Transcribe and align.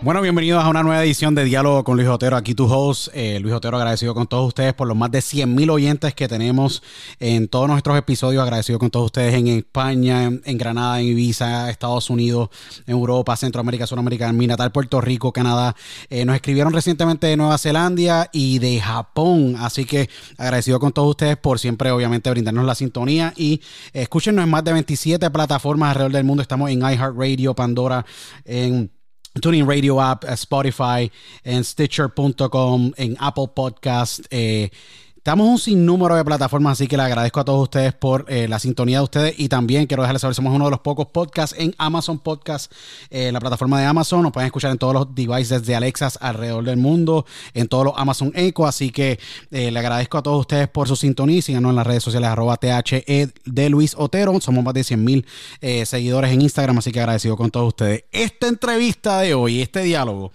Bueno, 0.00 0.22
bienvenidos 0.22 0.62
a 0.62 0.68
una 0.68 0.84
nueva 0.84 1.02
edición 1.02 1.34
de 1.34 1.44
Diálogo 1.44 1.82
con 1.82 1.96
Luis 1.96 2.08
Otero. 2.08 2.36
Aquí 2.36 2.54
tu 2.54 2.72
host, 2.72 3.08
eh, 3.14 3.40
Luis 3.40 3.52
Otero, 3.52 3.76
agradecido 3.78 4.14
con 4.14 4.28
todos 4.28 4.46
ustedes 4.46 4.72
por 4.72 4.86
los 4.86 4.96
más 4.96 5.10
de 5.10 5.20
100 5.20 5.52
mil 5.52 5.68
oyentes 5.70 6.14
que 6.14 6.28
tenemos 6.28 6.84
en 7.18 7.48
todos 7.48 7.66
nuestros 7.66 7.98
episodios. 7.98 8.40
Agradecido 8.40 8.78
con 8.78 8.90
todos 8.90 9.06
ustedes 9.06 9.34
en 9.34 9.48
España, 9.48 10.26
en, 10.44 10.56
Granada, 10.56 11.00
en 11.00 11.06
Ibiza, 11.08 11.68
Estados 11.68 12.10
Unidos, 12.10 12.48
Europa, 12.86 13.36
Centroamérica, 13.36 13.88
Sudamérica, 13.88 14.28
en 14.28 14.36
mi 14.36 14.46
natal 14.46 14.70
Puerto 14.70 15.00
Rico, 15.00 15.32
Canadá. 15.32 15.74
Eh, 16.08 16.24
nos 16.24 16.36
escribieron 16.36 16.72
recientemente 16.72 17.26
de 17.26 17.36
Nueva 17.36 17.58
Zelanda 17.58 18.30
y 18.32 18.60
de 18.60 18.78
Japón. 18.78 19.56
Así 19.58 19.84
que 19.84 20.08
agradecido 20.36 20.78
con 20.78 20.92
todos 20.92 21.10
ustedes 21.10 21.36
por 21.36 21.58
siempre, 21.58 21.90
obviamente, 21.90 22.30
brindarnos 22.30 22.64
la 22.64 22.76
sintonía. 22.76 23.34
Y 23.36 23.54
eh, 23.92 24.02
escúchenos 24.02 24.44
en 24.44 24.50
más 24.50 24.62
de 24.62 24.74
27 24.74 25.28
plataformas 25.30 25.90
alrededor 25.90 26.12
del 26.12 26.24
mundo. 26.24 26.42
Estamos 26.42 26.70
en 26.70 26.82
iHeartRadio, 26.82 27.54
Pandora, 27.54 28.06
en 28.44 28.92
Tuning 29.40 29.66
Radio 29.66 30.00
App, 30.00 30.24
Spotify, 30.24 31.10
en 31.44 31.64
Stitcher.com, 31.64 32.92
en 32.96 33.16
Apple 33.18 33.48
Podcast. 33.54 34.20
Eh, 34.30 34.70
Estamos 35.28 35.46
un 35.46 35.58
sinnúmero 35.58 36.16
de 36.16 36.24
plataformas, 36.24 36.72
así 36.72 36.86
que 36.86 36.96
le 36.96 37.02
agradezco 37.02 37.38
a 37.38 37.44
todos 37.44 37.64
ustedes 37.64 37.92
por 37.92 38.24
eh, 38.28 38.48
la 38.48 38.58
sintonía 38.58 39.00
de 39.00 39.04
ustedes 39.04 39.34
y 39.36 39.50
también 39.50 39.86
quiero 39.86 40.02
dejarles 40.02 40.22
saber, 40.22 40.34
somos 40.34 40.54
uno 40.54 40.64
de 40.64 40.70
los 40.70 40.80
pocos 40.80 41.08
podcasts 41.08 41.54
en 41.58 41.74
Amazon 41.76 42.18
Podcast, 42.18 42.72
eh, 43.10 43.30
la 43.30 43.38
plataforma 43.38 43.78
de 43.78 43.84
Amazon. 43.84 44.22
Nos 44.22 44.32
pueden 44.32 44.46
escuchar 44.46 44.70
en 44.70 44.78
todos 44.78 44.94
los 44.94 45.14
devices 45.14 45.66
de 45.66 45.76
Alexas 45.76 46.18
alrededor 46.22 46.64
del 46.64 46.78
mundo, 46.78 47.26
en 47.52 47.68
todos 47.68 47.84
los 47.84 47.94
Amazon 47.98 48.32
Echo, 48.34 48.66
así 48.66 48.88
que 48.88 49.20
eh, 49.50 49.70
le 49.70 49.78
agradezco 49.78 50.16
a 50.16 50.22
todos 50.22 50.40
ustedes 50.40 50.66
por 50.66 50.88
su 50.88 50.96
sintonía. 50.96 51.42
Síganos 51.42 51.68
en 51.68 51.76
las 51.76 51.86
redes 51.86 52.02
sociales 52.02 52.30
arroba 52.30 52.56
THE 52.56 53.30
de 53.44 53.68
Luis 53.68 53.96
Otero. 53.98 54.40
Somos 54.40 54.64
más 54.64 54.72
de 54.72 54.82
100 54.82 55.04
mil 55.04 55.26
seguidores 55.84 56.32
en 56.32 56.40
Instagram, 56.40 56.78
así 56.78 56.90
que 56.90 57.00
agradecido 57.00 57.36
con 57.36 57.50
todos 57.50 57.68
ustedes. 57.68 58.04
Esta 58.12 58.48
entrevista 58.48 59.20
de 59.20 59.34
hoy, 59.34 59.60
este 59.60 59.82
diálogo, 59.82 60.32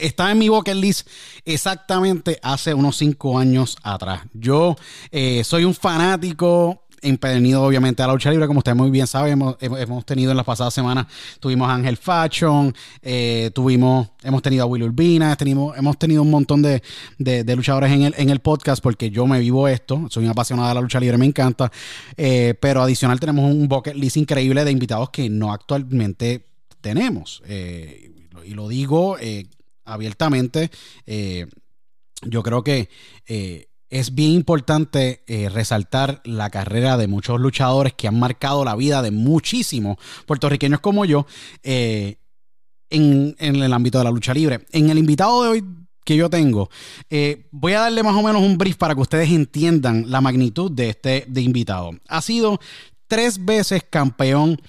está 0.00 0.30
en 0.30 0.38
mi 0.38 0.48
bucket 0.48 0.74
list 0.74 1.08
exactamente 1.44 2.38
hace 2.42 2.74
unos 2.74 2.96
cinco 2.96 3.38
años 3.38 3.76
atrás. 3.82 4.22
Yo 4.32 4.76
eh, 5.10 5.42
soy 5.44 5.64
un 5.64 5.74
fanático 5.74 6.82
impedido 7.02 7.62
obviamente 7.62 8.02
a 8.02 8.06
la 8.06 8.12
lucha 8.12 8.30
libre, 8.30 8.46
como 8.46 8.58
ustedes 8.58 8.76
muy 8.76 8.90
bien 8.90 9.06
saben, 9.06 9.40
hemos, 9.60 10.04
tenido 10.04 10.32
en 10.32 10.36
las 10.36 10.44
pasadas 10.44 10.74
semanas, 10.74 11.06
tuvimos 11.38 11.68
a 11.68 11.74
Ángel 11.74 11.96
Fashion, 11.96 12.74
eh, 13.00 13.50
tuvimos, 13.54 14.08
hemos 14.22 14.42
tenido 14.42 14.64
a 14.64 14.66
Will 14.66 14.82
Urbina, 14.82 15.36
hemos 15.40 15.98
tenido 15.98 16.22
un 16.22 16.30
montón 16.30 16.60
de, 16.60 16.82
luchadores 17.56 17.90
en 17.90 18.02
el, 18.02 18.14
en 18.18 18.28
el 18.28 18.40
podcast 18.40 18.82
porque 18.82 19.10
yo 19.10 19.26
me 19.26 19.40
vivo 19.40 19.66
esto, 19.66 20.08
soy 20.10 20.24
un 20.24 20.30
apasionado 20.30 20.68
de 20.68 20.74
la 20.74 20.80
lucha 20.82 21.00
libre, 21.00 21.16
me 21.16 21.26
encanta, 21.26 21.72
eh, 22.18 22.54
pero 22.60 22.82
adicional 22.82 23.18
tenemos 23.18 23.50
un 23.50 23.66
bucket 23.66 23.94
list 23.94 24.18
increíble 24.18 24.64
de 24.64 24.70
invitados 24.70 25.10
que 25.10 25.30
no 25.30 25.52
actualmente 25.52 26.46
tenemos. 26.82 27.42
Y 28.44 28.54
lo 28.54 28.68
digo 28.68 29.16
abiertamente, 29.84 30.70
yo 31.06 32.42
creo 32.42 32.62
que 32.62 32.88
es 33.90 34.14
bien 34.14 34.30
importante 34.30 35.24
eh, 35.26 35.48
resaltar 35.48 36.22
la 36.24 36.48
carrera 36.48 36.96
de 36.96 37.08
muchos 37.08 37.40
luchadores 37.40 37.92
que 37.94 38.06
han 38.06 38.18
marcado 38.18 38.64
la 38.64 38.76
vida 38.76 39.02
de 39.02 39.10
muchísimos 39.10 39.98
puertorriqueños 40.26 40.80
como 40.80 41.04
yo 41.04 41.26
eh, 41.64 42.18
en, 42.88 43.34
el 43.38 43.72
ámbito 43.72 43.98
de 43.98 44.04
la 44.04 44.10
lucha 44.10 44.32
libre. 44.32 44.66
En 44.70 44.90
el 44.90 44.98
invitado 44.98 45.42
de 45.42 45.48
hoy 45.48 45.64
que 46.04 46.16
yo 46.16 46.30
tengo, 46.30 46.70
eh, 47.10 47.48
voy 47.50 47.72
a 47.72 47.80
darle 47.80 48.02
más 48.02 48.14
o 48.14 48.22
menos 48.22 48.42
un 48.42 48.56
brief 48.56 48.76
para 48.76 48.94
que 48.94 49.00
ustedes 49.00 49.30
entiendan 49.30 50.10
la 50.10 50.20
magnitud 50.20 50.70
de 50.70 50.90
este 50.90 51.26
invitado. 51.36 51.90
Ha 52.08 52.22
sido 52.22 52.60
tres 53.08 53.44
veces 53.44 53.84
campeón 53.88 54.60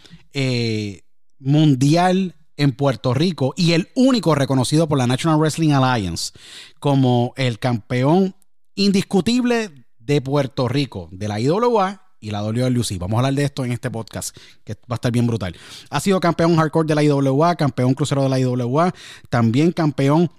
mundial 1.40 2.36
en 2.62 2.74
Puerto 2.74 3.14
Rico 3.16 3.54
y 3.58 3.74
el 3.74 3.90
único 3.96 4.36
reconocido 4.36 4.88
por 4.88 5.00
la 5.00 5.08
National 5.08 5.40
Wrestling 5.40 5.72
Alliance 5.72 6.32
como 6.80 7.34
el 7.36 7.58
campeón 7.58 8.36
indiscutible 8.76 9.72
de 9.98 10.22
Puerto 10.22 10.68
Rico, 10.68 11.10
de 11.12 11.28
la 11.28 11.40
IWA 11.40 12.04
y 12.20 12.30
la 12.30 12.44
WWC. 12.44 13.00
Vamos 13.00 13.16
a 13.16 13.20
hablar 13.20 13.34
de 13.34 13.46
esto 13.46 13.66
en 13.66 13.72
este 13.72 13.90
podcast, 13.90 14.38
que 14.64 14.74
va 14.74 14.92
a 14.92 14.96
estar 14.96 15.12
bien 15.12 15.26
brutal. 15.26 15.56
Ha 15.90 16.00
sido 16.00 16.20
campeón 16.20 16.56
hardcore 16.56 16.88
de 16.88 16.96
la 16.96 17.04
IWA, 17.04 17.56
campeón 17.56 17.96
crucero 17.96 18.22
de 18.24 18.30
la 18.30 18.40
IWA, 18.40 18.94
también 19.32 19.72
campeón 19.72 20.30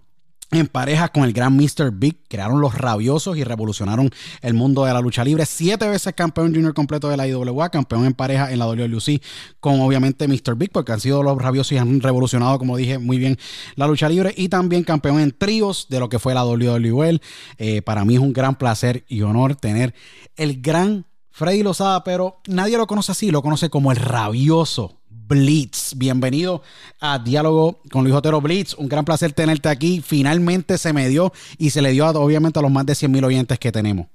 en 0.53 0.67
pareja 0.67 1.09
con 1.09 1.25
el 1.25 1.33
gran 1.33 1.57
Mr. 1.57 1.91
Big, 1.93 2.19
crearon 2.29 2.61
los 2.61 2.77
rabiosos 2.77 3.37
y 3.39 3.45
revolucionaron 3.45 4.11
el 4.43 4.55
mundo 4.55 4.85
de 4.85 4.93
la 4.93 5.01
lucha 5.01 5.25
libre. 5.25 5.47
Siete 5.47 5.89
veces 5.89 6.13
campeón 6.15 6.55
junior 6.55 6.75
completo 6.75 7.09
de 7.09 7.17
la 7.17 7.27
IWA, 7.27 7.71
campeón 7.71 8.05
en 8.05 8.13
pareja 8.13 8.53
en 8.53 8.59
la 8.59 8.67
WLC 8.67 9.23
con 9.61 9.81
obviamente 9.81 10.29
Mr. 10.29 10.55
Big, 10.55 10.71
porque 10.71 10.93
han 10.93 11.01
sido 11.01 11.23
los 11.23 11.41
rabiosos 11.41 11.73
y 11.73 11.79
han 11.79 12.01
revolucionado, 12.01 12.59
como 12.59 12.77
dije, 12.77 12.99
muy 12.99 13.19
bien 13.19 13.39
la 13.77 13.87
lucha 13.87 14.09
libre. 14.09 14.35
Y 14.37 14.49
también 14.51 14.85
campeón 14.85 15.21
en 15.21 15.33
tríos 15.33 15.87
de 15.89 16.01
lo 16.01 16.09
que 16.09 16.19
fue 16.19 16.35
la 16.35 16.45
WWL. 16.45 17.21
Eh, 17.59 17.83
para 17.83 18.05
mí 18.05 18.15
es 18.15 18.21
un 18.21 18.35
gran 18.35 18.57
placer 18.57 19.05
y 19.09 19.23
honor 19.23 19.57
tener 19.57 19.95
el 20.37 20.61
gran 20.61 21.07
Freddy 21.31 21.63
Lozada, 21.63 22.05
pero 22.05 22.43
nadie 22.47 22.77
lo 22.77 22.87
conoce 22.87 23.13
así, 23.13 23.31
lo 23.31 23.41
conoce 23.41 23.71
como 23.71 23.91
el 23.91 23.97
rabioso 23.97 25.02
Blitz. 25.27 25.95
Bienvenido 25.97 26.63
a 27.01 27.19
Diálogo 27.19 27.81
con 27.91 28.05
Luis 28.05 28.15
Otero 28.15 28.41
Blitz. 28.41 28.75
Un 28.75 28.89
gran 28.89 29.05
placer 29.05 29.33
tenerte 29.33 29.69
aquí. 29.69 30.03
Finalmente 30.05 30.79
se 30.79 30.93
me 30.93 31.09
dio 31.09 31.33
y 31.59 31.71
se 31.71 31.83
le 31.83 31.91
dio 31.91 32.07
obviamente 32.07 32.59
a 32.59 32.63
los 32.63 32.71
más 32.71 32.87
de 32.87 32.95
100 32.95 33.11
mil 33.11 33.25
oyentes 33.25 33.59
que 33.59 33.73
tenemos. 33.73 34.07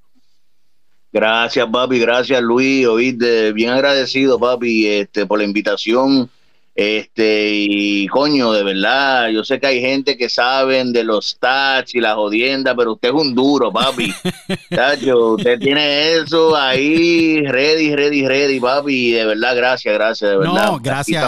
Gracias, 1.12 1.68
papi. 1.72 2.00
Gracias, 2.00 2.42
Luis. 2.42 2.86
Oíste, 2.86 3.52
bien 3.54 3.70
agradecido, 3.70 4.38
papi, 4.38 4.88
este, 4.88 5.26
por 5.26 5.40
la 5.40 5.46
invitación 5.46 6.30
este, 6.78 7.50
y 7.56 8.06
coño, 8.06 8.52
de 8.52 8.62
verdad, 8.62 9.30
yo 9.30 9.44
sé 9.44 9.60
que 9.60 9.66
hay 9.66 9.82
gente 9.82 10.16
que 10.16 10.30
saben 10.30 10.94
de 10.94 11.04
los 11.04 11.30
stats 11.30 11.96
y 11.96 12.00
la 12.00 12.14
jodienda, 12.14 12.76
pero 12.76 12.94
usted 12.94 13.10
es 13.10 13.16
un 13.16 13.34
duro, 13.34 13.74
papi. 13.74 14.14
usted 15.34 15.60
tiene 15.60 16.14
eso 16.14 16.56
ahí, 16.56 17.42
ready, 17.42 17.96
ready, 17.96 18.28
ready, 18.28 18.60
papi. 18.60 19.10
de 19.10 19.26
verdad, 19.26 19.56
gracias, 19.56 19.92
gracias, 19.92 20.30
de 20.30 20.38
verdad. 20.38 20.68
No, 20.68 20.80
gracias. 20.80 21.28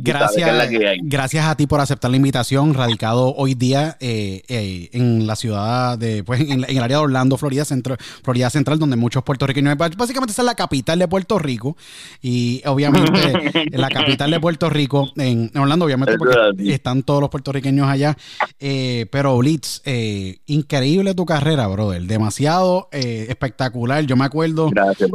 gracias, 0.00 0.70
gracias 1.02 1.44
a 1.44 1.54
ti 1.58 1.66
por 1.66 1.80
aceptar 1.80 2.10
la 2.10 2.16
invitación, 2.16 2.72
radicado 2.72 3.34
hoy 3.36 3.52
día 3.52 3.98
eh, 4.00 4.44
eh, 4.48 4.88
en 4.94 5.26
la 5.26 5.36
ciudad 5.36 5.98
de, 5.98 6.24
pues, 6.24 6.40
en, 6.40 6.64
el 6.64 6.82
área 6.82 6.96
de 6.96 7.02
Orlando, 7.02 7.36
Florida 7.36 7.66
Central, 7.66 7.98
Florida 8.24 8.48
Central, 8.48 8.78
donde 8.78 8.96
muchos 8.96 9.22
puertorriqueños, 9.24 9.76
básicamente 9.76 10.32
es 10.32 10.38
la 10.38 10.54
capital 10.54 10.98
de 10.98 11.06
Puerto 11.06 11.38
Rico 11.38 11.76
y 12.22 12.62
obviamente 12.64 13.68
la 13.72 13.90
capital 13.90 14.30
de 14.30 14.40
Puerto 14.40 14.70
Rico 14.70 14.85
en, 15.16 15.50
Orlando, 15.56 15.84
obviamente, 15.84 16.16
porque 16.18 16.72
están 16.72 17.02
todos 17.02 17.20
los 17.20 17.30
puertorriqueños 17.30 17.88
allá. 17.88 18.16
Eh, 18.58 19.06
pero 19.10 19.36
Blitz, 19.38 19.82
eh, 19.84 20.40
increíble 20.46 21.14
tu 21.14 21.24
carrera, 21.26 21.66
brother. 21.66 22.02
Demasiado 22.02 22.88
eh, 22.92 23.26
espectacular. 23.28 24.04
Yo 24.04 24.16
me 24.16 24.24
acuerdo, 24.24 24.70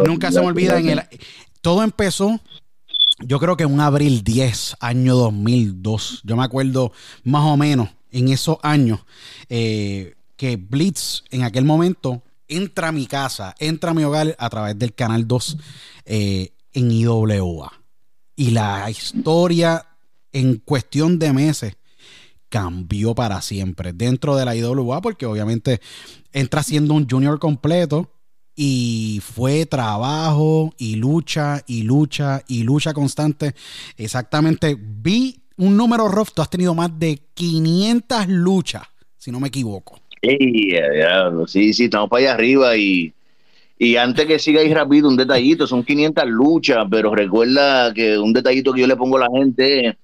nunca 0.06 0.32
se 0.32 0.40
me 0.40 0.48
olvida, 0.48 0.80
en 0.80 0.90
el, 0.90 1.02
todo 1.62 1.84
empezó 1.84 2.40
yo 3.24 3.40
creo 3.40 3.56
que 3.56 3.64
en 3.64 3.72
un 3.72 3.82
abril 3.82 4.24
10, 4.24 4.78
año 4.80 5.16
2002. 5.16 6.22
Yo 6.24 6.36
me 6.36 6.44
acuerdo 6.44 6.92
más 7.24 7.44
o 7.44 7.56
menos 7.56 7.90
en 8.12 8.30
esos 8.30 8.58
años 8.64 9.02
que 9.48 10.16
Blitz 10.58 11.24
en 11.30 11.44
aquel 11.44 11.66
momento 11.66 12.24
entra 12.48 12.88
a 12.88 12.92
mi 12.92 13.06
casa, 13.06 13.54
entra 13.60 13.92
a 13.92 13.94
mi 13.94 14.04
hogar 14.04 14.36
a 14.40 14.50
través 14.50 14.80
del 14.80 14.96
canal 14.96 15.28
2 15.28 15.58
en 16.06 16.92
IWA. 16.92 17.81
Y 18.36 18.52
la 18.52 18.90
historia 18.90 19.86
en 20.32 20.56
cuestión 20.58 21.20
de 21.20 21.34
meses 21.34 21.78
cambió 22.50 23.16
para 23.16 23.42
siempre 23.42 23.94
dentro 23.94 24.36
de 24.36 24.46
la 24.46 24.56
IWA 24.56 25.02
porque 25.02 25.26
obviamente 25.26 25.80
entra 26.34 26.64
siendo 26.64 26.94
un 26.94 27.08
junior 27.10 27.40
completo 27.40 28.12
y 28.56 29.22
fue 29.24 29.66
trabajo 29.66 30.74
y 30.78 30.96
lucha 30.96 31.62
y 31.66 31.84
lucha 31.84 32.44
y 32.48 32.64
lucha 32.64 32.94
constante. 32.94 33.54
Exactamente, 33.98 34.78
vi 34.78 35.42
un 35.58 35.78
número 35.78 36.08
rough, 36.10 36.30
tú 36.34 36.42
has 36.42 36.50
tenido 36.50 36.76
más 36.76 36.98
de 37.00 37.20
500 37.34 38.28
luchas, 38.28 38.84
si 39.18 39.32
no 39.32 39.40
me 39.40 39.48
equivoco. 39.48 40.00
Sí, 40.22 40.72
sí, 41.48 41.74
sí, 41.74 41.86
estamos 41.86 42.10
para 42.10 42.24
allá 42.24 42.34
arriba 42.34 42.76
y 42.76 43.14
y 43.84 43.98
antes 43.98 44.28
que 44.28 44.60
ahí 44.60 44.72
rápido, 44.72 45.10
un 45.10 45.18
detallito, 45.18 45.66
son 45.66 45.84
500 45.84 46.26
luchas, 46.28 46.86
pero 46.88 47.16
recuerda 47.16 47.92
que 47.92 48.16
un 48.16 48.32
detallito 48.32 48.74
que 48.74 48.82
yo 48.82 48.86
le 48.86 48.96
pongo 48.96 49.18
a 49.18 49.22
la 49.22 49.30
gente 49.36 49.88
es 49.88 49.96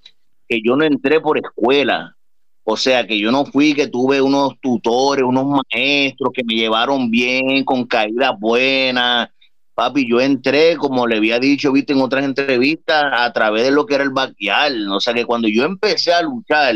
que 0.47 0.61
yo 0.65 0.75
no 0.75 0.83
entré 0.83 1.21
por 1.21 1.37
escuela. 1.37 2.15
O 2.63 2.75
sea, 2.75 3.05
que 3.05 3.19
yo 3.19 3.31
no 3.31 3.45
fui, 3.45 3.75
que 3.75 3.85
tuve 3.85 4.19
unos 4.19 4.59
tutores, 4.59 5.23
unos 5.23 5.61
maestros 5.71 6.31
que 6.33 6.43
me 6.43 6.55
llevaron 6.55 7.11
bien, 7.11 7.63
con 7.63 7.85
caídas 7.85 8.31
buenas. 8.39 9.29
Papi, 9.75 10.09
yo 10.09 10.21
entré, 10.21 10.75
como 10.75 11.05
le 11.05 11.17
había 11.17 11.37
dicho, 11.37 11.71
viste, 11.71 11.93
en 11.93 12.01
otras 12.01 12.25
entrevistas, 12.25 13.03
a 13.13 13.31
través 13.31 13.65
de 13.65 13.71
lo 13.71 13.85
que 13.85 13.93
era 13.93 14.03
el 14.03 14.09
backyard. 14.09 14.89
O 14.89 14.99
sea, 14.99 15.13
que 15.13 15.25
cuando 15.25 15.47
yo 15.49 15.65
empecé 15.65 16.11
a 16.11 16.23
luchar, 16.23 16.73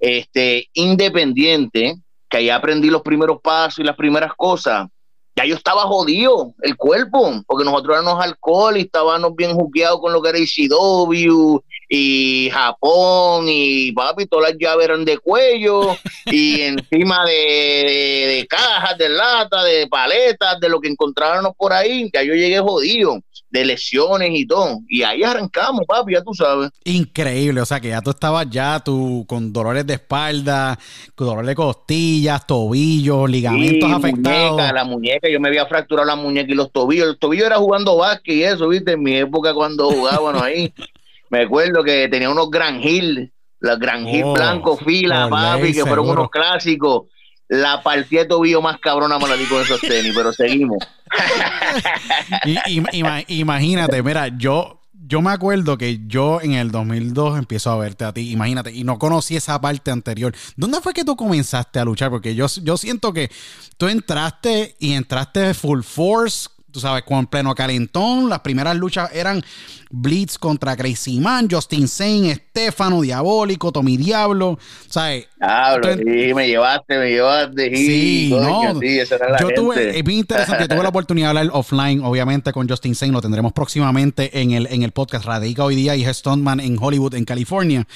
este, 0.00 0.66
independiente, 0.72 1.94
que 2.28 2.38
ahí 2.38 2.50
aprendí 2.50 2.90
los 2.90 3.02
primeros 3.02 3.40
pasos 3.40 3.78
y 3.78 3.84
las 3.84 3.94
primeras 3.94 4.32
cosas, 4.34 4.88
ya 5.36 5.44
yo 5.44 5.56
estaba 5.56 5.82
jodido 5.82 6.54
el 6.62 6.76
cuerpo, 6.76 7.42
porque 7.46 7.64
nosotros 7.64 7.96
éramos 7.96 8.22
alcohol 8.24 8.76
y 8.76 8.82
estábamos 8.82 9.34
bien 9.34 9.54
jugueados 9.54 10.00
con 10.00 10.12
lo 10.12 10.22
que 10.22 10.28
era 10.28 10.38
ICW 10.38 11.60
y 11.88 12.50
Japón 12.52 13.46
y 13.48 13.92
papi, 13.92 14.26
todas 14.26 14.50
las 14.50 14.58
llaves 14.58 14.84
eran 14.86 15.04
de 15.04 15.18
cuello 15.18 15.96
y 16.26 16.60
encima 16.62 17.24
de, 17.24 18.46
cajas, 18.48 18.98
de 18.98 19.08
lata, 19.08 19.62
de 19.64 19.86
paletas, 19.86 20.60
de 20.60 20.68
lo 20.68 20.80
que 20.80 20.88
encontrábamos 20.88 21.52
por 21.56 21.72
ahí, 21.72 22.10
ya 22.12 22.22
yo 22.22 22.34
llegué 22.34 22.58
jodido 22.60 23.20
de 23.54 23.64
lesiones 23.64 24.30
y 24.32 24.46
todo. 24.46 24.80
Y 24.88 25.04
ahí 25.04 25.22
arrancamos, 25.22 25.82
papi, 25.86 26.14
ya 26.14 26.22
tú 26.22 26.34
sabes. 26.34 26.70
Increíble, 26.84 27.60
o 27.60 27.64
sea 27.64 27.78
que 27.78 27.88
ya 27.88 28.02
tú 28.02 28.10
estabas 28.10 28.50
ya 28.50 28.80
tú 28.80 29.24
con 29.28 29.52
dolores 29.52 29.86
de 29.86 29.94
espalda, 29.94 30.76
con 31.14 31.28
dolores 31.28 31.48
de 31.48 31.54
costillas, 31.54 32.44
tobillos, 32.46 33.30
ligamentos 33.30 33.92
afectados. 33.92 34.60
la 34.72 34.84
muñeca, 34.84 35.28
yo 35.28 35.38
me 35.38 35.48
había 35.48 35.66
fracturado 35.66 36.06
la 36.06 36.16
muñeca 36.16 36.50
y 36.50 36.56
los 36.56 36.72
tobillos. 36.72 37.08
El 37.08 37.18
tobillo 37.18 37.46
era 37.46 37.56
jugando 37.56 37.96
básquet 37.96 38.34
y 38.34 38.42
eso, 38.42 38.68
viste, 38.68 38.92
en 38.92 39.02
mi 39.04 39.14
época 39.16 39.54
cuando 39.54 39.88
jugábamos 39.88 40.42
ahí. 40.42 40.74
Me 41.30 41.42
acuerdo 41.42 41.82
que 41.82 42.08
tenía 42.08 42.30
unos 42.30 42.50
Gran 42.50 42.82
Hill, 42.82 43.32
los 43.60 43.78
Gran 43.78 44.06
Hill 44.06 44.24
oh, 44.24 44.34
blanco 44.34 44.76
fila, 44.76 45.28
papi, 45.28 45.72
que 45.72 45.84
fueron 45.84 46.08
unos 46.08 46.30
clásicos 46.30 47.04
la 47.48 47.82
partida 47.82 48.22
de 48.22 48.28
tobillo 48.28 48.62
más 48.62 48.78
cabrona 48.80 49.18
me 49.18 49.28
la 49.28 49.36
di 49.36 49.44
con 49.44 49.62
esos 49.62 49.80
tenis, 49.80 50.12
pero 50.14 50.32
seguimos. 50.32 50.78
imagínate, 53.28 54.02
mira, 54.02 54.28
yo, 54.28 54.80
yo 54.92 55.20
me 55.20 55.30
acuerdo 55.30 55.76
que 55.76 56.00
yo 56.06 56.40
en 56.40 56.52
el 56.52 56.70
2002 56.70 57.38
empiezo 57.38 57.70
a 57.70 57.76
verte 57.76 58.04
a 58.04 58.12
ti, 58.12 58.32
imagínate, 58.32 58.72
y 58.72 58.84
no 58.84 58.98
conocí 58.98 59.36
esa 59.36 59.60
parte 59.60 59.90
anterior. 59.90 60.34
¿Dónde 60.56 60.80
fue 60.80 60.94
que 60.94 61.04
tú 61.04 61.16
comenzaste 61.16 61.78
a 61.78 61.84
luchar? 61.84 62.10
Porque 62.10 62.34
yo, 62.34 62.46
yo 62.62 62.76
siento 62.76 63.12
que 63.12 63.30
tú 63.76 63.88
entraste 63.88 64.76
y 64.78 64.94
entraste 64.94 65.54
full 65.54 65.82
force 65.82 66.48
tú 66.74 66.80
sabes, 66.80 67.04
con 67.04 67.26
pleno 67.28 67.54
calentón. 67.54 68.28
Las 68.28 68.40
primeras 68.40 68.76
luchas 68.76 69.08
eran 69.14 69.42
Blitz 69.90 70.36
contra 70.38 70.76
Crazy 70.76 71.20
Man, 71.20 71.46
Justin 71.48 71.86
Sane, 71.86 72.32
Estefano, 72.32 73.00
Diabólico, 73.00 73.70
Tommy 73.70 73.96
Diablo. 73.96 74.58
¿Sabes? 74.88 75.28
Diablo, 75.38 75.94
sí, 75.94 76.34
me 76.34 76.48
llevaste, 76.48 76.98
me 76.98 77.10
llevaste. 77.10 77.76
Sí, 77.76 78.28
no. 78.32 78.80
Sí, 78.80 78.98
esa 78.98 79.14
era 79.14 79.30
la 79.30 79.38
yo 79.38 79.50
tuve, 79.54 79.96
es 79.96 80.04
bien 80.04 80.18
interesante, 80.18 80.66
tuve 80.66 80.82
la 80.82 80.88
oportunidad 80.88 81.32
de 81.32 81.38
hablar 81.38 81.50
offline, 81.54 82.02
obviamente, 82.02 82.52
con 82.52 82.68
Justin 82.68 82.96
Sane. 82.96 83.12
Lo 83.12 83.22
tendremos 83.22 83.52
próximamente 83.52 84.40
en 84.40 84.50
el, 84.50 84.66
en 84.66 84.82
el 84.82 84.90
podcast 84.90 85.26
Radica 85.26 85.62
hoy 85.64 85.76
día 85.76 85.94
y 85.94 86.04
es 86.04 86.16
Stuntman 86.16 86.58
en 86.58 86.76
Hollywood, 86.80 87.14
en 87.14 87.24
California. 87.24 87.86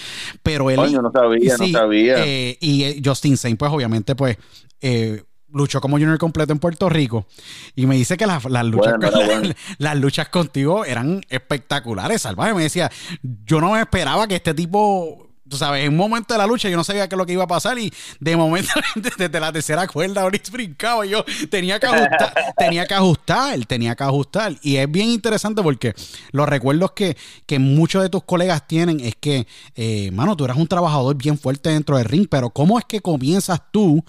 Pero 0.45 0.71
él. 0.71 0.77
Coño, 0.77 1.03
no 1.03 1.11
sabía, 1.11 1.57
no 1.59 1.67
sabía. 1.67 2.25
Eh, 2.25 2.57
y 2.61 2.85
eh, 2.85 3.03
Justin 3.05 3.37
Sane, 3.37 3.57
pues 3.57 3.73
obviamente, 3.73 4.15
pues. 4.15 4.37
Eh, 4.81 5.25
luchó 5.53 5.81
como 5.81 5.97
junior 5.97 6.19
completo 6.19 6.53
en 6.53 6.59
Puerto 6.59 6.89
Rico 6.89 7.27
y 7.75 7.87
me 7.87 7.97
dice 7.97 8.17
que 8.17 8.27
las, 8.27 8.45
luchas, 8.45 8.95
las 9.79 9.97
luchas 9.97 10.29
contigo 10.29 10.85
eran 10.85 11.25
espectaculares, 11.29 12.23
salvaje. 12.23 12.55
Me 12.55 12.63
decía, 12.63 12.91
yo 13.23 13.61
no 13.61 13.73
me 13.73 13.81
esperaba 13.81 14.27
que 14.27 14.37
este 14.37 14.55
tipo 14.55 15.29
tú 15.49 15.57
sabes, 15.57 15.85
en 15.85 15.93
un 15.93 15.97
momento 15.97 16.35
de 16.35 16.39
la 16.39 16.47
lucha 16.47 16.69
yo 16.69 16.77
no 16.77 16.85
sabía 16.85 17.09
qué 17.09 17.15
es 17.15 17.19
lo 17.19 17.27
que 17.27 17.33
iba 17.33 17.45
a 17.45 17.49
pasar 17.49 17.79
y 17.79 17.93
de 18.21 18.37
momento 18.37 18.71
desde 18.95 19.41
la 19.41 19.53
tercera 19.53 19.87
cuerda 19.87 20.23
ahorita 20.23 20.51
brincaba 20.53 21.07
y 21.07 21.11
yo 21.11 21.25
tenía 21.51 21.81
que 21.81 21.87
ajustar, 21.87 22.35
tenía 22.57 22.87
que 22.87 22.95
ajustar, 22.95 23.67
tenía 23.67 23.95
que 23.95 24.05
ajustar. 24.05 24.55
Y 24.63 24.77
es 24.77 24.91
bien 24.91 25.09
interesante 25.09 25.63
porque 25.63 25.95
los 26.33 26.49
recuerdos 26.49 26.93
que, 26.93 27.17
que 27.47 27.59
muchos 27.59 28.03
de 28.03 28.09
tus 28.09 28.25
colegas 28.25 28.67
tienen 28.67 29.01
es 29.01 29.17
que, 29.17 29.47
eh, 29.75 30.11
mano, 30.13 30.37
tú 30.37 30.45
eras 30.45 30.57
un 30.57 30.69
trabajador 30.69 31.17
bien 31.17 31.39
fuerte 31.39 31.71
dentro 31.71 31.97
del 31.97 32.05
ring, 32.05 32.27
pero 32.31 32.51
¿cómo 32.51 32.79
es 32.79 32.85
que 32.85 33.01
comienzas 33.01 33.61
tú 33.73 34.05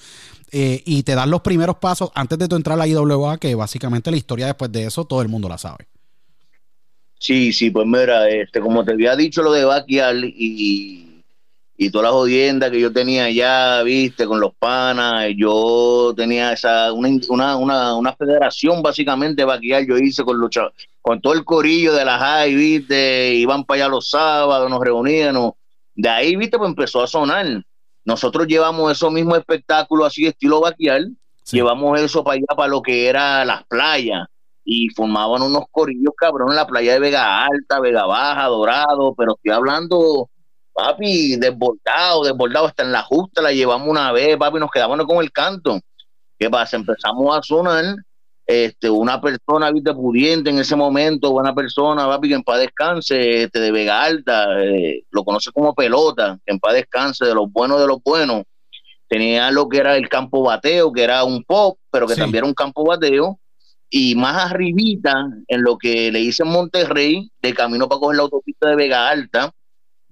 eh, 0.52 0.82
y 0.86 1.04
te 1.04 1.16
dan 1.16 1.30
los 1.30 1.42
primeros 1.42 1.78
pasos 1.78 2.12
antes 2.16 2.38
de 2.38 2.48
tu 2.48 2.56
entrar 2.56 2.76
a 2.76 2.86
la 2.86 2.88
IWA, 2.88 3.38
que 3.38 3.56
básicamente 3.56 4.12
la 4.12 4.18
historia 4.18 4.48
después 4.48 4.72
de 4.72 4.86
eso 4.86 5.06
todo 5.06 5.22
el 5.22 5.28
mundo 5.28 5.50
la 5.50 5.58
sabe. 5.58 5.88
Sí, 7.20 7.52
sí, 7.52 7.70
pues 7.70 7.86
mira, 7.86 8.30
este, 8.30 8.62
como 8.62 8.84
te 8.86 8.94
había 8.94 9.16
dicho 9.16 9.42
lo 9.44 9.52
de 9.52 9.66
Baquial 9.66 10.24
y, 10.24 11.24
y 11.78 11.90
todas 11.92 12.06
las 12.06 12.14
jodiendas 12.14 12.72
que 12.72 12.80
yo 12.80 12.94
tenía 12.94 13.26
allá, 13.26 13.84
viste, 13.84 14.26
con 14.26 14.40
los 14.40 14.54
panas, 14.56 15.28
yo 15.36 16.14
tenía 16.16 16.54
esa, 16.54 16.94
una, 16.94 17.58
una, 17.58 17.96
una, 17.96 18.14
federación 18.14 18.82
básicamente 18.82 19.44
Baquial, 19.44 19.86
yo 19.86 19.98
hice 19.98 20.24
con 20.24 20.40
los 20.40 20.50
con 21.02 21.20
todo 21.20 21.34
el 21.34 21.44
corillo 21.44 21.94
de 21.94 22.06
la 22.06 22.18
high, 22.18 22.56
viste, 22.56 23.34
iban 23.36 23.66
para 23.66 23.84
allá 23.84 23.90
los 23.90 24.10
sábados, 24.10 24.70
nos 24.70 24.82
reuníamos, 24.82 25.54
de 25.96 26.08
ahí, 26.08 26.36
viste, 26.38 26.58
pues 26.58 26.70
empezó 26.70 27.04
a 27.04 27.08
sonar 27.08 27.46
nosotros 28.10 28.48
llevamos 28.48 28.92
esos 28.92 29.12
mismos 29.12 29.38
espectáculos 29.38 30.08
así 30.08 30.26
estilo 30.26 30.62
vaquial, 30.62 31.16
llevamos 31.52 32.02
eso 32.02 32.24
para 32.24 32.38
allá, 32.38 32.56
para 32.58 32.68
lo 32.68 32.82
que 32.82 33.08
era 33.08 33.46
las 33.46 33.64
playas, 33.66 34.28
y 34.66 34.90
formaban 34.90 35.44
unos 35.44 35.66
corillos 35.70 36.14
cabrón 36.18 36.50
en 36.50 36.56
la 36.56 36.66
playa 36.66 36.94
de 36.94 37.00
Vega 37.00 37.46
Alta, 37.46 37.80
Vega 37.80 38.08
Baja, 38.08 38.46
Dorado, 38.46 39.14
pero 39.16 39.36
estoy 39.36 39.52
hablando, 39.52 40.28
papi, 40.74 41.36
desbordado, 41.36 42.24
desbordado, 42.24 42.66
hasta 42.66 42.82
en 42.82 42.92
la 42.92 43.04
justa 43.04 43.44
la 43.44 43.52
llevamos 43.52 43.88
una 43.88 44.12
vez, 44.12 44.38
papi, 44.38 44.58
nos 44.58 44.72
quedamos 44.72 45.06
con 45.06 45.24
el 45.24 45.32
canto. 45.32 45.80
¿Qué 46.40 46.50
pasa? 46.50 46.78
Empezamos 46.78 47.38
a 47.38 47.44
sonar 47.44 47.96
este, 48.50 48.90
una 48.90 49.22
persona, 49.22 49.72
viste, 49.72 49.94
pudiente 49.94 50.50
en 50.50 50.58
ese 50.58 50.76
momento, 50.76 51.32
buena 51.32 51.54
persona, 51.54 52.08
papi, 52.08 52.30
que 52.30 52.34
en 52.34 52.42
paz 52.42 52.60
descanse, 52.60 53.44
este, 53.44 53.60
de 53.60 53.72
Vega 53.72 54.02
Alta, 54.02 54.60
eh, 54.64 55.04
lo 55.12 55.24
conoce 55.24 55.52
como 55.52 55.76
pelota, 55.76 56.40
que 56.44 56.54
en 56.54 56.60
paz 56.60 56.74
descanse, 56.74 57.26
de 57.26 57.36
los 57.36 57.52
buenos 57.52 57.80
de 57.80 57.86
los 57.86 58.02
buenos. 58.02 58.46
Tenía 59.08 59.52
lo 59.52 59.70
que 59.70 59.78
era 59.78 59.96
el 59.96 60.10
campo 60.10 60.42
bateo, 60.42 60.92
que 60.92 61.04
era 61.04 61.24
un 61.26 61.44
pop, 61.44 61.78
pero 61.92 62.08
que 62.08 62.16
también 62.16 62.38
era 62.38 62.48
un 62.48 62.56
campo 62.56 62.84
bateo. 62.84 63.40
Y 63.88 64.16
más 64.16 64.52
arribita, 64.52 65.28
en 65.48 65.62
lo 65.62 65.78
que 65.78 66.12
le 66.12 66.18
dicen 66.18 66.48
Monterrey, 66.48 67.30
de 67.44 67.54
camino 67.54 67.88
para 67.88 68.02
coger 68.02 68.18
la 68.18 68.24
autopista 68.24 68.70
de 68.70 68.76
Vega 68.76 69.10
Alta, 69.10 69.52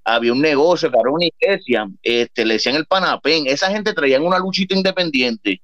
había 0.03 0.31
un 0.31 0.41
negocio, 0.41 0.91
que 0.91 0.99
era 0.99 1.09
una 1.09 1.25
iglesia, 1.25 1.87
este, 2.03 2.45
le 2.45 2.53
decían 2.53 2.75
el 2.75 2.85
Panapén. 2.85 3.47
Esa 3.47 3.71
gente 3.71 3.93
traían 3.93 4.23
una 4.23 4.37
luchita 4.37 4.75
independiente 4.75 5.59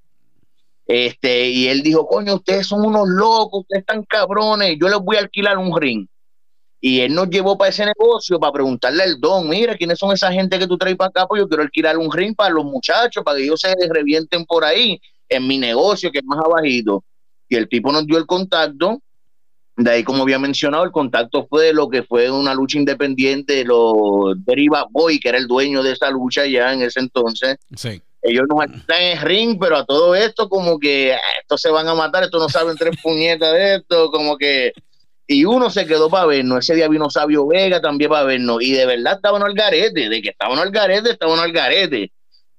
este, 0.86 1.50
y 1.50 1.68
él 1.68 1.82
dijo, 1.82 2.08
coño, 2.08 2.36
ustedes 2.36 2.68
son 2.68 2.86
unos 2.86 3.08
locos, 3.08 3.62
ustedes 3.62 3.82
están 3.82 4.04
cabrones, 4.04 4.78
yo 4.80 4.90
les 4.90 5.00
voy 5.00 5.16
a 5.16 5.20
alquilar 5.20 5.58
un 5.58 5.80
ring. 5.80 6.08
Y 6.82 7.00
él 7.00 7.14
nos 7.14 7.30
llevó 7.30 7.58
para 7.58 7.70
ese 7.70 7.86
negocio 7.86 8.38
para 8.38 8.52
preguntarle 8.52 9.04
al 9.04 9.20
don, 9.20 9.48
mira, 9.48 9.78
¿quiénes 9.78 9.98
son 9.98 10.12
esa 10.12 10.34
gente 10.34 10.60
que 10.60 10.68
tú 10.68 10.78
traes 10.78 10.98
para 10.98 11.08
acá? 11.08 11.26
Pues 11.26 11.42
yo 11.42 11.48
quiero 11.48 11.64
alquilar 11.64 11.98
un 11.98 12.12
ring 12.12 12.36
para 12.36 12.54
los 12.54 12.66
muchachos, 12.66 13.24
para 13.24 13.38
que 13.38 13.46
ellos 13.46 13.62
se 13.62 13.74
revienten 13.90 14.44
por 14.46 14.66
ahí, 14.66 15.00
en 15.30 15.48
mi 15.48 15.58
negocio, 15.58 16.12
que 16.12 16.20
es 16.20 16.26
más 16.26 16.40
abajito. 16.44 17.06
Y 17.48 17.56
el 17.56 17.70
tipo 17.70 17.90
nos 17.94 18.06
dio 18.06 18.18
el 18.18 18.26
contacto. 18.26 19.02
De 19.78 19.90
ahí, 19.90 20.04
como 20.04 20.24
había 20.24 20.38
mencionado, 20.38 20.84
el 20.84 20.92
contacto 20.92 21.48
fue 21.50 21.68
de 21.68 21.74
lo 21.74 21.90
que 21.90 22.04
fue 22.04 22.30
una 22.30 22.54
lucha 22.54 22.78
independiente 22.78 23.54
de 23.54 23.64
los 23.64 24.36
Deriva 24.46 24.86
Boy, 24.92 25.22
que 25.22 25.30
era 25.30 25.38
el 25.38 25.48
dueño 25.48 25.84
de 25.84 25.94
esa 25.94 26.12
lucha 26.12 26.46
ya 26.46 26.74
en 26.74 26.82
ese 26.82 27.00
entonces. 27.00 27.56
Sí 27.78 28.02
ellos 28.24 28.46
no 28.50 28.64
están 28.64 29.02
en 29.02 29.22
ring, 29.22 29.58
pero 29.60 29.78
a 29.78 29.86
todo 29.86 30.16
esto 30.16 30.48
como 30.48 30.80
que 30.80 31.14
ah, 31.14 31.20
estos 31.42 31.62
se 31.62 31.70
van 31.70 31.88
a 31.88 31.94
matar, 31.94 32.24
estos 32.24 32.42
no 32.42 32.50
saben 32.50 32.78
tres 32.78 32.96
puñetas 33.04 33.54
de 33.54 33.76
esto, 33.76 34.10
como 34.10 34.38
que... 34.38 34.74
Y 35.26 35.46
uno 35.46 35.70
se 35.70 35.86
quedó 35.86 36.10
para 36.10 36.26
vernos, 36.26 36.60
ese 36.60 36.76
día 36.76 36.90
vino 36.90 37.10
Sabio 37.10 37.48
Vega 37.48 37.80
también 37.82 38.10
para 38.10 38.26
vernos, 38.26 38.62
y 38.62 38.74
de 38.74 38.86
verdad 38.86 39.16
estaban 39.16 39.42
al 39.42 39.54
garete, 39.54 40.10
de 40.10 40.22
que 40.22 40.30
estaban 40.30 40.60
al 40.60 40.70
garete, 40.70 41.12
estaban 41.12 41.40
al 41.40 41.52
garete. 41.52 42.12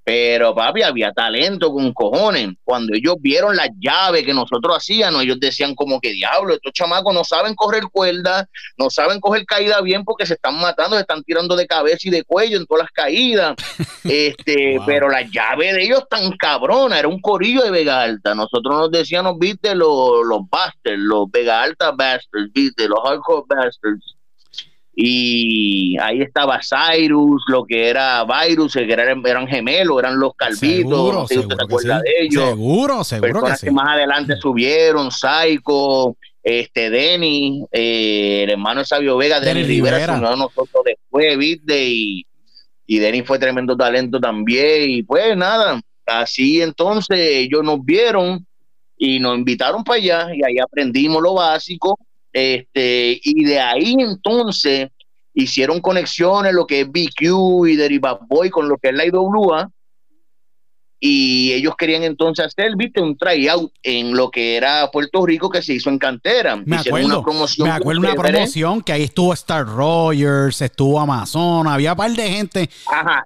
Pero 0.04 0.54
papi, 0.54 0.82
había 0.82 1.12
talento 1.12 1.73
con 1.73 1.92
cojones. 1.94 2.50
Cuando 2.62 2.94
ellos 2.94 3.16
vieron 3.20 3.56
las 3.56 3.70
llaves 3.80 4.25
que 4.25 4.34
nosotros 4.34 4.76
hacíamos, 4.76 5.23
ellos 5.23 5.40
decían 5.40 5.75
como 5.75 5.99
que 5.99 6.12
diablo, 6.12 6.54
estos 6.54 6.75
chamacos 6.75 7.14
no 7.14 7.25
saben 7.25 7.54
correr 7.54 7.84
cuerda, 7.90 8.46
no 8.76 8.90
saben 8.90 9.18
coger 9.18 9.46
caída 9.46 9.80
bien 9.80 10.04
porque 10.04 10.26
se 10.26 10.34
están 10.34 10.61
matando, 10.61 10.96
se 10.96 11.02
están 11.02 11.23
tirando 11.23 11.56
de 11.56 11.66
cabeza 11.66 12.00
y 12.02 12.11
de 12.11 12.23
cuello 12.23 12.58
en 12.58 12.66
todas 12.66 12.84
las 12.84 12.92
caídas. 12.92 13.56
este, 14.04 14.78
pero 14.84 15.08
las 15.08 15.30
llaves 15.30 15.75
de 15.75 15.84
ellos 15.84 16.04
tan 16.11 16.32
cabrona, 16.37 16.99
era 16.99 17.08
un 17.08 17.20
corillo 17.20 17.62
de 17.62 17.70
Vega 17.70 18.02
Alta. 18.02 18.34
Nosotros 18.34 18.75
nos 18.75 18.90
decíamos, 18.90 19.38
viste, 19.38 19.75
los, 19.75 20.25
los 20.26 20.40
bastards, 20.50 20.99
los 20.99 21.30
Vega 21.30 21.62
Alta 21.62 21.92
bastards, 21.92 22.52
viste, 22.52 22.88
los 22.88 23.00
hardcore 23.02 23.44
bastards 23.49 24.13
y 24.97 25.97
ahí 25.99 26.23
estaba 26.23 26.61
Cyrus, 26.61 27.43
lo 27.49 27.65
que 27.65 27.89
era 27.89 28.25
Virus, 28.25 28.75
que 28.75 28.93
eran, 28.93 29.27
eran 29.27 29.49
gemelos, 29.49 29.99
eran 29.99 30.19
los 30.21 30.35
calvitos, 30.35 30.69
seguro, 30.69 31.13
no 31.21 31.27
sé 31.27 31.89
de 31.89 32.13
ellos. 32.21 32.45
Seguro, 32.51 33.05
seguro 33.05 33.43
que, 33.43 33.57
sí. 33.57 33.71
más 33.71 33.89
adelante 33.89 34.37
subieron, 34.37 35.11
Psycho, 35.11 36.17
este 36.45 36.91
Denny, 36.91 37.65
eh, 37.73 38.43
el 38.45 38.51
hermano 38.51 38.81
de 38.81 38.87
Sabio 38.87 39.17
Vega, 39.17 39.41
Denny, 39.41 39.65
Rivera, 39.65 39.97
Rivera. 39.97 40.37
nosotros 40.37 40.85
después, 40.85 41.39
viste, 41.39 41.89
y, 41.89 42.27
y 42.87 42.99
Denny 42.99 43.23
fue 43.23 43.41
tremendo 43.41 43.77
talento 43.77 44.21
también, 44.21 44.91
y 44.91 45.03
pues 45.03 45.37
nada, 45.37 45.81
así 46.07 46.63
entonces 46.63 47.19
ellos 47.19 47.65
nos 47.65 47.85
vieron 47.85 48.47
y 48.97 49.19
nos 49.19 49.37
invitaron 49.37 49.83
para 49.83 49.99
allá, 49.99 50.29
y 50.33 50.45
ahí 50.45 50.59
aprendimos 50.61 51.21
lo 51.21 51.35
básico, 51.35 51.99
este, 52.35 53.21
y 53.23 53.45
de 53.45 53.61
ahí 53.61 53.95
entonces 53.97 54.88
hicieron 55.33 55.81
conexiones, 55.81 56.53
lo 56.53 56.67
que 56.67 56.81
es 56.81 56.88
BQ 56.88 57.69
y 57.69 57.76
Deriva 57.76 58.19
Boy 58.29 58.50
con 58.50 58.69
lo 58.69 58.76
que 58.76 58.88
es 58.88 58.95
la 58.95 59.07
IWA. 59.07 59.71
Y 60.99 61.53
ellos 61.53 61.75
querían 61.76 62.03
entonces 62.03 62.47
hacer, 62.47 62.76
viste, 62.76 63.00
un 63.00 63.17
tryout 63.17 63.71
en 63.83 64.17
lo 64.17 64.31
que 64.31 64.57
era 64.57 64.91
Puerto 64.91 65.25
Rico 65.26 65.50
que 65.50 65.62
se 65.62 65.75
hizo 65.75 65.91
en 65.91 65.99
cantera. 65.99 66.57
Me 66.57 66.76
acuerdo, 66.76 67.07
una 67.07 67.23
promoción. 67.23 67.69
Me 67.69 67.75
acuerdo 67.75 68.00
una 68.00 68.14
promoción 68.14 68.81
que 68.81 68.93
ahí 68.93 69.03
estuvo 69.03 69.33
Star 69.35 69.67
Rogers, 69.67 70.62
estuvo 70.62 70.99
Amazon, 70.99 71.69
había 71.69 71.93
un 71.93 71.99
par 71.99 72.11
de 72.11 72.31
gente 72.31 72.71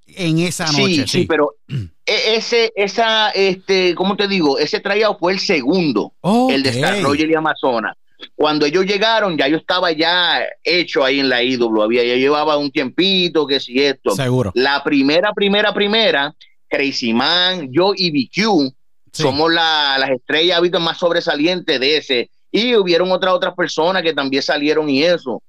en 0.09 0.39
esa 0.41 0.67
noche. 0.67 1.07
Sí, 1.07 1.09
sí, 1.21 1.27
pero 1.27 1.55
e, 1.69 2.37
ese, 2.37 2.73
esa, 2.75 3.31
este, 3.31 3.95
¿cómo 3.95 4.17
te 4.17 4.27
digo? 4.27 4.59
Ese 4.59 4.81
tryout 4.81 5.19
fue 5.19 5.33
el 5.33 5.39
segundo, 5.39 6.13
el 6.51 6.63
de 6.63 6.71
Star 6.71 7.01
Rogers 7.01 7.31
y 7.31 7.35
Amazonas. 7.35 7.97
Cuando 8.35 8.67
ellos 8.67 8.87
llegaron, 8.87 9.37
ya 9.37 9.49
yo 9.49 9.57
estaba 9.57 9.93
ya 9.93 10.45
hecho 10.63 11.05
ahí 11.05 11.21
en 11.21 11.29
la 11.29 11.43
ídolo, 11.43 11.83
había, 11.83 12.05
ya 12.05 12.15
llevaba 12.15 12.57
un 12.57 12.71
tiempito, 12.71 13.47
que 13.47 13.61
si 13.61 13.83
esto. 13.83 14.11
Seguro. 14.11 14.53
La 14.55 14.83
primera, 14.83 15.33
primera, 15.33 15.73
primera, 15.73 16.35
Crazy 16.69 17.13
Man, 17.13 17.69
yo 17.73 17.93
y 17.95 18.11
BQ, 18.11 18.73
somos 19.13 19.53
las 19.53 20.11
estrellas 20.11 20.61
más 20.81 20.99
sobresalientes 20.99 21.81
de 21.81 21.97
ese. 21.97 22.31
Y 22.51 22.75
hubieron 22.77 23.11
otras 23.13 23.35
otras 23.35 23.55
personas 23.55 24.03
que 24.03 24.15
también 24.15 24.43
salieron 24.43 24.89
y 24.89 25.03
eso. 25.03 25.43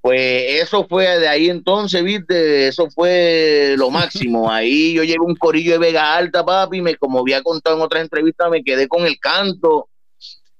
Pues 0.00 0.62
eso 0.62 0.86
fue 0.86 1.18
de 1.18 1.26
ahí 1.26 1.48
entonces, 1.48 2.04
viste, 2.04 2.68
eso 2.68 2.88
fue 2.90 3.74
lo 3.78 3.90
máximo. 3.90 4.50
Ahí 4.50 4.92
yo 4.92 5.02
llevo 5.02 5.24
un 5.24 5.34
corillo 5.34 5.72
de 5.72 5.78
Vega 5.78 6.14
Alta, 6.14 6.44
papi, 6.44 6.82
me, 6.82 6.96
como 6.96 7.20
había 7.20 7.42
contado 7.42 7.76
en 7.76 7.82
otras 7.82 8.02
entrevistas, 8.02 8.50
me 8.50 8.62
quedé 8.62 8.86
con 8.86 9.06
el 9.06 9.18
canto 9.18 9.88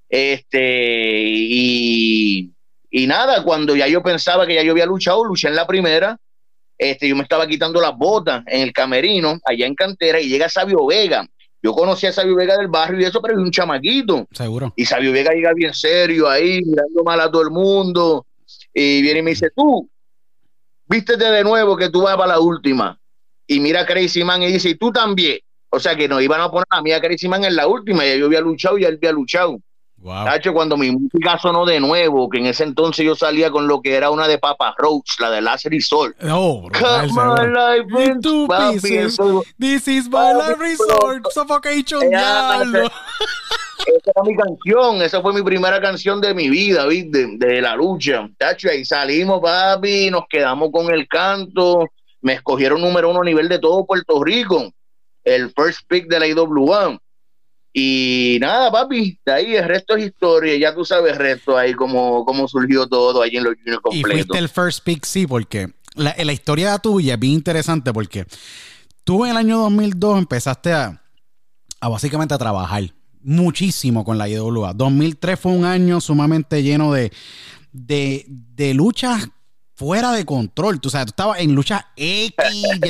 este, 0.09 1.23
y, 1.27 2.51
y 2.91 3.07
nada, 3.07 3.43
cuando 3.43 3.75
ya 3.75 3.89
yo 3.89 4.03
pensaba 4.03 4.47
que 4.47 4.55
ya 4.55 4.63
yo 4.63 4.73
había 4.73 4.87
luchado, 4.87 5.25
luché 5.25 5.49
en 5.49 5.57
la 5.57 5.67
primera. 5.67 6.19
Este, 6.77 7.09
yo 7.09 7.17
me 7.17 7.23
estaba 7.23 7.47
quitando 7.47 7.81
las 7.81 7.97
botas 7.97 8.43
en 8.47 8.63
el 8.63 8.73
camerino, 8.73 9.39
allá 9.45 9.67
en 9.67 9.75
cantera, 9.75 10.21
y 10.21 10.29
llega 10.29 10.49
Sabio 10.49 10.87
Vega. 10.87 11.27
Yo 11.63 11.73
conocí 11.73 12.07
a 12.07 12.13
Sabio 12.13 12.37
Vega 12.37 12.59
del 12.59 12.69
barrio 12.69 13.01
y 13.01 13.05
eso, 13.05 13.23
pero 13.23 13.35
es 13.35 13.41
un 13.41 13.51
chamaquito. 13.51 14.27
Seguro. 14.33 14.73
Y 14.77 14.85
Sabio 14.85 15.13
Vega 15.13 15.33
llega 15.33 15.55
bien 15.55 15.73
serio 15.73 16.29
ahí, 16.29 16.61
mirando 16.63 17.03
mal 17.05 17.21
a 17.21 17.31
todo 17.31 17.43
el 17.43 17.51
mundo. 17.51 18.27
Y 18.75 19.01
viene 19.01 19.21
y 19.21 19.23
me 19.23 19.31
dice, 19.31 19.49
tú, 19.57 19.89
vístete 20.87 21.25
de 21.25 21.43
nuevo 21.43 21.77
que 21.77 21.89
tú 21.89 22.03
vas 22.03 22.17
para 22.17 22.35
la 22.35 22.41
última. 22.41 23.01
Y 23.47 23.61
mira 23.61 23.81
a 23.81 23.87
Crazy 23.87 24.25
Man 24.25 24.43
y 24.43 24.49
dice, 24.49 24.69
y 24.69 24.75
tú 24.75 24.93
también. 24.93 25.39
O 25.71 25.81
sea 25.81 25.97
que 25.97 26.07
nos 26.07 26.23
iban 26.23 26.41
a 26.41 26.51
poner 26.51 26.67
a 26.69 26.83
mí 26.83 26.93
a 26.93 27.01
Crazy 27.01 27.29
Man 27.29 27.45
en 27.45 27.57
la 27.57 27.67
última. 27.67 28.05
Y 28.07 28.19
yo 28.19 28.27
había 28.27 28.41
luchado 28.41 28.77
y 28.77 28.85
él 28.85 28.97
había 28.97 29.13
luchado. 29.13 29.59
Wow. 30.05 30.27
Tacho, 30.27 30.53
cuando 30.53 30.77
mi 30.77 30.91
música 30.91 31.39
sonó 31.41 31.65
de 31.65 31.81
nuevo, 31.81 32.29
que 32.29 32.37
en 32.39 32.45
ese 32.45 32.63
entonces 32.65 33.07
yo 33.07 33.15
salía 33.15 33.51
con 33.51 33.67
lo 33.67 33.81
que 33.81 33.95
era 33.95 34.11
una 34.11 34.29
de 34.29 34.37
Papa 34.39 34.75
Roach, 34.77 35.19
la 35.19 35.31
de 35.31 35.41
Last 35.41 35.65
Resort. 35.65 36.15
Life 36.21 38.05
In 38.05 38.21
two 38.21 38.47
papi, 38.47 38.81
pieces. 38.81 39.15
eso- 39.15 39.43
This 39.59 39.89
is 39.89 40.05
my 40.11 40.35
last 40.35 40.59
resort. 40.59 41.25
Suffocation, 41.33 42.03
Ya, 42.11 42.59
diablo. 42.59 42.81
Esa 43.87 44.11
era 44.15 44.23
mi 44.25 44.37
canción, 44.37 45.01
esa 45.01 45.23
fue 45.23 45.33
mi 45.33 45.43
primera 45.43 45.81
canción 45.81 46.21
de 46.21 46.35
mi 46.35 46.51
vida, 46.51 46.87
¿viste? 46.87 47.27
De 47.39 47.63
la 47.63 47.75
lucha. 47.75 48.29
Tacho, 48.37 48.69
ahí 48.69 48.85
salimos, 48.85 49.41
papi, 49.41 50.11
nos 50.11 50.25
quedamos 50.29 50.69
con 50.71 50.93
el 50.93 51.09
canto. 51.09 51.89
Me 52.21 52.35
escogieron 52.35 52.83
número 52.83 53.11
uno 53.11 53.23
a 53.23 53.25
nivel 53.25 53.49
de 53.49 53.59
todo 53.59 53.87
Puerto 53.87 54.23
Rico. 54.23 54.71
El 55.25 55.51
first 55.57 55.81
pick 55.89 56.09
de 56.09 56.19
la 56.21 56.27
IWA. 56.27 56.99
Y 57.77 58.39
nada, 58.41 58.71
papi, 58.71 59.19
de 59.27 59.33
ahí 59.33 59.57
el 59.57 59.65
resto 59.65 59.97
es 59.97 60.07
historia. 60.07 60.57
Ya 60.57 60.73
tú 60.73 60.85
sabes 60.85 61.13
el 61.15 61.19
resto 61.19 61.59
ahí, 61.59 61.75
cómo, 61.75 62.25
cómo 62.25 62.47
surgió 62.47 62.87
todo 62.87 63.21
ahí 63.21 63.37
en 63.37 63.43
los 63.45 63.55
juniors 63.57 63.81
Y 63.81 63.83
completos. 63.83 64.13
fuiste 64.13 64.39
el 64.39 64.49
first 64.49 64.85
pick, 64.85 65.05
sí, 65.05 65.27
porque 65.27 65.71
la, 65.97 66.15
la 66.17 66.33
historia 66.33 66.79
tuya 66.79 67.15
es 67.15 67.21
bien 67.21 67.33
interesante 67.33 67.93
porque 67.93 68.27
tú 69.03 69.25
en 69.25 69.33
el 69.33 69.37
año 69.37 69.59
2002 69.59 70.19
empezaste 70.19 70.73
a, 70.73 71.03
a 71.81 71.89
básicamente 71.89 72.33
a 72.35 72.39
trabajar 72.39 72.85
muchísimo 73.23 74.05
con 74.05 74.19
la 74.19 74.29
IWA. 74.29 74.73
2003 74.73 75.41
fue 75.41 75.51
un 75.53 75.65
año 75.65 76.01
sumamente 76.01 76.63
lleno 76.63 76.93
de, 76.93 77.11
de, 77.73 78.25
de 78.29 78.73
luchas 78.75 79.29
fuera 79.75 80.13
de 80.13 80.25
control. 80.25 80.81
Tú 80.81 80.91
sabes, 80.91 81.07
tú 81.07 81.11
estabas 81.11 81.41
en 81.41 81.55
lucha 81.57 81.89
X, 81.97 82.35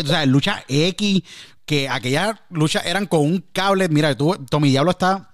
tú 0.02 0.06
sabes, 0.08 0.28
lucha 0.28 0.62
X, 0.68 1.22
que 1.66 1.88
aquellas 1.88 2.36
luchas 2.50 2.84
eran 2.86 3.06
con 3.06 3.20
un 3.20 3.44
cable. 3.52 3.88
Mira, 3.88 4.16
tú, 4.16 4.34
Tommy 4.50 4.70
Diablo 4.70 4.90
está 4.90 5.30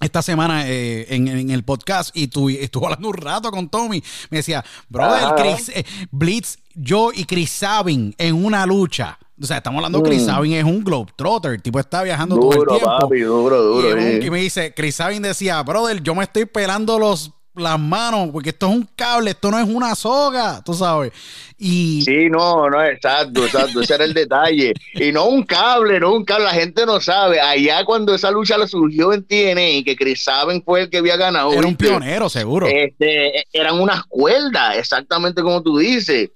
esta 0.00 0.22
semana 0.22 0.68
eh, 0.68 1.06
en, 1.14 1.26
en 1.28 1.50
el 1.50 1.64
podcast 1.64 2.16
y 2.16 2.28
tú 2.28 2.48
estuvo 2.48 2.86
hablando 2.86 3.08
un 3.08 3.14
rato 3.14 3.50
con 3.50 3.68
Tommy. 3.68 4.02
Me 4.30 4.38
decía, 4.38 4.64
brother. 4.88 5.34
Chris, 5.36 5.68
eh, 5.70 5.84
Blitz, 6.10 6.58
yo 6.74 7.10
y 7.12 7.24
Chris 7.24 7.50
Sabin 7.50 8.14
en 8.18 8.44
una 8.44 8.64
lucha. 8.66 9.18
O 9.40 9.46
sea, 9.46 9.58
estamos 9.58 9.78
hablando, 9.78 10.02
Chris 10.02 10.22
Mm. 10.22 10.26
Sabin 10.26 10.52
es 10.54 10.64
un 10.64 10.82
globetrotter, 10.82 11.52
el 11.52 11.62
tipo 11.62 11.78
está 11.78 12.02
viajando 12.02 12.36
todo 12.40 12.60
el 12.60 12.68
tiempo. 12.68 12.86
papi, 12.86 13.20
duro, 13.20 13.62
duro. 13.62 14.00
y 14.24 14.30
me 14.30 14.40
dice, 14.40 14.74
Chris 14.74 14.96
Sabin 14.96 15.22
decía, 15.22 15.62
brother, 15.62 16.02
yo 16.02 16.14
me 16.16 16.24
estoy 16.24 16.44
pelando 16.44 16.98
los, 16.98 17.30
las 17.58 17.78
manos 17.78 18.30
porque 18.32 18.50
esto 18.50 18.68
es 18.68 18.72
un 18.72 18.88
cable, 18.94 19.30
esto 19.30 19.50
no 19.50 19.58
es 19.58 19.68
una 19.68 19.94
soga, 19.94 20.62
tú 20.64 20.74
sabes. 20.74 21.12
Y 21.60 22.02
Sí, 22.02 22.30
no, 22.30 22.70
no, 22.70 22.84
exacto, 22.84 23.44
exacto, 23.44 23.80
ese 23.80 23.94
era 23.94 24.04
el 24.04 24.14
detalle. 24.14 24.72
Y 24.94 25.10
no 25.10 25.26
un 25.26 25.42
cable, 25.42 25.98
no 25.98 26.14
un 26.14 26.24
cable, 26.24 26.44
la 26.44 26.52
gente 26.52 26.86
no 26.86 27.00
sabe. 27.00 27.40
Allá 27.40 27.84
cuando 27.84 28.14
esa 28.14 28.30
lucha 28.30 28.56
le 28.56 28.68
surgió 28.68 29.12
en 29.12 29.24
TNA, 29.24 29.84
que 29.84 29.96
Chris 29.98 30.22
Saben 30.22 30.62
fue 30.62 30.82
el 30.82 30.90
que 30.90 30.98
había 30.98 31.16
ganado. 31.16 31.52
era 31.52 31.66
un 31.66 31.74
pionero, 31.74 32.28
seguro. 32.28 32.68
Este, 32.68 33.44
eran 33.52 33.80
unas 33.80 34.04
cuerdas, 34.04 34.76
exactamente 34.76 35.42
como 35.42 35.60
tú 35.62 35.78
dices. 35.78 36.30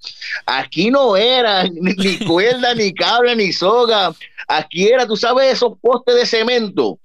Aquí 0.44 0.90
no 0.90 1.16
era 1.16 1.64
ni, 1.64 1.92
ni 1.94 2.18
cuerda, 2.26 2.74
ni 2.74 2.92
cable, 2.92 3.36
ni 3.36 3.52
soga. 3.52 4.12
Aquí 4.48 4.88
era, 4.88 5.06
tú 5.06 5.16
sabes, 5.16 5.52
esos 5.52 5.78
postes 5.80 6.16
de 6.16 6.26
cemento. 6.26 6.98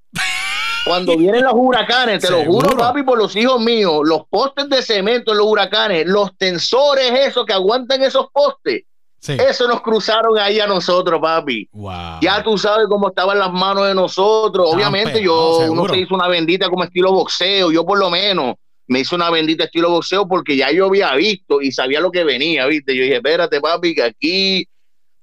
Cuando 0.87 1.17
vienen 1.17 1.43
los 1.43 1.53
huracanes, 1.55 2.21
te 2.21 2.31
lo 2.31 2.43
juro, 2.45 2.75
papi, 2.77 3.03
por 3.03 3.17
los 3.17 3.35
hijos 3.35 3.61
míos, 3.61 4.01
los 4.03 4.27
postes 4.29 4.69
de 4.69 4.81
cemento 4.81 5.31
en 5.31 5.37
los 5.37 5.47
huracanes, 5.47 6.05
los 6.07 6.37
tensores, 6.37 7.11
esos 7.11 7.45
que 7.45 7.53
aguantan 7.53 8.03
esos 8.03 8.27
postes, 8.31 8.83
sí. 9.19 9.33
eso 9.33 9.67
nos 9.67 9.81
cruzaron 9.81 10.37
ahí 10.39 10.59
a 10.59 10.67
nosotros, 10.67 11.19
papi. 11.21 11.67
Wow. 11.71 12.19
Ya 12.21 12.43
tú 12.43 12.57
sabes 12.57 12.87
cómo 12.89 13.09
estaban 13.09 13.39
las 13.39 13.51
manos 13.51 13.87
de 13.87 13.95
nosotros. 13.95 14.73
Obviamente, 14.73 15.21
yo 15.21 15.57
uno 15.57 15.75
seguro. 15.75 15.93
se 15.93 15.99
hizo 15.99 16.15
una 16.15 16.27
bendita 16.27 16.69
como 16.69 16.83
estilo 16.83 17.11
boxeo. 17.11 17.71
Yo, 17.71 17.85
por 17.85 17.99
lo 17.99 18.09
menos, 18.09 18.55
me 18.87 19.01
hice 19.01 19.15
una 19.15 19.29
bendita 19.29 19.65
estilo 19.65 19.89
boxeo 19.89 20.27
porque 20.27 20.55
ya 20.55 20.71
yo 20.71 20.85
había 20.85 21.13
visto 21.13 21.61
y 21.61 21.71
sabía 21.71 21.99
lo 21.99 22.11
que 22.11 22.23
venía, 22.23 22.65
¿viste? 22.65 22.95
Yo 22.95 23.03
dije, 23.03 23.17
espérate, 23.17 23.59
papi, 23.59 23.93
que 23.93 24.03
aquí 24.03 24.67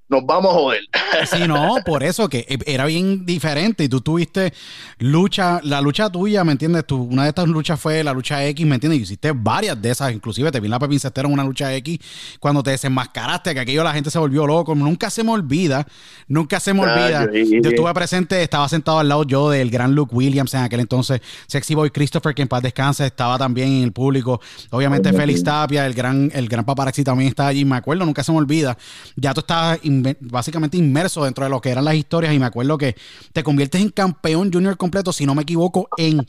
nos 0.07 0.25
vamos 0.25 0.51
a 0.51 0.55
joder. 0.59 0.81
Sí, 1.31 1.47
no, 1.47 1.77
por 1.85 2.03
eso 2.03 2.27
que 2.27 2.39
eh, 2.49 2.57
era 2.65 2.85
bien 2.85 3.25
diferente 3.25 3.85
y 3.85 3.89
tú 3.89 4.01
tuviste 4.01 4.51
lucha, 4.99 5.61
la 5.63 5.79
lucha 5.81 6.09
tuya, 6.09 6.43
¿me 6.43 6.51
entiendes? 6.51 6.85
Tú, 6.85 7.03
una 7.03 7.23
de 7.23 7.29
estas 7.29 7.47
luchas 7.47 7.79
fue 7.79 8.03
la 8.03 8.11
lucha 8.13 8.45
X, 8.47 8.65
¿me 8.65 8.75
entiendes? 8.75 8.99
Y 8.99 9.03
hiciste 9.03 9.31
varias 9.33 9.81
de 9.81 9.91
esas, 9.91 10.11
inclusive 10.13 10.51
te 10.51 10.59
vi 10.59 10.65
en 10.67 10.71
la 10.71 10.79
Pepín 10.79 10.99
Cestero 10.99 11.27
en 11.27 11.33
una 11.33 11.43
lucha 11.43 11.73
X 11.75 11.99
cuando 12.39 12.61
te 12.63 12.71
desenmascaraste, 12.71 13.53
que 13.53 13.59
aquello 13.61 13.83
la 13.83 13.93
gente 13.93 14.09
se 14.11 14.19
volvió 14.19 14.45
loco. 14.45 14.75
Nunca 14.75 15.09
se 15.09 15.23
me 15.23 15.31
olvida, 15.31 15.87
nunca 16.27 16.59
se 16.59 16.73
me 16.73 16.83
Ah, 16.85 16.93
olvida. 17.27 17.59
yo- 17.61 17.69
estuve 17.69 17.93
presente, 17.93 18.41
estaba 18.43 18.67
sentado 18.67 18.99
al 18.99 19.07
lado 19.07 19.23
yo 19.23 19.49
del 19.49 19.69
gran 19.71 19.95
Luke 19.95 20.13
Williams 20.13 20.53
en 20.53 20.61
aquel 20.61 20.81
entonces, 20.81 21.21
Sexy 21.47 21.75
Boy 21.75 21.91
Christopher, 21.91 22.33
que 22.35 22.41
en 22.41 22.47
paz 22.47 22.61
descanse, 22.61 23.05
estaba 23.05 23.37
también 23.37 23.69
en 23.71 23.83
el 23.83 23.91
público. 23.93 24.41
Obviamente 24.71 25.13
Félix 25.13 25.43
Tapia, 25.43 25.85
el 25.85 25.93
gran, 25.93 26.29
el 26.33 26.47
gran 26.49 26.65
paparazzi 26.65 27.03
también 27.03 27.29
está 27.29 27.47
allí, 27.47 27.63
me 27.63 27.77
acuerdo, 27.77 28.05
nunca 28.05 28.23
se 28.23 28.31
me 28.31 28.37
olvida. 28.37 28.77
Ya 29.15 29.33
tú 29.33 29.39
estabas 29.39 29.79
básicamente 30.19 30.77
inmerso 30.77 31.23
dentro 31.23 31.43
de 31.43 31.49
lo 31.49 31.61
que 31.61 31.69
eran 31.69 31.85
las 31.85 31.95
historias 31.95 32.33
y 32.33 32.39
me 32.39 32.45
acuerdo 32.45 32.77
que 32.77 32.95
te 33.33 33.43
conviertes 33.43 33.81
en 33.81 33.89
campeón 33.89 34.51
junior 34.51 34.77
completo, 34.77 35.11
si 35.11 35.25
no 35.25 35.35
me 35.35 35.43
equivoco, 35.43 35.87
en 35.97 36.25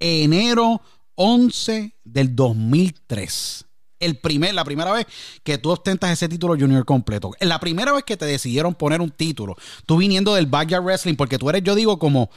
enero 0.00 0.80
11 1.14 1.94
del 2.04 2.34
2003. 2.34 3.66
El 4.00 4.18
primer, 4.18 4.52
la 4.54 4.64
primera 4.64 4.90
vez 4.92 5.06
que 5.44 5.58
tú 5.58 5.70
ostentas 5.70 6.10
ese 6.10 6.28
título 6.28 6.56
junior 6.58 6.84
completo. 6.84 7.30
La 7.38 7.60
primera 7.60 7.92
vez 7.92 8.02
que 8.02 8.16
te 8.16 8.24
decidieron 8.24 8.74
poner 8.74 9.00
un 9.00 9.10
título. 9.10 9.54
Tú 9.86 9.98
viniendo 9.98 10.34
del 10.34 10.46
backyard 10.46 10.82
wrestling, 10.82 11.14
porque 11.14 11.38
tú 11.38 11.48
eres, 11.48 11.62
yo 11.62 11.76
digo, 11.76 12.00
como 12.00 12.28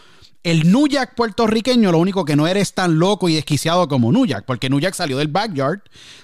el 0.46 0.72
Nuyak 0.72 1.16
puertorriqueño, 1.16 1.92
lo 1.92 1.98
único 1.98 2.24
que 2.24 2.36
no 2.36 2.46
eres 2.46 2.74
tan 2.76 3.00
loco 3.00 3.28
y 3.28 3.34
desquiciado 3.34 3.88
como 3.88 4.12
Nuyak, 4.12 4.46
porque 4.46 4.70
Nuyak 4.70 4.94
salió 4.94 5.18
del 5.18 5.28
backyard, 5.28 5.80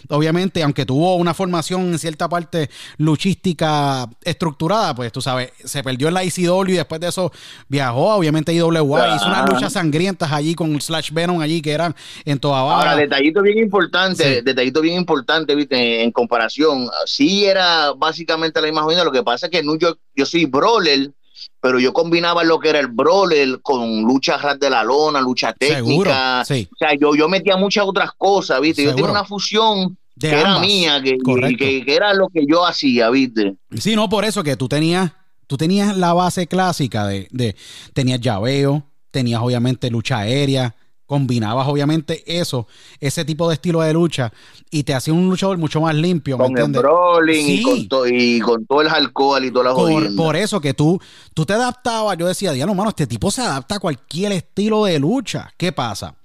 obviamente, 0.09 0.61
aunque 0.61 0.85
tuvo 0.85 1.15
una 1.15 1.33
formación 1.33 1.81
en 1.91 1.97
cierta 1.97 2.29
parte 2.29 2.69
luchística 2.97 4.07
estructurada, 4.23 4.93
pues 4.93 5.11
tú 5.11 5.21
sabes, 5.21 5.51
se 5.63 5.83
perdió 5.83 6.07
en 6.07 6.13
la 6.13 6.23
ICW 6.23 6.69
y 6.69 6.73
después 6.73 7.01
de 7.01 7.07
eso 7.07 7.31
viajó, 7.67 8.13
obviamente, 8.15 8.51
a 8.51 8.55
IWA, 8.55 9.15
hizo 9.15 9.25
unas 9.25 9.49
luchas 9.49 9.73
sangrientas 9.73 10.31
allí 10.31 10.53
con 10.53 10.79
Slash 10.79 11.11
Venom 11.11 11.39
allí 11.41 11.61
que 11.61 11.71
eran 11.71 11.95
en 12.23 12.39
Toda 12.39 12.59
Ahora, 12.59 12.91
Baja. 12.91 12.97
detallito 12.97 13.41
bien 13.41 13.57
importante, 13.57 14.35
Sí. 14.37 14.41
detallito 14.43 14.81
bien 14.81 14.97
importante, 14.97 15.55
viste, 15.55 16.03
en 16.03 16.11
comparación. 16.11 16.87
Sí 17.05 17.45
era 17.45 17.93
básicamente 17.93 18.61
la 18.61 18.67
misma 18.67 18.85
vaina, 18.85 19.03
lo 19.03 19.11
que 19.11 19.23
pasa 19.23 19.47
es 19.47 19.51
que 19.51 19.63
yo, 19.79 19.97
yo 20.15 20.25
soy 20.27 20.45
brawler, 20.45 21.11
pero 21.59 21.79
yo 21.79 21.93
combinaba 21.93 22.43
lo 22.43 22.59
que 22.59 22.69
era 22.69 22.79
el 22.79 22.87
brawler 22.87 23.61
con 23.61 24.01
lucha 24.01 24.37
ras 24.37 24.59
de 24.59 24.69
la 24.69 24.83
lona, 24.83 25.21
lucha 25.21 25.53
Seguro, 25.59 26.09
técnica. 26.09 26.43
sí. 26.45 26.67
O 26.71 26.75
sea, 26.77 26.89
yo, 26.99 27.15
yo 27.15 27.27
metía 27.29 27.57
muchas 27.57 27.85
otras 27.85 28.11
cosas, 28.17 28.59
viste. 28.61 28.83
Yo 28.83 28.95
tenía 28.95 29.11
una 29.11 29.25
fusión 29.25 29.97
De 30.15 30.29
que 30.29 30.39
era 30.39 30.59
mía, 30.59 31.01
que, 31.03 31.17
que, 31.57 31.85
que 31.85 31.95
era 31.95 32.13
lo 32.13 32.27
que 32.29 32.45
yo 32.47 32.65
hacía, 32.65 33.09
viste. 33.09 33.55
Sí, 33.77 33.95
no, 33.95 34.09
por 34.09 34.25
eso 34.25 34.43
que 34.43 34.55
tú 34.55 34.67
tenías, 34.67 35.11
tú 35.47 35.57
tenías 35.57 35.95
la 35.97 36.13
base 36.13 36.47
clásica 36.47 37.05
de, 37.07 37.27
de 37.31 37.55
tenías 37.93 38.19
llaveo, 38.21 38.83
tenías 39.11 39.41
obviamente 39.41 39.89
lucha 39.89 40.19
aérea, 40.19 40.75
combinabas 41.11 41.67
obviamente 41.67 42.23
eso, 42.25 42.67
ese 43.01 43.25
tipo 43.25 43.49
de 43.49 43.55
estilo 43.55 43.81
de 43.81 43.91
lucha 43.91 44.31
y 44.69 44.83
te 44.83 44.93
hacía 44.93 45.13
un 45.13 45.27
luchador 45.29 45.57
mucho 45.57 45.81
más 45.81 45.93
limpio, 45.93 46.37
¿me 46.37 46.45
Con 46.45 46.57
el 46.57 46.57
entiendes? 46.63 46.81
brawling 46.81 47.49
y, 47.49 47.61
con 47.63 47.87
to- 47.89 48.07
y 48.07 48.39
con 48.39 48.65
todo 48.65 48.81
el 48.81 48.87
alcohol 48.87 49.43
y 49.43 49.51
todas 49.51 49.65
las 49.65 49.75
Por, 49.75 50.15
por 50.15 50.35
eso 50.37 50.61
que 50.61 50.73
tú, 50.73 50.99
tú 51.33 51.45
te 51.45 51.51
adaptabas, 51.51 52.17
yo 52.17 52.27
decía, 52.27 52.53
diablo, 52.53 52.73
mano, 52.75 52.89
este 52.91 53.07
tipo 53.07 53.29
se 53.29 53.41
adapta 53.41 53.75
a 53.75 53.79
cualquier 53.79 54.31
estilo 54.31 54.85
de 54.85 54.99
lucha. 54.99 55.51
¿Qué 55.57 55.73
pasa? 55.73 56.15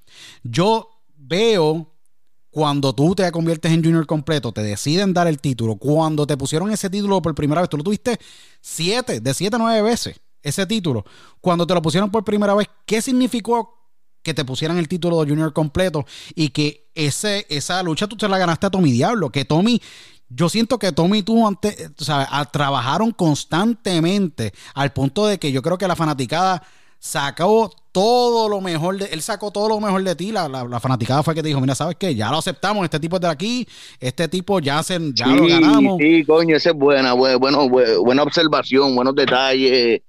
Yo 0.45 0.89
veo 1.17 1.93
cuando 2.51 2.95
tú 2.95 3.15
te 3.17 3.31
conviertes 3.33 3.73
en 3.73 3.83
junior 3.83 4.07
completo, 4.07 4.53
te 4.53 4.63
deciden 4.63 5.13
dar 5.13 5.27
el 5.27 5.41
título. 5.41 5.75
Cuando 5.77 6.27
te 6.29 6.37
pusieron 6.37 6.71
ese 6.71 6.89
título 6.89 7.21
por 7.21 7.35
primera 7.35 7.61
vez, 7.61 7.69
tú 7.69 7.77
lo 7.77 7.83
tuviste 7.83 8.19
siete, 8.61 9.21
de 9.21 9.35
siete 9.35 9.57
a 9.57 9.59
nueve 9.59 9.83
veces, 9.83 10.21
ese 10.43 10.65
título. 10.65 11.05
Cuando 11.41 11.67
te 11.67 11.75
lo 11.75 11.83
pusieron 11.83 12.11
por 12.11 12.25
primera 12.25 12.55
vez, 12.55 12.69
¿qué 12.87 13.03
significó 13.03 13.76
que 14.27 14.35
te 14.35 14.45
pusieran 14.45 14.77
el 14.77 14.89
título 14.89 15.23
de 15.25 15.31
junior 15.31 15.53
completo 15.53 16.05
y 16.35 16.49
que 16.49 16.89
ese, 16.97 17.47
esa 17.49 17.81
lucha 17.85 18.09
tú 18.09 18.17
te 18.17 18.29
la 18.29 18.39
ganaste 18.39 18.67
a 18.67 18.71
Tommy 18.71 18.91
Diablo? 18.91 19.31
Que 19.31 19.45
Tommy, 19.45 19.81
yo 20.29 20.49
siento 20.49 20.79
que 20.81 20.91
Tommy 20.91 21.19
y 21.19 21.23
tú 21.23 21.47
antes, 21.47 21.93
o 21.97 22.05
sea, 22.05 22.27
a- 22.29 22.45
trabajaron 22.45 23.13
constantemente 23.13 24.53
al 24.75 24.93
punto 24.93 25.27
de 25.27 25.39
que 25.39 25.53
yo 25.53 25.63
creo 25.63 25.79
que 25.79 25.87
la 25.89 25.95
fanaticada 25.97 26.63
sacó 26.99 27.71
todo 27.93 28.49
lo 28.49 28.61
mejor 28.61 28.99
de 28.99 29.05
él 29.07 29.23
sacó 29.23 29.51
todo 29.51 29.69
lo 29.69 29.81
mejor 29.81 30.03
de 30.03 30.17
ti 30.17 30.33
la, 30.33 30.49
la, 30.49 30.65
la 30.65 30.81
fanaticada 30.81 31.23
fue 31.23 31.35
que 31.35 31.43
te 31.43 31.49
dijo 31.49 31.61
mira 31.61 31.75
sabes 31.75 31.97
qué 31.99 32.15
ya 32.15 32.31
lo 32.31 32.39
aceptamos 32.39 32.85
este 32.85 32.99
tipo 32.99 33.17
es 33.17 33.23
de 33.23 33.29
aquí 33.29 33.69
este 34.01 34.27
tipo 34.29 34.59
ya 34.61 34.83
se 34.83 34.99
ya 35.15 35.27
lo 35.29 35.47
ganamos 35.47 35.99
sí, 36.01 36.25
coño, 36.25 36.57
esa 36.57 36.71
es 36.71 36.77
buena, 36.77 37.15
bu- 37.15 37.39
bueno, 37.39 37.67
bu- 37.67 38.03
buena 38.05 38.23
observación, 38.23 38.95
buenos 38.97 39.15
detalles. 39.15 40.01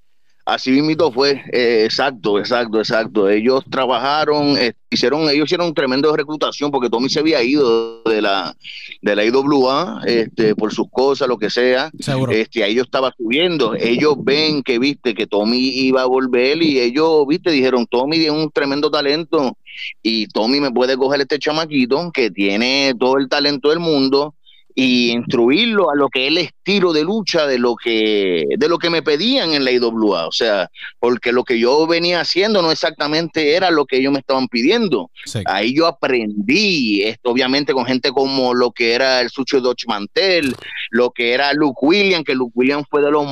Así 0.47 0.71
mismo 0.71 1.11
fue, 1.11 1.43
eh, 1.51 1.83
exacto, 1.83 2.39
exacto, 2.39 2.79
exacto. 2.79 3.29
Ellos 3.29 3.65
trabajaron, 3.69 4.57
eh, 4.57 4.71
hicieron, 4.89 5.29
ellos 5.29 5.43
hicieron 5.43 5.67
un 5.67 5.73
tremendo 5.73 6.15
reclutación 6.15 6.71
porque 6.71 6.89
Tommy 6.89 7.09
se 7.09 7.19
había 7.19 7.43
ido 7.43 8.01
de 8.03 8.21
la, 8.21 8.55
de 9.01 9.15
la 9.17 9.25
IWA, 9.25 10.03
este, 10.05 10.55
por 10.55 10.73
sus 10.73 10.89
cosas, 10.89 11.27
lo 11.27 11.37
que 11.37 11.49
sea. 11.49 11.91
Seguro. 11.99 12.31
Este, 12.31 12.63
ahí 12.63 12.75
yo 12.75 12.83
estaba 12.83 13.13
subiendo. 13.17 13.75
Ellos 13.75 14.15
ven 14.19 14.63
que, 14.63 14.79
viste, 14.79 15.13
que 15.13 15.27
Tommy 15.27 15.57
iba 15.57 16.03
a 16.03 16.05
volver 16.05 16.63
y 16.63 16.79
ellos, 16.79 17.27
viste, 17.27 17.51
dijeron, 17.51 17.85
Tommy 17.85 18.15
tiene 18.15 18.41
un 18.41 18.49
tremendo 18.49 18.89
talento 18.89 19.57
y 20.01 20.27
Tommy 20.27 20.61
me 20.61 20.71
puede 20.71 20.95
coger 20.95 21.19
este 21.19 21.39
chamaquito 21.39 22.09
que 22.13 22.31
tiene 22.31 22.93
todo 22.97 23.17
el 23.17 23.27
talento 23.27 23.69
del 23.69 23.79
mundo 23.79 24.33
y 24.79 25.09
instruirlo 25.09 25.89
a 25.89 25.95
lo 25.95 26.07
que 26.07 26.27
es 26.27 26.27
el 26.27 26.37
estilo 26.37 26.93
de 26.93 27.03
lucha 27.03 27.47
de 27.47 27.57
lo 27.57 27.75
que 27.75 28.45
de 28.59 28.69
lo 28.69 28.77
que 28.77 28.91
me 28.91 29.01
pedían 29.01 29.51
en 29.53 29.65
la 29.65 29.71
IWA, 29.71 30.27
o 30.27 30.31
sea, 30.31 30.69
porque 30.99 31.31
lo 31.31 31.43
que 31.43 31.57
yo 31.57 31.87
venía 31.87 32.21
haciendo 32.21 32.61
no 32.61 32.71
exactamente 32.71 33.55
era 33.55 33.71
lo 33.71 33.85
que 33.87 33.97
ellos 33.97 34.13
me 34.13 34.19
estaban 34.19 34.47
pidiendo. 34.47 35.09
Sí. 35.25 35.41
Ahí 35.45 35.75
yo 35.75 35.87
aprendí, 35.87 37.01
esto 37.01 37.31
obviamente 37.31 37.73
con 37.73 37.87
gente 37.87 38.11
como 38.11 38.53
lo 38.53 38.69
que 38.69 38.93
era 38.93 39.19
el 39.19 39.31
Sucho 39.31 39.59
Dodge 39.61 39.87
Mantel, 39.87 40.55
lo 40.89 41.11
que 41.11 41.33
era 41.33 41.53
Luke 41.53 41.79
Williams, 41.81 42.23
que 42.23 42.35
Luke 42.35 42.53
Williams 42.55 42.85
fue 42.89 43.01
de 43.01 43.11
los 43.11 43.25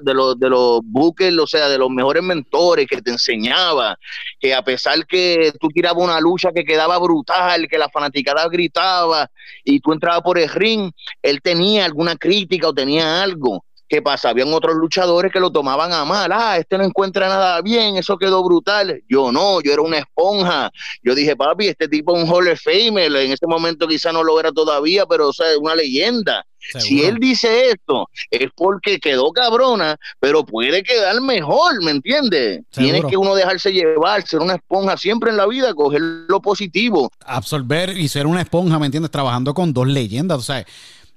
de 0.00 0.14
los 0.14 0.38
de 0.38 0.50
los 0.50 0.80
buques, 0.84 1.36
o 1.38 1.46
sea, 1.46 1.68
de 1.68 1.78
los 1.78 1.90
mejores 1.90 2.22
mentores 2.22 2.86
que 2.86 3.02
te 3.02 3.10
enseñaba, 3.10 3.98
que 4.40 4.54
a 4.54 4.62
pesar 4.62 5.06
que 5.06 5.52
tú 5.60 5.68
tirabas 5.68 6.02
una 6.02 6.20
lucha 6.20 6.50
que 6.52 6.64
quedaba 6.64 6.98
brutal, 6.98 7.66
que 7.68 7.78
la 7.78 7.88
fanaticada 7.88 8.48
gritaba 8.48 9.30
y 9.64 9.80
tú 9.80 9.92
entrabas 9.92 10.22
por 10.22 10.38
el 10.38 10.48
ring 10.48 10.90
él 11.22 11.40
tenía 11.42 11.84
alguna 11.84 12.16
crítica 12.16 12.68
o 12.68 12.74
tenía 12.74 13.22
algo. 13.22 13.64
¿Qué 13.88 14.02
pasa? 14.02 14.28
Habían 14.28 14.52
otros 14.52 14.76
luchadores 14.76 15.32
que 15.32 15.40
lo 15.40 15.50
tomaban 15.50 15.92
a 15.94 16.04
mal. 16.04 16.30
Ah, 16.30 16.58
este 16.58 16.76
no 16.76 16.84
encuentra 16.84 17.26
nada 17.26 17.62
bien, 17.62 17.96
eso 17.96 18.18
quedó 18.18 18.44
brutal. 18.44 19.02
Yo 19.08 19.32
no, 19.32 19.62
yo 19.62 19.72
era 19.72 19.80
una 19.80 19.98
esponja. 19.98 20.70
Yo 21.02 21.14
dije, 21.14 21.34
papi, 21.34 21.68
este 21.68 21.88
tipo 21.88 22.14
es 22.14 22.22
un 22.22 22.30
Hall 22.30 22.48
of 22.48 22.60
Famer. 22.60 23.16
En 23.16 23.32
ese 23.32 23.46
momento 23.46 23.88
quizá 23.88 24.12
no 24.12 24.22
lo 24.22 24.38
era 24.38 24.52
todavía, 24.52 25.06
pero 25.06 25.28
o 25.28 25.32
sea, 25.32 25.50
es 25.50 25.56
una 25.56 25.74
leyenda. 25.74 26.44
Seguro. 26.58 26.86
Si 26.86 27.04
él 27.04 27.18
dice 27.18 27.70
esto, 27.70 28.10
es 28.30 28.48
porque 28.54 28.98
quedó 28.98 29.30
cabrona, 29.32 29.96
pero 30.20 30.44
puede 30.44 30.82
quedar 30.82 31.20
mejor, 31.20 31.82
¿me 31.82 31.92
entiendes? 31.92 32.62
Tienes 32.70 33.04
que 33.04 33.16
uno 33.16 33.34
dejarse 33.34 33.72
llevar, 33.72 34.26
ser 34.26 34.40
una 34.40 34.54
esponja 34.54 34.96
siempre 34.96 35.30
en 35.30 35.36
la 35.36 35.46
vida, 35.46 35.72
coger 35.74 36.00
lo 36.00 36.40
positivo. 36.42 37.10
absorber 37.24 37.96
y 37.96 38.08
ser 38.08 38.26
una 38.26 38.42
esponja, 38.42 38.78
¿me 38.78 38.86
entiendes? 38.86 39.10
Trabajando 39.10 39.54
con 39.54 39.72
dos 39.72 39.86
leyendas. 39.86 40.38
O 40.38 40.42
sea, 40.42 40.64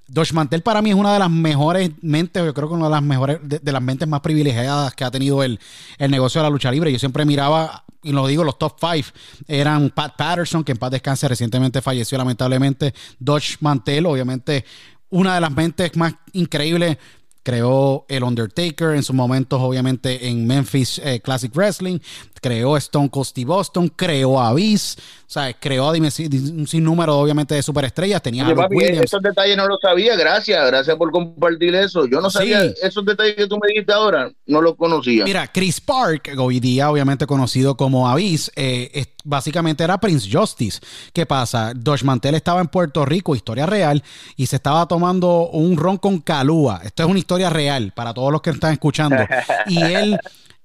Dosh 0.08 0.32
Mantel 0.32 0.62
para 0.62 0.82
mí 0.82 0.90
es 0.90 0.96
una 0.96 1.12
de 1.12 1.18
las 1.18 1.30
mejores 1.30 1.90
mentes, 2.02 2.44
yo 2.44 2.52
creo 2.52 2.68
que 2.68 2.74
una 2.74 2.86
de 2.86 2.90
las 2.90 3.02
mejores, 3.02 3.38
de, 3.42 3.58
de 3.58 3.72
las 3.72 3.82
mentes 3.82 4.06
más 4.06 4.20
privilegiadas 4.20 4.94
que 4.94 5.04
ha 5.04 5.10
tenido 5.10 5.42
el, 5.42 5.58
el 5.98 6.10
negocio 6.10 6.40
de 6.40 6.46
la 6.46 6.50
lucha 6.50 6.70
libre. 6.70 6.92
Yo 6.92 6.98
siempre 6.98 7.24
miraba, 7.24 7.84
y 8.02 8.12
lo 8.12 8.26
digo, 8.26 8.44
los 8.44 8.58
top 8.58 8.74
five 8.78 9.04
eran 9.48 9.90
Pat 9.90 10.14
Patterson, 10.16 10.64
que 10.64 10.72
en 10.72 10.78
paz 10.78 10.90
descanse 10.90 11.28
recientemente 11.28 11.80
falleció 11.80 12.18
lamentablemente. 12.18 12.92
Dosh 13.18 13.56
Mantel, 13.60 14.04
obviamente, 14.06 14.64
una 15.12 15.34
de 15.34 15.40
las 15.40 15.52
mentes 15.52 15.96
más 15.96 16.14
increíbles 16.32 16.98
creó 17.42 18.06
el 18.08 18.22
Undertaker 18.22 18.94
en 18.94 19.02
sus 19.02 19.14
momentos, 19.14 19.60
obviamente, 19.60 20.28
en 20.28 20.46
Memphis 20.46 21.00
eh, 21.04 21.20
Classic 21.20 21.54
Wrestling, 21.54 21.98
creó 22.40 22.76
Stone 22.76 23.10
Cold 23.10 23.26
Steve 23.26 23.46
Boston, 23.46 23.88
creó 23.94 24.40
Abyss, 24.40 24.96
sea, 25.32 25.52
creó 25.54 25.90
dime- 25.92 26.10
un 26.52 26.66
sinnúmero, 26.66 27.16
obviamente, 27.18 27.54
de 27.54 27.62
superestrellas. 27.62 28.20
Tenía 28.22 28.44
Oye, 28.44 28.54
papi, 28.54 28.76
Williams. 28.76 29.04
esos 29.04 29.22
detalles 29.22 29.56
no 29.56 29.66
los 29.66 29.78
sabía, 29.80 30.14
gracias, 30.16 30.66
gracias 30.66 30.96
por 30.96 31.10
compartir 31.10 31.74
eso. 31.74 32.06
Yo 32.06 32.20
no 32.20 32.30
Sí. 32.30 32.38
sabía 32.38 32.62
esos 32.82 33.04
detalles 33.04 33.34
que 33.36 33.46
tú 33.46 33.56
me 33.58 33.68
dijiste 33.68 33.92
ahora, 33.92 34.30
no 34.46 34.60
los 34.60 34.76
conocía. 34.76 35.24
Mira, 35.24 35.46
Chris 35.50 35.80
Park, 35.80 36.30
hoy 36.38 36.60
día 36.60 36.90
obviamente 36.90 37.26
conocido 37.26 37.76
como 37.76 38.08
Abyss, 38.08 38.52
eh, 38.56 38.90
es- 38.92 39.08
básicamente 39.24 39.84
era 39.84 39.98
Prince 39.98 40.28
Justice. 40.30 40.80
¿Qué 41.12 41.24
pasa? 41.26 41.72
Dosh 41.74 42.02
Mantel 42.02 42.34
estaba 42.34 42.60
en 42.60 42.68
Puerto 42.68 43.04
Rico, 43.04 43.34
historia 43.34 43.66
real, 43.66 44.02
y 44.36 44.46
se 44.46 44.56
estaba 44.56 44.86
tomando 44.86 45.48
un 45.48 45.76
ron 45.76 45.96
con 45.96 46.18
calúa. 46.20 46.80
Esto 46.84 47.04
es 47.04 47.08
una 47.08 47.18
historia 47.18 47.48
real 47.50 47.92
para 47.94 48.12
todos 48.12 48.30
los 48.32 48.42
que 48.42 48.50
están 48.50 48.72
escuchando. 48.72 49.16
Y 49.66 49.80
él 49.82 50.18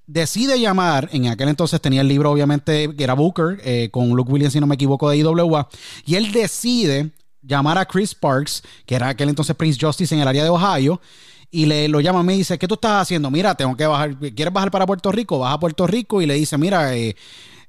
decide 0.08 0.58
llamar, 0.58 1.08
en 1.12 1.28
aquel 1.28 1.48
entonces 1.48 1.80
tenía 1.80 2.00
el 2.00 2.08
libro 2.08 2.32
obviamente 2.32 2.92
que 2.96 3.04
era 3.04 3.14
Booker, 3.14 3.60
eh, 3.62 3.90
con 3.92 4.08
Luke 4.08 4.32
Williams 4.32 4.54
si 4.54 4.60
no 4.60 4.66
me 4.66 4.74
equivoco 4.74 5.08
de 5.08 5.18
IWA, 5.18 5.68
y 6.04 6.16
él 6.16 6.32
decide 6.32 7.10
llamar 7.42 7.78
a 7.78 7.84
Chris 7.84 8.14
Parks, 8.14 8.64
que 8.86 8.96
era 8.96 9.10
aquel 9.10 9.28
entonces 9.28 9.54
Prince 9.54 9.78
Justice 9.80 10.12
en 10.14 10.22
el 10.22 10.26
área 10.26 10.42
de 10.42 10.50
Ohio, 10.50 11.00
y 11.50 11.66
le 11.66 11.88
lo 11.88 12.00
llama 12.00 12.20
a 12.20 12.22
mí 12.22 12.34
y 12.34 12.38
dice, 12.38 12.58
¿qué 12.58 12.66
tú 12.66 12.74
estás 12.74 13.02
haciendo? 13.02 13.30
Mira, 13.30 13.54
tengo 13.54 13.76
que 13.76 13.86
bajar, 13.86 14.18
¿quieres 14.18 14.52
bajar 14.52 14.70
para 14.70 14.86
Puerto 14.86 15.12
Rico? 15.12 15.38
Baja 15.38 15.54
a 15.54 15.60
Puerto 15.60 15.86
Rico 15.86 16.20
y 16.20 16.26
le 16.26 16.34
dice, 16.34 16.58
mira, 16.58 16.96
eh, 16.96 17.14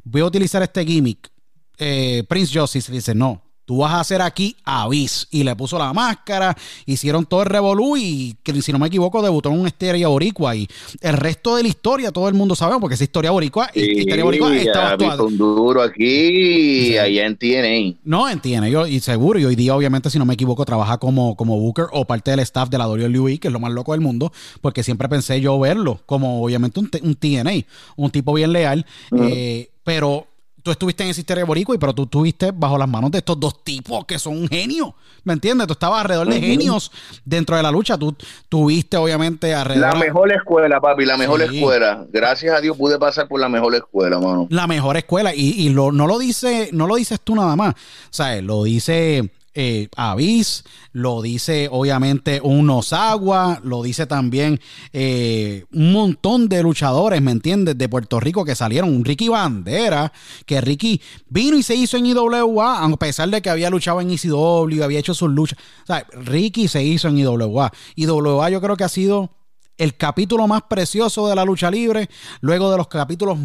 voy 0.04 0.22
a 0.22 0.26
utilizar 0.26 0.64
este 0.64 0.86
gimmick. 0.86 1.30
Eh, 1.78 2.24
Prince 2.28 2.58
Justice 2.58 2.92
le 2.92 2.98
dice, 2.98 3.16
no, 3.16 3.42
tú 3.70 3.78
vas 3.78 3.92
a 3.94 4.00
hacer 4.00 4.20
aquí 4.20 4.56
Abyss. 4.64 5.28
Y 5.30 5.44
le 5.44 5.56
puso 5.56 5.78
la 5.78 5.94
máscara, 5.94 6.58
hicieron 6.88 7.28
todo 7.28 7.44
el 7.44 7.50
revolú 7.50 7.98
y, 7.98 8.36
si 8.64 8.72
no 8.72 8.80
me 8.80 8.88
equivoco, 8.88 9.22
debutó 9.22 9.50
en 9.52 9.60
un 9.60 9.68
Histeria 9.68 10.08
Boricua. 10.08 10.56
Y 10.56 10.68
el 11.02 11.16
resto 11.16 11.56
de 11.56 11.62
la 11.62 11.70
historia, 11.70 12.12
todo 12.12 12.28
el 12.28 12.34
mundo 12.34 12.56
sabe, 12.56 12.78
porque 12.82 12.96
esa 12.96 13.04
historia 13.04 13.30
boricua, 13.30 13.70
Sí, 13.72 13.82
Histeria 13.82 14.24
Boricua 14.24 14.56
estaba 14.58 14.90
actuada. 14.94 15.18
con 15.18 15.38
duro 15.38 15.84
aquí 15.84 16.88
Sí. 16.88 16.98
allá 16.98 17.28
en 17.28 17.38
TNA. 17.38 18.00
No 18.06 18.28
entiende, 18.28 18.72
yo, 18.72 18.88
y 18.88 19.00
seguro, 19.02 19.38
y 19.38 19.46
hoy 19.46 19.56
día, 19.56 19.76
obviamente, 19.76 20.10
si 20.10 20.18
no 20.18 20.26
me 20.26 20.34
equivoco, 20.34 20.66
trabaja 20.66 20.98
como, 20.98 21.36
como 21.36 21.60
Booker 21.60 21.86
o 21.92 22.06
parte 22.06 22.32
del 22.32 22.40
staff 22.40 22.70
de 22.70 22.80
la 22.80 22.88
WWE, 22.88 23.38
que 23.38 23.50
es 23.50 23.54
lo 23.54 23.60
más 23.60 23.72
loco 23.72 23.92
del 23.92 24.02
mundo, 24.02 24.34
porque 24.62 24.82
siempre 24.82 25.08
pensé 25.10 25.42
yo 25.42 25.60
verlo 25.60 26.00
como, 26.08 26.44
obviamente, 26.44 26.80
un, 26.80 26.90
un 27.04 27.14
TNA, 27.14 27.52
un 27.98 28.10
tipo 28.10 28.34
bien 28.34 28.52
leal, 28.52 28.84
eh, 29.16 29.70
pero 29.84 30.26
tú 30.64 30.72
estuviste 30.72 31.04
en 31.04 31.10
ese 31.10 31.22
historia 31.22 31.46
boricua, 31.46 31.76
y 31.76 31.78
pero 31.78 31.94
tú 31.94 32.04
estuviste 32.04 32.52
bajo 32.52 32.78
las 32.78 32.88
manos 32.88 33.12
de 33.12 33.20
estos 33.20 33.40
dos 33.40 33.64
tipos 33.64 34.06
que 34.06 34.20
son 34.20 34.38
un 34.38 34.48
genio, 34.48 34.96
¿me 35.24 35.34
entiendes? 35.34 35.68
Tú 35.68 35.74
estabas 35.74 36.02
alrededor 36.02 36.28
de 36.28 36.40
genios 36.40 36.92
dentro 37.26 37.56
de 37.56 37.64
la 37.64 37.72
lucha, 37.72 37.98
tú 37.98 38.16
tuviste, 38.50 38.98
obviamente, 38.98 39.54
alrededor... 39.54 39.94
La 39.94 40.00
mejor 40.00 40.32
escuela, 40.32 40.80
papi, 40.82 41.06
la 41.06 41.18
mejor 41.18 41.42
Sí. 41.48 41.58
escuela. 41.58 42.06
Gracias 42.12 42.56
a 42.56 42.62
Dios 42.62 42.78
pude 42.78 42.98
pasar 43.00 43.28
por 43.28 43.40
la 43.40 43.50
mejor 43.50 43.74
escuela, 43.76 44.20
mano. 44.20 44.48
la 44.50 44.68
mejor 44.68 44.98
escuela 44.98 45.34
y, 45.34 45.50
y 45.52 45.70
lo, 45.70 45.92
no 45.92 46.08
lo 46.08 46.18
dice 46.20 46.70
no 46.74 46.88
lo 46.88 46.96
dices 46.96 47.20
tú 47.22 47.36
nada 47.36 47.56
más 47.56 47.74
o 47.74 47.78
sea 48.12 48.42
lo 48.42 48.64
dice 48.64 49.30
eh, 49.54 49.88
Avis 49.96 50.64
lo 50.92 51.22
dice 51.22 51.68
obviamente 51.72 52.40
un 52.44 52.70
Osawa 52.70 53.60
lo 53.64 53.82
dice 53.84 54.06
también 54.06 54.60
eh, 54.94 55.66
un 55.74 55.92
montón 55.92 56.48
de 56.48 56.62
luchadores 56.64 57.22
me 57.22 57.32
entiendes 57.32 57.78
de 57.78 57.90
Puerto 57.90 58.20
Rico 58.20 58.46
que 58.46 58.56
salieron 58.56 59.04
Ricky 59.04 59.28
Bandera 59.28 60.12
que 60.46 60.62
Ricky 60.62 61.02
vino 61.28 61.58
y 61.58 61.64
se 61.64 61.76
hizo 61.76 61.98
en 61.98 62.06
IWA 62.06 62.84
a 62.84 62.98
pesar 62.98 63.30
de 63.30 63.42
que 63.42 63.50
había 63.50 63.70
luchado 63.70 64.02
en 64.02 64.12
ECW 64.12 64.84
había 64.84 65.00
hecho 65.00 65.14
sus 65.14 65.30
luchas. 65.30 65.58
O 65.84 65.86
sea 65.88 66.06
Ricky 66.14 66.68
se 66.68 66.84
hizo 66.84 67.08
en 67.08 67.18
IWA 67.18 67.72
IWA 67.96 68.50
yo 68.50 68.62
creo 68.62 68.78
que 68.78 68.84
ha 68.84 68.90
sido 68.90 69.39
el 69.80 69.96
capítulo 69.96 70.46
más 70.46 70.62
precioso 70.64 71.28
de 71.28 71.36
la 71.36 71.46
lucha 71.46 71.72
libre, 71.72 72.10
luego 72.42 72.70
de 72.70 72.78
los 72.78 72.88
capítulos, 72.88 73.38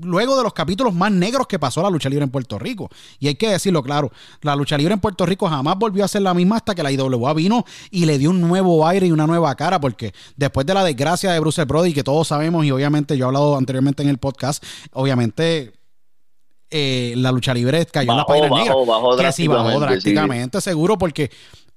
luego 0.00 0.36
de 0.36 0.42
los 0.42 0.54
capítulos 0.54 0.94
más 0.94 1.12
negros 1.12 1.46
que 1.46 1.58
pasó 1.58 1.82
la 1.82 1.90
lucha 1.90 2.08
libre 2.08 2.24
en 2.24 2.30
Puerto 2.30 2.58
Rico. 2.58 2.88
Y 3.20 3.28
hay 3.28 3.34
que 3.34 3.50
decirlo 3.50 3.82
claro, 3.82 4.10
la 4.40 4.56
lucha 4.56 4.78
libre 4.78 4.94
en 4.94 5.00
Puerto 5.00 5.26
Rico 5.26 5.48
jamás 5.48 5.78
volvió 5.78 6.02
a 6.04 6.08
ser 6.08 6.22
la 6.22 6.32
misma 6.32 6.56
hasta 6.56 6.74
que 6.74 6.82
la 6.82 6.90
IWA 6.90 7.34
vino 7.34 7.64
y 7.90 8.06
le 8.06 8.18
dio 8.18 8.30
un 8.30 8.40
nuevo 8.40 8.86
aire 8.86 9.06
y 9.06 9.12
una 9.12 9.26
nueva 9.26 9.54
cara, 9.54 9.78
porque 9.78 10.14
después 10.34 10.66
de 10.66 10.72
la 10.72 10.82
desgracia 10.82 11.30
de 11.30 11.40
Bruce 11.40 11.64
Brody, 11.64 11.92
que 11.92 12.02
todos 12.02 12.28
sabemos, 12.28 12.64
y 12.64 12.70
obviamente 12.70 13.16
yo 13.18 13.26
he 13.26 13.28
hablado 13.28 13.56
anteriormente 13.56 14.02
en 14.02 14.08
el 14.08 14.16
podcast, 14.18 14.64
obviamente 14.92 15.74
eh, 16.70 17.12
la 17.18 17.32
lucha 17.32 17.52
libre 17.52 17.84
cayó 17.84 18.10
en 18.10 18.16
la 18.16 18.24
Bajó, 18.24 18.28
página 18.28 18.48
bajó, 18.48 18.62
negra. 18.62 18.74
bajó 18.86 19.16
que 19.16 19.32
sí, 19.32 19.46
bajó 19.46 19.62
drásticamente, 19.62 19.86
drásticamente, 19.86 20.60
seguro, 20.62 20.96
porque 20.96 21.30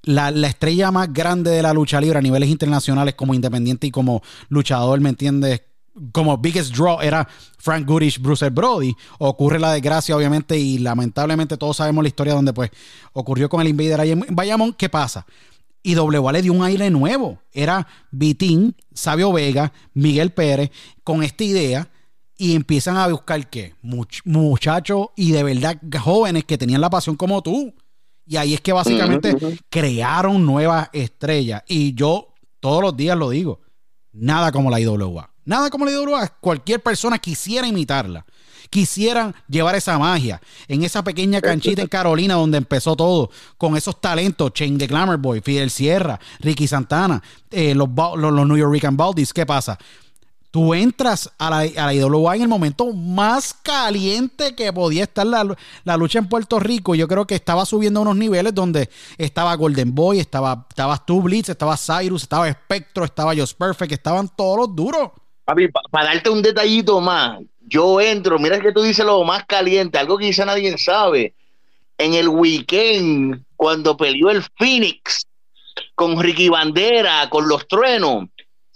la, 0.09 0.31
la 0.31 0.47
estrella 0.47 0.91
más 0.91 1.11
grande 1.13 1.51
de 1.51 1.61
la 1.61 1.71
lucha 1.73 2.01
libre 2.01 2.17
a 2.19 2.21
niveles 2.21 2.49
internacionales 2.49 3.15
como 3.15 3.33
independiente 3.33 3.87
y 3.87 3.91
como 3.91 4.21
luchador, 4.49 4.99
¿me 5.01 5.09
entiendes? 5.09 5.61
Como 6.11 6.37
biggest 6.37 6.73
draw 6.73 7.01
era 7.01 7.27
Frank 7.57 7.85
Goodish, 7.87 8.19
Bruce 8.19 8.49
Brody. 8.49 8.93
Ocurre 9.17 9.59
la 9.59 9.73
desgracia, 9.73 10.15
obviamente, 10.15 10.57
y 10.57 10.77
lamentablemente 10.79 11.57
todos 11.57 11.77
sabemos 11.77 12.03
la 12.03 12.07
historia 12.07 12.33
donde 12.33 12.53
pues 12.53 12.71
ocurrió 13.13 13.49
con 13.49 13.61
el 13.61 13.67
Invader 13.67 13.99
ahí 14.01 14.11
en. 14.11 14.25
¿Qué 14.77 14.89
pasa? 14.89 15.25
Y 15.83 15.93
W 15.93 16.31
le 16.31 16.41
dio 16.41 16.53
un 16.53 16.63
aire 16.63 16.89
nuevo. 16.89 17.41
Era 17.51 17.85
Vitín, 18.11 18.75
Sabio 18.93 19.31
Vega, 19.31 19.71
Miguel 19.93 20.31
Pérez, 20.31 20.71
con 21.03 21.21
esta 21.23 21.43
idea 21.43 21.89
y 22.37 22.55
empiezan 22.55 22.95
a 22.97 23.07
buscar 23.07 23.49
qué? 23.49 23.75
Much- 23.83 24.21
muchachos 24.25 25.07
y 25.15 25.31
de 25.31 25.43
verdad 25.43 25.77
jóvenes 26.01 26.45
que 26.45 26.57
tenían 26.57 26.81
la 26.81 26.89
pasión 26.89 27.15
como 27.15 27.41
tú. 27.41 27.73
Y 28.29 28.37
ahí 28.37 28.53
es 28.53 28.61
que 28.61 28.71
básicamente 28.71 29.35
crearon 29.71 30.45
nuevas 30.45 30.87
estrellas. 30.93 31.63
Y 31.67 31.95
yo 31.95 32.35
todos 32.59 32.83
los 32.83 32.95
días 32.95 33.17
lo 33.17 33.31
digo, 33.31 33.59
nada 34.11 34.51
como 34.51 34.69
la 34.69 34.79
IWA. 34.79 35.31
Nada 35.45 35.71
como 35.71 35.83
la 35.83 35.91
IWA. 35.91 36.27
Cualquier 36.39 36.79
persona 36.79 37.17
quisiera 37.17 37.65
imitarla. 37.65 38.23
Quisieran 38.69 39.33
llevar 39.47 39.73
esa 39.73 39.97
magia 39.97 40.39
en 40.67 40.83
esa 40.83 41.03
pequeña 41.03 41.41
canchita 41.41 41.81
en 41.81 41.87
Carolina 41.87 42.35
donde 42.35 42.59
empezó 42.59 42.95
todo, 42.95 43.31
con 43.57 43.75
esos 43.75 43.99
talentos, 43.99 44.53
Chain 44.53 44.77
the 44.77 44.85
Glamour 44.85 45.17
Boy, 45.17 45.41
Fidel 45.41 45.71
Sierra, 45.71 46.19
Ricky 46.39 46.67
Santana, 46.67 47.23
eh, 47.49 47.73
los, 47.73 47.89
los, 47.95 48.31
los 48.31 48.47
New 48.47 48.57
York 48.57 48.79
Baldies. 48.91 49.33
¿Qué 49.33 49.47
pasa? 49.47 49.75
Tú 50.51 50.73
entras 50.73 51.31
a 51.37 51.49
la, 51.49 51.57
a 51.59 51.93
la 51.93 52.35
en 52.35 52.41
el 52.41 52.47
momento 52.47 52.91
más 52.93 53.53
caliente 53.53 54.55
que 54.55 54.73
podía 54.73 55.03
estar 55.03 55.25
la, 55.25 55.55
la, 55.83 55.97
lucha 55.97 56.19
en 56.19 56.27
Puerto 56.27 56.59
Rico. 56.59 56.95
Yo 56.95 57.07
creo 57.07 57.25
que 57.25 57.35
estaba 57.35 57.65
subiendo 57.65 57.99
a 57.99 58.03
unos 58.03 58.15
niveles 58.15 58.53
donde 58.55 58.89
estaba 59.17 59.55
Golden 59.55 59.93
Boy, 59.93 60.19
estaba, 60.19 60.65
estabas 60.69 61.05
tú, 61.05 61.21
Blitz, 61.21 61.49
estaba 61.49 61.77
Cyrus, 61.77 62.23
estaba 62.23 62.51
Spectro, 62.51 63.05
estaba 63.05 63.35
Just 63.35 63.57
Perfect, 63.57 63.91
estaban 63.91 64.29
todos 64.35 64.57
los 64.57 64.75
duros. 64.75 65.11
Papi, 65.45 65.67
para 65.91 66.09
darte 66.09 66.29
un 66.29 66.41
detallito 66.41 66.99
más, 66.99 67.39
yo 67.61 68.01
entro, 68.01 68.39
mira 68.39 68.59
que 68.59 68.71
tú 68.71 68.81
dices 68.81 69.05
lo 69.05 69.23
más 69.23 69.45
caliente, 69.45 69.97
algo 69.97 70.17
que 70.17 70.27
quizá 70.27 70.45
nadie 70.45 70.75
sabe. 70.77 71.33
En 71.97 72.13
el 72.13 72.29
weekend, 72.29 73.43
cuando 73.55 73.97
peleó 73.97 74.29
el 74.29 74.43
Phoenix 74.57 75.27
con 75.95 76.19
Ricky 76.19 76.49
Bandera, 76.49 77.29
con 77.29 77.47
los 77.47 77.67
truenos, 77.67 78.29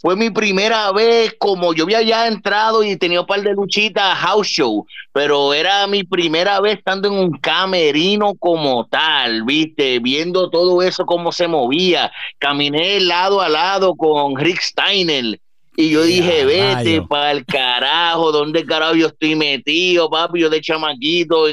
fue 0.04 0.18
mi 0.18 0.30
primera 0.30 0.92
vez, 0.92 1.34
como 1.40 1.74
yo 1.74 1.86
había 1.86 2.02
ya 2.02 2.28
entrado 2.28 2.84
y 2.84 2.98
tenía 2.98 3.22
un 3.22 3.26
par 3.26 3.42
de 3.42 3.54
luchitas 3.54 4.18
house 4.18 4.50
show, 4.50 4.86
pero 5.14 5.54
era 5.54 5.88
mi 5.88 6.04
primera 6.04 6.60
vez 6.60 6.80
estando 6.80 7.08
en 7.08 7.14
un 7.14 7.32
camerino 7.40 8.36
como 8.36 8.86
tal, 8.86 9.44
viste, 9.44 10.00
viendo 10.00 10.50
todo 10.50 10.82
eso 10.82 11.06
cómo 11.06 11.32
se 11.32 11.48
movía. 11.48 12.12
Caminé 12.38 13.00
lado 13.00 13.40
a 13.40 13.48
lado 13.48 13.96
con 13.96 14.36
Rick 14.36 14.60
Steiner. 14.60 15.40
Y 15.78 15.92
yo 15.92 16.04
dije, 16.04 16.44
vete 16.44 17.02
para 17.04 17.32
el 17.32 17.46
carajo, 17.46 18.34
¿dónde 18.34 18.66
carajo 18.66 18.96
yo 18.96 19.08
estoy 19.08 19.36
metido, 19.36 20.10
papi? 20.10 20.42
Yo 20.42 20.50
de 20.50 20.60
chamaquito 20.60 21.46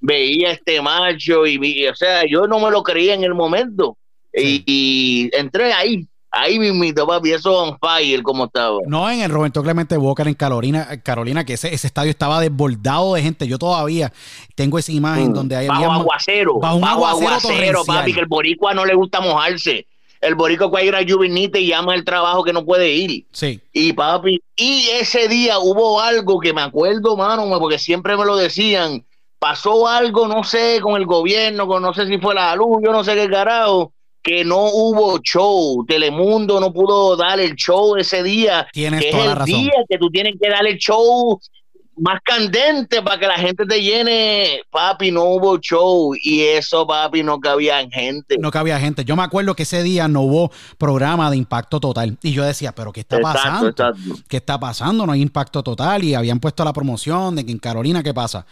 veía 0.00 0.52
este 0.52 0.80
macho 0.80 1.44
y, 1.44 1.58
vi, 1.58 1.88
o 1.88 1.96
sea, 1.96 2.22
yo 2.24 2.46
no 2.46 2.60
me 2.60 2.70
lo 2.70 2.84
creía 2.84 3.14
en 3.14 3.24
el 3.24 3.34
momento. 3.34 3.98
y, 4.32 5.28
entré 5.32 5.72
ahí, 5.72 6.06
Ahí 6.38 6.58
mismito, 6.58 7.06
papi, 7.06 7.32
eso 7.32 7.62
on 7.62 7.78
fire 7.78 8.22
como 8.22 8.44
estaba. 8.44 8.78
No, 8.86 9.08
en 9.10 9.22
el 9.22 9.30
Roberto 9.30 9.62
Clemente 9.62 9.96
Walker 9.96 10.28
en 10.28 10.34
Carolina, 10.34 11.00
Carolina 11.02 11.44
que 11.46 11.54
ese, 11.54 11.72
ese 11.72 11.86
estadio 11.86 12.10
estaba 12.10 12.40
desbordado 12.40 13.14
de 13.14 13.22
gente. 13.22 13.48
Yo 13.48 13.58
todavía 13.58 14.12
tengo 14.54 14.78
esa 14.78 14.92
imagen 14.92 15.30
mm. 15.30 15.34
donde 15.34 15.56
hay 15.56 15.68
bajo 15.68 15.92
aguacero, 15.92 16.58
bajo 16.58 16.76
un 16.76 16.84
aguacero, 16.84 17.84
papi, 17.86 18.12
que 18.12 18.20
el 18.20 18.26
boricua 18.26 18.74
no 18.74 18.84
le 18.84 18.94
gusta 18.94 19.20
mojarse. 19.22 19.86
El 20.20 20.34
boricua 20.34 20.68
cuando 20.68 20.88
ir 20.88 20.94
a 20.94 21.04
Juvenite 21.08 21.60
y 21.60 21.68
llama 21.68 21.94
el 21.94 22.04
trabajo 22.04 22.44
que 22.44 22.52
no 22.52 22.66
puede 22.66 22.92
ir. 22.92 23.24
Sí. 23.32 23.58
Y 23.72 23.94
papi, 23.94 24.42
y 24.56 24.88
ese 25.00 25.28
día 25.28 25.58
hubo 25.58 26.02
algo 26.02 26.38
que 26.38 26.52
me 26.52 26.60
acuerdo, 26.60 27.16
mano, 27.16 27.48
porque 27.58 27.78
siempre 27.78 28.14
me 28.16 28.26
lo 28.26 28.36
decían. 28.36 29.04
Pasó 29.38 29.86
algo, 29.86 30.28
no 30.28 30.44
sé, 30.44 30.80
con 30.82 30.96
el 30.96 31.06
gobierno, 31.06 31.66
con 31.66 31.82
no 31.82 31.94
sé 31.94 32.06
si 32.06 32.18
fue 32.18 32.34
la 32.34 32.56
luz, 32.56 32.78
yo 32.82 32.92
no 32.92 33.04
sé 33.04 33.14
qué 33.14 33.28
carajo 33.28 33.92
que 34.26 34.44
no 34.44 34.58
hubo 34.72 35.18
show. 35.20 35.84
Telemundo 35.86 36.58
no 36.58 36.72
pudo 36.72 37.16
dar 37.16 37.38
el 37.38 37.54
show 37.54 37.96
ese 37.96 38.24
día. 38.24 38.66
Tienes 38.72 39.04
que 39.04 39.10
toda 39.12 39.22
es 39.22 39.26
el 39.26 39.30
el 39.30 39.36
razón. 39.38 39.60
día 39.62 39.72
que 39.88 39.98
tú 39.98 40.10
tienes 40.10 40.34
que 40.42 40.48
dar 40.50 40.66
el 40.66 40.76
show 40.78 41.40
más 41.98 42.20
candente 42.24 43.00
para 43.02 43.18
que 43.20 43.26
la 43.28 43.36
gente 43.38 43.64
te 43.64 43.80
llene. 43.80 44.62
Papi, 44.68 45.12
no 45.12 45.22
hubo 45.26 45.58
show 45.60 46.12
y 46.20 46.42
eso, 46.42 46.86
papi, 46.88 47.22
no 47.22 47.38
cabía 47.38 47.88
gente. 47.88 48.36
No 48.38 48.50
cabía 48.50 48.80
gente. 48.80 49.04
Yo 49.04 49.14
me 49.14 49.22
acuerdo 49.22 49.54
que 49.54 49.62
ese 49.62 49.84
día 49.84 50.08
no 50.08 50.22
hubo 50.22 50.50
programa 50.76 51.30
de 51.30 51.36
impacto 51.36 51.78
total. 51.78 52.18
Y 52.20 52.32
yo 52.32 52.42
decía, 52.44 52.72
pero 52.74 52.92
¿qué 52.92 53.00
está 53.00 53.18
Exacto, 53.18 53.38
pasando? 53.42 53.68
exacto. 53.68 54.22
¿Qué 54.28 54.36
está 54.38 54.58
pasando? 54.58 55.06
No 55.06 55.12
hay 55.12 55.22
impacto 55.22 55.62
total. 55.62 56.02
Y 56.02 56.14
habían 56.14 56.40
puesto 56.40 56.64
la 56.64 56.72
promoción 56.72 57.36
de 57.36 57.46
que 57.46 57.52
en 57.52 57.58
Carolina, 57.58 58.02
¿qué 58.02 58.12
pasa? 58.12 58.44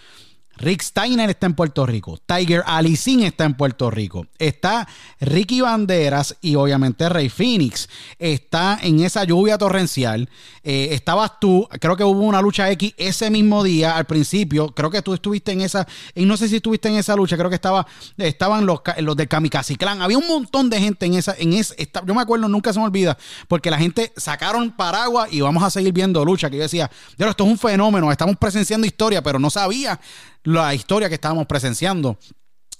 Rick 0.56 0.82
Steiner 0.82 1.30
está 1.30 1.46
en 1.46 1.54
Puerto 1.54 1.84
Rico. 1.84 2.18
Tiger 2.24 2.62
Alicín 2.66 3.22
está 3.22 3.44
en 3.44 3.54
Puerto 3.54 3.90
Rico. 3.90 4.26
Está 4.38 4.86
Ricky 5.20 5.60
Banderas 5.60 6.36
y 6.40 6.54
obviamente 6.54 7.08
Rey 7.08 7.28
Phoenix. 7.28 7.88
Está 8.18 8.78
en 8.82 9.00
esa 9.00 9.24
lluvia 9.24 9.58
torrencial. 9.58 10.28
Eh, 10.62 10.88
estabas 10.92 11.40
tú, 11.40 11.68
creo 11.80 11.96
que 11.96 12.04
hubo 12.04 12.20
una 12.20 12.40
lucha 12.40 12.70
X 12.70 12.94
ese 12.96 13.30
mismo 13.30 13.64
día 13.64 13.96
al 13.96 14.04
principio. 14.04 14.72
Creo 14.74 14.90
que 14.90 15.02
tú 15.02 15.14
estuviste 15.14 15.52
en 15.52 15.60
esa, 15.60 15.86
y 16.14 16.24
no 16.24 16.36
sé 16.36 16.48
si 16.48 16.56
estuviste 16.56 16.88
en 16.88 16.96
esa 16.96 17.16
lucha. 17.16 17.36
Creo 17.36 17.50
que 17.50 17.56
estaba, 17.56 17.86
estaban 18.16 18.64
los, 18.64 18.80
los 18.98 19.16
del 19.16 19.28
Kamikaze 19.28 19.76
Clan. 19.76 20.02
Había 20.02 20.18
un 20.18 20.28
montón 20.28 20.70
de 20.70 20.80
gente 20.80 21.06
en 21.06 21.14
esa, 21.14 21.34
en 21.36 21.52
esa, 21.52 21.74
yo 22.06 22.14
me 22.14 22.22
acuerdo, 22.22 22.48
nunca 22.48 22.72
se 22.72 22.78
me 22.78 22.86
olvida, 22.86 23.18
porque 23.48 23.70
la 23.70 23.78
gente 23.78 24.12
sacaron 24.16 24.70
paraguas 24.70 25.32
y 25.32 25.40
vamos 25.40 25.62
a 25.62 25.70
seguir 25.70 25.92
viendo 25.92 26.24
lucha. 26.24 26.48
Que 26.48 26.56
yo 26.56 26.62
decía, 26.62 26.90
esto 27.18 27.44
es 27.44 27.50
un 27.50 27.58
fenómeno, 27.58 28.10
estamos 28.12 28.36
presenciando 28.36 28.86
historia, 28.86 29.22
pero 29.22 29.38
no 29.38 29.50
sabía 29.50 30.00
la 30.44 30.74
historia 30.74 31.08
que 31.08 31.16
estábamos 31.16 31.46
presenciando. 31.46 32.18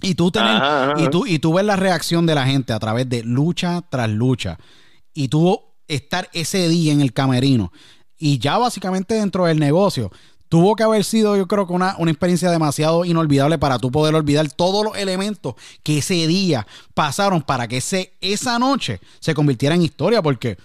Y 0.00 0.14
tú, 0.14 0.30
tener, 0.30 0.56
Ajá, 0.56 0.92
ajá. 0.92 1.02
y, 1.02 1.08
tú, 1.08 1.26
y 1.26 1.38
tú 1.38 1.54
ves 1.54 1.64
la 1.64 1.76
reacción 1.76 2.26
de 2.26 2.34
la 2.34 2.46
gente 2.46 2.72
a 2.72 2.78
través 2.78 3.08
de 3.08 3.22
lucha 3.22 3.82
tras 3.90 4.08
lucha. 4.10 4.58
Y 5.12 5.28
tú 5.28 5.60
estar 5.88 6.28
ese 6.32 6.68
día 6.68 6.92
en 6.92 7.00
el 7.00 7.12
camerino. 7.12 7.72
Y 8.16 8.38
ya 8.38 8.58
básicamente 8.58 9.14
dentro 9.14 9.46
del 9.46 9.58
negocio. 9.58 10.10
Tuvo 10.48 10.76
que 10.76 10.82
haber 10.82 11.04
sido, 11.04 11.36
yo 11.36 11.48
creo 11.48 11.66
que 11.66 11.72
una, 11.72 11.96
una 11.98 12.10
experiencia 12.10 12.50
demasiado 12.50 13.04
inolvidable 13.04 13.58
para 13.58 13.78
tú 13.78 13.90
poder 13.90 14.14
olvidar 14.14 14.48
todos 14.52 14.84
los 14.84 14.96
elementos 14.96 15.54
que 15.82 15.98
ese 15.98 16.26
día 16.28 16.66
pasaron 16.92 17.42
para 17.42 17.66
que 17.66 17.78
ese, 17.78 18.12
esa 18.20 18.58
noche 18.58 19.00
se 19.20 19.34
convirtiera 19.34 19.74
en 19.74 19.82
historia. 19.82 20.22
Porque 20.22 20.58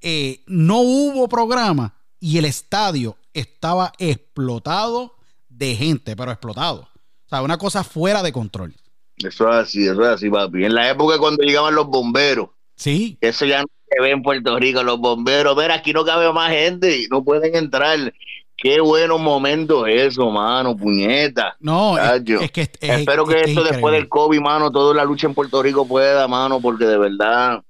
eh, 0.00 0.42
no 0.46 0.78
hubo 0.78 1.28
programa 1.28 1.94
y 2.20 2.38
el 2.38 2.44
estadio 2.44 3.16
estaba 3.34 3.92
explotado 3.98 5.14
de 5.56 5.74
gente, 5.74 6.16
pero 6.16 6.30
explotado. 6.30 6.80
O 6.82 7.28
sea, 7.28 7.42
una 7.42 7.58
cosa 7.58 7.84
fuera 7.84 8.22
de 8.22 8.32
control. 8.32 8.74
Eso 9.16 9.48
es 9.50 9.54
así, 9.56 9.86
eso 9.86 10.02
es 10.02 10.08
así, 10.08 10.28
papi. 10.30 10.64
En 10.64 10.74
la 10.74 10.90
época 10.90 11.18
cuando 11.18 11.42
llegaban 11.42 11.74
los 11.74 11.86
bomberos, 11.86 12.48
Sí, 12.76 13.16
eso 13.20 13.46
ya 13.46 13.60
no 13.60 13.66
se 13.88 14.02
ve 14.02 14.10
en 14.10 14.22
Puerto 14.22 14.58
Rico, 14.58 14.82
los 14.82 14.98
bomberos. 14.98 15.56
Mira, 15.56 15.74
aquí 15.74 15.92
no 15.92 16.04
cabe 16.04 16.32
más 16.32 16.50
gente 16.50 16.98
y 16.98 17.06
no 17.06 17.22
pueden 17.22 17.54
entrar. 17.54 18.12
Qué 18.56 18.80
buenos 18.80 19.20
momentos 19.20 19.84
eso, 19.88 20.28
mano, 20.30 20.76
puñeta. 20.76 21.56
no, 21.60 21.96
es, 21.96 22.22
que 22.50 22.62
es- 22.62 22.70
Espero 22.80 23.26
que 23.26 23.36
es- 23.36 23.42
es 23.42 23.48
esto 23.50 23.62
después 23.62 23.92
del 23.94 24.08
COVID, 24.08 24.40
mano, 24.40 24.72
toda 24.72 24.92
la 24.94 25.04
lucha 25.04 25.28
en 25.28 25.34
Puerto 25.34 25.62
Rico 25.62 25.86
pueda, 25.86 26.26
mano, 26.26 26.60
porque 26.60 26.84
de 26.84 26.98
verdad, 26.98 27.62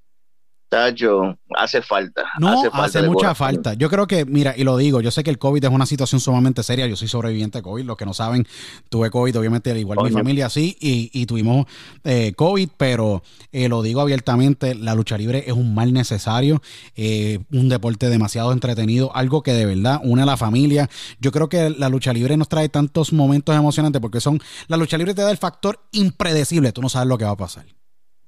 Tacho, 0.75 1.39
hace 1.57 1.83
falta. 1.83 2.25
No, 2.39 2.49
hace, 2.61 2.71
falta 2.71 3.01
de 3.03 3.09
mucha 3.09 3.29
corazón. 3.29 3.47
falta. 3.47 3.75
Yo 3.75 3.89
creo 3.89 4.07
que, 4.07 4.25
mira, 4.25 4.55
y 4.57 4.65
lo 4.65 4.77
digo, 4.77 5.01
yo 5.01 5.11
sé 5.11 5.23
que 5.23 5.31
el 5.31 5.39
COVID 5.39 5.65
es 5.65 5.71
una 5.71 5.87
situación 5.87 6.21
sumamente 6.21 6.63
seria. 6.63 6.87
Yo 6.87 6.97
soy 6.97 7.07
sobreviviente 7.09 7.59
de 7.59 7.63
COVID. 7.63 7.85
Los 7.85 7.97
que 7.97 8.05
no 8.05 8.13
saben, 8.13 8.47
tuve 8.89 9.11
COVID, 9.11 9.39
obviamente, 9.39 9.71
al 9.71 9.79
igual 9.79 9.99
mi 9.99 10.05
Coño. 10.05 10.15
familia 10.15 10.51
sí, 10.51 10.77
y, 10.81 11.11
y 11.13 11.27
tuvimos 11.27 11.67
eh, 12.03 12.33
COVID, 12.37 12.71
pero 12.77 13.23
eh, 13.53 13.69
lo 13.69 13.83
digo 13.83 14.01
abiertamente, 14.01 14.75
la 14.75 14.95
lucha 14.95 15.17
libre 15.17 15.45
es 15.47 15.53
un 15.53 15.75
mal 15.75 15.93
necesario, 15.93 16.61
eh, 16.97 17.39
un 17.53 17.69
deporte 17.69 18.09
demasiado 18.09 18.53
entretenido, 18.53 19.15
algo 19.15 19.43
que 19.43 19.53
de 19.53 19.67
verdad 19.67 20.01
une 20.03 20.23
a 20.23 20.27
la 20.27 20.37
familia. 20.37 20.91
Yo 21.21 21.31
creo 21.31 21.49
que 21.49 21.71
la 21.71 21.89
lucha 21.89 22.13
libre 22.13 22.37
nos 22.37 22.49
trae 22.49 22.69
tantos 22.69 23.13
momentos 23.13 23.55
emocionantes 23.55 24.01
porque 24.01 24.21
son, 24.21 24.41
la 24.67 24.77
lucha 24.77 24.99
libre 24.99 25.15
te 25.15 25.23
da 25.23 25.31
el 25.31 25.39
factor 25.39 25.81
impredecible. 25.93 26.73
Tú 26.73 26.83
no 26.83 26.89
sabes 26.89 27.09
lo 27.09 27.17
que 27.17 27.25
va 27.25 27.31
a 27.31 27.37
pasar. 27.37 27.67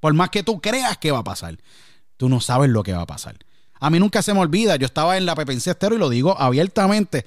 Por 0.00 0.14
más 0.14 0.30
que 0.30 0.42
tú 0.42 0.60
creas 0.60 0.98
que 0.98 1.10
va 1.10 1.18
a 1.18 1.24
pasar, 1.24 1.56
tú 2.16 2.28
no 2.28 2.40
sabes 2.40 2.70
lo 2.70 2.82
que 2.82 2.92
va 2.92 3.02
a 3.02 3.06
pasar. 3.06 3.36
A 3.78 3.90
mí 3.90 3.98
nunca 3.98 4.22
se 4.22 4.32
me 4.32 4.40
olvida, 4.40 4.76
yo 4.76 4.86
estaba 4.86 5.16
en 5.16 5.26
la 5.26 5.34
Pepense 5.34 5.70
Estero 5.70 5.94
y 5.94 5.98
lo 5.98 6.08
digo 6.08 6.38
abiertamente. 6.38 7.24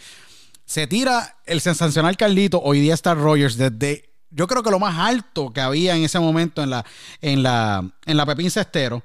Se 0.65 0.87
tira 0.87 1.37
el 1.45 1.61
sensacional 1.61 2.17
Carlito, 2.17 2.61
hoy 2.61 2.79
día 2.79 2.93
está 2.93 3.13
Rogers 3.13 3.57
desde, 3.57 4.11
yo 4.29 4.47
creo 4.47 4.63
que 4.63 4.71
lo 4.71 4.79
más 4.79 4.97
alto 4.97 5.51
que 5.51 5.61
había 5.61 5.95
en 5.95 6.03
ese 6.03 6.19
momento 6.19 6.63
en 6.63 6.69
la, 6.71 6.85
en 7.21 7.43
la, 7.43 7.89
en 8.05 8.17
la 8.17 8.25
Pepín 8.25 8.51
Cestero. 8.51 9.03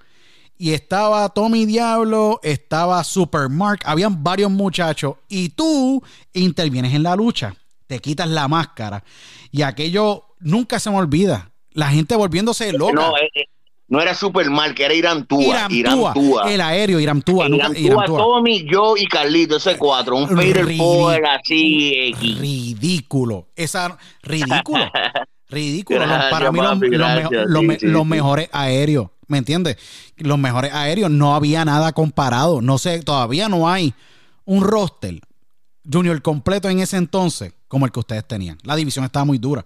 Y 0.57 0.73
estaba 0.73 1.29
Tommy 1.31 1.67
Diablo, 1.67 2.39
estaba 2.43 3.03
Supermark, 3.03 3.83
habían 3.87 4.23
varios 4.23 4.51
muchachos. 4.51 5.17
Y 5.29 5.49
tú 5.51 6.03
intervienes 6.33 6.95
en 6.95 7.03
la 7.03 7.17
lucha, 7.17 7.57
te 7.87 7.99
quitas 7.99 8.29
la 8.29 8.47
máscara. 8.47 9.03
Y 9.51 9.63
aquello 9.63 10.37
nunca 10.39 10.79
se 10.79 10.91
me 10.91 10.97
olvida. 10.97 11.51
La 11.73 11.89
gente 11.89 12.15
volviéndose 12.15 12.73
loca. 12.73 12.93
No, 12.93 13.17
eh, 13.17 13.29
eh, 13.35 13.49
no 13.89 14.01
era 14.01 14.15
Superman, 14.15 14.75
que 14.75 14.85
era 14.85 14.95
Irán 14.95 15.27
Túa. 15.27 15.45
Irán 15.45 15.73
Irán 15.73 15.95
Tua, 15.99 16.13
Túa. 16.15 16.53
el 16.53 16.61
aéreo, 16.61 16.99
Irán 17.01 17.23
Tua, 17.23 17.49
nunca- 17.49 17.67
Irán 17.69 17.77
Irán 17.77 17.97
Túa, 17.97 18.07
Tua. 18.07 18.19
Tommy, 18.19 18.65
yo 18.71 18.97
y 18.97 19.07
Carlito, 19.07 19.57
ese 19.57 19.77
cuatro. 19.77 20.17
Un 20.17 20.29
Fader. 20.29 20.77
Four 20.77 21.27
así, 21.27 22.13
X. 22.17 22.39
ridículo. 22.39 23.49
Esa 23.57 23.97
ridículo. 24.23 24.85
Ridículo. 25.47 26.01
Gracias, 26.01 26.31
para 26.31 26.51
mí 26.51 26.59
los, 26.59 26.67
papi, 26.69 26.81
los 26.81 26.91
me- 26.91 26.97
gracias. 27.21 27.45
los 27.47 27.61
Sí, 27.61 27.67
me- 27.67 27.79
sí, 27.79 27.87
los 27.87 28.03
sí. 28.03 28.09
mejores 28.09 28.49
aéreos, 28.51 29.09
¿me 29.29 29.39
entiendes? 29.39 29.77
Los 30.17 30.39
mejores 30.39 30.73
aéreos 30.73 31.11
no 31.11 31.35
había 31.37 31.65
nada 31.65 31.93
comparado. 31.93 32.61
No 32.63 32.79
sé, 32.79 33.03
todavía 33.03 33.49
no 33.49 33.69
hay 33.69 33.95
un 34.47 34.65
roster 34.65 35.21
junior 35.91 36.21
completo 36.23 36.69
en 36.71 36.81
ese 36.81 36.97
entonces 36.97 37.53
como 37.69 37.85
el 37.87 37.93
que 37.93 38.01
ustedes 38.01 38.27
tenían. 38.27 38.59
La 38.65 38.75
división 38.75 39.05
estaba 39.05 39.25
muy 39.27 39.39
dura. 39.39 39.65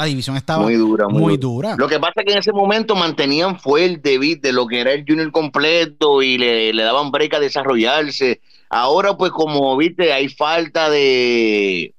La 0.00 0.06
división 0.06 0.36
estaba 0.36 0.62
Muy 0.62 0.76
dura, 0.76 1.08
muy, 1.08 1.20
muy 1.20 1.36
dura. 1.36 1.70
dura. 1.70 1.76
Lo 1.78 1.88
que 1.88 2.00
pasa 2.00 2.14
es 2.16 2.24
que 2.24 2.32
en 2.32 2.38
ese 2.38 2.52
momento 2.52 2.96
mantenían 2.96 3.60
fuerte, 3.60 4.18
¿viste? 4.18 4.52
Lo 4.52 4.66
que 4.66 4.80
era 4.80 4.92
el 4.92 5.04
Junior 5.06 5.30
completo 5.30 6.22
y 6.22 6.38
le, 6.38 6.72
le 6.72 6.82
daban 6.82 7.10
break 7.10 7.34
a 7.34 7.40
desarrollarse. 7.40 8.40
Ahora, 8.70 9.16
pues, 9.16 9.30
como 9.30 9.76
viste, 9.76 10.12
hay 10.12 10.28
falta 10.28 10.88
de, 10.88 11.94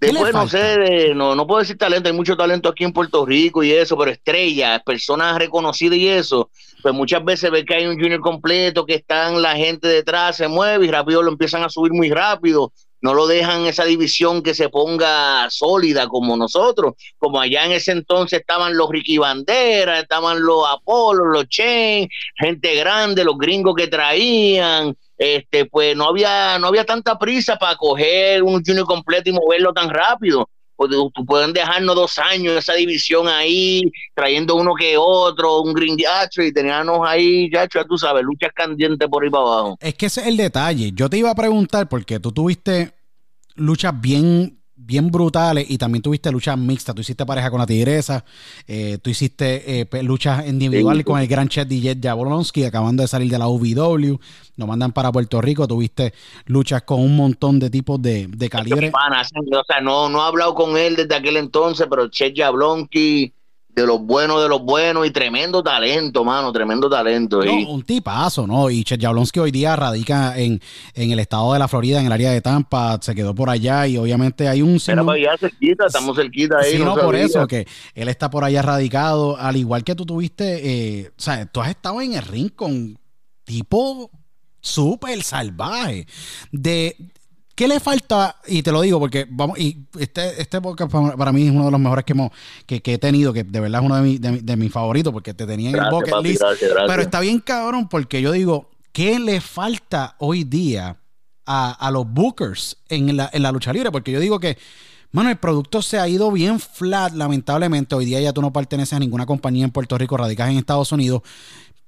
Después, 0.00 0.32
no 0.32 0.48
sé, 0.48 1.12
no, 1.14 1.34
no 1.34 1.46
puedo 1.46 1.60
decir 1.60 1.76
talento, 1.76 2.08
hay 2.08 2.14
mucho 2.14 2.34
talento 2.34 2.70
aquí 2.70 2.84
en 2.84 2.92
Puerto 2.92 3.26
Rico 3.26 3.62
y 3.62 3.70
eso, 3.72 3.98
pero 3.98 4.10
estrellas, 4.10 4.80
personas 4.82 5.38
reconocidas 5.38 5.98
y 5.98 6.08
eso, 6.08 6.48
pues 6.80 6.94
muchas 6.94 7.22
veces 7.22 7.50
ve 7.50 7.66
que 7.66 7.74
hay 7.74 7.86
un 7.86 8.00
junior 8.00 8.20
completo, 8.20 8.86
que 8.86 8.94
están 8.94 9.42
la 9.42 9.56
gente 9.56 9.88
detrás, 9.88 10.36
se 10.38 10.48
mueve 10.48 10.86
y 10.86 10.90
rápido 10.90 11.22
lo 11.22 11.30
empiezan 11.30 11.64
a 11.64 11.68
subir 11.68 11.92
muy 11.92 12.08
rápido, 12.08 12.72
no 13.00 13.14
lo 13.14 13.26
dejan 13.26 13.66
esa 13.66 13.84
división 13.84 14.42
que 14.42 14.54
se 14.54 14.68
ponga 14.68 15.48
sólida 15.50 16.08
como 16.08 16.36
nosotros, 16.36 16.94
como 17.18 17.40
allá 17.40 17.64
en 17.64 17.72
ese 17.72 17.92
entonces 17.92 18.40
estaban 18.40 18.76
los 18.76 18.88
Ricky 18.90 19.18
Bandera, 19.18 20.00
estaban 20.00 20.42
los 20.42 20.64
Apolo, 20.68 21.26
los 21.26 21.48
Chen, 21.48 22.08
gente 22.36 22.74
grande, 22.74 23.24
los 23.24 23.38
gringos 23.38 23.74
que 23.74 23.88
traían, 23.88 24.96
este, 25.16 25.66
pues 25.66 25.96
no 25.96 26.04
había, 26.04 26.58
no 26.58 26.68
había 26.68 26.84
tanta 26.84 27.18
prisa 27.18 27.56
para 27.56 27.76
coger 27.76 28.42
un 28.42 28.62
junior 28.64 28.86
completo 28.86 29.30
y 29.30 29.32
moverlo 29.32 29.72
tan 29.72 29.90
rápido. 29.90 30.48
Pues, 30.80 30.92
tú 31.12 31.26
pueden 31.26 31.52
dejarnos 31.52 31.94
dos 31.94 32.18
años 32.18 32.56
esa 32.56 32.72
división 32.72 33.28
ahí, 33.28 33.82
trayendo 34.14 34.56
uno 34.56 34.72
que 34.74 34.96
otro, 34.96 35.60
un 35.60 35.74
green 35.74 35.94
yacho 35.94 36.40
y 36.40 36.54
teníamos 36.54 37.06
ahí, 37.06 37.50
ya 37.52 37.68
tú 37.68 37.98
sabes, 37.98 38.22
luchas 38.22 38.50
candentes 38.54 39.06
por 39.06 39.22
ahí 39.22 39.28
para 39.28 39.44
abajo. 39.44 39.76
Es 39.78 39.92
que 39.92 40.06
ese 40.06 40.22
es 40.22 40.28
el 40.28 40.38
detalle. 40.38 40.92
Yo 40.94 41.10
te 41.10 41.18
iba 41.18 41.30
a 41.30 41.34
preguntar, 41.34 41.86
porque 41.86 42.18
tú 42.18 42.32
tuviste 42.32 42.94
luchas 43.56 44.00
bien 44.00 44.59
bien 44.84 45.10
brutales 45.10 45.70
y 45.70 45.78
también 45.78 46.02
tuviste 46.02 46.30
luchas 46.32 46.56
mixtas. 46.58 46.94
Tú 46.94 47.02
hiciste 47.02 47.26
pareja 47.26 47.50
con 47.50 47.60
la 47.60 47.66
Tigresa, 47.66 48.24
eh, 48.66 48.98
tú 49.00 49.10
hiciste 49.10 49.80
eh, 49.80 50.02
luchas 50.02 50.46
individuales 50.46 51.04
con 51.04 51.20
el 51.20 51.26
gran 51.28 51.48
chef 51.48 51.68
DJ 51.68 51.98
Jabolonsky, 52.02 52.64
acabando 52.64 53.02
de 53.02 53.08
salir 53.08 53.30
de 53.30 53.38
la 53.38 53.48
UVW. 53.48 54.18
Nos 54.56 54.68
mandan 54.68 54.92
para 54.92 55.12
Puerto 55.12 55.40
Rico. 55.40 55.66
Tuviste 55.66 56.12
luchas 56.46 56.82
con 56.82 57.00
un 57.00 57.16
montón 57.16 57.58
de 57.58 57.70
tipos 57.70 58.00
de, 58.00 58.26
de 58.26 58.48
calibre. 58.48 58.90
o 58.90 59.64
sea, 59.64 59.80
no, 59.80 60.08
no 60.08 60.24
he 60.24 60.26
hablado 60.26 60.54
con 60.54 60.76
él 60.76 60.96
desde 60.96 61.14
aquel 61.14 61.36
entonces, 61.36 61.86
pero 61.88 62.08
Chef 62.08 62.32
Jablonski 62.34 63.32
de 63.74 63.86
los 63.86 64.00
buenos 64.00 64.42
de 64.42 64.48
los 64.48 64.62
buenos 64.62 65.06
y 65.06 65.10
tremendo 65.10 65.62
talento, 65.62 66.24
mano, 66.24 66.52
tremendo 66.52 66.88
talento. 66.88 67.42
No, 67.42 67.70
un 67.70 67.82
tipazo, 67.82 68.46
¿no? 68.46 68.70
Y 68.70 68.84
Chet 68.84 69.00
Jablonski 69.00 69.40
hoy 69.40 69.50
día 69.50 69.76
radica 69.76 70.38
en, 70.38 70.60
en, 70.94 71.10
el 71.10 71.18
estado 71.18 71.52
de 71.52 71.58
la 71.58 71.68
Florida, 71.68 72.00
en 72.00 72.06
el 72.06 72.12
área 72.12 72.30
de 72.30 72.40
Tampa, 72.40 72.98
se 73.00 73.14
quedó 73.14 73.34
por 73.34 73.48
allá 73.48 73.86
y 73.86 73.96
obviamente 73.96 74.48
hay 74.48 74.62
un... 74.62 74.80
Pero 74.84 75.06
para 75.06 75.16
allá 75.16 75.36
cerquita, 75.38 75.86
estamos 75.86 76.16
cerquita 76.16 76.58
ahí. 76.58 76.76
Sí, 76.76 76.82
no, 76.82 76.96
por 76.96 77.14
eso, 77.14 77.46
que 77.46 77.66
él 77.94 78.08
está 78.08 78.30
por 78.30 78.44
allá 78.44 78.62
radicado, 78.62 79.36
al 79.36 79.56
igual 79.56 79.84
que 79.84 79.94
tú 79.94 80.04
tuviste, 80.04 80.98
eh, 80.98 81.08
o 81.08 81.20
sea, 81.20 81.46
tú 81.46 81.60
has 81.60 81.70
estado 81.70 82.00
en 82.00 82.14
el 82.14 82.22
ring 82.22 82.50
con 82.54 82.98
tipo 83.44 84.10
súper 84.60 85.22
salvaje. 85.22 86.06
De, 86.52 86.96
¿Qué 87.54 87.68
le 87.68 87.78
falta? 87.80 88.36
Y 88.46 88.62
te 88.62 88.72
lo 88.72 88.80
digo 88.80 88.98
porque 88.98 89.26
vamos, 89.28 89.58
y 89.58 89.86
este, 89.98 90.40
este 90.40 90.60
podcast 90.60 90.90
para 90.90 91.32
mí 91.32 91.46
es 91.46 91.50
uno 91.50 91.66
de 91.66 91.70
los 91.70 91.80
mejores 91.80 92.04
que, 92.04 92.12
hemos, 92.12 92.30
que, 92.66 92.80
he 92.84 92.98
tenido, 92.98 93.32
que 93.32 93.44
de 93.44 93.60
verdad 93.60 93.82
es 93.82 93.86
uno 93.86 94.02
de, 94.02 94.18
de, 94.18 94.56
mis 94.56 94.72
favoritos, 94.72 95.12
porque 95.12 95.34
te 95.34 95.46
tenía 95.46 95.70
en 95.70 95.76
el 95.76 95.90
bucket 95.90 96.14
list. 96.22 96.42
Pero 96.86 97.02
está 97.02 97.20
bien 97.20 97.40
cabrón, 97.40 97.88
porque 97.88 98.22
yo 98.22 98.32
digo, 98.32 98.70
¿qué 98.92 99.18
le 99.18 99.40
falta 99.40 100.16
hoy 100.18 100.44
día 100.44 100.96
a, 101.46 101.90
los 101.92 102.06
bookers 102.08 102.78
en 102.88 103.16
la, 103.16 103.28
en 103.32 103.42
la 103.42 103.52
lucha 103.52 103.72
libre? 103.72 103.90
Porque 103.90 104.12
yo 104.12 104.20
digo 104.20 104.40
que, 104.40 104.56
mano, 105.12 105.28
el 105.28 105.36
producto 105.36 105.82
se 105.82 105.98
ha 105.98 106.08
ido 106.08 106.30
bien 106.32 106.60
flat, 106.60 107.12
lamentablemente. 107.12 107.94
Hoy 107.94 108.04
día 108.04 108.20
ya 108.20 108.32
tú 108.32 108.40
no 108.40 108.52
perteneces 108.52 108.94
a 108.94 109.00
ninguna 109.00 109.26
compañía 109.26 109.64
en 109.64 109.70
Puerto 109.70 109.98
Rico, 109.98 110.16
radicas 110.16 110.48
en 110.48 110.56
Estados 110.56 110.92
Unidos. 110.92 111.22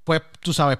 Pues 0.03 0.21
tú 0.41 0.53
sabes, 0.53 0.79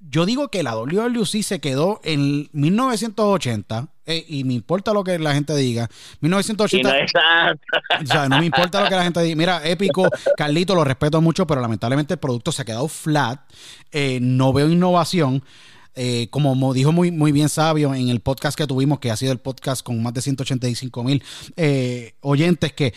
yo 0.00 0.26
digo 0.26 0.48
que 0.48 0.62
la 0.62 0.74
WLC 0.74 1.42
se 1.42 1.60
quedó 1.60 2.00
en 2.04 2.48
1980, 2.52 3.88
eh, 4.06 4.24
y 4.28 4.44
me 4.44 4.54
importa 4.54 4.92
lo 4.92 5.04
que 5.04 5.18
la 5.18 5.34
gente 5.34 5.54
diga. 5.56 5.88
1980. 6.20 6.88
No, 6.88 7.52
o 8.02 8.06
sea, 8.06 8.28
no 8.28 8.38
me 8.38 8.46
importa 8.46 8.80
lo 8.80 8.88
que 8.88 8.94
la 8.94 9.04
gente 9.04 9.22
diga. 9.22 9.36
Mira, 9.36 9.68
épico, 9.68 10.08
Carlito, 10.36 10.74
lo 10.74 10.84
respeto 10.84 11.20
mucho, 11.20 11.46
pero 11.46 11.60
lamentablemente 11.60 12.14
el 12.14 12.20
producto 12.20 12.52
se 12.52 12.62
ha 12.62 12.64
quedado 12.64 12.88
flat. 12.88 13.40
Eh, 13.92 14.18
no 14.20 14.52
veo 14.52 14.68
innovación. 14.68 15.42
Eh, 15.98 16.28
como 16.30 16.74
dijo 16.74 16.92
muy, 16.92 17.10
muy 17.10 17.32
bien 17.32 17.48
Sabio 17.48 17.94
en 17.94 18.10
el 18.10 18.20
podcast 18.20 18.56
que 18.56 18.66
tuvimos, 18.66 18.98
que 18.98 19.10
ha 19.10 19.16
sido 19.16 19.32
el 19.32 19.38
podcast 19.38 19.82
con 19.82 20.02
más 20.02 20.12
de 20.12 20.20
185 20.20 21.02
mil 21.02 21.22
oyentes, 22.20 22.72
que 22.74 22.92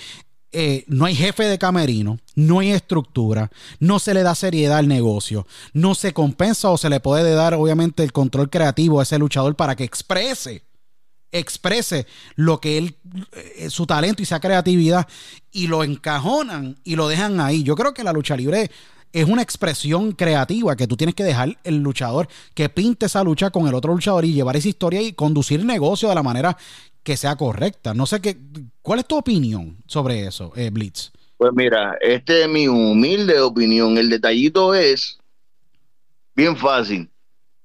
eh, 0.52 0.84
no 0.88 1.06
hay 1.06 1.14
jefe 1.14 1.44
de 1.44 1.60
camerino, 1.60 2.18
no 2.34 2.60
hay 2.60 2.72
estructura, 2.72 3.52
no 3.80 4.00
se 4.00 4.16
le 4.16 4.24
da 4.24 4.34
seriedad 4.34 4.80
al 4.80 4.88
negocio, 4.88 5.46
no 5.74 5.94
se 5.94 6.12
compensa 6.12 6.72
o 6.72 6.78
se 6.78 6.90
le 6.90 7.00
puede 7.00 7.34
dar 7.34 7.54
obviamente 7.54 8.02
el 8.02 8.12
control 8.12 8.50
creativo 8.50 9.00
a 9.00 9.04
ese 9.04 9.20
luchador 9.20 9.56
para 9.56 9.76
que 9.76 9.84
exprese, 9.84 10.64
exprese 11.32 12.08
lo 12.36 12.60
que 12.60 12.78
él, 12.78 12.96
eh, 13.34 13.70
su 13.70 13.86
talento 13.86 14.22
y 14.22 14.24
esa 14.24 14.40
creatividad 14.40 15.08
y 15.52 15.68
lo 15.68 15.84
encajonan 15.84 16.78
y 16.84 16.96
lo 16.96 17.08
dejan 17.08 17.40
ahí. 17.40 17.64
Yo 17.64 17.76
creo 17.76 17.94
que 17.94 18.04
la 18.04 18.14
lucha 18.14 18.36
libre 18.36 18.70
es 19.12 19.28
una 19.28 19.42
expresión 19.42 20.12
creativa 20.12 20.76
que 20.76 20.88
tú 20.88 20.96
tienes 20.96 21.16
que 21.16 21.24
dejar 21.24 21.58
el 21.64 21.78
luchador 21.78 22.28
que 22.54 22.70
pinte 22.70 23.08
esa 23.08 23.24
lucha 23.24 23.50
con 23.50 23.68
el 23.68 23.74
otro 23.74 23.94
luchador 23.94 24.26
y 24.26 24.34
llevar 24.34 24.56
esa 24.56 24.70
historia 24.70 25.02
y 25.02 25.14
conducir 25.14 25.66
negocio 25.66 26.10
de 26.10 26.16
la 26.16 26.24
manera 26.24 26.58
que 27.04 27.18
sea 27.18 27.36
correcta. 27.36 27.94
No 27.94 28.06
sé 28.06 28.22
qué, 28.22 28.38
¿cuál 28.82 29.00
es 29.00 29.06
tu 29.06 29.18
opinión 29.18 29.78
sobre 29.88 30.28
eso, 30.28 30.52
eh, 30.56 30.70
Blitz? 30.70 31.12
Pues 31.38 31.52
mira, 31.54 31.98
este 32.02 32.44
es 32.44 32.50
mi 32.50 32.68
humilde 32.68 33.40
opinión. 33.40 33.98
El 33.98 34.10
detallito 34.10 34.76
es 34.76 35.18
bien 36.36 36.58
fácil. 36.58 37.10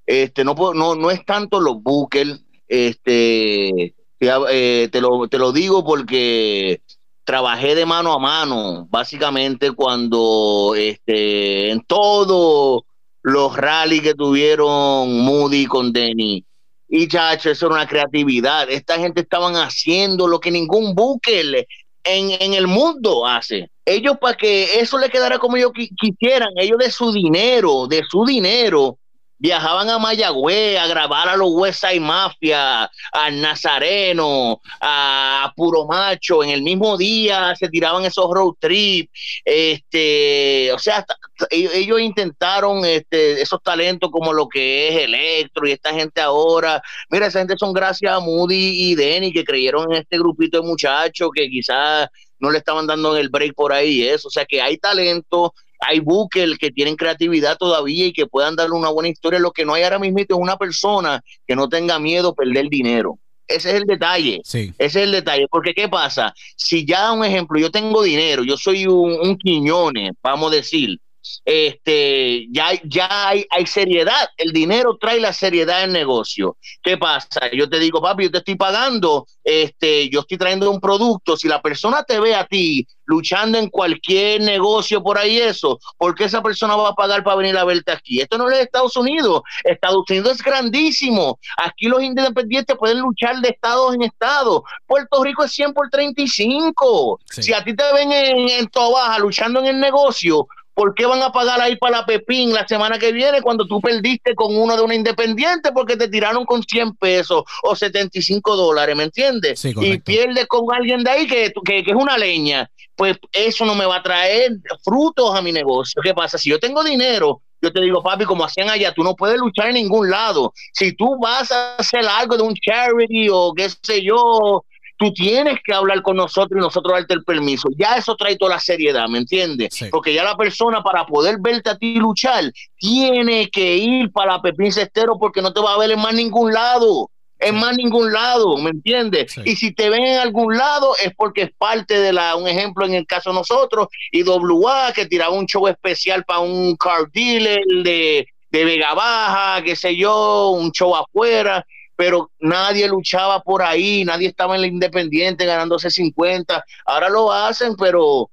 Este, 0.05 0.43
no, 0.43 0.55
no, 0.73 0.95
no 0.95 1.11
es 1.11 1.25
tanto 1.25 1.59
los 1.59 1.81
buques, 1.81 2.41
este, 2.67 3.95
eh, 4.19 4.89
te, 4.91 5.01
lo, 5.01 5.27
te 5.27 5.37
lo 5.37 5.51
digo 5.51 5.85
porque 5.85 6.81
trabajé 7.23 7.75
de 7.75 7.85
mano 7.85 8.13
a 8.13 8.19
mano, 8.19 8.87
básicamente 8.89 9.71
cuando 9.71 10.73
este, 10.77 11.71
en 11.71 11.81
todos 11.81 12.83
los 13.21 13.57
rallies 13.57 14.03
que 14.03 14.13
tuvieron 14.13 15.21
Moody 15.21 15.65
con 15.65 15.91
Denny, 15.91 16.45
y 16.87 17.07
chacho, 17.07 17.49
eso 17.49 17.65
era 17.65 17.75
una 17.75 17.87
creatividad. 17.87 18.69
Esta 18.69 18.97
gente 18.97 19.21
estaban 19.21 19.55
haciendo 19.55 20.27
lo 20.27 20.39
que 20.39 20.51
ningún 20.51 20.93
buque 20.93 21.65
en, 22.03 22.31
en 22.31 22.53
el 22.53 22.67
mundo 22.67 23.25
hace. 23.25 23.71
Ellos 23.85 24.17
para 24.19 24.37
que 24.37 24.79
eso 24.79 24.97
le 24.97 25.09
quedara 25.09 25.39
como 25.39 25.57
ellos 25.57 25.71
quisieran, 25.99 26.49
ellos 26.55 26.77
de 26.77 26.91
su 26.91 27.11
dinero, 27.11 27.87
de 27.87 28.03
su 28.09 28.23
dinero, 28.25 28.97
viajaban 29.37 29.89
a 29.89 29.99
Mayagüez 29.99 30.77
a 30.77 30.87
grabar 30.87 31.29
a 31.29 31.35
los 31.35 31.49
West 31.51 31.81
Side 31.81 31.99
Mafia, 31.99 32.89
al 33.11 33.41
Nazareno, 33.41 34.61
a 34.81 35.51
Puro 35.55 35.85
Macho, 35.85 36.43
en 36.43 36.49
el 36.49 36.61
mismo 36.61 36.97
día 36.97 37.55
se 37.55 37.69
tiraban 37.69 38.05
esos 38.05 38.29
road 38.31 38.53
trips, 38.59 39.11
este, 39.43 40.71
o 40.73 40.79
sea, 40.79 41.05
ellos 41.49 41.99
intentaron 41.99 42.85
este, 42.85 43.41
esos 43.41 43.61
talentos 43.61 44.09
como 44.11 44.33
lo 44.33 44.47
que 44.47 44.89
es 44.89 45.03
Electro 45.03 45.67
y 45.67 45.71
esta 45.71 45.93
gente 45.93 46.21
ahora, 46.21 46.81
mira, 47.09 47.27
esa 47.27 47.39
gente 47.39 47.55
son 47.57 47.73
gracias 47.73 48.13
a 48.13 48.19
Moody 48.19 48.91
y 48.91 48.95
Denny 48.95 49.31
que 49.31 49.43
creyeron 49.43 49.91
en 49.91 50.01
este 50.01 50.17
grupito 50.17 50.61
de 50.61 50.67
muchachos 50.67 51.29
que 51.33 51.49
quizás 51.49 52.07
no 52.39 52.51
le 52.51 52.59
estaban 52.59 52.87
dando 52.87 53.15
el 53.17 53.29
break 53.29 53.53
por 53.53 53.73
ahí 53.73 54.07
eso, 54.07 54.27
o 54.27 54.31
sea 54.31 54.45
que 54.45 54.61
hay 54.61 54.77
talento, 54.77 55.53
hay 55.87 55.99
buques 55.99 56.57
que 56.57 56.71
tienen 56.71 56.95
creatividad 56.95 57.57
todavía 57.57 58.07
y 58.07 58.13
que 58.13 58.27
puedan 58.27 58.55
darle 58.55 58.75
una 58.75 58.89
buena 58.89 59.09
historia. 59.09 59.39
Lo 59.39 59.51
que 59.51 59.65
no 59.65 59.73
hay 59.73 59.83
ahora 59.83 59.99
mismo 59.99 60.19
es 60.19 60.27
una 60.29 60.57
persona 60.57 61.21
que 61.45 61.55
no 61.55 61.69
tenga 61.69 61.99
miedo 61.99 62.29
a 62.29 62.35
perder 62.35 62.69
dinero. 62.69 63.19
Ese 63.47 63.69
es 63.69 63.75
el 63.75 63.85
detalle. 63.85 64.41
Sí. 64.43 64.73
Ese 64.77 64.99
es 64.99 65.05
el 65.05 65.11
detalle. 65.11 65.47
Porque, 65.49 65.73
¿qué 65.73 65.87
pasa? 65.87 66.33
Si 66.55 66.85
ya, 66.85 67.11
un 67.11 67.23
ejemplo, 67.23 67.59
yo 67.59 67.69
tengo 67.69 68.01
dinero, 68.01 68.43
yo 68.43 68.57
soy 68.57 68.87
un, 68.87 69.19
un 69.21 69.37
Quiñones, 69.37 70.11
vamos 70.23 70.51
a 70.51 70.55
decir, 70.55 70.99
este, 71.43 72.47
ya, 72.51 72.71
ya 72.83 73.29
hay, 73.29 73.45
hay, 73.49 73.65
seriedad. 73.65 74.29
El 74.37 74.51
dinero 74.51 74.97
trae 74.99 75.19
la 75.19 75.33
seriedad 75.33 75.81
del 75.81 75.93
negocio. 75.93 76.57
¿Qué 76.83 76.97
pasa? 76.97 77.51
Yo 77.53 77.69
te 77.69 77.79
digo, 77.79 78.01
papi, 78.01 78.23
yo 78.23 78.31
te 78.31 78.39
estoy 78.39 78.55
pagando, 78.55 79.27
este, 79.43 80.09
yo 80.09 80.21
estoy 80.21 80.37
trayendo 80.37 80.69
un 80.71 80.79
producto. 80.79 81.37
Si 81.37 81.47
la 81.47 81.61
persona 81.61 82.03
te 82.03 82.19
ve 82.19 82.35
a 82.35 82.45
ti 82.45 82.87
luchando 83.05 83.57
en 83.57 83.69
cualquier 83.69 84.41
negocio 84.41 85.03
por 85.03 85.17
ahí, 85.17 85.37
eso, 85.37 85.79
¿por 85.97 86.15
qué 86.15 86.25
esa 86.25 86.41
persona 86.41 86.75
va 86.75 86.89
a 86.89 86.95
pagar 86.95 87.23
para 87.23 87.37
venir 87.37 87.57
a 87.57 87.63
verte 87.63 87.91
aquí? 87.91 88.21
Esto 88.21 88.37
no 88.37 88.49
es 88.49 88.59
Estados 88.59 88.95
Unidos. 88.97 89.41
Estados 89.63 90.03
Unidos 90.09 90.33
es 90.33 90.41
grandísimo. 90.41 91.39
Aquí 91.57 91.87
los 91.87 92.01
independientes 92.01 92.75
pueden 92.77 92.99
luchar 92.99 93.39
de 93.41 93.49
estado 93.49 93.93
en 93.93 94.01
estado. 94.01 94.63
Puerto 94.87 95.23
Rico 95.23 95.43
es 95.43 95.51
100 95.51 95.73
por 95.73 95.89
35. 95.89 97.19
Si 97.29 97.53
a 97.53 97.63
ti 97.63 97.75
te 97.75 97.83
ven 97.93 98.11
en, 98.11 98.49
en 98.49 98.67
Tobaja 98.67 99.19
luchando 99.19 99.59
en 99.59 99.67
el 99.67 99.79
negocio, 99.79 100.47
¿por 100.75 100.93
qué 100.93 101.05
van 101.05 101.23
a 101.23 101.31
pagar 101.31 101.59
ahí 101.61 101.77
para 101.77 101.99
la 101.99 102.05
Pepín 102.05 102.53
la 102.53 102.67
semana 102.67 102.99
que 102.99 103.11
viene 103.11 103.41
cuando 103.41 103.65
tú 103.65 103.81
perdiste 103.81 104.35
con 104.35 104.55
uno 104.55 104.75
de 104.75 104.83
una 104.83 104.93
independiente 104.93 105.71
porque 105.71 105.97
te 105.97 106.09
tiraron 106.09 106.45
con 106.45 106.61
100 106.61 106.95
pesos 106.97 107.43
o 107.63 107.75
75 107.75 108.55
dólares, 108.55 108.95
¿me 108.95 109.03
entiendes? 109.03 109.63
y 109.65 109.97
pierdes 109.99 110.45
con 110.47 110.65
alguien 110.75 111.03
de 111.03 111.09
ahí 111.09 111.27
que, 111.27 111.51
que, 111.65 111.83
que, 111.83 111.91
es 111.91 111.97
una 111.97 112.17
leña. 112.17 112.69
Pues 112.95 113.17
eso 113.31 113.65
no 113.65 113.75
me 113.75 113.85
va 113.85 113.97
a 113.97 114.03
traer 114.03 114.51
frutos 114.83 115.33
a 115.33 115.41
mi 115.41 115.51
negocio. 115.51 116.01
¿Qué 116.01 116.13
pasa? 116.13 116.37
Si 116.37 116.49
yo 116.49 116.59
tengo 116.59 116.83
dinero, 116.83 117.41
yo 117.61 117.71
te 117.71 117.81
digo, 117.81 118.03
papi, 118.03 118.25
como 118.25 118.43
hacían 118.43 118.69
allá, 118.69 118.93
tú 118.93 119.03
no 119.03 119.15
puedes 119.15 119.39
luchar 119.39 119.69
en 119.69 119.75
ningún 119.75 120.09
lado. 120.09 120.53
Si 120.73 120.93
tú 120.93 121.17
vas 121.19 121.51
a 121.51 121.77
hacer 121.77 122.05
algo 122.05 122.37
de 122.37 122.43
un 122.43 122.53
charity 122.53 123.27
o 123.31 123.53
qué 123.55 123.69
sé 123.69 124.03
yo, 124.03 124.64
tú 124.97 125.13
tienes 125.13 125.59
que 125.63 125.73
hablar 125.73 126.01
con 126.01 126.17
nosotros 126.17 126.57
y 126.59 126.61
nosotros 126.61 126.93
darte 126.93 127.13
el 127.13 127.23
permiso. 127.23 127.69
Ya 127.77 127.95
eso 127.97 128.15
trae 128.15 128.37
toda 128.37 128.55
la 128.55 128.59
seriedad, 128.59 129.07
¿me 129.07 129.19
entiendes? 129.19 129.77
Porque 129.91 130.13
ya 130.13 130.23
la 130.23 130.37
persona 130.37 130.81
para 130.81 131.05
poder 131.05 131.37
verte 131.39 131.69
a 131.69 131.77
ti 131.77 131.95
luchar 131.95 132.51
tiene 132.77 133.49
que 133.49 133.77
ir 133.77 134.11
para 134.11 134.41
Pepín 134.41 134.71
Cestero 134.71 135.17
porque 135.19 135.41
no 135.41 135.53
te 135.53 135.61
va 135.61 135.73
a 135.73 135.77
ver 135.77 135.91
en 135.91 135.99
más 135.99 136.13
ningún 136.13 136.53
lado 136.53 137.09
en 137.39 137.55
más 137.55 137.75
ningún 137.75 138.11
lado, 138.11 138.57
¿me 138.57 138.69
entiendes? 138.69 139.35
Y 139.43 139.55
si 139.55 139.73
te 139.73 139.89
ven 139.89 140.03
en 140.05 140.19
algún 140.19 140.57
lado 140.57 140.95
es 141.03 141.13
porque 141.15 141.43
es 141.43 141.51
parte 141.57 141.99
de 141.99 142.13
la, 142.13 142.35
un 142.35 142.47
ejemplo 142.47 142.85
en 142.85 142.93
el 142.93 143.05
caso 143.05 143.31
de 143.31 143.35
nosotros, 143.35 143.87
y 144.11 144.23
WA 144.23 144.93
que 144.93 145.05
tiraba 145.05 145.33
un 145.33 145.45
show 145.45 145.67
especial 145.67 146.23
para 146.23 146.39
un 146.39 146.75
car 146.77 147.11
dealer 147.11 147.61
de, 147.83 148.27
de 148.51 148.65
Vega 148.65 148.93
Baja, 148.93 149.61
qué 149.63 149.75
sé 149.75 149.95
yo, 149.95 150.49
un 150.49 150.71
show 150.71 150.95
afuera, 150.95 151.65
pero 151.95 152.31
nadie 152.39 152.87
luchaba 152.87 153.41
por 153.41 153.61
ahí, 153.61 154.03
nadie 154.05 154.27
estaba 154.27 154.55
en 154.55 154.61
la 154.61 154.67
independiente 154.67 155.45
ganándose 155.45 155.89
50, 155.89 156.63
ahora 156.85 157.09
lo 157.09 157.31
hacen, 157.31 157.75
pero 157.75 158.29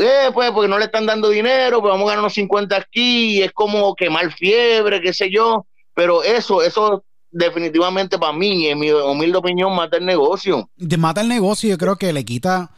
eh, 0.00 0.30
pues 0.34 0.50
porque 0.50 0.68
no 0.68 0.78
le 0.78 0.86
están 0.86 1.06
dando 1.06 1.28
dinero, 1.28 1.80
pues 1.80 1.90
vamos 1.90 2.06
a 2.06 2.10
ganar 2.10 2.24
unos 2.24 2.34
50 2.34 2.76
aquí, 2.76 3.42
es 3.42 3.52
como 3.52 3.94
quemar 3.94 4.32
fiebre, 4.32 5.00
qué 5.00 5.12
sé 5.12 5.30
yo, 5.30 5.66
pero 5.94 6.22
eso, 6.22 6.62
eso 6.62 7.04
definitivamente 7.30 8.18
para 8.18 8.32
mí, 8.32 8.66
en 8.66 8.78
mi 8.78 8.90
humilde 8.90 9.38
opinión, 9.38 9.74
mata 9.74 9.96
el 9.96 10.06
negocio. 10.06 10.70
De 10.76 10.96
mata 10.96 11.20
el 11.20 11.28
negocio, 11.28 11.68
yo 11.68 11.78
creo 11.78 11.96
que 11.96 12.12
le 12.12 12.24
quita. 12.24 12.70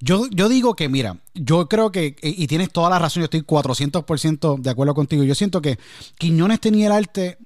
Yo, 0.00 0.26
yo 0.30 0.48
digo 0.48 0.74
que, 0.74 0.88
mira, 0.88 1.16
yo 1.34 1.68
creo 1.68 1.90
que, 1.90 2.16
y 2.20 2.46
tienes 2.46 2.70
toda 2.70 2.90
la 2.90 2.98
razón, 2.98 3.22
yo 3.22 3.24
estoy 3.24 3.40
400% 3.40 4.60
de 4.60 4.70
acuerdo 4.70 4.94
contigo. 4.94 5.24
Yo 5.24 5.34
siento 5.34 5.62
que 5.62 5.78
Quiñones 6.18 6.60
tenía 6.60 6.86
el 6.86 6.92
arte, 6.92 7.38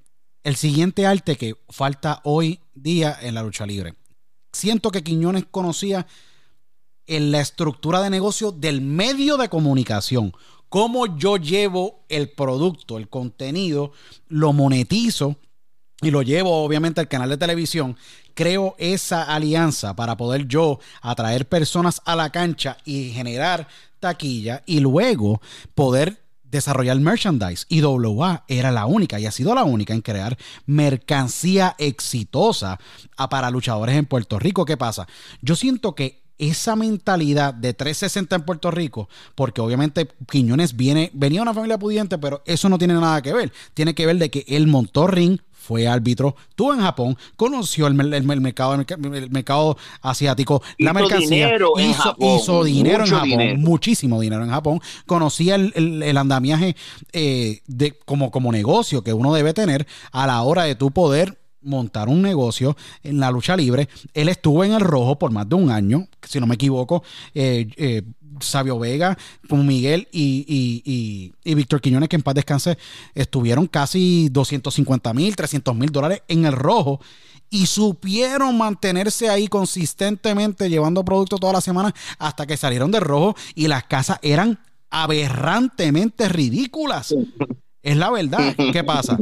el 0.48 0.56
siguiente 0.56 1.04
arte 1.04 1.36
que 1.36 1.56
falta 1.68 2.22
hoy 2.24 2.60
día 2.74 3.14
en 3.20 3.34
la 3.34 3.42
lucha 3.42 3.66
libre. 3.66 3.96
Siento 4.50 4.90
que 4.90 5.04
Quiñones 5.04 5.44
conocía 5.50 6.06
en 7.06 7.30
la 7.30 7.40
estructura 7.40 8.00
de 8.00 8.08
negocio 8.08 8.50
del 8.50 8.80
medio 8.80 9.36
de 9.36 9.50
comunicación. 9.50 10.32
Cómo 10.70 11.18
yo 11.18 11.36
llevo 11.36 12.06
el 12.08 12.30
producto, 12.30 12.96
el 12.96 13.10
contenido, 13.10 13.92
lo 14.28 14.54
monetizo 14.54 15.36
y 16.00 16.10
lo 16.10 16.22
llevo 16.22 16.64
obviamente 16.64 17.02
al 17.02 17.08
canal 17.08 17.28
de 17.28 17.36
televisión, 17.36 17.98
creo 18.32 18.74
esa 18.78 19.24
alianza 19.24 19.94
para 19.96 20.16
poder 20.16 20.48
yo 20.48 20.80
atraer 21.02 21.46
personas 21.46 22.00
a 22.06 22.16
la 22.16 22.30
cancha 22.30 22.78
y 22.86 23.10
generar 23.10 23.68
taquilla 24.00 24.62
y 24.64 24.80
luego 24.80 25.42
poder 25.74 26.22
desarrollar 26.50 26.98
merchandise. 27.00 27.64
Y 27.68 27.82
WA 27.82 28.44
era 28.48 28.70
la 28.70 28.86
única 28.86 29.18
y 29.18 29.26
ha 29.26 29.32
sido 29.32 29.54
la 29.54 29.64
única 29.64 29.94
en 29.94 30.00
crear 30.00 30.36
mercancía 30.66 31.74
exitosa 31.78 32.78
para 33.30 33.50
luchadores 33.50 33.96
en 33.96 34.06
Puerto 34.06 34.38
Rico. 34.38 34.64
¿Qué 34.64 34.76
pasa? 34.76 35.06
Yo 35.42 35.56
siento 35.56 35.94
que 35.94 36.22
esa 36.38 36.76
mentalidad 36.76 37.52
de 37.52 37.74
360 37.74 38.36
en 38.36 38.44
Puerto 38.44 38.70
Rico, 38.70 39.08
porque 39.34 39.60
obviamente 39.60 40.08
Quiñones 40.30 40.76
viene, 40.76 41.10
venía 41.12 41.40
de 41.40 41.42
una 41.42 41.54
familia 41.54 41.78
pudiente, 41.78 42.16
pero 42.16 42.42
eso 42.46 42.68
no 42.68 42.78
tiene 42.78 42.94
nada 42.94 43.20
que 43.22 43.32
ver. 43.32 43.52
Tiene 43.74 43.94
que 43.94 44.06
ver 44.06 44.18
de 44.18 44.30
que 44.30 44.44
él 44.46 44.68
montó 44.68 45.08
ring, 45.08 45.40
fue 45.68 45.86
árbitro, 45.86 46.34
estuvo 46.48 46.72
en 46.72 46.80
Japón, 46.80 47.18
conoció 47.36 47.88
el, 47.88 47.94
mercado, 47.94 48.74
el 48.74 49.30
mercado 49.30 49.76
asiático, 50.00 50.62
la 50.78 50.94
mercancía, 50.94 51.58
hizo, 52.16 52.64
dinero 52.64 53.04
en 53.04 53.10
Japón, 53.10 53.60
muchísimo 53.60 54.18
dinero 54.18 54.44
en 54.44 54.50
Japón, 54.50 54.80
conocía 55.04 55.56
el, 55.56 56.16
andamiaje 56.16 56.74
eh, 57.12 57.60
de, 57.66 57.98
como, 58.06 58.30
como 58.30 58.50
negocio 58.50 59.04
que 59.04 59.12
uno 59.12 59.34
debe 59.34 59.52
tener 59.52 59.86
a 60.10 60.26
la 60.26 60.40
hora 60.40 60.62
de 60.62 60.74
tu 60.74 60.90
poder 60.90 61.36
montar 61.60 62.08
un 62.08 62.22
negocio 62.22 62.76
en 63.02 63.20
la 63.20 63.30
lucha 63.30 63.54
libre. 63.54 63.90
Él 64.14 64.30
estuvo 64.30 64.64
en 64.64 64.72
el 64.72 64.80
rojo 64.80 65.18
por 65.18 65.32
más 65.32 65.46
de 65.48 65.56
un 65.56 65.70
año, 65.70 66.08
si 66.22 66.40
no 66.40 66.46
me 66.46 66.54
equivoco. 66.54 67.02
Eh, 67.34 67.68
eh, 67.76 68.02
Sabio 68.40 68.78
Vega, 68.78 69.16
como 69.48 69.64
Miguel 69.64 70.08
y, 70.12 71.32
Víctor 71.44 71.80
Quiñones, 71.80 72.08
que 72.08 72.16
en 72.16 72.22
paz 72.22 72.34
descanse, 72.34 72.78
estuvieron 73.14 73.66
casi 73.66 74.28
250 74.30 75.12
mil, 75.14 75.36
300 75.36 75.74
mil 75.74 75.90
dólares 75.90 76.22
en 76.28 76.46
el 76.46 76.52
rojo 76.52 77.00
y 77.50 77.66
supieron 77.66 78.58
mantenerse 78.58 79.28
ahí 79.28 79.48
consistentemente 79.48 80.68
llevando 80.68 81.04
productos 81.04 81.40
toda 81.40 81.54
la 81.54 81.60
semana 81.60 81.94
hasta 82.18 82.46
que 82.46 82.56
salieron 82.56 82.90
del 82.90 83.00
rojo 83.00 83.34
y 83.54 83.68
las 83.68 83.84
casas 83.84 84.18
eran 84.22 84.58
aberrantemente 84.90 86.28
ridículas. 86.28 87.14
Es 87.82 87.96
la 87.96 88.10
verdad. 88.10 88.54
¿Qué 88.72 88.84
pasa? 88.84 89.18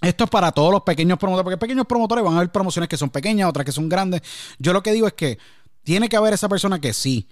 Esto 0.00 0.24
es 0.24 0.30
para 0.30 0.52
todos 0.52 0.70
los 0.70 0.82
pequeños 0.82 1.18
promotores, 1.18 1.44
porque 1.44 1.56
pequeños 1.56 1.86
promotores 1.86 2.22
van 2.22 2.34
a 2.34 2.36
haber 2.38 2.52
promociones 2.52 2.88
que 2.88 2.96
son 2.98 3.08
pequeñas, 3.08 3.48
otras 3.48 3.64
que 3.64 3.72
son 3.72 3.88
grandes. 3.88 4.20
Yo 4.58 4.74
lo 4.74 4.82
que 4.82 4.92
digo 4.92 5.06
es 5.06 5.14
que 5.14 5.38
tiene 5.82 6.08
que 6.08 6.16
haber 6.16 6.34
esa 6.34 6.48
persona 6.48 6.80
que 6.80 6.92
sí 6.92 7.28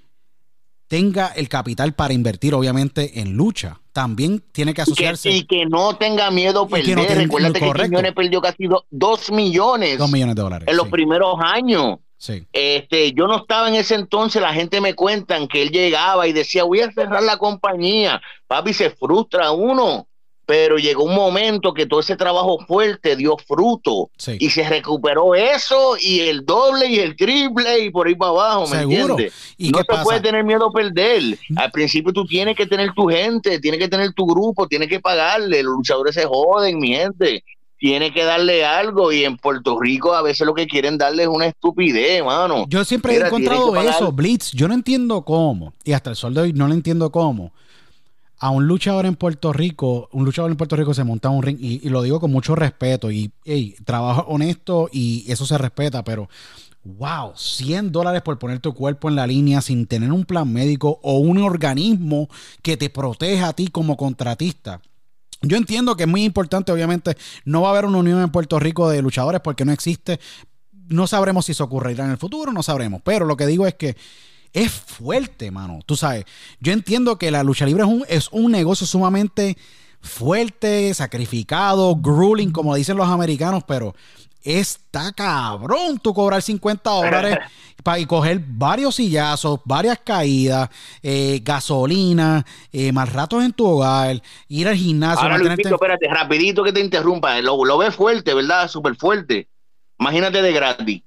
tenga 0.89 1.29
el 1.29 1.49
capital 1.49 1.95
para 1.95 2.15
invertir, 2.15 2.55
obviamente, 2.55 3.21
en 3.21 3.35
lucha. 3.35 3.81
También 3.93 4.43
tiene 4.53 4.75
que 4.75 4.83
asociarse. 4.83 5.31
Y 5.31 5.45
que, 5.45 5.67
no 5.67 5.97
tenga 5.97 6.31
miedo 6.31 6.63
a 6.63 6.69
perder. 6.69 6.97
No 6.97 7.05
Recuérdate 7.05 7.61
que 7.61 7.73
Quiñones 7.73 8.13
perdió 8.13 8.41
casi 8.41 8.69
dos 8.91 9.31
millones. 9.31 9.99
Dos 9.99 10.11
millones 10.11 10.35
de 10.35 10.43
dólares. 10.43 10.69
En 10.69 10.77
los 10.77 10.89
primeros 10.89 11.37
años. 11.41 11.99
Sí. 12.17 12.47
Este, 12.53 13.13
yo 13.13 13.27
no 13.27 13.39
estaba 13.39 13.69
en 13.69 13.75
ese 13.75 13.97
entonces, 13.97 14.41
la 14.41 14.55
gente 14.55 14.81
me 14.81 14.95
cuentan 14.95 15.49
que 15.49 15.61
él 15.61 15.71
llegaba 15.71 16.29
y 16.29 16.33
decía, 16.33 16.63
voy 16.63 16.81
a 16.81 16.93
cerrar 16.93 17.23
la 17.23 17.37
compañía. 17.37 18.23
Papi, 18.47 18.73
se 18.73 18.91
frustra 18.91 19.51
uno 19.51 20.07
pero 20.47 20.77
llegó 20.77 21.05
un 21.05 21.15
momento 21.15 21.73
que 21.73 21.87
todo 21.87 22.01
ese 22.01 22.17
trabajo 22.17 22.59
fuerte 22.67 23.17
dio 23.17 23.37
fruto 23.37 24.11
y 24.39 24.51
se 24.51 24.69
recuperó 24.69 25.35
eso 25.35 25.97
y 26.01 26.21
el 26.21 26.45
doble 26.45 26.89
y 26.89 26.99
el 26.99 27.17
triple 27.17 27.85
y 27.85 27.91
por 27.91 28.07
ahí 28.07 28.15
para 28.15 28.31
abajo, 28.31 28.67
¿me 28.69 28.83
entiendes? 28.83 29.33
¿Y 29.57 29.71
no 29.71 29.85
te 29.85 29.97
puedes 30.03 30.23
tener 30.23 30.45
miedo 30.45 30.67
a 30.67 30.73
perder. 30.73 31.39
Al 31.57 31.71
principio 31.71 32.13
tú 32.13 32.25
tienes 32.27 32.57
que 32.57 32.67
tener 32.67 32.93
tu 32.93 33.07
gente, 33.07 33.61
tienes 33.61 33.79
que 33.79 33.89
tener 33.89 34.13
tu 34.13 34.27
grupo, 34.27 34.67
tienes 34.67 34.89
que 34.89 35.01
pagarle, 35.01 35.63
los 35.63 35.75
luchadores 35.75 36.15
se 36.15 36.27
joden, 36.27 36.79
mi 36.79 36.89
gente. 36.89 37.45
Tiene 37.79 38.13
que 38.13 38.23
darle 38.23 38.65
algo 38.65 39.11
y 39.11 39.25
en 39.25 39.37
Puerto 39.37 39.79
Rico 39.81 40.15
a 40.15 40.23
veces 40.23 40.47
lo 40.47 40.55
que 40.55 40.69
quieren 40.69 40.99
darle 40.99 41.25
es 41.25 41.29
una 41.29 41.47
estupidez, 41.47 42.25
mano. 42.25 42.65
Yo 42.69 42.85
siempre 42.85 43.17
he 43.17 43.27
encontrado 43.27 43.75
eso, 43.81 44.13
Blitz. 44.13 44.53
Yo 44.53 44.69
no 44.69 44.75
entiendo 44.75 45.25
cómo, 45.25 45.73
y 45.83 45.93
hasta 45.93 46.11
el 46.11 46.17
sol 46.17 46.33
de 46.33 46.43
hoy 46.43 46.53
no 46.53 46.69
lo 46.69 46.75
entiendo 46.75 47.11
cómo 47.11 47.53
a 48.43 48.51
un 48.51 48.67
luchador 48.67 49.07
en 49.07 49.15
Puerto 49.15 49.53
Rico, 49.53 50.09
un 50.11 50.25
luchador 50.25 50.51
en 50.51 50.57
Puerto 50.57 50.75
Rico 50.75 50.93
se 50.95 51.05
monta 51.05 51.31
un 51.31 51.45
ring, 51.45 51.59
y, 51.61 51.89
lo 51.89 52.03
digo 52.03 52.19
con 52.19 52.33
mucho 52.33 52.57
respeto, 52.57 53.13
y 53.13 53.31
trabajo 53.85 54.23
honesto 54.23 54.91
y 54.93 55.25
eso 55.31 55.47
se 55.47 55.57
respeta, 55.59 56.03
pero 56.03 56.29
wow, 56.83 57.35
100 57.37 57.93
dólares 57.93 58.21
por 58.23 58.41
poner 58.41 58.59
tu 58.59 58.75
cuerpo 58.75 59.09
en 59.09 59.15
la 59.15 59.29
línea 59.29 59.61
sin 59.61 59.87
tener 59.87 60.11
un 60.11 60.25
plan 60.25 60.53
médico 60.53 60.99
o 61.05 61.19
un 61.19 61.39
organismo 61.39 62.29
que 62.63 62.77
te 62.77 62.91
proteja 62.91 63.47
a 63.47 63.53
ti 63.53 63.69
como 63.69 63.97
contratista. 63.97 64.83
Yo 65.43 65.57
entiendo 65.57 65.97
que 65.97 66.03
es 66.03 66.09
muy 66.09 66.25
importante, 66.25 66.73
obviamente, 66.73 67.17
no 67.45 67.63
va 67.63 67.69
a 67.69 67.71
haber 67.71 67.85
una 67.85 67.99
unión 67.99 68.21
en 68.21 68.31
Puerto 68.31 68.59
Rico 68.59 68.91
de 68.91 69.03
luchadores 69.03 69.41
porque 69.41 69.65
no 69.65 69.71
existe. 69.71 70.19
No 70.89 71.07
sabremos 71.07 71.47
si 71.47 71.53
eso 71.53 71.63
ocurrirá 71.63 72.07
en 72.07 72.11
el 72.11 72.19
futuro, 72.19 72.53
no 72.53 72.65
sabremos. 72.65 73.03
Pero 73.05 73.25
lo 73.25 73.37
que 73.37 73.47
digo 73.47 73.69
es 73.69 73.75
que 73.75 73.97
es 74.53 74.71
fuerte, 74.71 75.51
mano. 75.51 75.81
Tú 75.87 75.97
sabes, 75.97 76.25
yo 76.61 76.73
entiendo 76.73 77.19
que 77.19 77.31
la 77.31 77.43
lucha 77.43 77.67
libre 77.67 77.83
es 77.83 77.89
un, 77.89 78.05
es 78.09 78.29
un 78.33 78.53
negocio 78.53 78.87
sumamente 78.87 79.57
fuerte, 80.01 80.93
sacrificado, 80.95 81.97
grueling, 81.97 82.51
como 82.51 82.75
dicen 82.75 82.97
los 82.97 83.09
americanos, 83.09 83.65
pero 83.67 83.95
está 84.43 85.13
cabrón 85.13 86.01
tú 86.03 86.13
cobrar 86.13 86.43
50 86.43 86.91
dólares 86.91 87.39
para 87.85 88.01
y 88.01 88.07
coger 88.07 88.41
varios 88.45 88.97
sillazos, 88.97 89.61
varias 89.65 90.01
caídas, 90.05 90.69
eh, 91.03 91.41
gasolina, 91.43 92.45
eh, 92.73 92.93
mal 92.93 93.09
ratos 93.09 93.45
en 93.45 93.53
tu 93.53 93.67
hogar, 93.67 94.21
ir 94.49 94.69
al 94.69 94.77
gimnasio. 94.77 95.23
Ahora, 95.23 95.39
Luisito, 95.39 95.75
espérate, 95.75 96.09
rapidito 96.09 96.65
que 96.65 96.73
te 96.73 96.81
interrumpa. 96.81 97.41
Lo, 97.41 97.65
lo 97.65 97.79
ves 97.79 97.95
fuerte, 97.95 98.35
¿verdad? 98.35 98.69
Súper 98.69 98.97
fuerte. 98.97 99.49
Imagínate 99.99 100.43
de 100.43 100.53
gratis. 100.53 101.03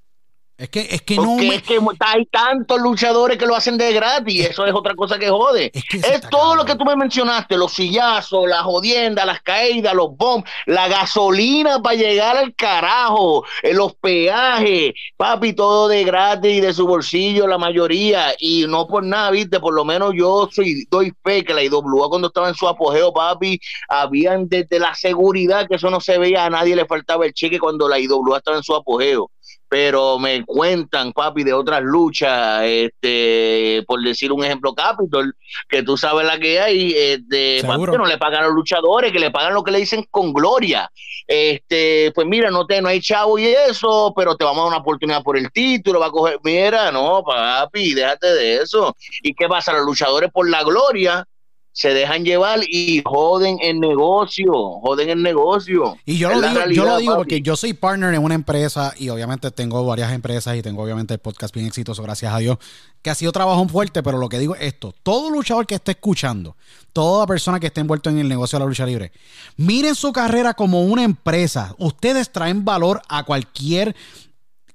Es 0.57 0.69
que, 0.69 0.87
es 0.89 1.01
que 1.01 1.17
no. 1.17 1.37
Es 1.37 1.63
que 1.63 1.79
hay 1.99 2.25
tantos 2.27 2.79
luchadores 2.79 3.37
que 3.37 3.45
lo 3.45 3.55
hacen 3.55 3.77
de 3.77 3.91
gratis. 3.91 4.51
Eso 4.51 4.65
es 4.65 4.73
otra 4.73 4.95
cosa 4.95 5.19
que 5.19 5.29
jode. 5.29 5.69
Es, 5.73 6.21
todo 6.29 6.55
lo 6.55 6.63
que 6.63 6.75
tú 6.75 6.85
me 6.85 6.95
mencionaste: 6.95 7.57
los 7.57 7.73
sillazos, 7.73 8.47
las 8.47 8.61
jodiendas, 8.61 9.25
las 9.25 9.41
caídas, 9.41 9.93
los 9.93 10.15
bombs, 10.15 10.49
la 10.65 10.87
gasolina 10.87 11.81
para 11.81 11.97
llegar 11.97 12.37
al 12.37 12.55
carajo, 12.55 13.43
eh, 13.63 13.73
los 13.73 13.95
peajes, 13.95 14.93
papi, 15.17 15.51
todo 15.51 15.89
de 15.89 16.05
gratis 16.05 16.53
y 16.53 16.61
de 16.61 16.73
su 16.73 16.87
bolsillo, 16.87 17.47
la 17.47 17.57
mayoría. 17.57 18.33
Y 18.39 18.65
no 18.65 18.87
por 18.87 19.03
nada, 19.03 19.31
viste, 19.31 19.59
por 19.59 19.73
lo 19.73 19.83
menos 19.83 20.13
yo 20.15 20.47
soy, 20.49 20.85
doy 20.89 21.11
fe 21.21 21.43
que 21.43 21.53
la 21.53 21.63
IWA 21.63 22.07
cuando 22.07 22.29
estaba 22.29 22.47
en 22.47 22.55
su 22.55 22.65
apogeo, 22.65 23.11
papi, 23.11 23.59
habían 23.89 24.47
desde 24.47 24.79
la 24.79 24.95
seguridad 24.95 25.67
que 25.67 25.75
eso 25.75 25.89
no 25.89 25.99
se 25.99 26.17
veía, 26.17 26.45
a 26.45 26.49
nadie 26.49 26.77
le 26.77 26.85
faltaba 26.85 27.25
el 27.25 27.33
cheque 27.33 27.59
cuando 27.59 27.89
la 27.89 27.99
IWA 27.99 28.37
estaba 28.37 28.55
en 28.55 28.63
su 28.63 28.73
apogeo 28.73 29.29
pero 29.67 30.19
me 30.19 30.45
cuentan, 30.45 31.11
papi, 31.11 31.43
de 31.43 31.53
otras 31.53 31.81
luchas, 31.81 32.63
este, 32.63 33.83
por 33.87 34.01
decir 34.01 34.31
un 34.31 34.43
ejemplo, 34.43 34.73
Capitol, 34.73 35.35
que 35.67 35.83
tú 35.83 35.97
sabes 35.97 36.25
la 36.25 36.39
que 36.39 36.59
hay, 36.59 36.93
este, 36.95 37.63
papi, 37.65 37.85
que 37.91 37.97
no 37.97 38.05
le 38.05 38.17
pagan 38.17 38.43
a 38.43 38.47
los 38.47 38.55
luchadores, 38.55 39.11
que 39.11 39.19
le 39.19 39.31
pagan 39.31 39.53
lo 39.53 39.63
que 39.63 39.71
le 39.71 39.79
dicen 39.79 40.05
con 40.09 40.33
gloria. 40.33 40.89
Este, 41.27 42.11
pues 42.13 42.27
mira, 42.27 42.51
no 42.51 42.65
te, 42.65 42.81
no 42.81 42.89
hay 42.89 43.01
chavo 43.01 43.39
y 43.39 43.47
eso, 43.47 44.13
pero 44.15 44.35
te 44.35 44.43
vamos 44.43 44.61
a 44.61 44.63
dar 44.63 44.69
una 44.69 44.81
oportunidad 44.81 45.23
por 45.23 45.37
el 45.37 45.51
título, 45.51 45.99
va 45.99 46.07
a 46.07 46.11
coger, 46.11 46.39
mira, 46.43 46.91
no, 46.91 47.23
papi, 47.23 47.93
déjate 47.93 48.27
de 48.27 48.61
eso. 48.61 48.95
¿Y 49.21 49.33
qué 49.33 49.47
pasa? 49.47 49.73
Los 49.73 49.85
luchadores 49.85 50.31
por 50.31 50.49
la 50.49 50.63
gloria 50.63 51.27
se 51.75 51.93
dejan 51.93 52.23
llevar 52.23 52.61
y 52.69 53.01
joden 53.03 53.57
el 53.61 53.81
negocio, 53.81 54.53
joden 54.81 55.09
el 55.09 55.21
negocio. 55.21 55.97
Y 56.05 56.17
yo, 56.17 56.29
lo 56.29 56.41
digo, 56.41 56.61
yo 56.71 56.85
lo 56.85 56.97
digo, 56.97 57.17
porque 57.17 57.41
yo 57.41 57.57
soy 57.57 57.73
partner 57.73 58.13
en 58.13 58.23
una 58.23 58.33
empresa 58.33 58.93
y 58.97 59.09
obviamente 59.09 59.51
tengo 59.51 59.85
varias 59.85 60.13
empresas 60.13 60.55
y 60.55 60.61
tengo 60.61 60.81
obviamente 60.81 61.15
el 61.15 61.19
podcast 61.19 61.53
bien 61.53 61.67
exitoso, 61.67 62.01
gracias 62.01 62.33
a 62.33 62.37
Dios, 62.37 62.59
que 63.01 63.09
ha 63.09 63.15
sido 63.15 63.33
trabajo 63.33 63.67
fuerte, 63.67 64.01
pero 64.01 64.17
lo 64.17 64.29
que 64.29 64.39
digo 64.39 64.55
es 64.55 64.61
esto, 64.61 64.95
todo 65.03 65.29
luchador 65.29 65.67
que 65.67 65.75
esté 65.75 65.91
escuchando, 65.91 66.55
toda 66.93 67.27
persona 67.27 67.59
que 67.59 67.67
esté 67.67 67.81
envuelto 67.81 68.09
en 68.09 68.19
el 68.19 68.29
negocio 68.29 68.57
de 68.57 68.63
la 68.63 68.69
lucha 68.69 68.85
libre, 68.85 69.11
miren 69.57 69.95
su 69.95 70.13
carrera 70.13 70.53
como 70.53 70.83
una 70.83 71.03
empresa. 71.03 71.75
Ustedes 71.77 72.31
traen 72.31 72.63
valor 72.63 73.01
a 73.09 73.23
cualquier 73.23 73.97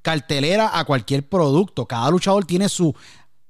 cartelera, 0.02 0.78
a 0.78 0.84
cualquier 0.84 1.26
producto. 1.26 1.86
Cada 1.86 2.10
luchador 2.10 2.44
tiene 2.44 2.68
su, 2.68 2.94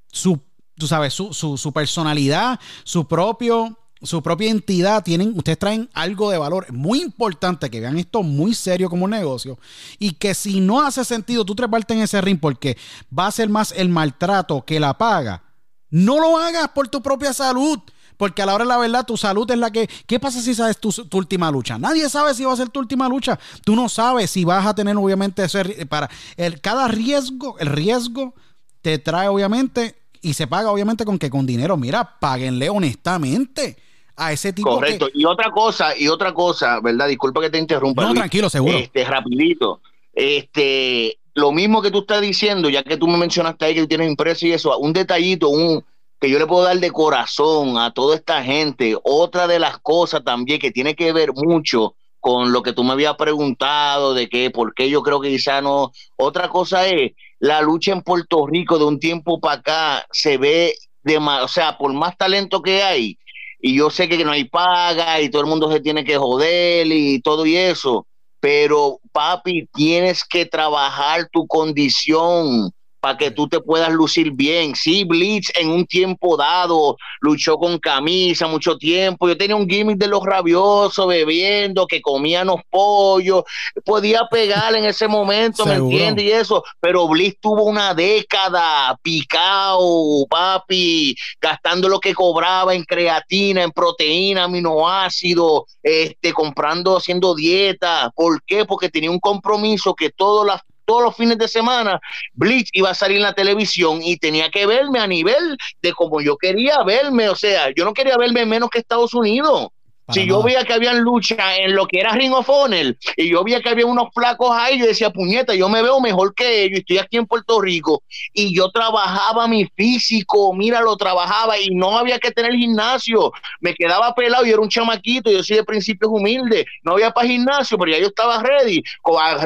su 0.07 0.41
tú 0.81 0.89
sabes, 0.89 1.15
su, 1.15 1.33
su, 1.33 1.73
personalidad, 1.73 2.59
su 2.83 3.07
propio, 3.07 3.79
su 4.03 4.21
propia 4.21 4.51
entidad, 4.51 5.05
tienen, 5.05 5.33
ustedes 5.37 5.59
traen 5.59 5.89
algo 5.95 6.31
de 6.31 6.39
valor. 6.39 6.73
Muy 6.73 7.01
importante 7.01 7.71
que 7.71 7.79
vean 7.79 7.99
esto 7.99 8.25
muy 8.25 8.55
serio 8.55 8.91
como 8.91 9.05
un 9.05 9.13
negocio 9.13 9.59
y 10.01 10.15
que 10.15 10.35
si 10.35 10.61
no 10.61 10.81
hace 10.81 11.05
sentido 11.05 11.45
tú 11.45 11.55
treparte 11.55 11.95
en 11.95 12.01
ese 12.01 12.21
ring 12.21 12.41
porque 12.41 12.77
va 13.17 13.29
a 13.29 13.33
ser 13.33 13.49
más 13.49 13.73
el 13.77 13.89
maltrato 13.89 14.65
que 14.65 14.81
la 14.81 14.99
paga, 14.99 15.45
no 15.91 16.19
lo 16.19 16.39
hagas 16.39 16.69
por 16.71 16.89
tu 16.89 17.01
propia 17.01 17.33
salud. 17.33 17.79
Porque 18.17 18.43
a 18.43 18.47
la 18.47 18.55
hora 18.55 18.65
de 18.65 18.69
la 18.69 18.77
verdad, 18.77 19.07
tu 19.07 19.17
salud 19.17 19.51
es 19.51 19.57
la 19.57 19.71
que. 19.71 19.89
¿Qué 20.07 20.21
pasa 20.21 20.43
si 20.43 20.55
sabes 20.55 20.77
tu, 20.77 20.93
tu, 20.93 21.17
última 21.17 21.51
lucha? 21.51 21.79
Nadie 21.79 22.07
sabe 22.11 22.35
si 22.35 22.45
va 22.45 22.53
a 22.53 22.57
ser 22.57 22.69
tu 22.69 22.79
última 22.79 23.09
lucha. 23.09 23.39
Tú 23.65 23.75
no 23.75 23.89
sabes 23.89 24.31
si 24.31 24.45
vas 24.45 24.67
a 24.67 24.75
tener, 24.75 24.95
obviamente, 24.99 25.43
ese, 25.43 25.87
para 25.87 26.11
el, 26.37 26.61
cada 26.61 26.87
riesgo, 26.87 27.59
el 27.59 27.69
riesgo 27.69 28.35
te 28.83 28.99
trae, 28.99 29.29
obviamente, 29.29 30.00
y 30.23 30.35
se 30.35 30.47
paga 30.47 30.71
obviamente 30.71 31.05
con 31.05 31.19
que 31.19 31.31
con 31.31 31.47
dinero, 31.47 31.77
mira, 31.77 32.19
páguenle 32.19 32.69
honestamente 32.71 33.77
a 34.17 34.33
ese 34.33 34.53
tipo 34.53 34.75
Correcto. 34.75 35.09
Y 35.15 35.25
otra 35.25 35.51
cosa, 35.51 35.97
y 35.97 36.09
otra 36.09 36.35
cosa, 36.35 36.81
¿verdad? 36.81 37.09
Disculpa 37.09 37.41
que 37.41 37.51
te 37.51 37.59
interrumpa. 37.59 38.03
No, 38.03 38.15
tranquilo, 38.15 38.51
seguro. 38.51 38.77
Este, 38.77 39.05
rapidito. 39.05 39.81
Este, 40.13 41.19
lo 41.35 41.53
mismo 41.53 41.81
que 41.81 41.91
tú 41.91 42.01
estás 42.01 42.21
diciendo, 42.21 42.69
ya 42.69 42.83
que 42.83 42.97
tú 42.97 43.07
me 43.07 43.17
mencionaste 43.17 43.65
ahí 43.65 43.75
que 43.75 43.87
tienes 43.87 44.09
impreso 44.09 44.47
y 44.47 44.53
eso, 44.53 44.77
un 44.79 44.93
detallito, 44.93 45.49
un 45.49 45.85
que 46.21 46.29
yo 46.29 46.39
le 46.39 46.47
puedo 46.47 46.65
dar 46.65 46.79
de 46.79 46.91
corazón 46.91 47.79
a 47.79 47.93
toda 47.93 48.15
esta 48.15 48.43
gente. 48.43 48.95
Otra 49.03 49.47
de 49.47 49.59
las 49.59 49.79
cosas 49.79 50.23
también 50.23 50.61
que 50.61 50.71
tiene 50.71 50.95
que 50.95 51.13
ver 51.13 51.33
mucho 51.33 51.95
con 52.21 52.53
lo 52.53 52.63
que 52.63 52.75
tú 52.75 52.85
me 52.85 52.93
habías 52.93 53.17
preguntado 53.17 54.13
de 54.13 54.29
que 54.29 54.51
por 54.51 54.75
qué 54.75 54.91
yo 54.91 55.03
creo 55.03 55.21
que 55.21 55.31
quizá 55.31 55.63
no. 55.63 55.93
Otra 56.17 56.49
cosa 56.51 56.87
es 56.87 57.13
la 57.41 57.63
lucha 57.63 57.93
en 57.93 58.03
Puerto 58.03 58.47
Rico 58.47 58.79
de 58.79 58.85
un 58.85 59.01
tiempo 59.01 59.41
para 59.41 59.55
acá 59.57 60.07
se 60.13 60.37
ve 60.37 60.77
de 61.03 61.19
más, 61.19 61.43
o 61.43 61.49
sea, 61.49 61.77
por 61.77 61.93
más 61.93 62.17
talento 62.17 62.63
que 62.63 62.83
hay, 62.83 63.19
y 63.59 63.75
yo 63.75 63.91
sé 63.91 64.09
que 64.09 64.25
no 64.25 64.31
hay 64.31 64.45
paga 64.45 65.21
y 65.21 65.31
todo 65.31 65.43
el 65.43 65.49
mundo 65.49 65.71
se 65.73 65.81
tiene 65.81 66.05
que 66.05 66.17
joder 66.17 66.87
y 66.87 67.21
todo 67.21 67.47
y 67.47 67.57
eso, 67.57 68.07
pero 68.41 69.01
papi, 69.13 69.67
tienes 69.73 70.25
que 70.25 70.47
trabajar 70.47 71.29
tu 71.33 71.47
condición 71.47 72.71
para 73.01 73.17
que 73.17 73.31
tú 73.31 73.49
te 73.49 73.61
puedas 73.61 73.91
lucir 73.93 74.33
bien. 74.33 74.75
Sí, 74.75 75.05
Blitz 75.05 75.51
en 75.59 75.71
un 75.71 75.87
tiempo 75.87 76.37
dado 76.37 76.97
luchó 77.21 77.57
con 77.57 77.79
camisa 77.79 78.47
mucho 78.47 78.77
tiempo. 78.77 79.29
Yo 79.29 79.37
tenía 79.37 79.57
un 79.57 79.69
gimmick 79.69 79.99
de 79.99 80.09
los 80.09 80.23
rabiosos 80.23 81.07
bebiendo, 81.07 81.87
que 81.87 82.01
comían 82.01 82.49
los 82.49 82.61
pollos. 82.69 83.45
Podía 83.85 84.23
pegar 84.31 84.75
en 84.75 84.85
ese 84.85 85.09
momento, 85.09 85.67
¿me 85.67 85.75
entiendes? 85.75 86.25
Y 86.25 86.33
eso. 86.33 86.63
Pero 86.81 87.09
Blitz 87.09 87.39
tuvo 87.41 87.65
una 87.65 87.95
década 87.95 88.99
picado, 89.03 90.27
papi, 90.29 91.17
gastando 91.41 91.89
lo 91.89 92.01
que 92.01 92.15
cobraba 92.15 92.75
en 92.75 92.85
creatina, 92.85 93.63
en 93.63 93.71
proteína, 93.71 94.45
aminoácidos, 94.45 95.63
este, 95.83 96.33
comprando, 96.33 96.97
haciendo 96.97 97.35
dieta. 97.35 98.11
¿Por 98.15 98.43
qué? 98.45 98.65
Porque 98.65 98.89
tenía 98.89 99.11
un 99.11 99.21
compromiso 99.21 99.95
que 99.95 100.11
todas 100.11 100.47
las 100.47 100.61
todos 100.91 101.05
los 101.05 101.17
fines 101.17 101.39
de 101.39 101.47
semana, 101.47 102.01
Blitz 102.33 102.71
iba 102.73 102.91
a 102.91 102.95
salir 102.95 103.19
en 103.19 103.23
la 103.23 103.33
televisión 103.33 104.01
y 104.03 104.17
tenía 104.17 104.51
que 104.51 104.67
verme 104.67 104.99
a 104.99 105.07
nivel 105.07 105.57
de 105.81 105.93
como 105.93 106.21
yo 106.21 106.37
quería 106.37 106.83
verme. 106.83 107.29
O 107.29 107.37
sea, 107.37 107.71
yo 107.77 107.85
no 107.85 107.95
quería 107.95 108.17
verme 108.17 108.45
menos 108.45 108.71
que 108.71 108.81
Estados 108.81 109.15
Unidos 109.15 109.69
si 110.13 110.27
yo 110.27 110.43
veía 110.43 110.65
que 110.65 110.73
habían 110.73 111.01
lucha 111.01 111.57
en 111.57 111.75
lo 111.75 111.87
que 111.87 112.01
era 112.01 112.13
Ring 112.13 112.33
of 112.33 112.49
Honor 112.49 112.97
y 113.17 113.31
yo 113.31 113.45
veía 113.45 113.61
que 113.61 113.69
había 113.69 113.87
unos 113.87 114.09
flacos 114.15 114.51
ahí, 114.53 114.79
yo 114.79 114.87
decía, 114.87 115.11
puñeta, 115.11 115.55
yo 115.55 115.69
me 115.69 115.83
veo 115.83 116.01
mejor 116.01 116.35
que 116.35 116.65
ellos, 116.65 116.81
estoy 116.81 116.99
aquí 116.99 117.17
en 117.17 117.27
Puerto 117.27 117.61
Rico 117.61 118.03
y 118.33 118.55
yo 118.55 118.71
trabajaba 118.71 119.47
mi 119.49 119.67
físico, 119.77 120.53
mira, 120.55 120.81
lo 120.81 120.97
trabajaba 120.97 121.59
y 121.59 121.71
no 121.75 121.99
había 121.99 122.19
que 122.19 122.31
tener 122.31 122.53
gimnasio, 122.53 123.33
me 123.61 123.75
quedaba 123.75 124.15
pelado, 124.15 124.45
yo 124.45 124.53
era 124.53 124.63
un 124.63 124.69
chamaquito, 124.69 125.31
yo 125.31 125.43
soy 125.43 125.57
de 125.57 125.65
principios 125.65 126.11
humildes, 126.13 126.65
no 126.83 126.93
había 126.93 127.11
para 127.11 127.29
gimnasio, 127.29 127.79
pero 127.79 127.93
ya 127.93 127.99
yo 127.99 128.09
estaba 128.09 128.43
ready, 128.43 128.83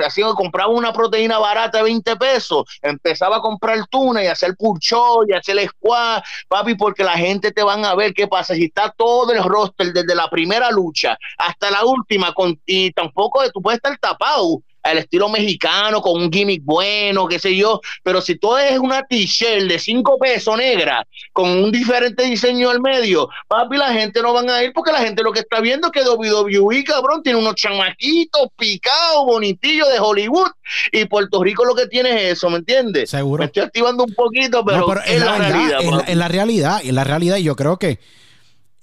así 0.05 0.23
compraba 0.37 0.73
una 0.73 0.93
proteína 0.93 1.39
barata 1.39 1.79
de 1.79 1.85
20 1.85 2.17
pesos, 2.17 2.65
empezaba 2.83 3.37
a 3.37 3.41
comprar 3.41 3.87
tuna 3.89 4.23
y 4.23 4.27
hacer 4.27 4.57
purchó 4.57 5.21
y 5.29 5.33
hacer 5.33 5.67
squat, 5.69 6.25
papi, 6.49 6.75
porque 6.75 7.05
la 7.05 7.13
gente 7.13 7.53
te 7.53 7.63
van 7.63 7.85
a 7.85 7.95
ver 7.95 8.15
qué 8.15 8.27
pasa, 8.27 8.55
si 8.55 8.65
está 8.65 8.91
todo 8.91 9.33
el 9.33 9.43
roster 9.43 9.93
desde 9.93 10.15
la 10.15 10.29
primera 10.31 10.54
lucha 10.71 11.19
hasta 11.39 11.71
la 11.71 11.85
última, 11.85 12.33
con, 12.33 12.59
y 12.67 12.91
tampoco 12.93 13.41
tú 13.53 13.61
puedes 13.63 13.79
estar 13.79 13.97
tapado 13.99 14.63
al 14.85 14.99
estilo 14.99 15.29
mexicano, 15.29 16.01
con 16.01 16.23
un 16.23 16.31
gimmick 16.31 16.63
bueno, 16.63 17.27
qué 17.27 17.39
sé 17.39 17.57
yo, 17.57 17.81
pero 18.03 18.21
si 18.21 18.37
todo 18.37 18.59
es 18.59 18.79
una 18.79 19.03
t-shirt 19.03 19.67
de 19.67 19.79
5 19.79 20.19
pesos 20.19 20.57
negra, 20.57 21.07
con 21.33 21.49
un 21.49 21.73
diferente 21.73 22.25
diseño 22.25 22.69
al 22.69 22.81
medio, 22.81 23.29
papi, 23.49 23.79
la 23.79 23.93
gente 23.95 24.21
no 24.21 24.33
van 24.35 24.51
a 24.51 24.63
ir 24.63 24.73
porque 24.75 24.93
la 24.93 25.01
gente 25.01 25.23
lo 25.23 25.33
que 25.33 25.41
está 25.41 25.61
viendo 25.61 25.89
es 25.89 25.93
que 25.93 26.09
WWE, 26.09 26.85
cabrón, 26.85 27.23
tiene 27.23 27.39
unos 27.39 27.55
chamaquitos 27.55 28.49
picados, 28.59 29.25
bonitillos 29.25 29.91
de 29.91 29.99
Hollywood, 29.99 30.51
y 30.93 31.07
Puerto 31.07 31.43
Rico 31.43 31.65
lo 31.65 31.75
que 31.75 31.87
tiene 31.87 32.11
es 32.11 32.33
eso, 32.33 32.51
¿me 32.51 32.59
entiendes? 32.59 33.09
Seguro. 33.11 33.41
Me 33.41 33.47
estoy 33.47 33.63
activando 33.63 34.05
un 34.05 34.15
poquito, 34.15 34.65
pero, 34.65 35.01
es, 35.03 35.19
la, 35.19 35.39
realidad. 35.39 36.05
Es 36.07 36.17
la 36.17 36.29
realidad, 36.29 36.81
es 36.85 36.93
la 36.93 37.05
realidad, 37.05 37.37
yo 37.39 37.57
creo 37.57 37.79
que 37.79 37.99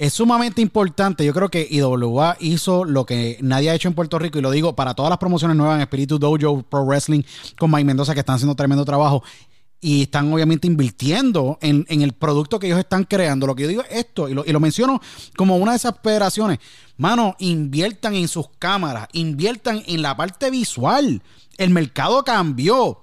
es 0.02 0.14
sumamente 0.14 0.64
importante. 0.64 1.24
Yo 1.24 1.32
creo 1.32 1.50
que 1.50 1.68
IWA 1.70 2.36
hizo 2.40 2.86
lo 2.86 3.06
que 3.06 3.38
nadie 3.40 3.70
ha 3.70 3.76
hecho 3.76 3.88
en 3.88 3.94
Puerto 3.94 4.18
Rico, 4.18 4.40
y 4.40 4.42
lo 4.42 4.50
digo 4.50 4.76
para 4.76 4.96
todas 4.96 5.12
las 5.12 5.20
promociones 5.20 5.56
nuevas 5.56 5.76
en 5.76 5.82
Espíritu 5.82 6.18
Dojo 6.18 6.64
Pro 6.64 6.84
Wrestling 6.86 7.22
con 7.56 7.70
Mike 7.70 7.86
Mendoza, 7.86 8.16
que 8.16 8.22
están 8.22 8.38
haciendo 8.38 8.56
tremendo 8.56 8.84
trabajo 8.84 9.24
y 9.80 10.02
están 10.02 10.34
obviamente 10.34 10.66
invirtiendo 10.66 11.60
en, 11.62 11.86
el 11.88 12.14
producto 12.14 12.58
que 12.58 12.66
ellos 12.66 12.80
están 12.80 13.04
creando. 13.04 13.46
Lo 13.46 13.54
que 13.54 13.62
yo 13.62 13.70
digo 13.70 13.84
es 13.84 14.00
esto, 14.00 14.28
y 14.28 14.34
lo, 14.34 14.44
y 14.44 14.52
lo 14.52 14.60
menciono 14.60 15.00
como 15.38 15.58
una 15.58 15.74
de 15.74 15.78
esas 15.78 15.94
federaciones. 16.02 16.58
Mano, 16.98 17.36
inviertan 17.38 18.16
en 18.16 18.28
sus 18.28 18.48
cámaras, 18.58 19.08
inviertan 19.12 19.84
en 19.86 20.02
la 20.02 20.18
parte 20.18 20.50
visual. 20.50 21.22
El 21.60 21.70
mercado 21.70 22.24
cambió 22.24 23.02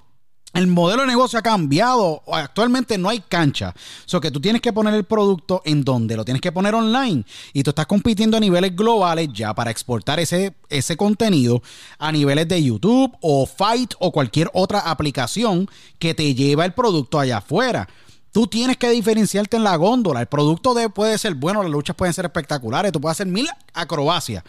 el 0.59 0.67
modelo 0.67 1.03
de 1.03 1.09
negocio 1.09 1.39
ha 1.39 1.43
cambiado. 1.43 2.23
Actualmente 2.33 2.99
no 2.99 3.09
hay 3.09 3.21
cancha. 3.21 3.75
O 3.77 4.09
sea, 4.09 4.21
que 4.21 4.31
tú 4.31 4.41
tienes 4.41 4.61
que 4.61 4.73
poner 4.73 4.93
el 4.95 5.05
producto 5.05 5.63
en 5.65 5.85
donde 5.85 6.17
lo 6.17 6.25
tienes 6.25 6.41
que 6.41 6.51
poner 6.51 6.75
online. 6.75 7.25
Y 7.53 7.63
tú 7.63 7.71
estás 7.71 7.87
compitiendo 7.87 8.37
a 8.37 8.41
niveles 8.41 8.75
globales 8.75 9.29
ya 9.33 9.55
para 9.55 9.71
exportar 9.71 10.19
ese, 10.19 10.55
ese 10.69 10.97
contenido 10.97 11.63
a 11.99 12.11
niveles 12.11 12.49
de 12.49 12.63
YouTube 12.63 13.17
o 13.21 13.47
Fight 13.47 13.95
o 14.01 14.11
cualquier 14.11 14.51
otra 14.53 14.81
aplicación 14.81 15.69
que 15.99 16.15
te 16.15 16.35
lleva 16.35 16.65
el 16.65 16.73
producto 16.73 17.21
allá 17.21 17.39
afuera. 17.39 17.89
Tú 18.33 18.47
tienes 18.47 18.77
que 18.77 18.91
diferenciarte 18.91 19.57
en 19.57 19.65
la 19.65 19.77
góndola. 19.77 20.21
El 20.21 20.27
producto 20.27 20.75
puede 20.93 21.19
ser 21.19 21.35
bueno, 21.35 21.63
las 21.63 21.71
luchas 21.71 21.95
pueden 21.95 22.13
ser 22.13 22.25
espectaculares, 22.25 22.93
tú 22.93 23.01
puedes 23.01 23.17
hacer 23.17 23.27
mil 23.27 23.49
acrobacias 23.73 24.43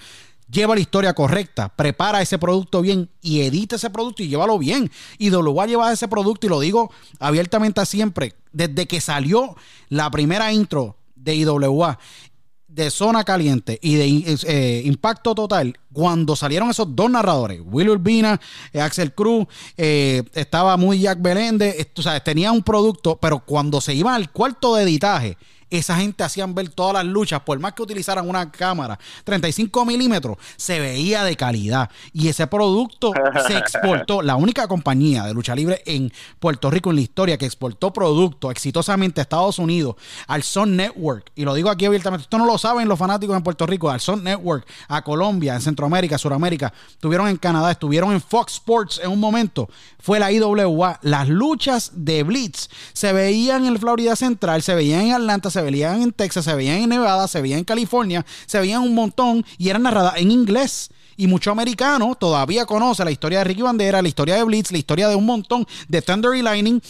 lleva 0.49 0.75
la 0.75 0.81
historia 0.81 1.13
correcta, 1.13 1.69
prepara 1.69 2.21
ese 2.21 2.37
producto 2.37 2.81
bien 2.81 3.09
y 3.21 3.41
edita 3.41 3.75
ese 3.75 3.89
producto 3.89 4.23
y 4.23 4.27
llévalo 4.27 4.57
bien. 4.57 4.91
Y 5.17 5.29
va 5.29 5.63
a 5.63 5.67
llevar 5.67 5.93
ese 5.93 6.07
producto, 6.07 6.47
y 6.47 6.49
lo 6.49 6.59
digo 6.59 6.91
abiertamente 7.19 7.85
siempre, 7.85 8.35
desde 8.51 8.87
que 8.87 9.01
salió 9.01 9.55
la 9.89 10.09
primera 10.09 10.51
intro 10.51 10.97
de 11.15 11.35
IWA 11.35 11.99
de 12.69 12.91
Zona 12.91 13.23
Caliente 13.23 13.79
y 13.81 13.95
de 13.95 14.37
eh, 14.47 14.83
Impacto 14.85 15.33
Total, 15.33 15.77
cuando 15.91 16.35
salieron 16.35 16.69
esos 16.69 16.95
dos 16.95 17.09
narradores, 17.09 17.61
Will 17.65 17.89
Urbina, 17.89 18.39
eh, 18.71 18.79
Axel 18.79 19.13
Cruz, 19.13 19.47
eh, 19.75 20.23
estaba 20.33 20.77
muy 20.77 20.99
Jack 20.99 21.19
Belende, 21.19 21.91
o 21.97 22.01
sea, 22.01 22.23
tenía 22.23 22.51
un 22.51 22.61
producto, 22.61 23.17
pero 23.17 23.39
cuando 23.39 23.81
se 23.81 23.95
iba 23.95 24.13
al 24.13 24.31
cuarto 24.31 24.75
de 24.75 24.83
editaje, 24.83 25.37
esa 25.69 25.95
gente 25.97 26.23
hacían 26.23 26.55
ver 26.55 26.69
todas 26.69 26.93
las 26.93 27.05
luchas, 27.05 27.41
por 27.41 27.59
más 27.59 27.73
que 27.73 27.81
utilizaran 27.81 28.27
una 28.27 28.51
cámara 28.51 28.99
35 29.23 29.85
milímetros, 29.85 30.37
se 30.57 30.79
veía 30.79 31.23
de 31.23 31.35
calidad. 31.35 31.89
Y 32.13 32.27
ese 32.27 32.47
producto 32.47 33.11
se 33.47 33.57
exportó. 33.57 34.21
La 34.21 34.35
única 34.35 34.67
compañía 34.67 35.23
de 35.23 35.33
lucha 35.33 35.55
libre 35.55 35.81
en 35.85 36.11
Puerto 36.39 36.69
Rico 36.69 36.89
en 36.89 36.97
la 36.97 37.01
historia 37.01 37.37
que 37.37 37.45
exportó 37.45 37.91
producto 37.93 38.51
exitosamente 38.51 39.21
a 39.21 39.23
Estados 39.23 39.59
Unidos, 39.59 39.95
al 40.27 40.43
Sun 40.43 40.75
Network, 40.75 41.31
y 41.35 41.43
lo 41.43 41.53
digo 41.53 41.69
aquí 41.69 41.85
abiertamente, 41.85 42.23
esto 42.23 42.37
no 42.37 42.45
lo 42.45 42.57
saben 42.57 42.87
los 42.87 42.99
fanáticos 42.99 43.35
en 43.35 43.43
Puerto 43.43 43.65
Rico, 43.65 43.89
al 43.89 43.99
Sun 43.99 44.23
Network, 44.23 44.65
a 44.87 45.01
Colombia, 45.01 45.55
en 45.55 45.61
Centroamérica, 45.61 46.17
Suramérica, 46.17 46.73
estuvieron 46.89 47.27
en 47.27 47.37
Canadá, 47.37 47.71
estuvieron 47.71 48.11
en 48.11 48.21
Fox 48.21 48.53
Sports 48.53 48.99
en 49.03 49.11
un 49.11 49.19
momento, 49.19 49.69
fue 49.99 50.19
la 50.19 50.31
IWA. 50.31 50.99
Las 51.01 51.27
luchas 51.27 51.91
de 51.93 52.23
Blitz 52.23 52.69
se 52.93 53.13
veían 53.13 53.65
en 53.65 53.77
Florida 53.77 54.15
Central, 54.15 54.61
se 54.61 54.75
veían 54.75 55.01
en 55.01 55.13
Atlanta, 55.13 55.49
se 55.49 55.58
veían 55.61 56.01
en 56.01 56.11
Texas, 56.11 56.45
se 56.45 56.55
veían 56.55 56.77
en 56.77 56.89
Nevada, 56.89 57.27
se 57.27 57.41
veían 57.41 57.59
en 57.59 57.65
California, 57.65 58.25
se 58.45 58.59
veían 58.59 58.81
un 58.81 58.93
montón 58.93 59.45
y 59.57 59.69
eran 59.69 59.83
narradas 59.83 60.15
en 60.17 60.31
inglés. 60.31 60.89
Y 61.17 61.27
mucho 61.27 61.51
americano 61.51 62.15
todavía 62.15 62.65
conoce 62.65 63.03
la 63.03 63.11
historia 63.11 63.39
de 63.39 63.43
Ricky 63.43 63.61
Bandera, 63.61 64.01
la 64.01 64.07
historia 64.07 64.35
de 64.35 64.43
Blitz, 64.43 64.71
la 64.71 64.77
historia 64.77 65.09
de 65.09 65.15
un 65.15 65.25
montón 65.25 65.65
de 65.87 66.01
Thunder 66.01 66.33
y 66.33 66.41
Lightning. 66.41 66.81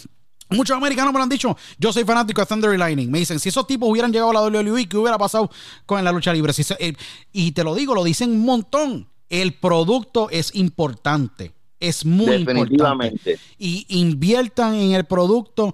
Muchos 0.51 0.75
americanos 0.75 1.13
me 1.13 1.19
lo 1.19 1.23
han 1.23 1.29
dicho. 1.29 1.55
Yo 1.77 1.93
soy 1.93 2.03
fanático 2.03 2.41
de 2.41 2.47
Thunder 2.47 2.73
y 2.73 2.77
Lightning. 2.77 3.09
Me 3.09 3.19
dicen, 3.19 3.39
si 3.39 3.49
esos 3.49 3.65
tipos 3.67 3.89
hubieran 3.89 4.11
llegado 4.11 4.31
a 4.31 4.33
la 4.33 4.41
WWE, 4.41 4.87
¿qué 4.87 4.97
hubiera 4.97 5.17
pasado 5.17 5.49
con 5.85 6.03
la 6.03 6.11
lucha 6.11 6.33
libre? 6.33 6.53
Eh, 6.79 6.93
y 7.31 7.51
te 7.51 7.63
lo 7.63 7.75
digo, 7.75 7.95
lo 7.95 8.03
dicen 8.03 8.31
un 8.31 8.45
montón. 8.45 9.07
El 9.29 9.53
producto 9.53 10.29
es 10.31 10.53
importante. 10.55 11.53
Es 11.79 12.03
muy 12.03 12.33
importante. 12.33 13.39
Y 13.57 13.85
inviertan 13.89 14.75
en 14.75 14.93
el 14.93 15.05
producto 15.05 15.73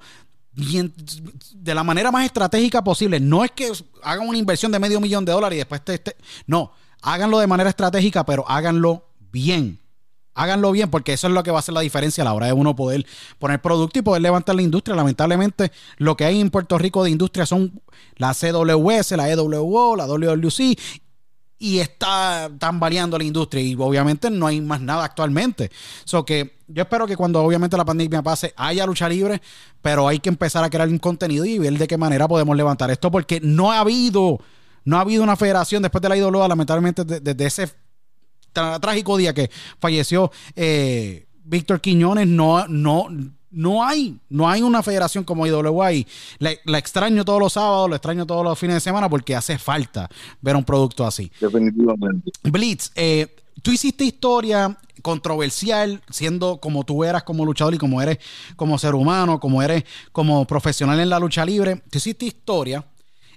de 0.55 1.75
la 1.75 1.83
manera 1.83 2.11
más 2.11 2.25
estratégica 2.25 2.83
posible. 2.83 3.19
No 3.19 3.43
es 3.43 3.51
que 3.51 3.71
hagan 4.03 4.27
una 4.27 4.37
inversión 4.37 4.71
de 4.71 4.79
medio 4.79 5.01
millón 5.01 5.25
de 5.25 5.31
dólares 5.31 5.57
y 5.57 5.59
después 5.59 5.83
te, 5.83 6.01
no, 6.47 6.71
háganlo 7.01 7.39
de 7.39 7.47
manera 7.47 7.69
estratégica, 7.69 8.25
pero 8.25 8.47
háganlo 8.47 9.05
bien. 9.31 9.79
Háganlo 10.37 10.73
bien, 10.73 10.89
porque 10.91 11.13
eso 11.13 11.27
es 11.27 11.33
lo 11.33 11.43
que 11.43 11.51
va 11.51 11.57
a 11.57 11.59
hacer 11.59 11.73
la 11.73 11.79
diferencia 11.79 12.21
a 12.21 12.25
la 12.25 12.33
hora 12.33 12.47
de 12.47 12.53
uno 12.53 12.75
poder 12.75 13.05
poner 13.39 13.61
producto 13.61 13.99
y 13.99 14.01
poder 14.01 14.21
levantar 14.21 14.53
la 14.53 14.61
industria. 14.61 14.93
Lamentablemente, 14.93 15.71
lo 15.97 16.17
que 16.17 16.25
hay 16.25 16.41
en 16.41 16.49
Puerto 16.49 16.77
Rico 16.77 17.05
de 17.05 17.09
industria 17.09 17.45
son 17.45 17.81
la 18.17 18.33
CWS, 18.33 19.11
la 19.11 19.29
EWO, 19.29 19.95
la 19.95 20.05
WWC 20.05 20.77
y 21.57 21.79
está 21.79 22.49
tan 22.59 22.79
variando 22.79 23.17
la 23.17 23.23
industria 23.23 23.63
y 23.63 23.75
obviamente 23.75 24.29
no 24.29 24.47
hay 24.47 24.59
más 24.61 24.81
nada 24.81 25.05
actualmente. 25.05 25.71
So 26.03 26.25
que 26.25 26.57
yo 26.67 26.83
espero 26.83 27.07
que 27.07 27.15
cuando 27.15 27.41
obviamente 27.41 27.77
la 27.77 27.85
pandemia 27.85 28.21
pase 28.21 28.53
haya 28.57 28.85
lucha 28.85 29.07
libre, 29.07 29.41
pero 29.81 30.07
hay 30.07 30.19
que 30.19 30.29
empezar 30.29 30.63
a 30.63 30.69
crear 30.69 30.89
un 30.89 30.99
contenido 30.99 31.45
y 31.45 31.59
ver 31.59 31.77
de 31.77 31.87
qué 31.87 31.97
manera 31.97 32.27
podemos 32.27 32.55
levantar 32.57 32.91
esto 32.91 33.09
porque 33.11 33.39
no 33.41 33.71
ha 33.71 33.79
habido 33.79 34.39
no 34.83 34.97
ha 34.97 35.01
habido 35.01 35.23
una 35.23 35.35
federación 35.35 35.81
después 35.81 36.01
de 36.01 36.09
la 36.09 36.17
IWA 36.17 36.47
lamentablemente 36.47 37.03
desde 37.03 37.45
ese 37.45 37.71
trágico 38.53 39.17
día 39.17 39.33
que 39.33 39.49
falleció 39.79 40.31
eh, 40.55 41.27
Víctor 41.43 41.81
Quiñones 41.81 42.27
no 42.27 42.67
no 42.67 43.07
no 43.55 43.83
hay, 43.83 44.19
no 44.29 44.49
hay 44.49 44.61
una 44.61 44.83
federación 44.83 45.23
como 45.23 45.47
IWA 45.47 45.93
y 45.93 46.07
la, 46.39 46.77
extraño 46.77 47.23
todos 47.23 47.39
los 47.39 47.53
sábados, 47.53 47.89
lo 47.89 47.95
extraño 47.95 48.25
todos 48.25 48.43
los 48.43 48.59
fines 48.59 48.75
de 48.75 48.79
semana 48.81 49.09
porque 49.09 49.35
hace 49.35 49.57
falta 49.57 50.09
ver 50.41 50.55
un 50.55 50.63
producto 50.63 51.05
así. 51.05 51.31
Definitivamente. 51.39 52.31
Blitz, 52.43 52.91
eh, 52.95 53.33
tú 53.61 53.71
hiciste 53.71 54.03
historia 54.03 54.77
controversial 55.01 56.01
siendo 56.09 56.57
como 56.57 56.83
tú 56.83 57.03
eras 57.03 57.23
como 57.23 57.45
luchador 57.45 57.73
y 57.73 57.77
como 57.77 58.01
eres 58.01 58.19
como 58.57 58.77
ser 58.77 58.93
humano, 58.93 59.39
como 59.39 59.63
eres 59.63 59.85
como 60.11 60.45
profesional 60.45 60.99
en 60.99 61.09
la 61.09 61.19
lucha 61.19 61.45
libre. 61.45 61.81
Tú 61.89 61.97
hiciste 61.97 62.25
historia 62.25 62.83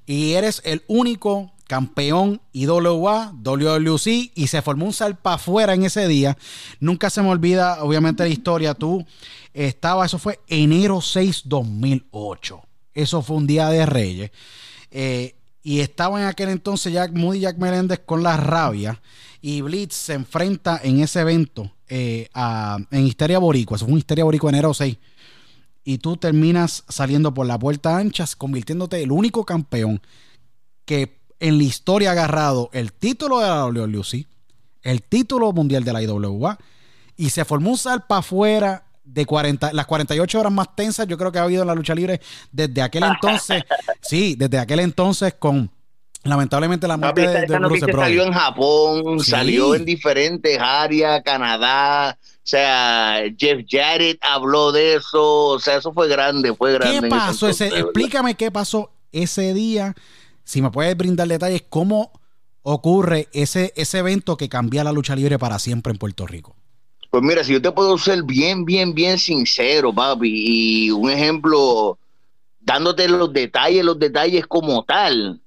y 0.04 0.32
eres 0.32 0.60
el 0.64 0.82
único 0.88 1.52
campeón 1.68 2.40
IWA, 2.52 3.32
WWC 3.40 4.32
y 4.34 4.46
se 4.48 4.62
formó 4.62 4.86
un 4.86 4.92
salpa 4.92 5.34
afuera 5.34 5.74
en 5.74 5.84
ese 5.84 6.08
día. 6.08 6.36
Nunca 6.80 7.10
se 7.10 7.22
me 7.22 7.28
olvida, 7.28 7.84
obviamente, 7.84 8.24
la 8.24 8.30
historia. 8.30 8.74
Tú 8.74 9.06
estaba, 9.52 10.06
eso 10.06 10.18
fue 10.18 10.40
enero 10.48 11.00
6, 11.00 11.42
2008. 11.44 12.62
Eso 12.94 13.22
fue 13.22 13.36
un 13.36 13.46
día 13.46 13.68
de 13.68 13.86
Reyes. 13.86 14.30
Eh, 14.90 15.36
y 15.62 15.80
estaba 15.80 16.20
en 16.20 16.26
aquel 16.26 16.48
entonces 16.48 16.92
Jack 16.92 17.12
Moody 17.12 17.40
Jack 17.40 17.58
Meléndez 17.58 18.00
con 18.04 18.22
la 18.22 18.36
rabia. 18.38 19.00
Y 19.42 19.60
Blitz 19.60 19.94
se 19.94 20.14
enfrenta 20.14 20.80
en 20.82 21.00
ese 21.00 21.20
evento 21.20 21.70
eh, 21.86 22.28
en 22.90 23.06
Histeria 23.06 23.38
Boricua. 23.38 23.76
Eso 23.76 23.84
fue 23.84 23.92
un 23.92 23.98
Histeria 23.98 24.24
Boricua 24.24 24.50
enero 24.50 24.72
6. 24.72 24.96
Y 25.84 25.98
tú 25.98 26.16
terminas 26.16 26.84
saliendo 26.88 27.32
por 27.34 27.46
la 27.46 27.58
puerta 27.58 27.96
ancha, 27.98 28.24
convirtiéndote 28.38 29.02
el 29.02 29.12
único 29.12 29.44
campeón 29.44 30.00
que 30.86 31.17
en 31.40 31.58
la 31.58 31.64
historia 31.64 32.10
ha 32.10 32.12
agarrado 32.12 32.70
el 32.72 32.92
título 32.92 33.40
de 33.40 33.48
la 33.48 33.64
WWC, 33.64 34.26
el 34.82 35.02
título 35.02 35.52
mundial 35.52 35.84
de 35.84 35.92
la 35.92 36.02
IWA, 36.02 36.58
y 37.16 37.30
se 37.30 37.44
formó 37.44 37.70
un 37.70 37.78
salpa 37.78 38.18
afuera 38.18 38.84
de 39.04 39.24
40, 39.24 39.72
las 39.72 39.86
48 39.86 40.40
horas 40.40 40.52
más 40.52 40.76
tensas 40.76 41.06
yo 41.06 41.16
creo 41.16 41.32
que 41.32 41.38
ha 41.38 41.42
habido 41.42 41.62
en 41.62 41.68
la 41.68 41.74
lucha 41.74 41.94
libre 41.94 42.20
desde 42.52 42.82
aquel 42.82 43.04
entonces, 43.04 43.64
sí, 44.02 44.34
desde 44.36 44.58
aquel 44.58 44.80
entonces 44.80 45.34
con 45.38 45.70
lamentablemente 46.24 46.86
la 46.86 46.96
muerte 46.96 47.26
de, 47.26 47.46
de 47.46 47.92
salió 47.92 48.24
en 48.24 48.32
Japón, 48.32 49.20
salió 49.20 49.74
en 49.74 49.84
diferentes 49.84 50.58
áreas, 50.60 51.22
Canadá, 51.24 52.18
o 52.20 52.50
sea, 52.50 53.22
Jeff 53.36 53.64
Jarrett 53.68 54.18
habló 54.22 54.72
de 54.72 54.96
eso, 54.96 55.46
o 55.46 55.58
sea, 55.58 55.76
eso 55.76 55.92
fue 55.92 56.08
grande, 56.08 56.54
fue 56.54 56.72
grande. 56.74 57.00
¿Qué 57.00 57.08
pasó 57.08 57.48
ese? 57.48 57.66
Explícame 57.66 58.36
qué 58.36 58.50
pasó 58.50 58.90
ese 59.12 59.54
día, 59.54 59.94
si 60.48 60.62
me 60.62 60.70
puedes 60.70 60.96
brindar 60.96 61.28
detalles, 61.28 61.62
cómo 61.68 62.10
ocurre 62.62 63.28
ese, 63.34 63.74
ese 63.76 63.98
evento 63.98 64.38
que 64.38 64.48
cambia 64.48 64.82
la 64.82 64.92
lucha 64.92 65.14
libre 65.14 65.38
para 65.38 65.58
siempre 65.58 65.92
en 65.92 65.98
Puerto 65.98 66.26
Rico. 66.26 66.56
Pues 67.10 67.22
mira, 67.22 67.44
si 67.44 67.52
yo 67.52 67.60
te 67.60 67.70
puedo 67.70 67.98
ser 67.98 68.22
bien, 68.22 68.64
bien, 68.64 68.94
bien 68.94 69.18
sincero, 69.18 69.92
papi, 69.92 70.86
y 70.86 70.90
un 70.90 71.10
ejemplo, 71.10 71.98
dándote 72.60 73.08
los 73.08 73.30
detalles, 73.30 73.84
los 73.84 73.98
detalles 73.98 74.46
como 74.46 74.84
tal, 74.84 75.38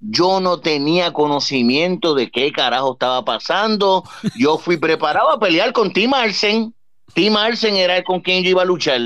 yo 0.00 0.40
no 0.40 0.58
tenía 0.58 1.12
conocimiento 1.12 2.14
de 2.14 2.30
qué 2.30 2.50
carajo 2.50 2.94
estaba 2.94 3.26
pasando. 3.26 4.04
Yo 4.38 4.56
fui 4.56 4.78
preparado 4.78 5.32
a 5.32 5.38
pelear 5.38 5.74
con 5.74 5.92
Tim 5.92 6.14
Arsen. 6.14 6.74
Tim 7.12 7.36
Arsen 7.36 7.76
era 7.76 7.98
el 7.98 8.04
con 8.04 8.20
quien 8.20 8.42
yo 8.42 8.48
iba 8.50 8.62
a 8.62 8.66
luchar. 8.66 9.02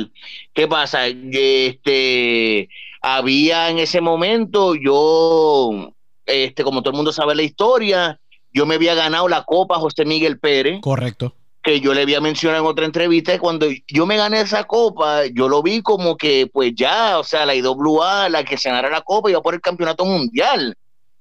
¿Qué 0.55 0.69
pasa? 0.69 1.09
Este, 1.09 2.69
había 3.01 3.71
en 3.71 3.79
ese 3.79 4.01
momento, 4.01 4.75
yo, 4.75 5.93
este, 6.27 6.63
como 6.63 6.83
todo 6.83 6.93
el 6.93 6.97
mundo 6.97 7.13
sabe 7.13 7.35
la 7.35 7.43
historia, 7.43 8.21
yo 8.53 8.67
me 8.67 8.77
había 8.77 8.95
ganado 8.95 9.29
la 9.29 9.45
Copa 9.45 9.79
José 9.79 10.05
Miguel 10.05 10.39
Pérez. 10.39 10.81
Correcto 10.81 11.35
que 11.63 11.81
yo 11.81 11.93
le 11.93 12.03
había 12.03 12.21
mencionado 12.21 12.65
en 12.65 12.71
otra 12.71 12.87
entrevista, 12.87 13.39
cuando 13.39 13.67
yo 13.87 14.07
me 14.07 14.17
gané 14.17 14.41
esa 14.41 14.65
copa, 14.65 15.27
yo 15.27 15.49
lo 15.49 15.63
vi 15.63 15.83
como 15.83 16.17
que 16.17 16.49
pues 16.51 16.73
ya, 16.75 17.19
o 17.19 17.25
sea, 17.25 17.45
la 17.45 17.55
IWA, 17.55 18.29
la 18.31 18.45
que 18.45 18.57
se 18.57 18.71
ganara 18.71 18.91
la 18.91 19.03
copa, 19.03 19.31
iba 19.31 19.43
por 19.43 19.55
el 19.55 19.61
campeonato 19.61 20.05
mundial. 20.05 20.75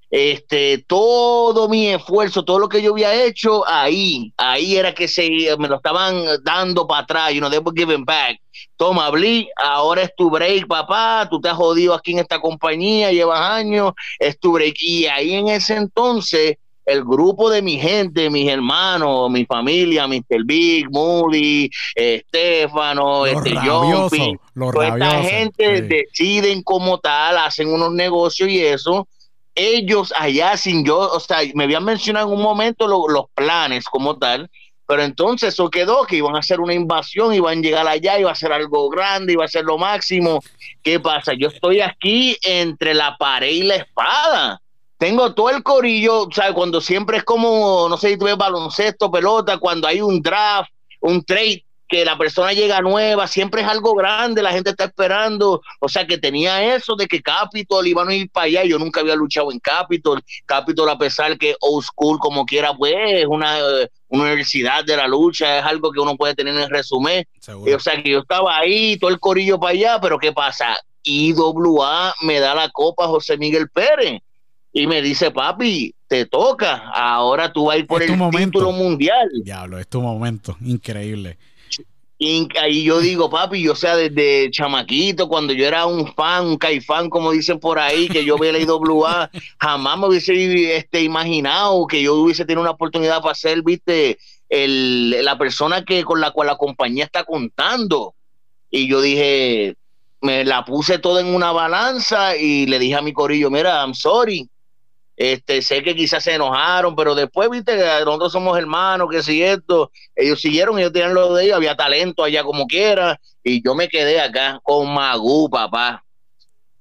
Este, 0.10 0.84
todo 0.88 1.70
mi 1.70 1.89
esfuerzo, 1.89 2.43
todo 2.43 2.57
lo 2.60 2.68
que 2.68 2.82
yo 2.82 2.91
había 2.91 3.26
hecho, 3.26 3.68
ahí, 3.68 4.34
ahí 4.38 4.76
era 4.76 4.93
que 4.93 5.07
se 5.07 5.30
me 5.57 5.68
lo 5.68 5.76
estaban 5.76 6.24
dando 6.43 6.88
para 6.88 7.03
atrás, 7.03 7.34
you 7.34 7.39
know, 7.39 7.49
they 7.49 7.60
were 7.60 7.76
giving 7.76 8.05
back. 8.05 8.39
Toma, 8.76 9.10
Bli, 9.12 9.49
ahora 9.55 10.03
es 10.03 10.16
tu 10.16 10.30
break, 10.30 10.68
papá, 10.68 11.28
tú 11.30 11.39
te 11.39 11.49
has 11.49 11.55
jodido 11.55 11.93
aquí 11.93 12.14
en 12.14 12.20
esta 12.20 12.39
compañía, 12.39 13.12
llevas 13.12 13.39
años, 13.41 13.93
es 14.18 14.39
tu 14.39 14.53
break. 14.53 14.76
Y 14.80 15.05
ahí 15.05 15.36
en 15.36 15.49
ese 15.49 15.76
entonces, 15.76 16.57
el 16.86 17.03
grupo 17.03 17.49
de 17.49 17.62
mi 17.62 17.78
gente, 17.78 18.30
mis 18.30 18.49
hermanos, 18.49 19.30
mi 19.30 19.45
familia, 19.45 20.07
Mr. 20.07 20.43
Big, 20.43 20.89
Moody, 20.89 21.70
Estefano, 21.93 23.26
este 23.28 23.55
Jumpy, 23.55 24.38
esta 24.82 25.24
gente 25.24 25.82
deciden 25.84 26.64
como 26.64 26.97
tal, 26.97 27.38
hacen 27.38 27.72
unos 27.72 27.93
negocios 27.93 28.49
y 28.49 28.60
eso. 28.60 29.07
Ellos 29.55 30.13
allá 30.17 30.55
sin 30.57 30.85
yo, 30.85 30.99
o 30.99 31.19
sea, 31.19 31.39
me 31.53 31.65
habían 31.65 31.83
mencionado 31.83 32.27
en 32.27 32.37
un 32.37 32.43
momento 32.43 32.87
los 32.87 33.25
planes 33.33 33.85
como 33.85 34.17
tal, 34.17 34.49
pero 34.87 35.03
entonces 35.03 35.53
eso 35.53 35.69
quedó 35.69 36.05
que 36.05 36.17
iban 36.17 36.35
a 36.35 36.39
hacer 36.39 36.59
una 36.59 36.73
invasión, 36.73 37.33
iban 37.33 37.59
a 37.59 37.61
llegar 37.61 37.87
allá, 37.87 38.19
iba 38.19 38.31
a 38.31 38.35
ser 38.35 38.51
algo 38.51 38.89
grande, 38.89 39.33
iba 39.33 39.45
a 39.45 39.49
ser 39.49 39.65
lo 39.65 39.77
máximo. 39.77 40.39
¿Qué 40.81 40.99
pasa? 40.99 41.33
Yo 41.33 41.49
estoy 41.49 41.81
aquí 41.81 42.37
entre 42.41 42.93
la 42.93 43.15
pared 43.17 43.51
y 43.51 43.63
la 43.63 43.75
espada 43.75 44.61
tengo 44.99 45.33
todo 45.33 45.49
el 45.49 45.63
corillo, 45.63 46.27
sea, 46.29 46.53
cuando 46.53 46.81
siempre 46.81 47.17
es 47.17 47.23
como, 47.23 47.87
no 47.89 47.95
sé 47.95 48.09
si 48.09 48.17
tú 48.17 48.25
baloncesto, 48.37 49.09
pelota, 49.09 49.57
cuando 49.57 49.87
hay 49.87 50.01
un 50.01 50.21
draft, 50.21 50.69
un 50.99 51.23
trade, 51.23 51.63
que 51.89 52.05
la 52.05 52.17
persona 52.19 52.53
llega 52.53 52.81
nueva, 52.81 53.27
siempre 53.27 53.63
es 53.63 53.67
algo 53.67 53.95
grande, 53.95 54.43
la 54.43 54.51
gente 54.51 54.69
está 54.69 54.85
esperando, 54.85 55.59
o 55.79 55.89
sea, 55.89 56.05
que 56.05 56.19
tenía 56.19 56.75
eso 56.75 56.95
de 56.95 57.07
que 57.07 57.19
Capitol 57.19 57.85
iban 57.87 58.07
a 58.09 58.13
ir 58.13 58.29
para 58.29 58.45
allá, 58.45 58.63
yo 58.63 58.77
nunca 58.77 58.99
había 58.99 59.15
luchado 59.15 59.51
en 59.51 59.59
Capitol, 59.59 60.21
Capitol 60.45 60.87
a 60.87 60.99
pesar 60.99 61.35
que 61.39 61.55
old 61.59 61.83
school 61.83 62.19
como 62.19 62.45
quiera, 62.45 62.75
pues 62.75 62.93
es 62.95 63.25
una, 63.25 63.57
universidad 64.11 64.85
de 64.85 64.97
la 64.97 65.07
lucha, 65.07 65.59
es 65.59 65.65
algo 65.65 65.91
que 65.91 65.99
uno 65.99 66.15
puede 66.15 66.35
tener 66.35 66.55
en 66.55 66.69
resumen, 66.69 67.25
o 67.47 67.79
sea, 67.79 68.01
que 68.01 68.11
yo 68.11 68.19
estaba 68.19 68.57
ahí, 68.57 68.97
todo 68.97 69.09
el 69.09 69.19
corillo 69.19 69.59
para 69.59 69.71
allá, 69.71 69.99
pero 69.99 70.17
¿qué 70.19 70.31
pasa? 70.31 70.77
IWA 71.03 72.13
me 72.21 72.39
da 72.39 72.53
la 72.53 72.69
copa 72.69 73.07
José 73.07 73.37
Miguel 73.37 73.69
Pérez 73.69 74.21
y 74.73 74.85
me 74.85 75.01
dice, 75.01 75.31
papi, 75.31 75.93
te 76.07 76.25
toca, 76.25 76.89
ahora 76.89 77.51
tú 77.51 77.65
vas 77.65 77.75
a 77.75 77.79
ir 77.79 77.87
por 77.87 78.01
el 78.03 78.09
título 78.31 78.71
mundial. 78.71 79.29
Diablo, 79.43 79.79
es 79.79 79.87
tu 79.87 80.01
momento, 80.01 80.57
increíble. 80.61 81.37
Y 82.22 82.49
ahí 82.59 82.84
yo 82.84 82.99
digo, 82.99 83.30
papi, 83.30 83.61
yo 83.61 83.76
sea 83.76 83.95
desde 83.95 84.51
chamaquito, 84.51 85.30
cuando 85.30 85.53
yo 85.53 85.65
era 85.65 85.86
un 85.86 86.13
fan, 86.13 86.47
un 86.47 86.57
caifán, 86.57 87.09
como 87.09 87.32
dicen 87.32 87.61
por 87.61 87.80
ahí, 87.80 88.09
que 88.09 88.26
yo 88.26 88.38
veía 88.38 88.51
la 88.51 88.59
IWA, 88.59 89.32
jamás 89.57 89.97
me 89.97 90.07
hubiese 90.07 90.76
este, 90.76 91.01
imaginado 91.01 91.88
que 91.88 92.01
yo 92.01 92.15
hubiese 92.15 92.43
tenido 92.43 92.59
una 92.59 92.72
oportunidad 92.72 93.22
para 93.22 93.36
ser, 93.36 93.63
viste, 93.63 94.17
el, 94.49 95.24
la 95.24 95.38
persona 95.38 95.86
que 95.86 96.03
con 96.03 96.20
la 96.20 96.32
cual 96.32 96.47
la 96.47 96.57
compañía 96.57 97.05
está 97.05 97.24
contando. 97.24 98.15
Y 98.70 98.89
yo 98.89 98.99
dije, 98.99 99.78
me 100.20 100.43
la 100.43 100.65
puse 100.65 100.99
todo 100.99 101.22
en 101.22 101.28
una 101.28 101.53
balanza 101.53 102.36
y 102.36 102.65
le 102.65 102.80
dije 102.80 102.95
a 102.95 103.01
mi 103.01 103.13
corillo, 103.13 103.49
mira, 103.49 103.82
I'm 103.82 103.93
sorry, 103.93 104.49
este, 105.20 105.61
sé 105.61 105.84
que 105.84 105.97
quizás 105.97 106.24
se 106.24 106.36
enojaron, 106.36 106.95
pero 106.95 107.13
después, 107.13 107.49
viste, 107.49 107.76
que 107.76 107.84
nosotros 108.05 108.32
somos 108.32 108.57
hermanos, 108.57 109.09
que 109.11 109.22
si 109.22 109.43
esto, 109.43 109.91
ellos 110.15 110.39
siguieron, 110.39 110.80
ellos 110.80 110.93
tenían 110.93 111.13
lo 111.13 111.34
de 111.34 111.43
ellos, 111.43 111.57
había 111.57 111.76
talento 111.76 112.24
allá 112.24 112.41
como 112.41 112.65
quiera, 112.67 113.20
y 113.43 113.61
yo 113.61 113.76
me 113.76 113.89
quedé 113.89 114.22
acá 114.22 114.61
con 114.63 114.93
Magú, 114.93 115.49
papá. 115.49 116.05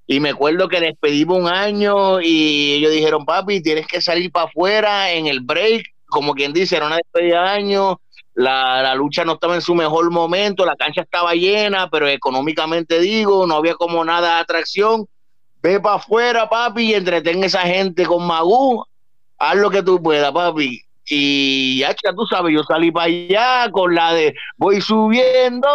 Y 0.07 0.21
me 0.21 0.31
acuerdo 0.31 0.69
que 0.69 0.79
despedimos 0.79 1.37
un 1.37 1.49
año 1.49 2.21
y 2.21 2.75
ellos 2.75 2.93
dijeron, 2.93 3.25
papi, 3.25 3.61
tienes 3.61 3.89
que 3.89 4.01
salir 4.01 4.31
para 4.31 4.47
afuera 4.47 5.11
en 5.11 5.27
el 5.27 5.41
break, 5.41 5.87
como 6.07 6.33
quien 6.35 6.53
dice, 6.53 6.77
era 6.77 6.87
una 6.87 6.97
despedida 6.97 7.43
de 7.43 7.49
año, 7.49 8.01
la, 8.35 8.83
la, 8.85 8.95
lucha 8.95 9.25
no 9.25 9.33
estaba 9.33 9.57
en 9.57 9.63
su 9.63 9.75
mejor 9.75 10.13
momento, 10.13 10.65
la 10.65 10.77
cancha 10.77 11.01
estaba 11.01 11.35
llena, 11.35 11.91
pero 11.91 12.07
económicamente 12.07 13.01
digo, 13.01 13.49
no 13.49 13.57
había 13.57 13.75
como 13.75 14.05
nada 14.05 14.37
de 14.37 14.43
atracción 14.43 15.09
Ve 15.63 15.81
para 15.81 15.97
afuera, 15.97 16.49
papi, 16.49 16.91
y 16.91 16.95
entretén 16.95 17.43
a 17.43 17.47
esa 17.47 17.63
gente 17.63 18.07
con 18.07 18.27
Magú. 18.27 18.85
Haz 19.39 19.57
lo 19.57 19.71
que 19.71 19.83
tú 19.83 20.03
puedas, 20.03 20.33
papi. 20.33 20.83
Y 21.11 21.79
ya, 21.79 21.95
tú 21.95 22.27
sabes, 22.27 22.55
yo 22.55 22.63
salí 22.65 22.91
para 22.91 23.07
allá 23.07 23.71
con 23.71 23.95
la 23.95 24.13
de 24.13 24.35
voy 24.59 24.81
subiendo, 24.83 25.67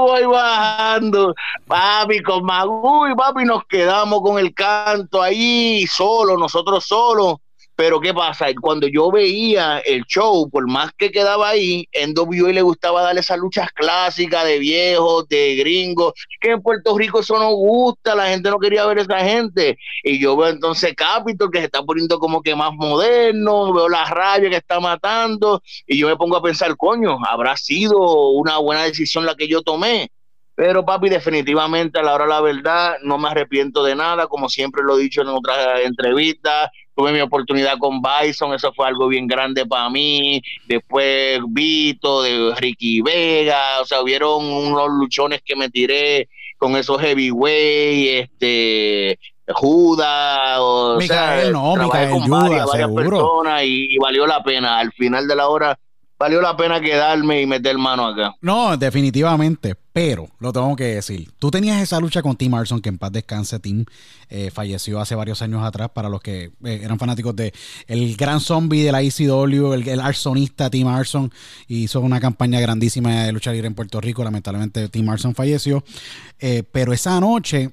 voy 0.00 0.24
bajando, 0.24 1.34
papi, 1.66 2.22
con 2.22 2.44
Magú 2.44 3.06
y 3.08 3.14
papi, 3.14 3.44
nos 3.44 3.64
quedamos 3.66 4.22
con 4.22 4.38
el 4.38 4.54
canto 4.54 5.20
ahí, 5.20 5.86
solo, 5.86 6.38
nosotros 6.38 6.84
solos 6.86 7.36
pero 7.78 8.00
¿qué 8.00 8.12
pasa? 8.12 8.46
Cuando 8.60 8.88
yo 8.88 9.08
veía 9.12 9.78
el 9.78 10.02
show, 10.06 10.50
por 10.50 10.66
más 10.66 10.90
que 10.98 11.12
quedaba 11.12 11.50
ahí, 11.50 11.86
en 11.92 12.12
WWE 12.12 12.52
le 12.52 12.62
gustaba 12.62 13.02
darle 13.02 13.20
esas 13.20 13.38
luchas 13.38 13.70
clásicas 13.70 14.44
de 14.44 14.58
viejos, 14.58 15.28
de 15.28 15.54
gringos, 15.54 16.12
que 16.40 16.50
en 16.50 16.60
Puerto 16.60 16.98
Rico 16.98 17.20
eso 17.20 17.38
no 17.38 17.52
gusta, 17.52 18.16
la 18.16 18.30
gente 18.30 18.50
no 18.50 18.58
quería 18.58 18.84
ver 18.84 18.98
a 18.98 19.02
esa 19.02 19.20
gente. 19.20 19.78
Y 20.02 20.18
yo 20.18 20.36
veo 20.36 20.48
entonces 20.48 20.92
Capitol 20.96 21.52
que 21.52 21.60
se 21.60 21.66
está 21.66 21.80
poniendo 21.84 22.18
como 22.18 22.42
que 22.42 22.56
más 22.56 22.72
moderno, 22.74 23.72
veo 23.72 23.88
la 23.88 24.06
rabia 24.06 24.50
que 24.50 24.56
está 24.56 24.80
matando, 24.80 25.62
y 25.86 25.98
yo 25.98 26.08
me 26.08 26.16
pongo 26.16 26.36
a 26.36 26.42
pensar, 26.42 26.76
coño, 26.76 27.16
habrá 27.24 27.56
sido 27.56 28.30
una 28.30 28.58
buena 28.58 28.82
decisión 28.82 29.24
la 29.24 29.36
que 29.36 29.46
yo 29.46 29.62
tomé. 29.62 30.10
Pero 30.58 30.84
papi, 30.84 31.08
definitivamente 31.08 32.00
a 32.00 32.02
la 32.02 32.14
hora 32.14 32.24
de 32.24 32.30
la 32.30 32.40
verdad 32.40 32.96
no 33.04 33.16
me 33.16 33.28
arrepiento 33.28 33.84
de 33.84 33.94
nada, 33.94 34.26
como 34.26 34.48
siempre 34.48 34.82
lo 34.82 34.98
he 34.98 35.02
dicho 35.02 35.22
en 35.22 35.28
otras 35.28 35.82
entrevistas, 35.84 36.70
tuve 36.96 37.12
mi 37.12 37.20
oportunidad 37.20 37.78
con 37.78 38.02
Bison, 38.02 38.52
eso 38.52 38.72
fue 38.74 38.88
algo 38.88 39.06
bien 39.06 39.28
grande 39.28 39.64
para 39.66 39.88
mí. 39.88 40.42
Después 40.66 41.38
Vito, 41.50 42.22
de 42.22 42.56
Ricky 42.56 43.02
Vega, 43.02 43.80
o 43.80 43.84
sea, 43.84 44.02
hubieron 44.02 44.44
unos 44.46 44.88
luchones 44.98 45.42
que 45.44 45.54
me 45.54 45.70
tiré 45.70 46.28
con 46.56 46.74
esos 46.74 47.00
heavyweight, 47.00 48.24
este, 48.24 49.16
Judas, 49.46 50.58
o 50.58 51.00
sea, 51.00 51.48
no, 51.52 51.88
con 51.88 52.28
varias, 52.28 52.68
personas 52.68 53.62
y, 53.62 53.94
y, 53.94 53.98
valió 53.98 54.26
la 54.26 54.42
pena. 54.42 54.80
Al 54.80 54.90
final 54.90 55.28
de 55.28 55.36
la 55.36 55.48
hora 55.48 55.78
valió 56.18 56.40
la 56.40 56.56
pena 56.56 56.80
quedarme 56.80 57.40
y 57.40 57.46
meter 57.46 57.78
mano 57.78 58.06
acá. 58.06 58.34
No, 58.40 58.76
definitivamente, 58.76 59.76
pero 59.92 60.28
lo 60.40 60.52
tengo 60.52 60.74
que 60.74 60.96
decir. 60.96 61.30
Tú 61.38 61.50
tenías 61.50 61.80
esa 61.80 62.00
lucha 62.00 62.22
con 62.22 62.36
Tim 62.36 62.54
Arson, 62.54 62.80
que 62.80 62.88
en 62.88 62.98
paz 62.98 63.12
descanse, 63.12 63.60
Tim 63.60 63.84
eh, 64.28 64.50
falleció 64.50 65.00
hace 65.00 65.14
varios 65.14 65.40
años 65.42 65.62
atrás, 65.62 65.90
para 65.90 66.08
los 66.08 66.20
que 66.20 66.50
eh, 66.64 66.80
eran 66.82 66.98
fanáticos 66.98 67.36
de 67.36 67.54
el 67.86 68.16
gran 68.16 68.40
zombie 68.40 68.82
de 68.82 68.92
la 68.92 69.02
ECW, 69.02 69.74
el, 69.74 69.88
el 69.88 70.00
arsonista 70.00 70.68
Tim 70.70 70.88
Arson, 70.88 71.32
hizo 71.68 72.00
una 72.00 72.20
campaña 72.20 72.60
grandísima 72.60 73.24
de 73.24 73.32
lucha 73.32 73.52
libre 73.52 73.68
en 73.68 73.74
Puerto 73.74 74.00
Rico, 74.00 74.24
lamentablemente 74.24 74.88
Tim 74.88 75.08
Arson 75.08 75.34
falleció, 75.34 75.84
eh, 76.38 76.64
pero 76.70 76.92
esa 76.92 77.18
noche... 77.20 77.70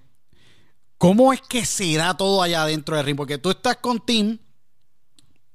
¿Cómo 0.97 1.33
es 1.33 1.41
que 1.41 1.65
se 1.65 1.93
da 1.97 2.15
todo 2.15 2.41
allá 2.41 2.65
dentro 2.65 2.95
del 2.95 3.05
ring? 3.05 3.17
Porque 3.17 3.37
tú 3.37 3.49
estás 3.49 3.75
con 3.75 3.99
Tim, 3.99 4.39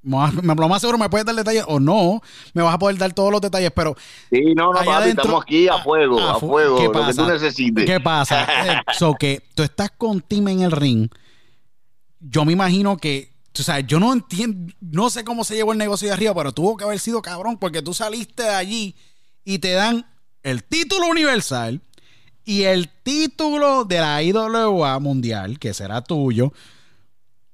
lo 0.02 0.68
más 0.68 0.80
seguro 0.80 0.98
me 0.98 1.08
puedes 1.08 1.26
dar 1.26 1.34
detalles 1.34 1.64
o 1.68 1.78
no, 1.78 2.22
me 2.54 2.62
vas 2.62 2.74
a 2.74 2.78
poder 2.78 2.96
dar 2.96 3.12
todos 3.12 3.30
los 3.30 3.40
detalles, 3.40 3.70
pero. 3.74 3.96
Sí, 4.30 4.54
no, 4.54 4.72
no, 4.72 4.80
papi, 4.82 5.10
estamos 5.10 5.42
aquí 5.42 5.68
a 5.68 5.78
fuego, 5.78 6.20
a, 6.20 6.38
fuego, 6.38 6.76
¿qué 6.76 6.84
lo 6.84 7.06
que 7.06 7.14
tú 7.14 7.26
necesites. 7.26 7.84
¿Qué 7.84 8.00
pasa? 8.00 8.44
Eh, 8.66 8.80
so 8.98 9.14
que 9.14 9.42
tú 9.54 9.62
estás 9.62 9.90
con 9.90 10.20
Tim 10.20 10.48
en 10.48 10.62
el 10.62 10.72
ring. 10.72 11.08
Yo 12.20 12.44
me 12.44 12.52
imagino 12.52 12.96
que. 12.96 13.30
O 13.58 13.62
sea, 13.62 13.80
yo 13.80 13.98
no 13.98 14.12
entiendo, 14.12 14.72
no 14.80 15.10
sé 15.10 15.24
cómo 15.24 15.44
se 15.44 15.54
llevó 15.54 15.72
el 15.72 15.78
negocio 15.78 16.08
de 16.08 16.14
arriba, 16.14 16.32
pero 16.34 16.52
tuvo 16.52 16.76
que 16.76 16.84
haber 16.84 17.00
sido 17.00 17.20
cabrón, 17.20 17.58
porque 17.58 17.82
tú 17.82 17.92
saliste 17.92 18.44
de 18.44 18.54
allí 18.54 18.94
y 19.44 19.58
te 19.58 19.72
dan 19.72 20.06
el 20.44 20.62
título 20.62 21.08
universal 21.08 21.82
y 22.44 22.62
el 22.62 22.88
título 22.88 23.84
de 23.84 23.98
la 23.98 24.22
IWA 24.22 24.98
mundial, 25.00 25.58
que 25.58 25.74
será 25.74 26.00
tuyo 26.00 26.52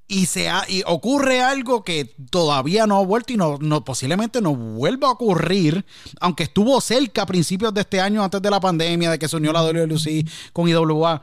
y, 0.08 0.26
se 0.26 0.48
y 0.68 0.82
ocurre 0.86 1.42
algo 1.42 1.82
que 1.82 2.14
todavía 2.30 2.86
no 2.86 2.98
ha 2.98 3.04
vuelto 3.04 3.32
y 3.32 3.36
no, 3.36 3.84
posiblemente 3.84 4.40
no 4.40 4.54
vuelva 4.54 5.08
a 5.08 5.12
ocurrir, 5.12 5.84
aunque 6.20 6.44
estuvo 6.44 6.80
cerca 6.80 7.22
a 7.22 7.26
principios 7.26 7.74
de 7.74 7.80
este 7.80 8.00
año, 8.00 8.22
antes 8.22 8.40
de 8.40 8.50
la 8.50 8.60
pandemia, 8.60 9.10
de 9.10 9.18
que 9.18 9.28
se 9.28 9.36
unió 9.36 9.52
la 9.52 9.64
WWE 9.64 10.24
con 10.52 10.68
IWA. 10.68 11.22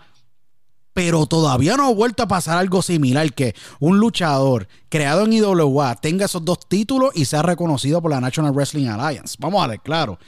Pero 0.93 1.25
todavía 1.25 1.75
no 1.75 1.87
ha 1.87 1.93
vuelto 1.93 2.21
a 2.21 2.27
pasar 2.27 2.57
algo 2.57 2.81
similar, 2.81 3.33
que 3.33 3.55
un 3.79 3.97
luchador 3.97 4.67
creado 4.89 5.23
en 5.23 5.33
IWA 5.33 5.95
tenga 5.95 6.25
esos 6.25 6.45
dos 6.45 6.59
títulos 6.67 7.11
y 7.15 7.25
sea 7.25 7.41
reconocido 7.41 8.01
por 8.01 8.11
la 8.11 8.21
National 8.21 8.53
Wrestling 8.53 8.87
Alliance. 8.87 9.37
Vamos 9.39 9.63
a 9.63 9.67
ver, 9.67 9.79
claro. 9.79 10.19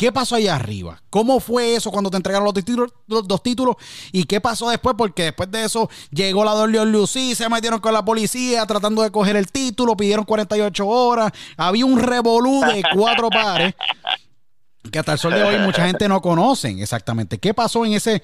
¿Qué 0.00 0.10
pasó 0.10 0.36
allá 0.36 0.54
arriba? 0.54 0.98
¿Cómo 1.10 1.40
fue 1.40 1.74
eso 1.74 1.90
cuando 1.90 2.08
te 2.08 2.16
entregaron 2.16 2.46
los, 2.46 2.54
títulos, 2.54 2.90
los 3.06 3.28
dos 3.28 3.42
títulos? 3.42 3.76
¿Y 4.12 4.24
qué 4.24 4.40
pasó 4.40 4.70
después? 4.70 4.94
Porque 4.96 5.24
después 5.24 5.50
de 5.50 5.62
eso 5.62 5.90
llegó 6.10 6.42
la 6.42 6.54
WWE, 6.54 7.34
se 7.34 7.46
metieron 7.50 7.80
con 7.80 7.92
la 7.92 8.02
policía 8.02 8.64
tratando 8.64 9.02
de 9.02 9.10
coger 9.10 9.36
el 9.36 9.52
título, 9.52 9.94
pidieron 9.98 10.24
48 10.24 10.86
horas, 10.86 11.32
había 11.54 11.84
un 11.84 11.98
revolú 11.98 12.62
de 12.62 12.82
cuatro 12.94 13.28
pares 13.30 13.74
que 14.90 14.98
hasta 14.98 15.12
el 15.12 15.18
sol 15.18 15.34
de 15.34 15.42
hoy 15.42 15.58
mucha 15.58 15.86
gente 15.86 16.08
no 16.08 16.22
conoce 16.22 16.70
exactamente. 16.80 17.36
¿Qué 17.36 17.52
pasó 17.52 17.84
en 17.84 17.92
ese, 17.92 18.22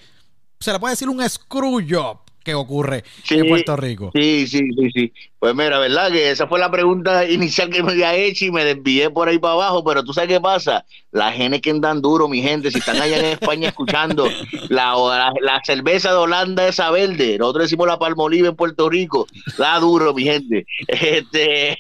se 0.59 0.73
le 0.73 0.81
puede 0.81 0.93
decir 0.93 1.11
un 1.11 1.29
screw 1.29 1.83
job? 1.87 2.21
Que 2.47 2.55
ocurre 2.55 3.03
en 3.29 3.49
Puerto 3.49 3.77
Rico. 3.77 4.13
Sí, 4.15 4.47
sí, 4.47 4.61
sí, 4.73 4.91
sí. 4.95 5.13
Pues 5.41 5.53
mira, 5.55 5.81
¿verdad? 5.81 6.13
Que 6.13 6.31
esa 6.31 6.47
fue 6.47 6.61
la 6.61 6.71
pregunta 6.71 7.25
inicial 7.31 7.69
que 7.71 7.83
me 7.83 7.91
había 7.93 8.15
hecho 8.15 8.45
y 8.45 8.53
me 8.53 8.65
desvié 8.65 9.11
por 9.11 9.29
ahí 9.29 9.39
para 9.39 9.55
abajo, 9.55 9.83
pero 9.83 10.05
tú 10.05 10.13
sabes 10.13 10.31
qué 10.31 10.41
pasa. 10.41 10.85
La 11.11 11.33
gente 11.33 11.61
que 11.61 11.71
andan 11.71 12.01
duro, 12.01 12.29
mi 12.29 12.41
gente, 12.43 12.71
si 12.71 12.79
están 12.79 13.03
allá 13.03 13.19
en 13.19 13.25
España 13.25 13.69
escuchando 13.69 14.29
la, 14.69 14.95
la, 15.41 15.61
cerveza 15.65 16.11
de 16.11 16.17
Holanda 16.19 16.69
esa 16.69 16.91
verde, 16.93 17.37
nosotros 17.37 17.65
decimos 17.65 17.89
la 17.89 17.99
palmolive 17.99 18.49
en 18.49 18.57
Puerto 18.57 18.89
Rico, 18.89 19.27
da 19.59 19.79
duro, 19.81 20.15
mi 20.15 20.23
gente. 20.23 20.67
Este, 20.89 21.77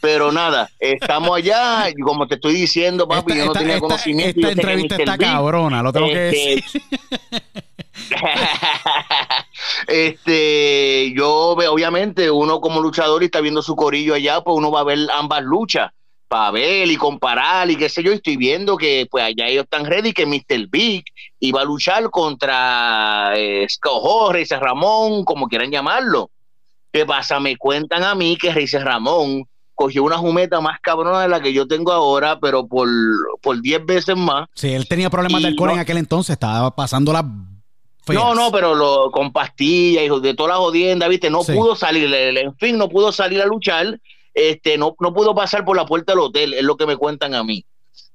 pero 0.00 0.32
nada, 0.32 0.70
estamos 0.78 1.36
allá 1.36 1.88
y 1.90 1.94
como 1.94 2.26
te 2.26 2.34
estoy 2.36 2.54
diciendo, 2.54 3.06
papi, 3.06 3.36
yo 3.36 3.46
no 3.46 3.52
tenía 3.52 3.78
conocimiento. 3.78 4.40
Esta 4.40 4.52
entrevista 4.52 4.96
está 4.96 5.18
cabrona, 5.18 5.82
lo 5.82 5.92
tengo 5.92 6.08
que 6.08 6.28
este, 6.28 6.54
decir. 6.56 6.82
este, 9.86 11.12
yo 11.16 11.50
obviamente 11.50 12.30
uno 12.30 12.60
como 12.60 12.80
luchador 12.80 13.22
y 13.22 13.26
está 13.26 13.40
viendo 13.40 13.62
su 13.62 13.76
corillo 13.76 14.14
allá, 14.14 14.40
pues 14.40 14.56
uno 14.56 14.70
va 14.70 14.80
a 14.80 14.84
ver 14.84 14.98
ambas 15.14 15.42
luchas 15.42 15.90
para 16.28 16.50
ver 16.50 16.88
y 16.88 16.96
comparar 16.96 17.70
y 17.70 17.76
qué 17.76 17.88
sé 17.88 18.02
yo, 18.02 18.12
estoy 18.12 18.36
viendo 18.36 18.76
que 18.76 19.06
pues 19.10 19.24
allá 19.24 19.46
ellos 19.46 19.64
están 19.64 19.86
ready 19.86 20.12
que 20.12 20.26
Mr. 20.26 20.68
Big 20.70 21.04
iba 21.40 21.62
a 21.62 21.64
luchar 21.64 22.10
contra 22.10 23.32
eh, 23.36 23.66
Ramón, 24.60 25.24
como 25.24 25.48
quieran 25.48 25.70
llamarlo. 25.70 26.30
¿Qué 26.92 27.06
pasa? 27.06 27.40
Me 27.40 27.56
cuentan 27.56 28.04
a 28.04 28.14
mí 28.14 28.36
que 28.36 28.52
Reyes 28.52 28.82
Ramón 28.82 29.44
cogió 29.74 30.02
una 30.02 30.18
jumeta 30.18 30.60
más 30.60 30.80
cabrona 30.80 31.22
de 31.22 31.28
la 31.28 31.40
que 31.40 31.52
yo 31.52 31.66
tengo 31.68 31.92
ahora, 31.92 32.38
pero 32.40 32.66
por 32.66 33.60
10 33.60 33.86
veces 33.86 34.16
más. 34.16 34.48
Sí, 34.54 34.72
él 34.72 34.88
tenía 34.88 35.08
problemas 35.08 35.40
de 35.40 35.48
alcohol 35.48 35.70
en 35.70 35.78
aquel 35.78 35.98
entonces, 35.98 36.32
estaba 36.32 36.74
pasando 36.74 37.12
la 37.12 37.24
no, 38.08 38.34
no, 38.34 38.50
pero 38.50 38.74
lo, 38.74 39.10
con 39.10 39.32
pastillas 39.32 40.04
y 40.04 40.20
de 40.20 40.34
todas 40.34 40.50
las 40.50 40.58
jodiendas, 40.58 41.08
¿viste? 41.08 41.30
No 41.30 41.42
pudo 41.42 41.76
salir, 41.76 42.12
en 42.12 42.54
fin, 42.56 42.78
no 42.78 42.88
pudo 42.88 43.12
salir 43.12 43.40
a 43.40 43.46
luchar, 43.46 43.98
este, 44.34 44.78
no, 44.78 44.94
no 45.00 45.12
pudo 45.12 45.34
pasar 45.34 45.64
por 45.64 45.76
la 45.76 45.86
puerta 45.86 46.12
del 46.12 46.20
hotel, 46.20 46.54
es 46.54 46.62
lo 46.62 46.76
que 46.76 46.86
me 46.86 46.96
cuentan 46.96 47.34
a 47.34 47.42
mí. 47.42 47.64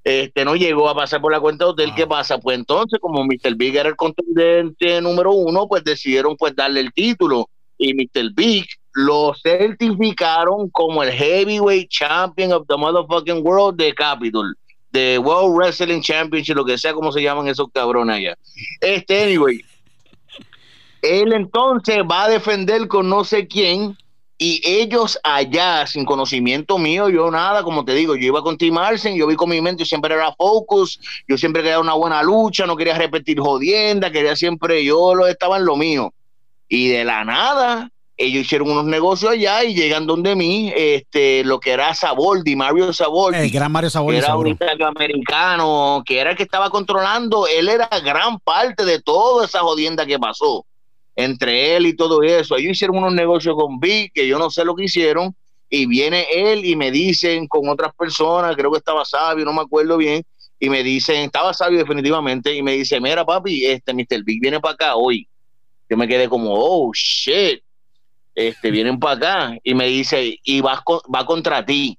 este 0.04 0.46
no 0.46 0.56
llegó 0.56 0.90
a 0.90 0.96
pasar 0.96 1.22
por 1.22 1.32
la 1.32 1.40
cuenta 1.40 1.66
de 1.66 1.72
hotel. 1.72 1.94
¿Qué 1.96 2.08
pasa? 2.08 2.38
Pues 2.38 2.58
entonces, 2.58 3.00
como 3.02 3.24
Mr. 3.24 3.56
Big 3.56 3.76
era 3.76 3.90
el 3.90 3.96
contendiente 3.96 5.02
número 5.02 5.34
uno, 5.34 5.68
pues 5.68 5.84
decidieron 5.84 6.36
pues 6.38 6.56
darle 6.56 6.80
el 6.80 6.94
título. 6.94 7.50
Y 7.78 7.94
Mr. 7.94 8.34
Big 8.34 8.66
lo 8.94 9.34
certificaron 9.42 10.70
como 10.70 11.04
el 11.04 11.12
heavyweight 11.12 11.90
champion 11.90 12.54
of 12.54 12.68
the 12.68 12.78
motherfucking 12.78 13.46
world 13.46 13.78
de 13.78 13.94
Capitol, 13.94 14.56
de 14.92 15.18
World 15.18 15.58
Wrestling 15.58 16.02
Championship, 16.02 16.56
lo 16.56 16.64
que 16.64 16.78
sea 16.78 16.94
como 16.94 17.12
se 17.12 17.22
llaman 17.22 17.48
esos 17.48 17.68
cabrones 17.74 18.18
allá. 18.18 18.38
Este, 18.80 19.24
anyway, 19.24 19.60
él 21.04 21.34
entonces 21.34 21.98
va 22.10 22.24
a 22.24 22.30
defender 22.30 22.88
con 22.88 23.10
no 23.10 23.24
sé 23.26 23.48
quién 23.48 23.98
y 24.38 24.62
ellos 24.66 25.20
allá, 25.24 25.86
sin 25.86 26.06
conocimiento 26.06 26.78
mío, 26.78 27.08
yo 27.10 27.30
nada, 27.30 27.62
como 27.62 27.86
te 27.86 27.94
digo, 27.94 28.16
yo 28.16 28.28
iba 28.28 28.42
con 28.42 28.58
Tim 28.58 28.78
Arsen, 28.78 29.16
yo 29.16 29.28
vi 29.28 29.36
con 29.36 29.50
mi 29.50 29.62
mente, 29.62 29.84
yo 29.84 29.86
siempre 29.86 30.16
era 30.16 30.34
focus, 30.34 31.00
yo 31.28 31.38
siempre 31.38 31.62
quería 31.62 31.80
una 31.80 31.94
buena 31.94 32.24
lucha, 32.24 32.66
no 32.66 32.76
quería 32.76 32.98
repetir 32.98 33.40
jodienda, 33.40 34.12
quería 34.12 34.36
siempre, 34.36 34.84
yo 34.84 35.14
lo 35.14 35.28
estaba 35.28 35.58
en 35.58 35.66
lo 35.66 35.76
mío. 35.76 36.14
Y 36.68 36.88
de 36.88 37.04
la 37.04 37.24
nada, 37.24 37.92
ellos 38.18 38.46
hicieron 38.46 38.72
unos 38.72 38.86
negocios 38.86 39.34
allá 39.34 39.64
y 39.64 39.76
llegan 39.76 40.08
donde 40.08 40.36
mí, 40.36 40.74
este, 40.76 41.44
lo 41.44 41.60
que 41.60 41.72
era 41.72 41.94
Saboldi, 41.94 42.56
Mario 42.56 42.92
Saboldi. 42.92 43.38
El 43.38 43.52
gran 43.52 43.72
Mario 43.72 43.90
Saboldi. 43.92 44.18
Era 44.18 44.36
un 44.36 44.84
americano, 44.84 46.04
que 46.06 46.20
era 46.20 46.32
el 46.32 46.38
que 46.38 46.44
estaba 46.44 46.70
controlando, 46.70 47.46
él 47.48 47.70
era 47.70 47.88
gran 48.04 48.40
parte 48.40 48.84
de 48.84 49.00
toda 49.00 49.46
esa 49.46 49.60
jodienda 49.60 50.06
que 50.06 50.18
pasó 50.18 50.66
entre 51.16 51.76
él 51.76 51.86
y 51.86 51.96
todo 51.96 52.24
eso. 52.24 52.58
Ellos 52.58 52.72
hicieron 52.72 52.98
unos 52.98 53.14
negocios 53.14 53.56
con 53.56 53.80
Vic, 53.80 54.12
que 54.14 54.28
yo 54.28 54.40
no 54.40 54.50
sé 54.50 54.66
lo 54.66 54.76
que 54.76 54.86
hicieron, 54.86 55.36
y 55.70 55.86
viene 55.86 56.26
él 56.32 56.66
y 56.66 56.76
me 56.76 56.92
dicen 56.92 57.48
con 57.48 57.68
otras 57.68 57.94
personas, 57.96 58.56
creo 58.56 58.72
que 58.72 58.78
estaba 58.78 59.06
sabio, 59.06 59.46
no 59.46 59.54
me 59.54 59.62
acuerdo 59.62 59.98
bien, 59.98 60.24
y 60.60 60.70
me 60.70 60.84
dicen, 60.84 61.22
estaba 61.22 61.54
sabio 61.54 61.80
definitivamente, 61.80 62.54
y 62.54 62.62
me 62.62 62.74
dice, 62.74 63.00
mira 63.02 63.26
papi, 63.26 63.66
este 63.66 63.94
Mr. 63.94 64.24
Big 64.24 64.42
viene 64.42 64.60
para 64.60 64.74
acá 64.76 64.96
hoy. 64.96 65.28
Yo 65.90 65.98
me 65.98 66.08
quedé 66.08 66.30
como, 66.30 66.54
oh, 66.54 66.92
shit 66.94 67.64
este, 68.36 68.72
vienen 68.72 69.00
para 69.00 69.16
acá 69.16 69.58
y 69.64 69.76
me 69.76 69.86
dice, 69.86 70.40
y 70.44 70.62
vas 70.62 70.80
va 71.14 71.26
contra 71.26 71.66
ti. 71.66 71.98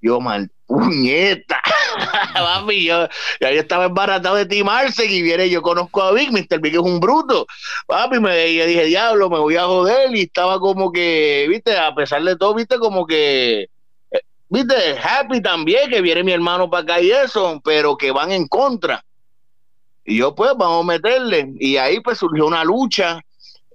Yo, 0.00 0.20
mal, 0.20 0.50
puñeta. 0.66 1.60
Papi, 2.34 2.84
yo, 2.84 3.08
ya 3.40 3.52
yo 3.52 3.60
estaba 3.60 3.86
embaratado 3.86 4.36
de 4.36 4.46
Tim 4.46 4.66
y 5.08 5.22
viene, 5.22 5.48
yo 5.48 5.62
conozco 5.62 6.02
a 6.02 6.12
Vic, 6.12 6.30
Mr. 6.30 6.60
Big 6.60 6.74
es 6.74 6.80
un 6.80 7.00
bruto. 7.00 7.46
Papi, 7.86 8.20
me 8.20 8.36
dije, 8.44 8.84
diablo, 8.84 9.30
me 9.30 9.38
voy 9.38 9.56
a 9.56 9.64
joder. 9.64 10.14
Y 10.14 10.22
estaba 10.22 10.58
como 10.58 10.92
que, 10.92 11.46
viste, 11.48 11.76
a 11.76 11.94
pesar 11.94 12.22
de 12.22 12.36
todo, 12.36 12.54
viste, 12.54 12.78
como 12.78 13.06
que, 13.06 13.68
eh, 14.10 14.20
viste, 14.48 14.98
happy 14.98 15.40
también, 15.40 15.88
que 15.88 16.00
viene 16.00 16.24
mi 16.24 16.32
hermano 16.32 16.68
para 16.68 16.82
acá 16.82 17.00
y 17.00 17.10
eso, 17.10 17.60
pero 17.64 17.96
que 17.96 18.10
van 18.10 18.32
en 18.32 18.46
contra. 18.48 19.04
Y 20.04 20.18
yo, 20.18 20.34
pues, 20.34 20.52
vamos 20.56 20.84
a 20.84 20.86
meterle. 20.86 21.52
Y 21.58 21.76
ahí, 21.76 22.00
pues, 22.00 22.18
surgió 22.18 22.46
una 22.46 22.64
lucha 22.64 23.20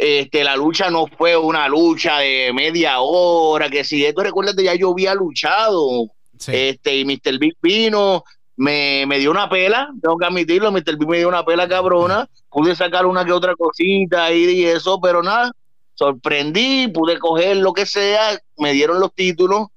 este, 0.01 0.43
la 0.43 0.55
lucha 0.55 0.89
no 0.89 1.05
fue 1.05 1.37
una 1.37 1.67
lucha 1.67 2.17
de 2.17 2.51
media 2.55 3.01
hora, 3.01 3.69
que 3.69 3.83
si 3.83 4.03
esto 4.03 4.23
recuerdas 4.23 4.55
ya 4.55 4.73
yo 4.73 4.93
había 4.93 5.13
luchado, 5.13 6.07
este, 6.47 6.97
y 6.97 7.05
Mr. 7.05 7.37
Big 7.39 7.55
vino, 7.61 8.23
me, 8.57 9.05
me, 9.07 9.19
dio 9.19 9.31
una 9.31 9.49
pela, 9.49 9.89
tengo 10.01 10.17
que 10.17 10.25
admitirlo, 10.25 10.71
Mr. 10.71 10.97
Big 10.97 11.07
me 11.07 11.17
dio 11.17 11.27
una 11.27 11.45
pela 11.45 11.67
cabrona, 11.67 12.27
pude 12.49 12.75
sacar 12.75 13.05
una 13.05 13.25
que 13.25 13.31
otra 13.31 13.55
cosita 13.55 14.31
y 14.33 14.65
eso, 14.65 14.99
pero 15.01 15.23
nada, 15.23 15.51
sorprendí, 15.95 16.87
pude 16.87 17.19
coger 17.19 17.57
lo 17.57 17.73
que 17.73 17.85
sea, 17.85 18.39
me 18.57 18.73
dieron 18.73 18.99
los 18.99 19.13
títulos, 19.13 19.67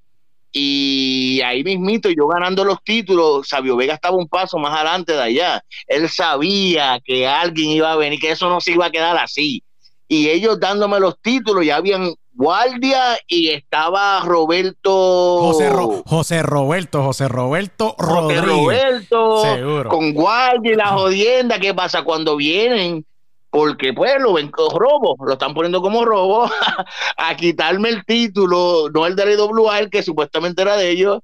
y 0.56 1.40
ahí 1.44 1.64
mismito, 1.64 2.08
yo 2.10 2.28
ganando 2.28 2.64
los 2.64 2.82
títulos, 2.84 3.48
Sabio 3.48 3.76
Vega 3.76 3.94
estaba 3.94 4.16
un 4.16 4.28
paso 4.28 4.56
más 4.56 4.72
adelante 4.72 5.12
de 5.12 5.20
allá. 5.20 5.64
Él 5.88 6.08
sabía 6.08 7.00
que 7.04 7.26
alguien 7.26 7.70
iba 7.70 7.90
a 7.90 7.96
venir, 7.96 8.20
que 8.20 8.30
eso 8.30 8.48
no 8.48 8.60
se 8.60 8.70
iba 8.70 8.86
a 8.86 8.90
quedar 8.90 9.16
así 9.16 9.64
y 10.08 10.28
ellos 10.28 10.60
dándome 10.60 11.00
los 11.00 11.20
títulos, 11.20 11.64
ya 11.64 11.76
habían 11.76 12.14
guardia 12.34 13.16
y 13.28 13.50
estaba 13.50 14.20
Roberto 14.20 14.90
José, 15.40 15.70
José 16.04 16.42
Roberto 16.42 17.02
José 17.02 17.28
Roberto 17.28 17.94
José 17.98 18.38
Roberto 18.40 19.88
con 19.88 20.12
guardia 20.12 20.72
y 20.72 20.76
la 20.76 20.88
jodienda 20.88 21.60
qué 21.60 21.72
pasa 21.72 22.02
cuando 22.02 22.36
vienen 22.36 23.06
porque 23.50 23.92
pues 23.92 24.20
lo 24.20 24.32
ven 24.32 24.50
como 24.50 24.76
robo 24.78 25.16
lo 25.24 25.34
están 25.34 25.54
poniendo 25.54 25.80
como 25.80 26.04
robo 26.04 26.50
a 27.16 27.36
quitarme 27.36 27.90
el 27.90 28.04
título 28.04 28.90
no 28.92 29.06
el 29.06 29.14
de 29.14 29.26
la 29.26 29.32
IWA 29.32 29.78
el 29.78 29.90
que 29.90 30.02
supuestamente 30.02 30.62
era 30.62 30.76
de 30.76 30.90
ellos 30.90 31.20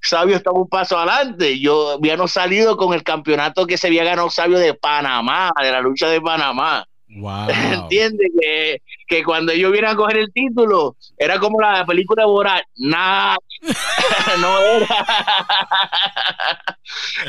Sabio 0.00 0.36
estaba 0.36 0.60
un 0.60 0.68
paso 0.68 0.96
adelante. 0.96 1.58
Yo 1.58 1.92
había 1.92 2.16
no 2.16 2.28
salido 2.28 2.76
con 2.76 2.94
el 2.94 3.02
campeonato 3.02 3.66
que 3.66 3.76
se 3.76 3.88
había 3.88 4.04
ganado 4.04 4.30
Sabio 4.30 4.58
de 4.58 4.72
Panamá, 4.72 5.50
de 5.60 5.72
la 5.72 5.80
lucha 5.80 6.08
de 6.08 6.20
Panamá. 6.20 6.86
Wow. 7.08 7.48
Entiende 7.72 8.30
que, 8.40 8.82
que, 9.06 9.24
cuando 9.24 9.52
ellos 9.52 9.72
vienen 9.72 9.90
a 9.90 9.96
coger 9.96 10.18
el 10.18 10.32
título, 10.32 10.96
era 11.16 11.38
como 11.38 11.60
la 11.60 11.84
película 11.86 12.22
de 12.22 12.28
Borat, 12.28 12.64
nada, 12.76 13.36
no 14.40 14.58
era. 14.58 14.88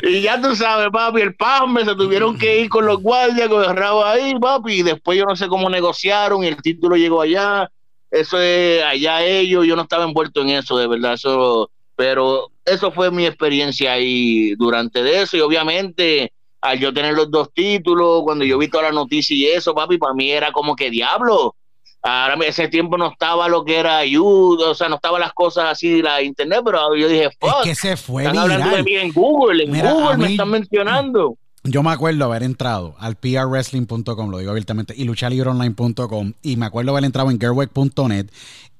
y 0.02 0.20
ya 0.20 0.40
tú 0.40 0.56
sabes, 0.56 0.88
papi, 0.90 1.20
el 1.20 1.34
PAME 1.34 1.84
se 1.84 1.94
tuvieron 1.94 2.36
que 2.36 2.60
ir 2.60 2.68
con 2.68 2.86
los 2.86 3.00
guardias, 3.00 3.48
con 3.48 3.64
el 3.64 3.82
ahí, 4.04 4.38
papi, 4.38 4.80
y 4.80 4.82
después 4.82 5.16
yo 5.16 5.24
no 5.24 5.36
sé 5.36 5.46
cómo 5.48 5.70
negociaron 5.70 6.42
y 6.42 6.48
el 6.48 6.60
título 6.60 6.96
llegó 6.96 7.22
allá. 7.22 7.70
Eso 8.10 8.40
es 8.40 8.82
allá 8.82 9.22
ellos, 9.22 9.66
yo 9.66 9.76
no 9.76 9.82
estaba 9.82 10.04
envuelto 10.04 10.40
en 10.40 10.50
eso, 10.50 10.78
de 10.78 10.86
verdad, 10.86 11.12
eso, 11.12 11.70
pero 11.94 12.50
eso 12.64 12.90
fue 12.90 13.10
mi 13.10 13.26
experiencia 13.26 13.92
ahí 13.92 14.54
durante 14.54 15.20
eso 15.20 15.36
y 15.36 15.40
obviamente 15.40 16.32
al 16.68 16.78
yo 16.78 16.92
tener 16.92 17.14
los 17.14 17.30
dos 17.30 17.52
títulos, 17.52 18.22
cuando 18.24 18.44
yo 18.44 18.58
vi 18.58 18.68
toda 18.68 18.84
la 18.84 18.92
noticia 18.92 19.34
y 19.34 19.46
eso, 19.46 19.74
papi, 19.74 19.98
para 19.98 20.14
mí 20.14 20.30
era 20.30 20.52
como 20.52 20.76
que 20.76 20.90
diablo. 20.90 21.54
Ahora 22.02 22.36
ese 22.46 22.68
tiempo 22.68 22.96
no 22.96 23.10
estaba 23.10 23.48
lo 23.48 23.64
que 23.64 23.76
era 23.76 23.98
ayuda, 23.98 24.70
o 24.70 24.74
sea, 24.74 24.88
no 24.88 24.96
estaban 24.96 25.20
las 25.20 25.32
cosas 25.32 25.64
así, 25.66 26.00
la 26.00 26.22
internet, 26.22 26.60
pero 26.64 26.94
yo 26.94 27.08
dije, 27.08 27.28
fuck. 27.40 27.60
Es 27.60 27.64
que 27.64 27.74
se 27.74 27.96
fue 27.96 28.22
están 28.22 28.38
hablando 28.38 28.76
de 28.76 28.82
mí 28.82 28.94
en 28.94 29.12
Google, 29.12 29.64
en 29.64 29.70
Google 29.70 30.16
me 30.16 30.30
están 30.30 30.50
mencionando. 30.50 31.36
Yo 31.64 31.82
me 31.82 31.90
acuerdo 31.90 32.24
haber 32.24 32.44
entrado 32.44 32.94
al 32.98 33.16
prwrestling.com, 33.16 34.30
lo 34.30 34.38
digo 34.38 34.52
abiertamente, 34.52 34.94
y 34.96 35.04
luchalibreonline.com, 35.04 36.32
y 36.40 36.56
me 36.56 36.66
acuerdo 36.66 36.92
haber 36.92 37.04
entrado 37.04 37.30
en 37.30 37.40
gerweg.net, 37.40 38.26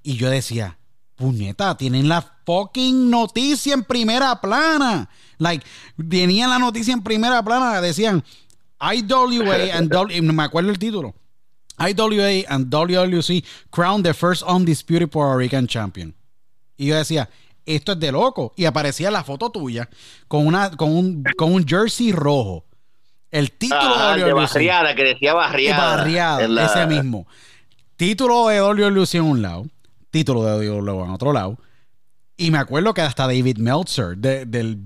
y 0.04 0.16
yo 0.16 0.30
decía, 0.30 0.78
puñeta, 1.18 1.76
tienen 1.76 2.08
la 2.08 2.22
fucking 2.46 3.10
noticia 3.10 3.74
en 3.74 3.84
primera 3.84 4.40
plana. 4.40 5.10
Like, 5.38 5.66
tenían 6.08 6.48
la 6.48 6.58
noticia 6.58 6.94
en 6.94 7.02
primera 7.02 7.42
plana, 7.42 7.80
decían 7.80 8.24
IWA 8.80 9.74
and 9.74 9.90
w, 9.90 10.22
me 10.22 10.42
acuerdo 10.42 10.70
el 10.70 10.78
título. 10.78 11.14
IWA 11.78 12.44
and 12.48 12.72
WWC 12.72 13.44
crown 13.70 14.02
the 14.02 14.14
first 14.14 14.42
undisputed 14.42 15.10
Puerto 15.10 15.36
Rican 15.36 15.66
champion. 15.66 16.14
Y 16.76 16.86
yo 16.86 16.96
decía, 16.96 17.28
esto 17.66 17.92
es 17.92 18.00
de 18.00 18.12
loco. 18.12 18.52
Y 18.56 18.64
aparecía 18.64 19.10
la 19.10 19.22
foto 19.22 19.50
tuya 19.50 19.88
con 20.26 20.46
una 20.46 20.70
con 20.70 20.96
un, 20.96 21.24
con 21.36 21.52
un 21.52 21.66
jersey 21.66 22.12
rojo. 22.12 22.64
El 23.30 23.52
título 23.52 24.14
de 24.16 24.32
barriada, 24.32 24.94
que 24.94 25.04
decía 25.04 25.34
barriada. 25.34 25.96
Barriada, 25.96 26.64
ese 26.64 26.86
mismo. 26.86 27.26
Título 27.96 28.48
de 28.48 28.60
WWC 28.60 29.14
en 29.16 29.22
un 29.22 29.42
lado, 29.42 29.66
título 30.10 30.44
de 30.44 30.70
WWE 30.70 31.04
en 31.04 31.10
otro 31.10 31.32
lado 31.32 31.58
y 32.40 32.52
me 32.52 32.58
acuerdo 32.58 32.94
que 32.94 33.00
hasta 33.00 33.26
David 33.26 33.58
Meltzer, 33.58 34.16
del, 34.16 34.76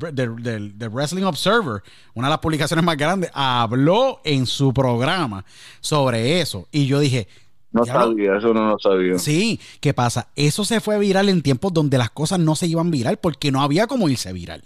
Wrestling 0.91 1.25
Observer, 1.25 1.83
una 2.15 2.29
de 2.29 2.31
las 2.31 2.39
publicaciones 2.39 2.83
más 2.83 2.97
grandes, 2.97 3.31
habló 3.35 4.23
en 4.25 4.47
su 4.47 4.73
programa 4.73 5.45
sobre 5.81 6.41
eso. 6.41 6.67
Y 6.73 6.87
yo 6.87 6.99
dije... 6.99 7.29
No 7.71 7.85
sabía, 7.85 8.39
eso 8.39 8.55
no 8.55 8.71
lo 8.71 8.79
sabía. 8.79 9.19
Sí, 9.19 9.61
¿qué 9.81 9.93
pasa? 9.93 10.29
Eso 10.35 10.65
se 10.65 10.81
fue 10.81 10.99
viral 10.99 11.29
en 11.29 11.43
tiempos 11.43 11.75
donde 11.75 11.99
las 11.99 12.11
cosas 12.11 12.39
no 12.39 12.57
se 12.57 12.67
iban 12.69 12.91
viral 12.91 13.19
porque 13.19 13.53
no 13.53 13.61
había 13.61 13.87
como 13.87 14.09
irse 14.09 14.33
viral. 14.33 14.65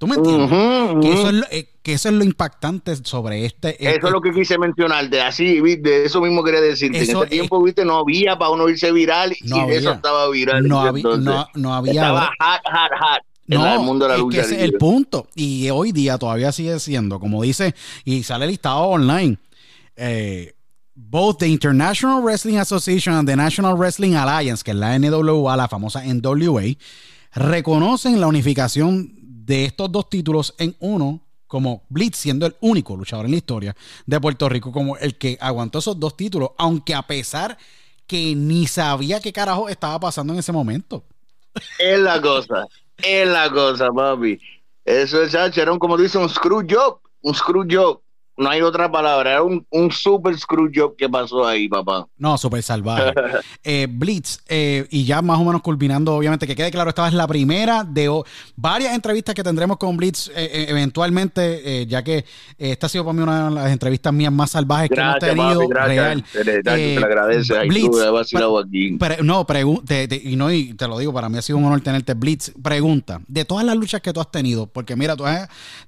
¿Tú 0.00 0.06
me 0.06 0.14
entiendes? 0.16 0.48
Que, 1.02 1.12
eso 1.12 1.28
es 1.28 1.34
lo, 1.34 1.46
eh, 1.50 1.68
que, 1.82 1.92
eso 1.92 2.08
es 2.08 2.14
lo, 2.14 2.24
impactante 2.24 2.96
sobre 3.04 3.44
este. 3.44 3.76
Eso 3.86 4.06
es 4.06 4.10
lo 4.10 4.22
que 4.22 4.32
quise 4.32 4.56
mencionar, 4.56 5.10
de 5.10 5.20
así, 5.20 5.60
de 5.60 6.06
eso 6.06 6.22
mismo 6.22 6.42
quería 6.42 6.62
decir. 6.62 6.96
en 6.96 7.02
ese 7.02 7.14
tiempo, 7.26 7.62
viste, 7.62 7.84
no 7.84 7.98
había 7.98 8.38
para 8.38 8.50
uno 8.50 8.66
irse 8.70 8.90
viral 8.92 9.36
y 9.38 9.52
eso 9.72 9.92
estaba 9.92 10.30
viral. 10.30 10.66
No, 10.66 10.80
había, 10.80 11.02
no, 11.02 11.46
no, 11.54 11.74
había. 11.74 11.92
Estaba 11.92 12.30
hot, 12.40 12.62
hot, 12.64 12.90
hot. 12.98 13.22
En 13.46 13.60
el 13.60 13.80
mundo 13.80 14.06
de 14.06 14.12
la 14.12 14.16
lucha. 14.16 14.40
ese 14.40 14.56
es 14.56 14.62
el 14.62 14.72
punto. 14.78 15.26
Y 15.34 15.68
hoy 15.68 15.92
día 15.92 16.16
todavía 16.16 16.50
sigue 16.50 16.80
siendo, 16.80 17.20
como 17.20 17.42
dice, 17.42 17.74
y 18.06 18.22
sale 18.22 18.46
listado 18.46 18.84
online. 18.84 19.36
Eh, 19.96 20.54
both 20.94 21.40
the 21.40 21.46
International 21.46 22.22
Wrestling 22.22 22.56
Association 22.56 23.14
and 23.16 23.28
the 23.28 23.36
National 23.36 23.76
Wrestling 23.76 24.14
Alliance, 24.14 24.64
que 24.64 24.70
es 24.70 24.78
la 24.78 24.98
NWA, 24.98 25.58
la 25.58 25.68
famosa 25.68 26.02
NWA, 26.06 26.74
reconocen 27.34 28.18
la 28.18 28.28
unificación 28.28 29.19
de 29.44 29.64
estos 29.64 29.90
dos 29.90 30.08
títulos 30.08 30.54
en 30.58 30.74
uno, 30.80 31.20
como 31.46 31.82
Blitz 31.88 32.16
siendo 32.16 32.46
el 32.46 32.54
único 32.60 32.96
luchador 32.96 33.26
en 33.26 33.32
la 33.32 33.38
historia 33.38 33.76
de 34.06 34.20
Puerto 34.20 34.48
Rico, 34.48 34.70
como 34.72 34.96
el 34.96 35.16
que 35.16 35.36
aguantó 35.40 35.78
esos 35.80 35.98
dos 35.98 36.16
títulos, 36.16 36.50
aunque 36.58 36.94
a 36.94 37.02
pesar 37.02 37.58
que 38.06 38.34
ni 38.34 38.66
sabía 38.66 39.20
qué 39.20 39.32
carajo 39.32 39.68
estaba 39.68 39.98
pasando 39.98 40.32
en 40.32 40.38
ese 40.38 40.52
momento. 40.52 41.04
Es 41.78 41.98
la 41.98 42.20
cosa, 42.20 42.66
es 42.98 43.28
la 43.28 43.50
cosa, 43.50 43.90
papi. 43.90 44.38
Eso 44.84 45.22
es, 45.22 45.34
era 45.34 45.72
un, 45.72 45.78
como 45.78 45.96
dice, 45.96 46.18
un 46.18 46.28
screw 46.28 46.66
job, 46.68 47.00
un 47.22 47.34
screw 47.34 47.66
job 47.68 48.00
no 48.40 48.48
hay 48.48 48.62
otra 48.62 48.90
palabra, 48.90 49.32
era 49.32 49.42
un, 49.42 49.66
un 49.68 49.92
super 49.92 50.36
screw 50.36 50.70
job 50.74 50.96
que 50.96 51.08
pasó 51.10 51.46
ahí, 51.46 51.68
papá. 51.68 52.06
No, 52.16 52.38
súper 52.38 52.62
salvaje. 52.62 53.12
Eh, 53.62 53.86
Blitz, 53.90 54.38
eh, 54.48 54.86
y 54.90 55.04
ya 55.04 55.20
más 55.20 55.38
o 55.38 55.44
menos 55.44 55.60
culminando, 55.60 56.14
obviamente, 56.14 56.46
que 56.46 56.56
quede 56.56 56.70
claro, 56.70 56.88
esta 56.88 57.06
es 57.06 57.12
la 57.12 57.26
primera 57.26 57.84
de 57.84 58.22
varias 58.56 58.94
entrevistas 58.94 59.34
que 59.34 59.42
tendremos 59.42 59.76
con 59.76 59.96
Blitz 59.96 60.30
eh, 60.34 60.66
eventualmente, 60.68 61.86
ya 61.86 62.02
que 62.02 62.24
esta 62.56 62.86
ha 62.86 62.88
sido 62.88 63.04
para 63.04 63.12
mí 63.12 63.22
una 63.22 63.50
de 63.50 63.54
las 63.54 63.70
entrevistas 63.70 64.12
mías 64.14 64.32
más 64.32 64.52
salvajes 64.52 64.88
que 64.88 65.00
hemos 65.00 65.18
tenido. 65.18 65.68
real. 65.68 66.24
Te, 66.32 66.62
te, 66.62 66.96
agradece. 66.96 67.66
Blitz, 67.66 67.98
aquí. 68.58 68.96
no, 69.22 69.46
y 70.24 70.36
no, 70.36 70.50
y 70.50 70.72
te 70.74 70.88
lo 70.88 70.98
digo, 70.98 71.12
para 71.12 71.28
mí 71.28 71.36
ha 71.36 71.42
sido 71.42 71.58
un 71.58 71.66
honor 71.66 71.82
tenerte. 71.82 72.14
Blitz, 72.14 72.52
pregunta, 72.62 73.20
de 73.28 73.44
todas 73.44 73.64
las 73.64 73.76
luchas 73.76 74.00
que 74.00 74.12
tú 74.12 74.20
has 74.20 74.30
tenido, 74.30 74.66
porque 74.66 74.96
mira, 74.96 75.16
tú 75.16 75.24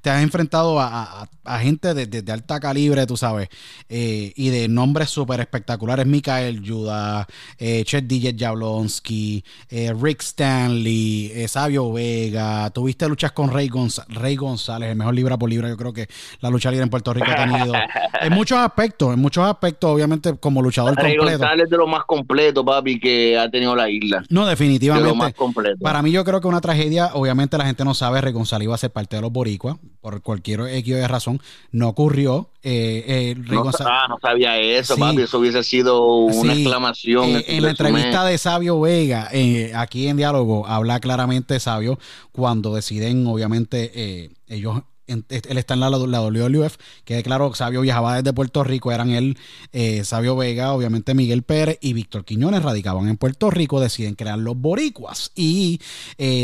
te 0.03 0.11
has 0.11 0.23
enfrentado 0.23 0.79
a, 0.79 1.27
gente 1.61 1.95
de, 1.95 2.07
de, 2.07 2.23
de 2.23 2.33
calibre, 2.47 3.07
tú 3.07 3.17
sabes, 3.17 3.49
eh, 3.89 4.33
y 4.37 4.51
de 4.51 4.69
nombres 4.69 5.11
súper 5.11 5.41
espectaculares, 5.41 6.07
Mikael 6.07 6.63
Judah, 6.67 7.27
eh, 7.59 7.83
Chet 7.85 8.07
DJ 8.07 8.37
Jablonski, 8.39 9.45
eh, 9.71 9.93
Rick 9.99 10.23
Stanley, 10.23 11.33
eh, 11.35 11.49
Sabio 11.49 11.93
Vega, 11.93 12.71
tuviste 12.71 13.09
luchas 13.09 13.33
con 13.33 13.51
Rey, 13.51 13.71
Rey 14.09 14.37
González, 14.37 14.91
el 14.91 14.97
mejor 14.97 15.15
libra 15.15 15.39
por 15.39 15.49
libra, 15.49 15.69
yo 15.69 15.77
creo 15.77 15.93
que 15.93 16.09
la 16.41 16.51
lucha 16.51 16.71
libre 16.71 16.85
en 16.85 16.91
Puerto 16.91 17.13
Rico 17.13 17.27
ha 17.31 17.37
tenido, 17.37 17.73
en 18.21 18.33
muchos 18.33 18.59
aspectos, 18.59 19.15
en 19.15 19.21
muchos 19.21 19.45
aspectos, 19.45 19.91
obviamente 19.91 20.37
como 20.37 20.63
luchador 20.63 20.97
Rey 20.97 21.17
González 21.17 21.65
es 21.65 21.71
de 21.71 21.77
lo 21.77 21.87
más 21.87 22.05
completo, 22.05 22.65
papi, 22.65 22.99
que 22.99 23.39
ha 23.39 23.51
tenido 23.51 23.75
la 23.75 23.89
isla. 23.89 24.25
No, 24.29 24.47
definitivamente. 24.47 25.09
De 25.09 25.11
lo 25.11 25.17
más 25.17 25.35
completo. 25.35 25.79
Para 25.81 26.03
mí 26.03 26.11
yo 26.11 26.25
creo 26.25 26.41
que 26.41 26.49
una 26.49 26.61
tragedia, 26.61 27.11
obviamente 27.15 27.59
la 27.59 27.67
gente 27.67 27.85
no 27.85 27.95
sabe, 27.95 28.21
Rey 28.21 28.33
González 28.33 28.65
iba 28.65 28.75
a 28.75 28.79
ser 28.79 28.91
parte 28.91 29.17
de 29.17 29.23
los 29.23 29.33
boricuas, 29.33 29.77
por 30.01 30.21
cualquier 30.23 30.61
X 30.61 30.95
de 30.95 31.09
razón, 31.09 31.41
no 31.71 31.89
ocurrió. 31.89 32.32
Eh, 32.63 33.05
eh, 33.07 33.35
no, 33.37 33.71
ah, 33.81 34.07
no, 34.09 34.19
sabía 34.21 34.59
eso, 34.59 34.97
papi. 34.97 35.23
Eso 35.23 35.39
hubiese 35.39 35.63
sido 35.63 36.07
una 36.17 36.53
exclamación. 36.55 37.31
Eh, 37.31 37.45
en 37.49 37.63
la 37.63 37.71
entrevista 37.71 38.25
de 38.25 38.39
Sabio 38.39 38.81
Vega, 38.81 39.29
aquí 39.75 40.07
en 40.07 40.17
Diálogo, 40.17 40.67
habla 40.67 41.01
claramente 41.01 41.59
Sabio 41.61 41.99
cuando 42.31 42.75
deciden, 42.75 43.27
obviamente, 43.27 44.31
ellos 44.49 44.83
él 45.09 45.59
está 45.59 45.75
en 45.75 45.81
la, 45.81 45.91
la 45.91 46.21
WWF, 46.23 46.77
que 47.05 47.23
claro, 47.23 47.53
Sabio 47.55 47.83
viajaba 47.83 48.17
desde 48.17 48.33
Puerto 48.33 48.65
Rico, 48.65 48.93
eran 48.93 49.11
él, 49.11 49.37
Sabio 50.05 50.37
Vega, 50.37 50.73
obviamente 50.73 51.15
Miguel 51.15 51.43
Pérez 51.43 51.79
y 51.83 51.93
Víctor 51.93 52.25
Quiñones 52.25 52.63
radicaban 52.63 53.09
en 53.09 53.17
Puerto 53.19 53.51
Rico, 53.51 53.81
deciden 53.81 54.15
crear 54.15 54.39
los 54.39 54.57
boricuas 54.57 55.33
y 55.35 55.81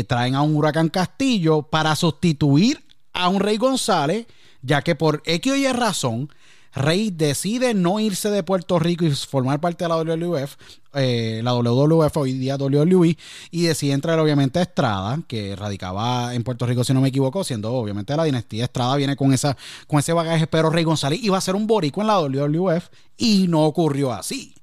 traen 0.07 0.35
a 0.35 0.41
un 0.41 0.55
huracán 0.55 0.89
Castillo 0.89 1.63
para 1.63 1.95
sustituir 1.95 2.83
a 3.13 3.29
un 3.29 3.39
Rey 3.39 3.57
González 3.57 4.27
ya 4.61 4.81
que 4.81 4.95
por 4.95 5.21
X 5.25 5.55
y 5.55 5.67
razón, 5.71 6.29
Rey 6.73 7.09
decide 7.11 7.73
no 7.73 7.99
irse 7.99 8.29
de 8.29 8.43
Puerto 8.43 8.77
Rico 8.79 9.05
y 9.05 9.11
formar 9.11 9.59
parte 9.59 9.85
de 9.85 9.89
la 9.89 9.97
WWF, 9.97 10.55
eh, 10.93 11.41
la 11.43 11.53
WWF 11.53 12.15
hoy 12.17 12.33
día 12.33 12.57
WWE, 12.57 13.17
y 13.51 13.61
decide 13.63 13.93
entrar 13.93 14.19
obviamente 14.19 14.59
a 14.59 14.63
Estrada, 14.63 15.19
que 15.27 15.55
radicaba 15.55 16.35
en 16.35 16.43
Puerto 16.43 16.65
Rico 16.65 16.83
si 16.83 16.93
no 16.93 17.01
me 17.01 17.09
equivoco, 17.09 17.43
siendo 17.43 17.73
obviamente 17.73 18.15
la 18.15 18.23
dinastía 18.23 18.65
Estrada 18.65 18.95
viene 18.97 19.15
con, 19.15 19.33
esa, 19.33 19.57
con 19.87 19.99
ese 19.99 20.13
bagaje, 20.13 20.47
pero 20.47 20.69
Rey 20.69 20.83
González 20.83 21.19
iba 21.23 21.37
a 21.37 21.41
ser 21.41 21.55
un 21.55 21.65
borico 21.65 22.01
en 22.01 22.07
la 22.07 22.19
WWF 22.19 22.89
y 23.17 23.47
no 23.47 23.65
ocurrió 23.65 24.13
así, 24.13 24.53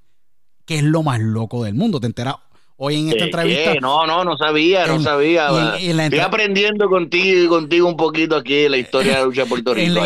que 0.64 0.76
es 0.76 0.82
lo 0.84 1.02
más 1.02 1.20
loco 1.20 1.64
del 1.64 1.74
mundo, 1.74 1.98
te 2.00 2.06
enteras 2.06 2.36
hoy 2.76 2.96
en 2.96 3.08
esta 3.08 3.24
entrevista. 3.24 3.74
No, 3.80 4.06
no, 4.06 4.24
no 4.24 4.36
sabía, 4.36 4.86
no 4.86 5.00
sabía. 5.00 5.48
Estoy 5.78 6.18
aprendiendo 6.18 6.88
contigo, 6.88 7.48
contigo 7.48 7.88
un 7.88 7.96
poquito 7.96 8.36
aquí 8.36 8.68
la 8.68 8.76
historia 8.76 9.12
de 9.12 9.18
la 9.20 9.24
lucha 9.24 9.42
de 9.42 9.48
Puerto 9.48 9.74
Rico. 9.74 10.00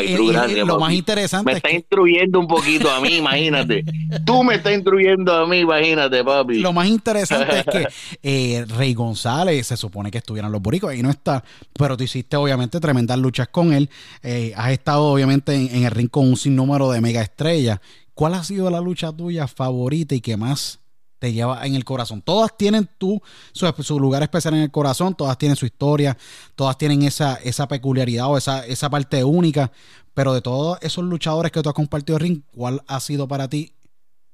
lo 0.64 0.78
más 0.78 0.92
interesante. 0.92 1.50
Me 1.50 1.56
está 1.56 1.70
instruyendo 1.70 2.38
un 2.38 2.46
poquito 2.46 2.90
a 2.90 3.00
mí, 3.00 3.16
imagínate. 3.16 3.84
Tú 4.24 4.42
me 4.42 4.54
estás 4.56 4.74
instruyendo 4.74 5.34
a 5.34 5.46
mí, 5.46 5.58
imagínate, 5.58 6.24
papi. 6.24 6.58
Lo 6.58 6.72
más 6.72 6.88
interesante 6.88 7.58
es 7.58 7.64
que 7.64 7.86
eh, 8.22 8.64
Rey 8.76 8.94
González 8.94 9.66
se 9.66 9.76
supone 9.76 10.10
que 10.10 10.18
estuvieran 10.18 10.52
los 10.52 10.62
boricos, 10.62 10.90
ahí 10.90 11.02
no 11.02 11.10
está, 11.10 11.42
pero 11.72 11.96
tú 11.96 12.04
hiciste 12.04 12.36
obviamente 12.36 12.80
tremendas 12.80 13.18
luchas 13.18 13.48
con 13.48 13.72
él. 13.72 13.90
Eh, 14.22 14.52
has 14.56 14.70
estado 14.70 15.04
obviamente 15.04 15.54
en, 15.54 15.74
en 15.74 15.84
el 15.84 15.90
ring 15.90 16.08
con 16.08 16.28
un 16.28 16.36
sinnúmero 16.36 16.90
de 16.90 17.00
mega 17.00 17.22
estrellas. 17.22 17.80
¿Cuál 18.14 18.34
ha 18.34 18.44
sido 18.44 18.68
la 18.70 18.80
lucha 18.80 19.12
tuya 19.12 19.46
favorita 19.46 20.14
y 20.14 20.20
que 20.20 20.36
más 20.36 20.79
te 21.20 21.32
lleva 21.32 21.64
en 21.64 21.76
el 21.76 21.84
corazón. 21.84 22.22
Todas 22.22 22.56
tienen 22.56 22.88
tu, 22.98 23.22
su, 23.52 24.00
lugar 24.00 24.22
especial 24.22 24.54
en 24.54 24.62
el 24.62 24.70
corazón, 24.70 25.14
todas 25.14 25.38
tienen 25.38 25.54
su 25.54 25.66
historia, 25.66 26.16
todas 26.56 26.76
tienen 26.78 27.02
esa, 27.02 27.34
esa 27.44 27.68
peculiaridad 27.68 28.26
o 28.28 28.38
esa, 28.38 28.66
esa 28.66 28.90
parte 28.90 29.22
única, 29.22 29.70
pero 30.14 30.32
de 30.32 30.40
todos 30.40 30.78
esos 30.80 31.04
luchadores 31.04 31.52
que 31.52 31.62
tú 31.62 31.68
has 31.68 31.74
compartido 31.74 32.18
ring, 32.18 32.40
¿cuál 32.50 32.82
ha 32.88 32.98
sido 33.00 33.28
para 33.28 33.48
ti 33.48 33.74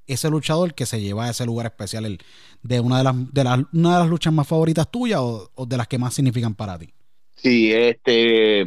ese 0.06 0.30
luchador 0.30 0.74
que 0.74 0.86
se 0.86 1.00
lleva 1.00 1.26
a 1.26 1.30
ese 1.30 1.44
lugar 1.44 1.66
especial 1.66 2.06
el, 2.06 2.18
de, 2.62 2.78
una 2.78 2.98
de, 2.98 3.04
las, 3.04 3.32
de 3.32 3.40
una 3.72 3.94
de 3.94 3.98
las 3.98 4.08
luchas 4.08 4.32
más 4.32 4.46
favoritas 4.46 4.88
tuyas 4.88 5.18
o, 5.20 5.50
o, 5.56 5.66
de 5.66 5.76
las 5.76 5.88
que 5.88 5.98
más 5.98 6.14
significan 6.14 6.54
para 6.54 6.78
ti? 6.78 6.88
Sí, 7.34 7.72
este, 7.72 8.64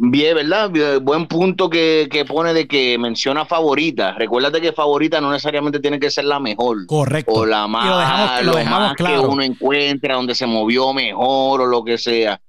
Bien, 0.00 0.36
¿verdad? 0.36 0.70
Buen 1.02 1.26
punto 1.26 1.68
que, 1.68 2.08
que, 2.08 2.24
pone 2.24 2.54
de 2.54 2.68
que 2.68 2.96
menciona 2.98 3.44
favorita. 3.44 4.12
Recuérdate 4.12 4.60
que 4.60 4.72
favorita 4.72 5.20
no 5.20 5.32
necesariamente 5.32 5.80
tiene 5.80 5.98
que 5.98 6.08
ser 6.08 6.24
la 6.24 6.38
mejor. 6.38 6.86
Correcto. 6.86 7.32
O 7.32 7.44
la 7.44 7.66
más, 7.66 8.44
lo 8.44 8.54
dejamos, 8.54 8.94
claro. 8.94 9.22
que 9.22 9.26
uno 9.26 9.42
encuentra, 9.42 10.14
donde 10.14 10.36
se 10.36 10.46
movió 10.46 10.92
mejor 10.92 11.62
o 11.62 11.66
lo 11.66 11.82
que 11.82 11.98
sea. 11.98 12.40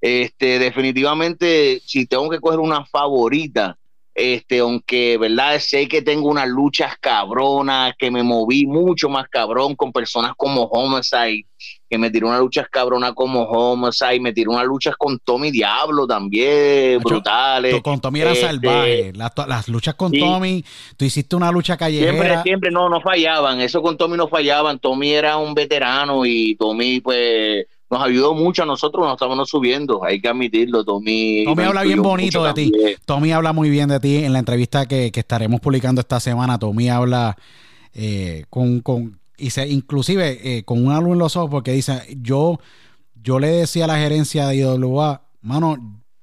Este, 0.00 0.58
definitivamente, 0.58 1.80
si 1.86 2.06
tengo 2.06 2.28
que 2.28 2.40
coger 2.40 2.58
una 2.58 2.84
favorita, 2.84 3.78
este, 4.12 4.58
aunque, 4.58 5.16
¿verdad? 5.16 5.60
Sé 5.60 5.86
que 5.86 6.02
tengo 6.02 6.28
unas 6.28 6.48
luchas 6.48 6.96
cabronas, 6.98 7.94
que 7.96 8.10
me 8.10 8.24
moví 8.24 8.66
mucho 8.66 9.08
más 9.08 9.28
cabrón 9.28 9.76
con 9.76 9.92
personas 9.92 10.32
como 10.36 10.62
Homicide, 10.62 11.46
que 11.88 11.98
me 11.98 12.10
tiró 12.10 12.28
una 12.28 12.38
lucha 12.38 12.66
cabrona 12.70 13.14
como 13.14 13.42
Homicide, 13.42 14.20
me 14.20 14.32
tiró 14.32 14.52
unas 14.52 14.64
luchas 14.64 14.96
con 14.96 15.18
Tommy 15.18 15.50
Diablo 15.50 16.06
también, 16.06 17.00
brutales. 17.00 17.80
Con 17.80 18.00
Tommy 18.00 18.20
era 18.20 18.32
este, 18.32 18.46
salvaje, 18.46 19.12
las, 19.14 19.68
luchas 19.68 19.94
con 19.94 20.12
Tommy, 20.12 20.64
tú 20.96 21.04
hiciste 21.04 21.36
una 21.36 21.50
lucha 21.52 21.76
callejera. 21.76 22.12
Siempre, 22.12 22.42
siempre, 22.42 22.70
no, 22.70 22.88
no 22.88 23.00
fallaban, 23.00 23.60
eso 23.60 23.82
con 23.82 23.96
Tommy 23.96 24.16
no 24.16 24.28
fallaban, 24.28 24.78
Tommy 24.78 25.12
era 25.12 25.36
un 25.36 25.54
veterano 25.54 26.26
y 26.26 26.56
Tommy, 26.56 27.00
pues 27.00 27.66
nos 27.88 28.02
ayudó 28.02 28.34
mucho 28.34 28.64
a 28.64 28.66
nosotros, 28.66 29.04
nos 29.04 29.14
estábamos 29.14 29.48
subiendo, 29.48 30.04
hay 30.04 30.20
que 30.20 30.28
admitirlo, 30.28 30.84
Tommy. 30.84 31.44
Tommy 31.44 31.62
habla 31.62 31.84
bien 31.84 32.02
bonito 32.02 32.42
de 32.44 32.52
ti. 32.52 32.72
Tommy 33.04 33.30
habla 33.30 33.52
muy 33.52 33.70
bien 33.70 33.88
de 33.88 34.00
ti 34.00 34.24
en 34.24 34.32
la 34.32 34.40
entrevista 34.40 34.86
que, 34.86 35.12
estaremos 35.14 35.60
publicando 35.60 36.00
esta 36.00 36.18
semana. 36.18 36.58
Tommy 36.58 36.88
habla 36.88 37.36
eh, 37.94 38.44
con, 38.50 38.80
con, 38.80 39.18
y 39.36 39.50
se, 39.50 39.68
inclusive 39.68 40.58
eh, 40.58 40.64
con 40.64 40.84
una 40.84 41.00
luz 41.00 41.12
en 41.12 41.18
los 41.18 41.36
ojos 41.36 41.50
porque 41.50 41.72
dice, 41.72 42.02
yo, 42.20 42.58
yo 43.14 43.38
le 43.38 43.48
decía 43.48 43.84
a 43.84 43.88
la 43.88 43.98
gerencia 43.98 44.46
de 44.48 44.56
IWA, 44.56 45.22
mano, 45.40 45.76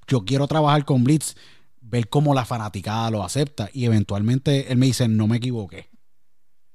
yo 0.07 0.25
quiero 0.25 0.47
trabajar 0.47 0.85
con 0.85 1.03
Blitz, 1.03 1.35
ver 1.81 2.09
cómo 2.09 2.33
la 2.33 2.45
fanaticada 2.45 3.11
lo 3.11 3.23
acepta 3.23 3.69
y 3.73 3.85
eventualmente 3.85 4.71
él 4.71 4.77
me 4.77 4.87
dice, 4.87 5.07
no 5.07 5.27
me 5.27 5.37
equivoqué. 5.37 5.89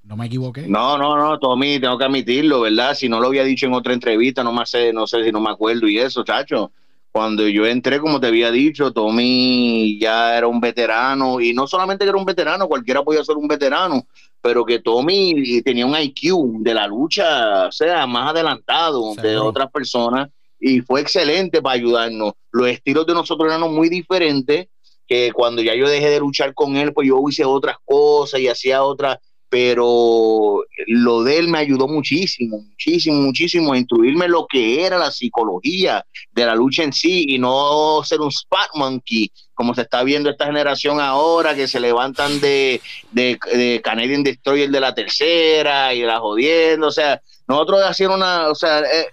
¿No 0.03 0.16
me 0.16 0.24
equivoqué? 0.24 0.66
No, 0.66 0.97
no, 0.97 1.18
no, 1.18 1.39
Tommy, 1.39 1.78
tengo 1.78 1.99
que 1.99 2.05
admitirlo, 2.05 2.62
¿verdad? 2.62 2.95
Si 2.95 3.11
no 3.11 3.20
lo 3.20 3.26
había 3.26 3.45
dicho 3.45 3.66
en 3.66 3.74
otra 3.74 3.93
entrevista, 3.93 4.43
no, 4.43 4.53
más 4.53 4.70
sé, 4.70 4.91
no 4.91 5.07
sé 5.07 5.22
si 5.22 5.30
no 5.30 5.39
me 5.39 5.51
acuerdo 5.51 5.86
y 5.86 5.99
eso, 5.99 6.24
chacho. 6.24 6.72
Cuando 7.12 7.47
yo 7.47 7.66
entré, 7.66 8.01
como 8.01 8.18
te 8.18 8.28
había 8.28 8.51
dicho, 8.51 8.91
Tommy 8.91 9.99
ya 10.01 10.39
era 10.39 10.47
un 10.47 10.61
veterano 10.61 11.41
y 11.41 11.53
no 11.53 11.66
solamente 11.66 12.05
que 12.05 12.09
era 12.09 12.18
un 12.18 12.24
veterano, 12.24 12.68
cualquiera 12.68 13.03
podía 13.03 13.22
ser 13.22 13.36
un 13.36 13.49
veterano, 13.49 14.07
pero 14.49 14.64
que 14.64 14.78
Tommy 14.78 15.61
tenía 15.61 15.84
un 15.84 15.94
IQ 15.94 16.62
de 16.62 16.72
la 16.72 16.86
lucha, 16.86 17.66
o 17.66 17.70
sea, 17.72 18.07
más 18.07 18.30
adelantado 18.30 19.14
de 19.14 19.36
otras 19.36 19.70
personas 19.70 20.30
y 20.59 20.80
fue 20.80 21.03
excelente 21.03 21.61
para 21.61 21.74
ayudarnos. 21.74 22.32
Los 22.51 22.68
estilos 22.68 23.05
de 23.05 23.12
nosotros 23.12 23.53
eran 23.53 23.70
muy 23.70 23.90
diferentes, 23.90 24.68
que 25.07 25.32
cuando 25.34 25.61
ya 25.61 25.74
yo 25.74 25.86
dejé 25.86 26.09
de 26.09 26.20
luchar 26.20 26.55
con 26.55 26.76
él, 26.76 26.94
pues 26.94 27.07
yo 27.07 27.22
hice 27.28 27.44
otras 27.44 27.76
cosas 27.84 28.40
y 28.40 28.49
hacía 28.49 28.82
otras 28.82 29.18
pero 29.49 30.62
lo 30.86 31.22
de 31.22 31.38
él 31.38 31.49
me 31.49 31.59
ayudó 31.59 31.88
muchísimo, 31.88 32.61
muchísimo, 32.61 33.20
muchísimo 33.20 33.72
a 33.72 33.78
instruirme 33.78 34.28
lo 34.28 34.46
que 34.46 34.84
era 34.84 34.99
la 34.99 35.11
psicología 35.11 36.05
de 36.32 36.46
la 36.46 36.55
lucha 36.55 36.82
en 36.82 36.92
sí 36.92 37.24
y 37.28 37.38
no 37.38 38.03
ser 38.05 38.20
un 38.20 38.28
spot 38.28 38.70
monkey, 38.74 39.30
como 39.55 39.74
se 39.74 39.82
está 39.82 40.03
viendo 40.03 40.30
esta 40.30 40.46
generación 40.46 41.01
ahora, 41.01 41.55
que 41.55 41.66
se 41.66 41.80
levantan 41.80 42.40
de, 42.40 42.80
de, 43.11 43.80
Canadian 43.82 44.22
Destroyer 44.22 44.70
de 44.70 44.80
la 44.80 44.94
tercera 44.94 45.94
y 45.94 46.03
la 46.03 46.18
jodiendo, 46.20 46.88
o 46.88 46.92
sea, 46.92 47.20
nosotros 47.46 47.82
hacíamos 47.84 48.18
una, 48.18 48.49
o 48.49 48.55
sea, 48.55 48.80
eh, 48.80 49.07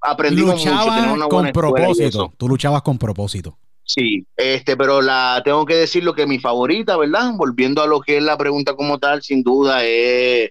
aprendimos 0.00 0.64
mucho. 0.64 1.28
con 1.28 1.52
propósito, 1.52 2.32
tú 2.36 2.48
luchabas 2.48 2.82
con 2.82 2.98
propósito. 2.98 3.56
Sí, 3.88 4.26
este, 4.36 4.76
pero 4.76 5.00
la 5.00 5.40
tengo 5.42 5.64
que 5.64 5.74
decir 5.74 6.04
lo 6.04 6.12
que 6.14 6.26
mi 6.26 6.38
favorita, 6.38 6.98
¿verdad? 6.98 7.32
Volviendo 7.36 7.82
a 7.82 7.86
lo 7.86 8.00
que 8.00 8.18
es 8.18 8.22
la 8.22 8.36
pregunta 8.36 8.74
como 8.76 8.98
tal, 8.98 9.22
sin 9.22 9.42
duda 9.42 9.82
es 9.82 10.50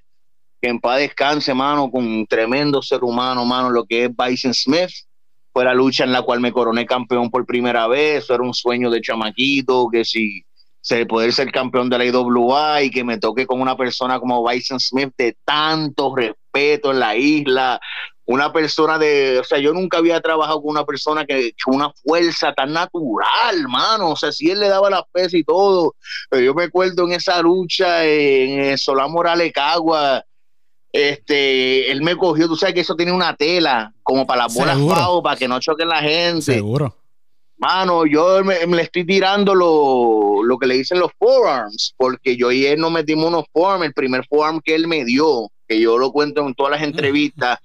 que 0.59 0.69
en 0.69 0.79
paz 0.79 0.97
descanse, 0.97 1.53
mano, 1.53 1.91
con 1.91 2.03
un 2.03 2.25
tremendo 2.25 2.81
ser 2.81 3.03
humano, 3.03 3.45
mano, 3.45 3.69
lo 3.69 3.85
que 3.85 4.05
es 4.05 4.11
Bison 4.15 4.55
Smith, 4.55 4.89
fue 5.53 5.65
la 5.65 5.75
lucha 5.75 6.03
en 6.03 6.13
la 6.13 6.23
cual 6.23 6.39
me 6.39 6.51
coroné 6.51 6.87
campeón 6.87 7.29
por 7.29 7.45
primera 7.45 7.87
vez, 7.87 8.23
eso 8.23 8.33
era 8.33 8.41
un 8.43 8.55
sueño 8.55 8.89
de 8.89 9.01
chamaquito, 9.01 9.87
que 9.91 10.03
si 10.03 10.43
se 10.81 11.05
poder 11.05 11.31
ser 11.31 11.51
campeón 11.51 11.91
de 11.91 11.97
la 11.99 12.05
IWA 12.05 12.81
y 12.81 12.89
que 12.89 13.03
me 13.03 13.19
toque 13.19 13.45
con 13.45 13.61
una 13.61 13.77
persona 13.77 14.19
como 14.19 14.47
Bison 14.47 14.79
Smith 14.79 15.13
de 15.15 15.37
tanto 15.45 16.15
respeto 16.15 16.89
en 16.91 16.99
la 16.99 17.15
isla, 17.15 17.79
una 18.27 18.51
persona 18.51 18.99
de, 18.99 19.39
o 19.39 19.43
sea, 19.43 19.57
yo 19.57 19.73
nunca 19.73 19.99
había 19.99 20.19
trabajado 20.19 20.61
con 20.61 20.71
una 20.71 20.85
persona 20.85 21.25
que 21.25 21.53
con 21.63 21.75
una 21.75 21.91
fuerza 22.03 22.53
tan 22.53 22.73
natural, 22.73 23.67
mano, 23.69 24.11
o 24.11 24.15
sea, 24.17 24.33
si 24.33 24.51
él 24.51 24.59
le 24.59 24.67
daba 24.67 24.89
las 24.89 25.03
pesas 25.11 25.33
y 25.33 25.43
todo, 25.45 25.95
pero 26.29 26.43
yo 26.43 26.53
me 26.53 26.65
acuerdo 26.65 27.05
en 27.05 27.13
esa 27.13 27.41
lucha 27.41 28.05
en 28.05 28.77
Solá 28.77 29.07
Morales 29.07 29.53
Cagua, 29.53 30.25
este, 30.91 31.89
él 31.89 32.01
me 32.01 32.17
cogió, 32.17 32.47
tú 32.47 32.57
sabes 32.57 32.75
que 32.75 32.81
eso 32.81 32.97
tiene 32.97 33.13
una 33.13 33.33
tela 33.33 33.93
como 34.03 34.27
para 34.27 34.43
las 34.43 34.53
bolas 34.53 34.77
pavo, 34.77 35.23
para 35.23 35.37
que 35.37 35.47
no 35.47 35.59
choquen 35.61 35.87
la 35.87 36.01
gente. 36.01 36.41
Seguro. 36.41 36.93
Mano, 37.57 38.05
yo 38.05 38.43
me, 38.43 38.67
le 38.67 38.81
estoy 38.81 39.05
tirando 39.05 39.55
lo, 39.55 40.43
lo, 40.43 40.57
que 40.57 40.67
le 40.67 40.75
dicen 40.75 40.99
los 40.99 41.11
forearms, 41.17 41.93
porque 41.97 42.35
yo 42.35 42.51
y 42.51 42.65
él 42.65 42.79
nos 42.79 42.91
metimos 42.91 43.27
unos 43.27 43.45
forearms, 43.53 43.85
el 43.85 43.93
primer 43.93 44.25
forearm 44.27 44.59
que 44.61 44.75
él 44.75 44.87
me 44.87 45.05
dio, 45.05 45.49
que 45.67 45.79
yo 45.79 45.97
lo 45.97 46.11
cuento 46.11 46.45
en 46.45 46.55
todas 46.55 46.71
las 46.71 46.83
entrevistas, 46.83 47.59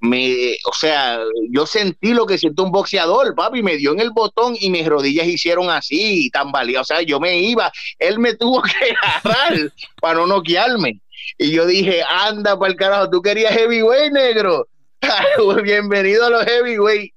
me, 0.00 0.56
o 0.64 0.72
sea, 0.72 1.18
yo 1.50 1.66
sentí 1.66 2.12
lo 2.12 2.26
que 2.26 2.38
siente 2.38 2.62
un 2.62 2.70
boxeador, 2.70 3.34
papi, 3.34 3.62
me 3.62 3.76
dio 3.76 3.92
en 3.92 4.00
el 4.00 4.10
botón 4.10 4.56
y 4.58 4.70
mis 4.70 4.86
rodillas 4.86 5.26
hicieron 5.26 5.70
así, 5.70 6.30
tan 6.30 6.52
valía, 6.52 6.80
o 6.80 6.84
sea, 6.84 7.02
yo 7.02 7.20
me 7.20 7.38
iba, 7.38 7.72
él 7.98 8.18
me 8.18 8.34
tuvo 8.34 8.62
que 8.62 8.94
agarrar 9.02 9.72
para 10.00 10.14
no 10.14 10.26
noquearme. 10.26 11.00
Y 11.38 11.50
yo 11.50 11.66
dije, 11.66 12.02
anda 12.02 12.58
para 12.58 12.70
el 12.70 12.78
carajo, 12.78 13.10
tú 13.10 13.20
querías 13.20 13.52
heavyweight 13.52 14.12
negro. 14.12 14.68
Bienvenido 15.62 16.26
a 16.26 16.30
los 16.30 16.44
heavyweight. 16.44 17.12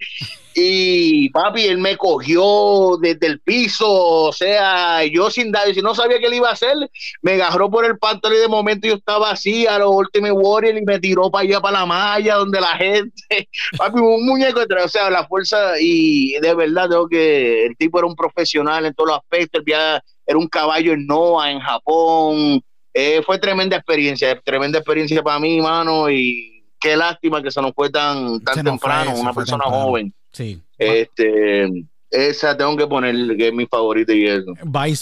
Y 0.55 1.29
papi, 1.29 1.65
él 1.65 1.77
me 1.77 1.95
cogió 1.95 2.97
desde 2.99 3.27
el 3.27 3.39
piso, 3.39 3.87
o 3.89 4.33
sea, 4.33 5.05
yo 5.05 5.29
sin 5.29 5.51
dar, 5.51 5.73
si 5.73 5.81
no 5.81 5.95
sabía 5.95 6.19
qué 6.19 6.27
le 6.27 6.37
iba 6.37 6.49
a 6.49 6.53
hacer, 6.53 6.75
me 7.21 7.33
agarró 7.33 7.69
por 7.69 7.85
el 7.85 7.97
pantalón 7.97 8.37
y 8.37 8.41
de 8.41 8.47
momento 8.47 8.87
yo 8.87 8.95
estaba 8.95 9.31
así 9.31 9.67
a 9.67 9.79
los 9.79 9.91
Ultimate 9.91 10.33
Warrior 10.33 10.77
y 10.77 10.81
me 10.81 10.99
tiró 10.99 11.31
para 11.31 11.43
allá, 11.43 11.61
para 11.61 11.79
la 11.79 11.85
malla, 11.85 12.35
donde 12.35 12.59
la 12.59 12.75
gente, 12.75 13.13
papi, 13.77 13.99
un 13.99 14.25
muñeco, 14.25 14.59
o 14.61 14.87
sea, 14.89 15.09
la 15.09 15.25
fuerza, 15.27 15.79
y 15.79 16.33
de 16.41 16.53
verdad 16.53 16.89
tengo 16.89 17.07
que, 17.07 17.67
el 17.67 17.77
tipo 17.77 17.99
era 17.99 18.07
un 18.07 18.15
profesional 18.15 18.85
en 18.85 18.93
todos 18.93 19.11
los 19.11 19.17
aspectos, 19.19 19.63
era 19.65 20.37
un 20.37 20.47
caballo 20.47 20.91
en 20.91 21.05
Noah, 21.05 21.51
en 21.51 21.59
Japón, 21.59 22.61
eh, 22.93 23.21
fue 23.25 23.37
tremenda 23.39 23.77
experiencia, 23.77 24.37
tremenda 24.41 24.79
experiencia 24.79 25.23
para 25.23 25.39
mí, 25.39 25.61
mano, 25.61 26.09
y 26.09 26.58
qué 26.79 26.95
lástima 26.95 27.41
que 27.41 27.51
se 27.51 27.61
nos 27.61 27.73
fue 27.73 27.89
tan, 27.89 28.39
tan 28.41 28.63
temprano, 28.63 29.15
una 29.15 29.33
persona 29.33 29.65
joven. 29.65 30.13
Sí. 30.31 30.61
Este, 30.77 31.85
esa 32.09 32.57
tengo 32.57 32.75
que 32.77 32.87
poner, 32.87 33.37
que 33.37 33.49
es 33.49 33.53
mi 33.53 33.65
favorita 33.65 34.13
y 34.13 34.25
eso. 34.25 34.53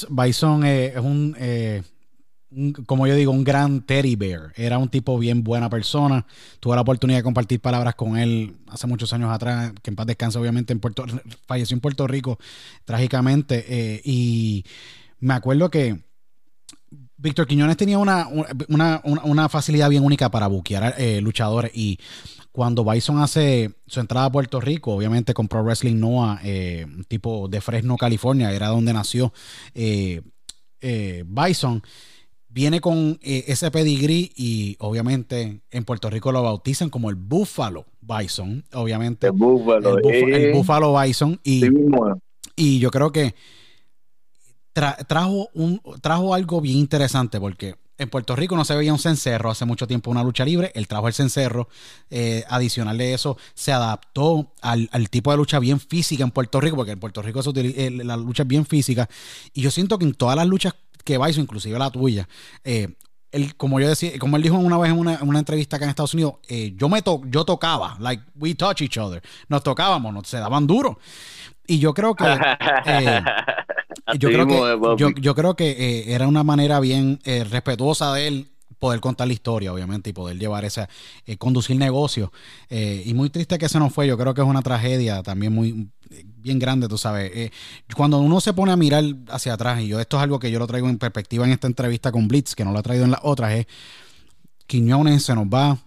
Bison 0.10 0.66
eh, 0.66 0.88
es 0.88 1.04
eh, 1.40 1.84
un, 2.52 2.74
como 2.86 3.08
yo 3.08 3.16
digo, 3.16 3.32
un 3.32 3.44
gran 3.44 3.82
teddy 3.82 4.16
bear. 4.16 4.52
Era 4.56 4.78
un 4.78 4.90
tipo 4.90 5.18
bien 5.18 5.44
buena 5.44 5.70
persona. 5.70 6.26
Tuve 6.60 6.76
la 6.76 6.82
oportunidad 6.82 7.20
de 7.20 7.24
compartir 7.24 7.60
palabras 7.60 7.96
con 7.96 8.18
él 8.18 8.56
hace 8.68 8.88
muchos 8.88 9.14
años 9.14 9.32
atrás, 9.32 9.74
que 9.82 9.90
en 9.90 9.96
paz 9.96 10.08
descansa, 10.08 10.40
obviamente, 10.40 10.74
en 10.74 10.80
Puerto, 10.80 11.06
falleció 11.46 11.76
en 11.76 11.82
Puerto 11.82 12.08
Rico 12.08 12.40
trágicamente. 12.86 13.66
Eh, 13.68 14.02
y 14.04 14.66
me 15.20 15.34
acuerdo 15.34 15.70
que 15.70 16.07
Víctor 17.18 17.48
Quiñones 17.48 17.78
tenía 17.78 17.98
una, 17.98 18.28
una, 18.68 19.50
facilidad 19.50 19.90
bien 19.90 20.04
única 20.04 20.30
para 20.30 20.48
buquear 20.48 20.96
luchadores 21.22 21.72
y 21.74 22.00
cuando 22.58 22.84
Bison 22.84 23.20
hace 23.20 23.70
su 23.86 24.00
entrada 24.00 24.26
a 24.26 24.32
Puerto 24.32 24.60
Rico, 24.60 24.92
obviamente 24.92 25.36
con 25.36 25.48
Pro 25.48 25.62
Wrestling 25.62 26.00
Noah, 26.00 26.40
eh, 26.44 26.88
tipo 27.08 27.48
de 27.48 27.62
Fresno, 27.62 27.98
California, 27.98 28.52
era 28.52 28.70
donde 28.70 28.94
nació 28.94 29.32
eh, 29.76 30.24
eh, 30.82 31.24
Bison, 31.28 31.84
viene 32.50 32.82
con 32.82 33.20
ese 33.22 33.70
pedigrí 33.70 34.32
y 34.36 34.76
obviamente 34.80 35.62
en 35.70 35.86
Puerto 35.86 36.10
Rico 36.10 36.32
lo 36.32 36.42
bautizan 36.42 36.90
como 36.90 37.12
el 37.12 37.16
Buffalo 37.16 37.86
Bison, 38.02 38.66
obviamente. 38.74 39.28
El 39.28 39.34
Buffalo, 39.34 40.00
el, 40.00 40.54
Buffalo 40.54 41.00
Bison. 41.00 41.40
Y, 41.44 41.64
y 42.56 42.80
yo 42.80 42.90
creo 42.90 43.12
que 43.12 43.36
trajo, 45.08 45.50
un, 45.54 45.82
trajo 46.02 46.34
algo 46.34 46.62
bien 46.62 46.78
interesante 46.78 47.40
porque 47.40 47.76
en 47.98 48.10
Puerto 48.10 48.36
Rico 48.36 48.56
no 48.56 48.64
se 48.64 48.76
veía 48.76 48.94
un 48.94 49.00
cencerro 49.00 49.50
hace 49.50 49.66
mucho 49.66 49.88
tiempo 49.88 50.12
una 50.12 50.24
lucha 50.24 50.46
libre. 50.46 50.72
Él 50.76 50.88
trajo 50.88 51.08
el 51.08 51.14
cencerro. 51.14 51.68
Eh, 52.10 52.44
adicional 52.48 52.98
de 52.98 53.14
eso, 53.14 53.38
se 53.54 53.72
adaptó 53.72 54.54
al, 54.62 54.90
tipo 55.10 55.32
de 55.32 55.38
lucha 55.38 55.60
bien 55.60 55.80
física 55.80 56.24
en 56.24 56.32
Puerto 56.32 56.62
Rico, 56.62 56.76
porque 56.76 56.92
en 56.92 57.00
Puerto 57.00 57.22
Rico 57.22 57.42
se 57.42 57.50
utiliza, 57.50 57.82
eh, 57.82 57.92
la 57.92 58.18
lucha 58.18 58.44
es 58.44 58.48
bien 58.48 58.66
física. 58.66 59.10
Y 59.54 59.62
yo 59.62 59.72
siento 59.72 59.98
que 59.98 60.06
en 60.06 60.14
todas 60.14 60.36
las 60.36 60.48
luchas 60.48 60.76
que 61.04 61.18
vais, 61.18 61.38
inclusive 61.38 61.80
la 61.80 61.90
tuya, 61.90 62.28
eh, 62.64 62.90
él, 63.32 63.56
como 63.56 63.80
yo 63.80 63.90
decía, 63.90 64.12
como 64.20 64.38
él 64.38 64.44
dijo 64.44 64.56
una 64.56 64.78
vez 64.78 64.92
en 64.92 65.00
una, 65.00 65.40
entrevista 65.40 65.76
acá 65.76 65.86
en 65.86 65.90
Estados 65.90 66.14
Unidos, 66.14 66.36
yo 66.76 66.88
me 66.88 67.02
to 67.02 67.22
yo 67.26 67.44
tocaba, 67.44 67.98
like 68.00 68.24
we 68.36 68.56
touch 68.56 68.82
each 68.82 68.98
other, 68.98 69.22
nos 69.50 69.64
tocábamos, 69.64 70.14
nos, 70.14 70.28
se 70.28 70.38
daban 70.38 70.66
duro. 70.66 70.98
Y 71.66 71.80
yo 71.80 71.94
creo 71.94 72.16
que 72.16 72.24
yo, 74.16 74.30
creo 74.30 74.48
que, 74.48 75.22
yo, 75.22 75.36
creo 75.36 75.56
que 75.56 76.06
era 76.14 76.28
una 76.28 76.44
manera 76.44 76.80
bien 76.80 77.20
eh, 77.26 77.44
respetuosa 77.44 78.14
de 78.14 78.28
él 78.28 78.48
poder 78.80 79.00
contar 79.00 79.28
la 79.28 79.34
historia, 79.34 79.74
obviamente, 79.74 80.12
y 80.12 80.14
poder 80.14 80.38
llevar 80.38 80.64
esa, 80.64 80.88
eh, 81.26 81.38
conducir 81.38 81.78
negocio. 81.78 82.32
Eh, 82.70 83.04
y 83.06 83.14
muy 83.16 83.30
triste 83.32 83.58
que 83.58 83.68
se 83.68 83.80
nos 83.80 83.92
fue, 83.92 84.08
yo 84.08 84.18
creo 84.18 84.36
que 84.36 84.42
es 84.42 84.48
una 84.48 84.62
tragedia 84.62 85.24
también 85.24 85.52
muy 85.52 85.90
bien 86.38 86.60
grande, 86.60 86.88
tú 86.88 86.98
sabes. 86.98 87.52
cuando 87.96 88.20
uno 88.20 88.40
se 88.40 88.54
pone 88.54 88.72
a 88.72 88.78
mirar 88.78 89.04
hacia 89.30 89.54
atrás, 89.54 89.82
y 89.82 89.88
yo 89.88 90.00
esto 90.00 90.18
es 90.18 90.24
algo 90.24 90.40
que 90.40 90.52
yo 90.52 90.60
lo 90.60 90.68
traigo 90.68 90.88
en 90.88 91.00
perspectiva 91.00 91.46
en 91.46 91.52
esta 91.52 91.68
entrevista 91.68 92.12
con 92.12 92.28
Blitz, 92.28 92.54
que 92.56 92.64
no 92.64 92.72
lo 92.72 92.80
he 92.80 92.84
traído 92.84 93.04
en 93.04 93.12
las 93.12 93.22
otras, 93.24 93.54
es 93.54 93.68
Quiñones 94.68 95.24
se 95.24 95.34
nos 95.34 95.48
va, 95.48 95.80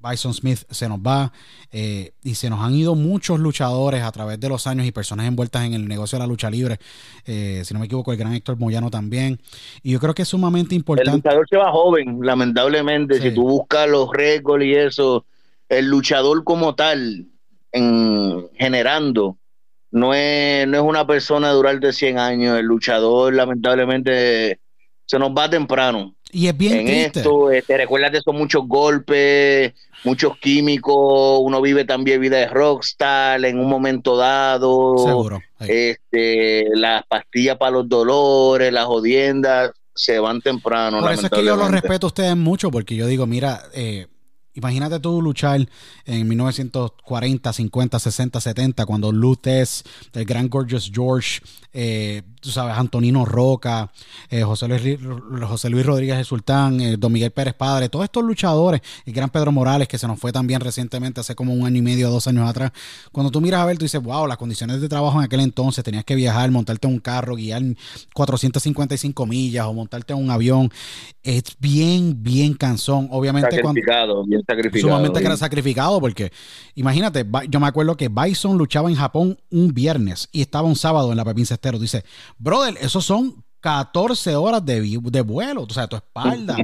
Bison 0.00 0.32
Smith 0.32 0.60
se 0.70 0.88
nos 0.88 0.98
va 0.98 1.32
eh, 1.72 2.12
y 2.22 2.34
se 2.34 2.48
nos 2.50 2.60
han 2.60 2.74
ido 2.74 2.94
muchos 2.94 3.40
luchadores 3.40 4.02
a 4.02 4.12
través 4.12 4.38
de 4.38 4.48
los 4.48 4.66
años 4.66 4.86
y 4.86 4.92
personas 4.92 5.26
envueltas 5.26 5.64
en 5.64 5.74
el 5.74 5.88
negocio 5.88 6.18
de 6.18 6.24
la 6.24 6.26
lucha 6.26 6.50
libre. 6.50 6.78
Eh, 7.26 7.62
si 7.64 7.74
no 7.74 7.80
me 7.80 7.86
equivoco, 7.86 8.12
el 8.12 8.18
gran 8.18 8.32
Héctor 8.32 8.58
Moyano 8.58 8.90
también. 8.90 9.40
Y 9.82 9.92
yo 9.92 10.00
creo 10.00 10.14
que 10.14 10.22
es 10.22 10.28
sumamente 10.28 10.74
importante. 10.74 11.10
El 11.10 11.16
luchador 11.16 11.46
se 11.48 11.56
va 11.56 11.72
joven, 11.72 12.18
lamentablemente. 12.22 13.20
Si 13.20 13.32
tú 13.32 13.42
buscas 13.42 13.88
los 13.88 14.10
récords 14.12 14.64
y 14.64 14.74
eso, 14.74 15.24
el 15.68 15.86
luchador 15.86 16.44
como 16.44 16.74
tal, 16.74 17.26
en, 17.72 18.48
generando, 18.56 19.36
no 19.90 20.14
es, 20.14 20.66
no 20.68 20.76
es 20.76 20.82
una 20.82 21.06
persona 21.06 21.48
de 21.48 21.54
durar 21.54 21.80
de 21.80 21.92
100 21.92 22.18
años. 22.18 22.58
El 22.58 22.66
luchador, 22.66 23.34
lamentablemente, 23.34 24.60
se 25.06 25.18
nos 25.18 25.30
va 25.30 25.50
temprano. 25.50 26.14
Y 26.30 26.48
es 26.48 26.56
bien 26.56 26.80
en 26.80 26.88
esto, 26.88 27.48
te 27.48 27.58
este, 27.58 27.76
recuerdas 27.78 28.12
de 28.12 28.20
son 28.20 28.36
muchos 28.36 28.66
golpes, 28.66 29.72
muchos 30.04 30.36
químicos, 30.38 31.40
uno 31.42 31.60
vive 31.62 31.84
también 31.84 32.20
vida 32.20 32.36
de 32.36 32.46
rockstar 32.48 33.44
en 33.44 33.58
un 33.58 33.68
momento 33.68 34.16
dado. 34.16 34.98
Seguro. 34.98 35.40
Este, 35.60 36.66
las 36.74 37.04
pastillas 37.06 37.56
para 37.56 37.72
los 37.72 37.88
dolores, 37.88 38.72
las 38.72 38.84
jodiendas, 38.84 39.72
se 39.94 40.18
van 40.18 40.40
temprano. 40.40 41.00
Por 41.00 41.12
eso 41.12 41.26
es 41.26 41.30
que 41.30 41.44
yo 41.44 41.56
los 41.56 41.70
respeto 41.70 42.06
a 42.06 42.08
ustedes 42.08 42.36
mucho, 42.36 42.70
porque 42.70 42.94
yo 42.94 43.06
digo, 43.06 43.26
mira, 43.26 43.62
eh, 43.74 44.06
Imagínate 44.58 44.98
tú 44.98 45.22
luchar 45.22 45.68
en 46.04 46.28
1940, 46.28 47.52
50, 47.52 47.98
60, 48.00 48.40
70, 48.40 48.86
cuando 48.86 49.12
Lutez, 49.12 49.84
el 50.12 50.24
gran 50.24 50.48
Gorgeous 50.48 50.90
George, 50.92 51.40
eh, 51.72 52.22
tú 52.40 52.50
sabes, 52.50 52.76
Antonino 52.76 53.24
Roca, 53.24 53.92
eh, 54.30 54.42
José, 54.42 54.66
Luis, 54.66 54.98
José 55.46 55.70
Luis 55.70 55.86
Rodríguez 55.86 56.18
el 56.18 56.24
Sultán, 56.24 56.80
eh, 56.80 56.96
Don 56.96 57.12
Miguel 57.12 57.30
Pérez 57.30 57.54
Padre, 57.54 57.88
todos 57.88 58.04
estos 58.04 58.24
luchadores, 58.24 58.80
el 59.06 59.12
gran 59.12 59.30
Pedro 59.30 59.52
Morales, 59.52 59.86
que 59.86 59.96
se 59.96 60.08
nos 60.08 60.18
fue 60.18 60.32
también 60.32 60.60
recientemente, 60.60 61.20
hace 61.20 61.36
como 61.36 61.52
un 61.52 61.64
año 61.64 61.76
y 61.76 61.82
medio, 61.82 62.10
dos 62.10 62.26
años 62.26 62.48
atrás. 62.48 62.72
Cuando 63.12 63.30
tú 63.30 63.40
miras 63.40 63.60
a 63.60 63.64
ver, 63.66 63.78
tú 63.78 63.84
dices, 63.84 64.02
wow, 64.02 64.26
las 64.26 64.38
condiciones 64.38 64.80
de 64.80 64.88
trabajo 64.88 65.18
en 65.18 65.24
aquel 65.24 65.38
entonces, 65.38 65.84
tenías 65.84 66.04
que 66.04 66.16
viajar, 66.16 66.50
montarte 66.50 66.88
un 66.88 66.98
carro, 66.98 67.36
guiar 67.36 67.62
455 68.12 69.24
millas 69.26 69.66
o 69.66 69.72
montarte 69.72 70.14
un 70.14 70.32
avión. 70.32 70.68
Es 71.22 71.44
bien, 71.60 72.24
bien 72.24 72.54
cansón. 72.54 73.06
Obviamente, 73.12 73.60
bien 74.26 74.42
sacrificado. 74.48 74.94
Sumamente 74.94 75.20
era 75.20 75.36
sacrificado, 75.36 76.00
porque 76.00 76.32
imagínate, 76.74 77.26
yo 77.48 77.60
me 77.60 77.66
acuerdo 77.66 77.96
que 77.96 78.08
Bison 78.08 78.56
luchaba 78.56 78.88
en 78.88 78.96
Japón 78.96 79.38
un 79.50 79.74
viernes 79.74 80.28
y 80.32 80.40
estaba 80.40 80.66
un 80.66 80.76
sábado 80.76 81.10
en 81.10 81.16
la 81.16 81.24
Pepín 81.24 81.46
Cestero. 81.46 81.78
Dice, 81.78 82.04
brother, 82.38 82.76
esos 82.80 83.04
son 83.04 83.44
14 83.60 84.36
horas 84.36 84.64
de, 84.64 84.98
de 85.02 85.20
vuelo, 85.20 85.62
o 85.68 85.72
sea, 85.72 85.86
tu 85.86 85.96
espalda. 85.96 86.56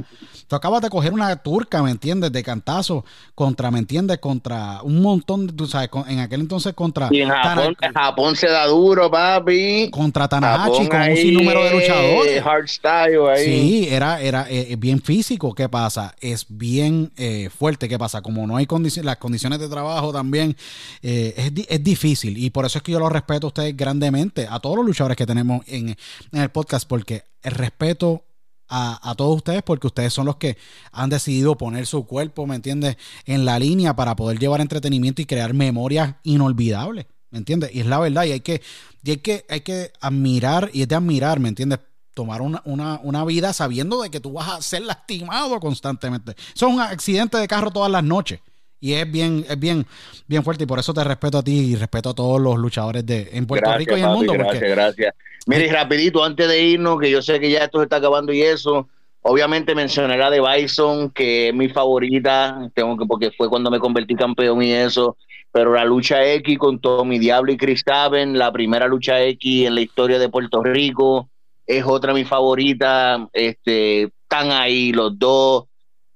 Tú 0.47 0.55
acabas 0.55 0.81
de 0.81 0.89
coger 0.89 1.13
una 1.13 1.35
turca, 1.35 1.83
¿me 1.83 1.91
entiendes? 1.91 2.31
De 2.31 2.41
cantazo 2.43 3.03
contra, 3.33 3.69
¿me 3.71 3.79
entiendes? 3.79 4.19
Contra 4.19 4.81
un 4.83 5.01
montón, 5.01 5.47
de, 5.47 5.53
tú 5.53 5.67
sabes, 5.67 5.89
en 6.07 6.19
aquel 6.19 6.41
entonces 6.41 6.73
contra... 6.73 7.09
Y 7.11 7.21
en 7.21 7.29
Japón, 7.29 8.35
se 8.35 8.47
da 8.47 8.65
duro, 8.67 9.11
papi. 9.11 9.89
Contra 9.91 10.27
Tanahashi 10.27 10.87
con 10.87 11.01
un 11.01 11.17
sinnúmero 11.17 11.63
de 11.63 11.71
luchadores. 11.71 12.43
Hardstyle 12.43 13.29
ahí. 13.29 13.45
Sí, 13.45 13.87
era, 13.89 14.21
era 14.21 14.45
eh, 14.49 14.75
bien 14.77 15.01
físico. 15.01 15.53
¿Qué 15.53 15.67
pasa? 15.67 16.15
Es 16.21 16.45
bien 16.47 17.11
eh, 17.17 17.49
fuerte. 17.49 17.89
¿Qué 17.89 17.97
pasa? 17.99 18.21
Como 18.21 18.47
no 18.47 18.57
hay 18.57 18.65
condiciones, 18.65 19.05
las 19.05 19.17
condiciones 19.17 19.59
de 19.59 19.67
trabajo 19.67 20.13
también, 20.13 20.55
eh, 21.01 21.33
es, 21.37 21.65
es, 21.67 21.83
difícil. 21.83 22.37
Y 22.37 22.49
por 22.51 22.65
eso 22.65 22.77
es 22.77 22.83
que 22.83 22.91
yo 22.91 22.99
lo 22.99 23.09
respeto 23.09 23.47
a 23.47 23.49
ustedes 23.49 23.75
grandemente, 23.75 24.47
a 24.49 24.59
todos 24.59 24.77
los 24.77 24.85
luchadores 24.85 25.17
que 25.17 25.25
tenemos 25.25 25.61
en, 25.67 25.95
en 26.31 26.41
el 26.41 26.49
podcast, 26.49 26.84
porque 26.85 27.23
el 27.41 27.51
respeto 27.51 28.25
a, 28.67 29.13
todos 29.15 29.37
ustedes 29.37 29.61
porque 29.63 29.87
ustedes 29.87 30.13
son 30.13 30.25
los 30.25 30.37
que 30.37 30.57
han 30.91 31.09
decidido 31.09 31.57
poner 31.57 31.85
su 31.85 32.05
cuerpo, 32.05 32.47
¿me 32.47 32.55
entiendes?, 32.55 32.97
en 33.25 33.45
la 33.45 33.59
línea 33.59 33.95
para 33.95 34.15
poder 34.15 34.39
llevar 34.39 34.61
entretenimiento 34.61 35.21
y 35.21 35.25
crear 35.25 35.53
memorias 35.53 36.15
inolvidables, 36.23 37.05
¿me 37.29 37.37
entiendes? 37.37 37.73
Y 37.73 37.81
es 37.81 37.85
la 37.85 37.99
verdad, 37.99 38.23
y 38.25 38.31
hay 38.31 38.39
que, 38.39 38.61
y 39.03 39.11
hay 39.11 39.17
que, 39.17 39.45
hay 39.49 39.61
que 39.61 39.91
admirar, 40.01 40.69
y 40.73 40.81
es 40.81 40.87
de 40.87 40.95
admirar, 40.95 41.39
¿me 41.39 41.49
entiendes? 41.49 41.79
Tomar 42.13 42.41
una, 42.41 42.61
una, 42.65 42.99
una 43.03 43.25
vida 43.25 43.51
sabiendo 43.51 44.01
de 44.01 44.09
que 44.09 44.21
tú 44.21 44.33
vas 44.33 44.49
a 44.49 44.61
ser 44.61 44.83
lastimado 44.83 45.59
constantemente. 45.59 46.33
Son 46.53 46.73
un 46.73 46.79
accidente 46.79 47.37
de 47.37 47.47
carro 47.47 47.71
todas 47.71 47.91
las 47.91 48.03
noches. 48.03 48.39
Y 48.85 48.93
es 48.93 49.11
bien, 49.11 49.43
es 49.49 49.59
bien, 49.59 49.83
bien 50.27 50.43
fuerte. 50.43 50.65
Y 50.65 50.67
por 50.67 50.77
eso 50.77 50.93
te 50.93 51.03
respeto 51.03 51.39
a 51.39 51.43
ti 51.43 51.71
y 51.71 51.75
respeto 51.75 52.11
a 52.11 52.13
todos 52.13 52.39
los 52.39 52.55
luchadores 52.55 53.03
de 53.03 53.29
en 53.31 53.47
Puerto 53.47 53.75
Rico 53.75 53.97
y 53.97 54.01
en 54.01 54.09
el 54.09 54.15
mundo. 54.15 54.33
Gracias, 54.33 54.69
gracias. 54.69 55.15
Mire, 55.47 55.71
rapidito, 55.71 56.23
antes 56.23 56.47
de 56.47 56.61
irnos, 56.61 56.99
que 56.99 57.09
yo 57.09 57.19
sé 57.23 57.39
que 57.39 57.49
ya 57.49 57.63
esto 57.63 57.79
se 57.79 57.85
está 57.85 57.95
acabando 57.95 58.31
y 58.31 58.43
eso, 58.43 58.87
obviamente 59.23 59.73
mencioné 59.73 60.19
la 60.19 60.29
de 60.29 60.39
Bison, 60.39 61.09
que 61.09 61.49
es 61.49 61.55
mi 61.55 61.67
favorita, 61.67 62.69
tengo 62.75 62.95
que, 62.95 63.07
porque 63.07 63.31
fue 63.31 63.49
cuando 63.49 63.71
me 63.71 63.79
convertí 63.79 64.13
campeón 64.13 64.61
y 64.61 64.71
eso, 64.71 65.17
pero 65.51 65.73
la 65.73 65.83
lucha 65.83 66.23
X 66.23 66.59
con 66.59 66.79
Tommy 66.79 67.17
Diablo 67.17 67.53
y 67.53 67.57
Chris 67.57 67.83
Taven, 67.83 68.37
la 68.37 68.51
primera 68.51 68.87
lucha 68.87 69.19
X 69.23 69.65
en 69.65 69.73
la 69.73 69.81
historia 69.81 70.19
de 70.19 70.29
Puerto 70.29 70.61
Rico, 70.61 71.27
es 71.65 71.83
otra 71.83 72.13
mi 72.13 72.23
favorita, 72.23 73.27
este, 73.33 74.03
están 74.03 74.51
ahí 74.51 74.91
los 74.91 75.17
dos, 75.17 75.65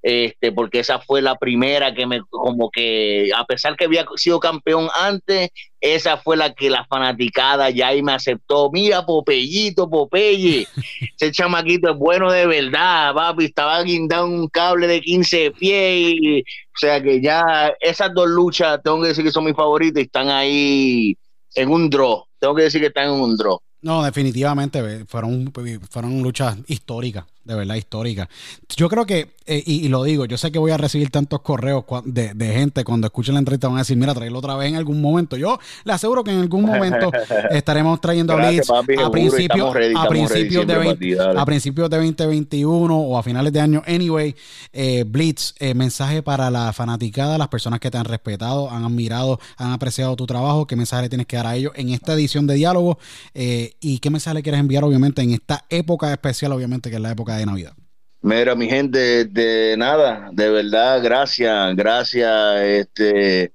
este, 0.01 0.51
porque 0.51 0.79
esa 0.79 0.99
fue 0.99 1.21
la 1.21 1.35
primera 1.35 1.93
que 1.93 2.05
me, 2.05 2.21
como 2.29 2.69
que, 2.69 3.31
a 3.35 3.45
pesar 3.45 3.75
que 3.75 3.85
había 3.85 4.05
sido 4.15 4.39
campeón 4.39 4.87
antes, 4.97 5.49
esa 5.81 6.17
fue 6.17 6.37
la 6.37 6.53
que 6.53 6.69
la 6.69 6.85
fanaticada 6.85 7.69
ya 7.69 7.87
ahí 7.87 8.01
me 8.01 8.13
aceptó. 8.13 8.69
Mira, 8.71 9.05
Popeyito, 9.05 9.89
Popeye, 9.89 10.67
ese 11.19 11.31
chamaquito 11.31 11.91
es 11.91 11.97
bueno 11.97 12.31
de 12.31 12.47
verdad, 12.47 13.13
papi, 13.13 13.45
estaba 13.45 13.81
guindando 13.83 14.27
un 14.27 14.47
cable 14.47 14.87
de 14.87 15.01
15 15.01 15.51
pies, 15.51 16.43
o 16.43 16.79
sea 16.79 17.01
que 17.01 17.21
ya 17.21 17.73
esas 17.79 18.13
dos 18.13 18.27
luchas, 18.27 18.79
tengo 18.83 19.01
que 19.01 19.09
decir 19.09 19.23
que 19.23 19.31
son 19.31 19.45
mis 19.45 19.55
favoritas 19.55 20.01
y 20.01 20.05
están 20.05 20.29
ahí 20.29 21.17
en 21.55 21.69
un 21.69 21.89
draw, 21.89 22.23
tengo 22.39 22.55
que 22.55 22.63
decir 22.63 22.79
que 22.79 22.87
están 22.87 23.05
en 23.05 23.19
un 23.19 23.35
draw. 23.35 23.59
No, 23.81 24.03
definitivamente 24.03 25.05
fueron, 25.05 25.53
fueron 25.89 26.21
luchas 26.21 26.57
históricas 26.67 27.25
de 27.43 27.55
verdad 27.55 27.75
histórica. 27.75 28.29
Yo 28.75 28.89
creo 28.89 29.05
que, 29.05 29.31
eh, 29.45 29.63
y, 29.65 29.87
lo 29.87 30.03
digo, 30.03 30.25
yo 30.25 30.37
sé 30.37 30.51
que 30.51 30.59
voy 30.59 30.71
a 30.71 30.77
recibir 30.77 31.09
tantos 31.09 31.41
correos 31.41 31.83
de, 32.05 32.53
gente 32.53 32.83
cuando 32.83 33.07
escuchen 33.07 33.33
la 33.33 33.39
entrevista 33.39 33.67
van 33.67 33.77
a 33.77 33.79
decir, 33.79 33.97
mira, 33.97 34.13
tráelo 34.13 34.37
otra 34.37 34.55
vez 34.55 34.69
en 34.69 34.75
algún 34.75 35.01
momento. 35.01 35.35
Yo 35.35 35.57
le 35.83 35.93
aseguro 35.93 36.23
que 36.23 36.31
en 36.31 36.41
algún 36.41 36.65
momento 36.65 37.11
estaremos 37.49 37.99
trayendo 38.01 38.33
a 38.33 38.35
Blitz 38.35 38.69
a, 38.69 38.83
principios 39.09 39.75
a, 39.95 40.07
principios 40.07 40.67
de 40.67 41.33
a 41.35 41.45
principios 41.45 41.89
de 41.89 41.97
2021 41.97 42.95
o 42.95 43.17
a 43.17 43.23
finales 43.23 43.51
de 43.51 43.59
año. 43.59 43.81
Anyway, 43.87 44.35
eh, 44.71 45.03
Blitz, 45.07 45.55
eh, 45.59 45.73
mensaje 45.73 46.21
para 46.21 46.51
la 46.51 46.71
fanaticada, 46.73 47.37
las 47.37 47.47
personas 47.47 47.79
que 47.79 47.89
te 47.89 47.97
han 47.97 48.05
respetado, 48.05 48.69
han 48.69 48.83
admirado, 48.83 49.39
han 49.57 49.71
apreciado 49.71 50.15
tu 50.15 50.27
trabajo. 50.27 50.67
¿Qué 50.67 50.75
mensaje 50.75 51.03
le 51.03 51.09
tienes 51.09 51.25
que 51.25 51.37
dar 51.37 51.47
a 51.47 51.55
ellos 51.55 51.71
en 51.75 51.89
esta 51.89 52.13
edición 52.13 52.45
de 52.45 52.53
diálogo? 52.55 52.99
¿Y 53.33 53.99
qué 53.99 54.09
mensaje 54.09 54.35
le 54.35 54.43
quieres 54.43 54.59
enviar, 54.59 54.83
obviamente, 54.83 55.21
en 55.21 55.31
esta 55.31 55.65
época 55.69 56.11
especial, 56.11 56.51
obviamente, 56.51 56.89
que 56.89 56.97
es 56.97 57.01
la 57.01 57.11
época 57.11 57.35
de 57.35 57.38
Navidad? 57.45 57.73
Mira, 58.21 58.53
mi 58.53 58.67
gente, 58.67 59.25
de 59.25 59.75
nada, 59.77 60.29
de 60.33 60.49
verdad, 60.49 61.01
gracias, 61.01 61.75
gracias, 61.75 62.61
este, 62.61 63.53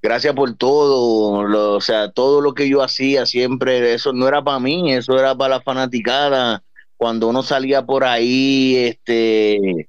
gracias 0.00 0.34
por 0.34 0.54
todo, 0.56 1.74
o 1.74 1.80
sea, 1.80 2.10
todo 2.12 2.40
lo 2.40 2.54
que 2.54 2.68
yo 2.68 2.82
hacía 2.82 3.26
siempre, 3.26 3.94
eso 3.94 4.12
no 4.12 4.28
era 4.28 4.42
para 4.42 4.60
mí, 4.60 4.92
eso 4.92 5.18
era 5.18 5.34
para 5.34 5.56
la 5.56 5.62
fanaticada. 5.62 6.62
Cuando 6.96 7.28
uno 7.28 7.42
salía 7.42 7.84
por 7.84 8.04
ahí, 8.04 8.76
este, 8.76 9.88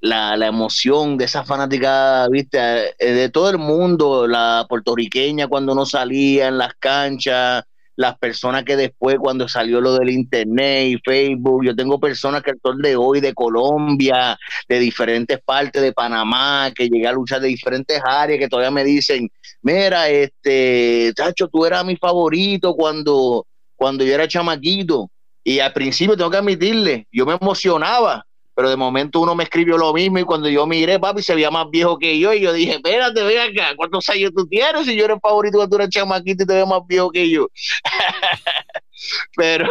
la, 0.00 0.36
la 0.36 0.46
emoción 0.46 1.16
de 1.16 1.24
esa 1.24 1.44
fanaticada, 1.44 2.28
viste, 2.28 2.58
eh, 2.98 3.12
de 3.12 3.28
todo 3.28 3.50
el 3.50 3.58
mundo, 3.58 4.26
la 4.26 4.66
puertorriqueña 4.68 5.48
cuando 5.48 5.72
uno 5.72 5.86
salía 5.86 6.48
en 6.48 6.58
las 6.58 6.74
canchas, 6.74 7.64
las 7.96 8.18
personas 8.18 8.64
que 8.64 8.76
después 8.76 9.16
cuando 9.18 9.48
salió 9.48 9.80
lo 9.80 9.94
del 9.94 10.10
internet 10.10 10.88
y 10.88 10.98
Facebook, 10.98 11.64
yo 11.64 11.76
tengo 11.76 12.00
personas 12.00 12.42
que 12.42 12.52
el 12.52 12.78
de 12.78 12.96
hoy 12.96 13.20
de 13.20 13.34
Colombia, 13.34 14.36
de 14.68 14.78
diferentes 14.78 15.38
partes 15.44 15.82
de 15.82 15.92
Panamá, 15.92 16.70
que 16.74 16.88
llegué 16.88 17.06
a 17.06 17.12
luchar 17.12 17.40
de 17.40 17.48
diferentes 17.48 18.00
áreas, 18.04 18.38
que 18.38 18.48
todavía 18.48 18.70
me 18.70 18.84
dicen, 18.84 19.28
mira, 19.60 20.08
este, 20.08 21.12
Chacho, 21.14 21.48
tú 21.48 21.66
eras 21.66 21.84
mi 21.84 21.96
favorito 21.96 22.74
cuando, 22.74 23.46
cuando 23.76 24.04
yo 24.04 24.14
era 24.14 24.28
chamaquito. 24.28 25.10
Y 25.44 25.58
al 25.58 25.72
principio 25.72 26.16
tengo 26.16 26.30
que 26.30 26.36
admitirle, 26.36 27.06
yo 27.10 27.26
me 27.26 27.34
emocionaba, 27.34 28.24
pero 28.62 28.70
de 28.70 28.76
momento 28.76 29.18
uno 29.18 29.34
me 29.34 29.42
escribió 29.42 29.76
lo 29.76 29.92
mismo 29.92 30.20
y 30.20 30.22
cuando 30.22 30.48
yo 30.48 30.68
miré, 30.68 31.00
papi, 31.00 31.20
se 31.20 31.34
veía 31.34 31.50
más 31.50 31.68
viejo 31.68 31.98
que 31.98 32.16
yo 32.16 32.32
y 32.32 32.42
yo 32.42 32.52
dije, 32.52 32.74
espérate, 32.74 33.20
ve 33.24 33.40
acá, 33.40 33.74
¿cuántos 33.74 34.08
años 34.08 34.30
tú 34.36 34.46
tienes? 34.46 34.86
Si 34.86 34.94
yo 34.94 35.04
era 35.04 35.18
favorito 35.18 35.58
cuando 35.58 35.76
tú 35.76 35.82
eras 35.82 35.90
chamaquito 35.90 36.44
y 36.44 36.46
te 36.46 36.54
veo 36.54 36.66
más 36.68 36.82
viejo 36.86 37.10
que 37.10 37.28
yo. 37.28 37.48
pero, 39.36 39.66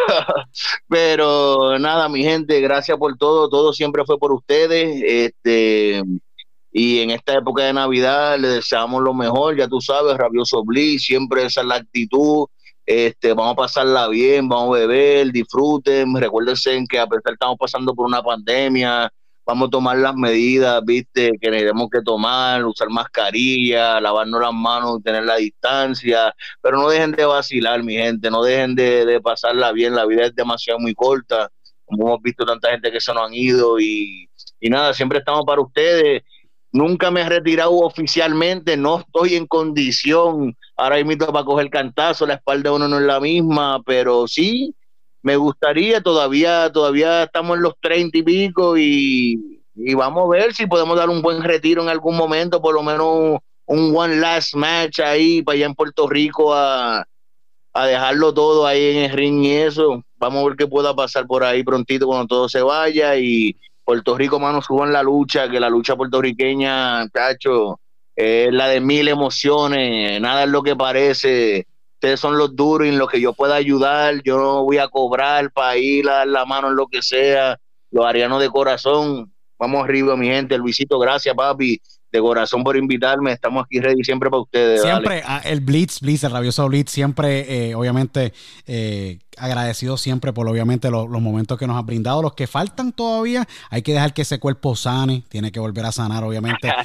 pero 0.90 1.80
nada, 1.80 2.10
mi 2.10 2.22
gente, 2.22 2.60
gracias 2.60 2.98
por 2.98 3.18
todo, 3.18 3.48
todo 3.48 3.72
siempre 3.72 4.04
fue 4.04 4.20
por 4.20 4.34
ustedes, 4.34 5.02
este, 5.06 6.04
y 6.74 7.00
en 7.00 7.12
esta 7.12 7.38
época 7.38 7.64
de 7.64 7.72
Navidad 7.72 8.38
les 8.40 8.56
deseamos 8.56 9.02
lo 9.02 9.14
mejor, 9.14 9.56
ya 9.56 9.70
tú 9.70 9.80
sabes, 9.80 10.18
Rabioso 10.18 10.66
Bliss, 10.66 11.06
siempre 11.06 11.46
esa 11.46 11.62
es 11.62 11.68
la 11.68 11.76
actitud, 11.76 12.48
este, 12.92 13.34
vamos 13.34 13.54
a 13.54 13.56
pasarla 13.56 14.08
bien, 14.08 14.48
vamos 14.48 14.76
a 14.76 14.80
beber, 14.80 15.32
disfruten, 15.32 16.16
recuérdense 16.16 16.84
que 16.90 17.00
a 17.00 17.08
pesar 17.08 17.34
estamos 17.34 17.58
pasando 17.58 17.94
por 17.94 18.06
una 18.06 18.22
pandemia, 18.22 19.12
vamos 19.46 19.68
a 19.68 19.72
tomar 19.72 19.98
las 19.98 20.16
medidas, 20.16 20.82
viste, 20.86 21.32
que 21.40 21.50
tenemos 21.50 21.90
que 21.92 22.02
tomar, 22.02 22.64
usar 22.66 22.90
mascarilla, 22.90 24.00
lavarnos 24.00 24.42
las 24.42 24.54
manos, 24.54 25.04
tener 25.04 25.24
la 25.24 25.36
distancia, 25.38 26.34
pero 26.62 26.78
no 26.78 26.90
dejen 26.90 27.12
de 27.12 27.26
vacilar, 27.26 27.84
mi 27.84 27.96
gente, 27.96 28.30
no 28.30 28.44
dejen 28.44 28.76
de, 28.76 29.06
de 29.06 29.22
pasarla 29.22 29.72
bien, 29.72 29.96
la 29.96 30.06
vida 30.06 30.26
es 30.26 30.36
demasiado 30.36 30.80
muy 30.80 30.94
corta, 30.94 31.50
como 31.86 32.08
hemos 32.08 32.22
visto 32.22 32.46
tanta 32.46 32.72
gente 32.72 32.92
que 32.92 33.02
se 33.02 33.14
nos 33.14 33.28
han 33.28 33.34
ido. 33.34 33.80
Y, 33.80 34.30
y 34.60 34.70
nada, 34.70 34.94
siempre 34.94 35.20
estamos 35.20 35.44
para 35.46 35.62
ustedes 35.62 36.24
Nunca 36.74 37.12
me 37.12 37.22
he 37.22 37.30
retirado 37.30 37.74
oficialmente, 37.80 38.78
no 38.78 39.00
estoy 39.00 39.36
en 39.36 39.46
condición 39.46 40.56
ahora 40.78 41.04
mismo 41.04 41.28
para 41.28 41.44
coger 41.46 41.70
cantazo, 41.70 42.26
la 42.26 42.36
espalda 42.36 42.70
de 42.70 42.76
uno 42.78 42.88
no 42.88 42.98
es 42.98 43.06
la 43.06 43.20
misma, 43.20 43.82
pero 43.86 44.26
sí, 44.28 44.74
me 45.22 45.36
gustaría, 45.36 46.02
todavía, 46.02 46.72
todavía 46.72 47.24
estamos 47.24 47.58
en 47.58 47.64
los 47.64 47.74
treinta 47.82 48.18
y 48.18 48.24
pico 48.24 48.78
y, 48.78 49.62
vamos 49.96 50.26
a 50.26 50.30
ver 50.30 50.54
si 50.54 50.66
podemos 50.66 50.98
dar 50.98 51.10
un 51.10 51.22
buen 51.22 51.44
retiro 51.44 51.82
en 51.82 51.90
algún 51.90 52.16
momento, 52.16 52.62
por 52.62 52.74
lo 52.74 52.84
menos 52.84 53.40
un 53.66 53.96
one 53.96 54.16
last 54.16 54.54
match 54.56 55.00
ahí 55.00 55.42
para 55.42 55.58
allá 55.58 55.66
en 55.66 55.76
Puerto 55.76 56.08
Rico 56.08 56.54
a, 56.54 57.06
a 57.74 57.86
dejarlo 57.86 58.34
todo 58.34 58.66
ahí 58.66 58.98
en 58.98 59.04
el 59.04 59.12
ring 59.12 59.44
y 59.44 59.54
eso. 59.54 60.04
Vamos 60.18 60.44
a 60.44 60.48
ver 60.48 60.58
qué 60.58 60.68
pueda 60.68 60.96
pasar 60.96 61.26
por 61.26 61.44
ahí 61.44 61.64
prontito 61.64 62.06
cuando 62.06 62.28
todo 62.28 62.50
se 62.50 62.62
vaya 62.62 63.16
y 63.18 63.56
Puerto 63.92 64.18
Rico, 64.18 64.40
mano, 64.40 64.62
suban 64.62 64.94
la 64.94 65.04
lucha, 65.04 65.50
que 65.50 65.60
la 65.60 65.70
lucha 65.70 65.98
puertorriqueña, 65.98 67.10
cacho, 67.10 67.82
es 68.16 68.50
la 68.54 68.70
de 68.70 68.80
mil 68.80 69.10
emociones, 69.10 70.22
nada 70.22 70.46
es 70.46 70.50
lo 70.50 70.64
que 70.64 70.78
parece. 70.78 71.68
Ustedes 71.96 72.18
son 72.18 72.38
los 72.38 72.56
duros 72.56 72.88
en 72.88 72.98
lo 72.98 73.06
que 73.06 73.20
yo 73.20 73.34
pueda 73.34 73.56
ayudar, 73.56 74.22
yo 74.24 74.38
no 74.38 74.64
voy 74.64 74.78
a 74.78 74.88
cobrar 74.88 75.52
para 75.52 75.76
ir 75.76 76.08
a 76.08 76.20
dar 76.20 76.28
la 76.28 76.46
mano 76.46 76.70
en 76.70 76.78
lo 76.78 76.88
que 76.88 77.02
sea. 77.02 77.58
Los 77.92 78.06
arianos 78.06 78.40
de 78.42 78.50
corazón, 78.50 79.34
vamos 79.60 79.84
arriba, 79.84 80.16
mi 80.16 80.28
gente. 80.28 80.58
Luisito, 80.58 80.98
gracias, 80.98 81.36
papi. 81.36 81.82
De 82.12 82.20
corazón 82.20 82.64
por 82.64 82.76
invitarme. 82.76 83.32
Estamos 83.32 83.64
aquí 83.66 83.80
ready 83.80 84.04
siempre 84.04 84.30
para 84.30 84.42
ustedes. 84.42 84.82
Siempre, 84.82 85.24
ah, 85.26 85.42
el 85.46 85.62
Blitz, 85.62 86.02
Blitz, 86.02 86.24
el 86.24 86.32
rabioso 86.32 86.68
Blitz, 86.68 86.92
siempre, 86.92 87.70
eh, 87.70 87.76
obviamente, 87.76 88.34
eh, 88.68 89.20
agradecido 89.38 89.96
siempre 89.98 90.34
por 90.34 90.48
obviamente 90.48 90.92
los, 90.92 91.08
momentos 91.10 91.58
que 91.58 91.68
nos 91.68 91.78
ha 91.78 91.82
brindado. 91.82 92.22
Los 92.22 92.34
que 92.34 92.48
faltan 92.48 92.92
todavía, 92.92 93.48
hay 93.70 93.82
que 93.82 93.94
dejar 93.94 94.14
que 94.14 94.24
ese 94.24 94.40
cuerpo 94.40 94.76
sane, 94.76 95.24
tiene 95.30 95.52
que 95.52 95.60
volver 95.60 95.86
a 95.86 95.92
sanar, 95.92 96.24
obviamente. 96.24 96.72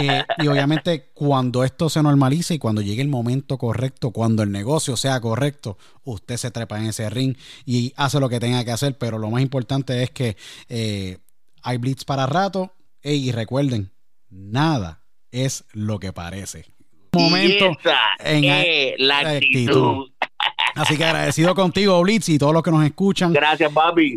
Eh, 0.00 0.22
y 0.38 0.46
obviamente, 0.46 1.08
cuando 1.14 1.64
esto 1.64 1.88
se 1.88 2.00
normalice 2.02 2.54
y 2.54 2.58
cuando 2.58 2.82
llegue 2.82 3.02
el 3.02 3.08
momento 3.08 3.58
correcto, 3.58 4.10
cuando 4.12 4.44
el 4.44 4.52
negocio 4.52 4.96
sea 4.96 5.20
correcto, 5.20 5.76
usted 6.04 6.36
se 6.36 6.50
trepa 6.52 6.78
en 6.78 6.86
ese 6.86 7.08
ring 7.10 7.36
y 7.64 7.92
hace 7.96 8.20
lo 8.20 8.28
que 8.28 8.38
tenga 8.38 8.64
que 8.64 8.70
hacer. 8.70 8.96
Pero 8.96 9.18
lo 9.18 9.30
más 9.30 9.42
importante 9.42 10.02
es 10.02 10.10
que 10.10 10.36
hay 11.62 11.78
Blitz 11.78 12.04
para 12.04 12.26
rato. 12.26 12.70
y 13.02 13.32
recuerden, 13.32 13.90
nada 14.30 15.02
es 15.30 15.64
lo 15.72 15.98
que 15.98 16.12
parece. 16.12 16.66
Momento 17.12 17.76
en 18.20 19.06
la 19.06 19.18
actitud. 19.18 20.10
Así 20.74 20.96
que 20.96 21.04
agradecido 21.04 21.54
contigo, 21.54 22.00
Blitz, 22.02 22.28
y 22.28 22.38
todos 22.38 22.52
los 22.52 22.62
que 22.62 22.70
nos 22.70 22.84
escuchan. 22.84 23.32
Gracias, 23.32 23.72
papi. 23.72 24.16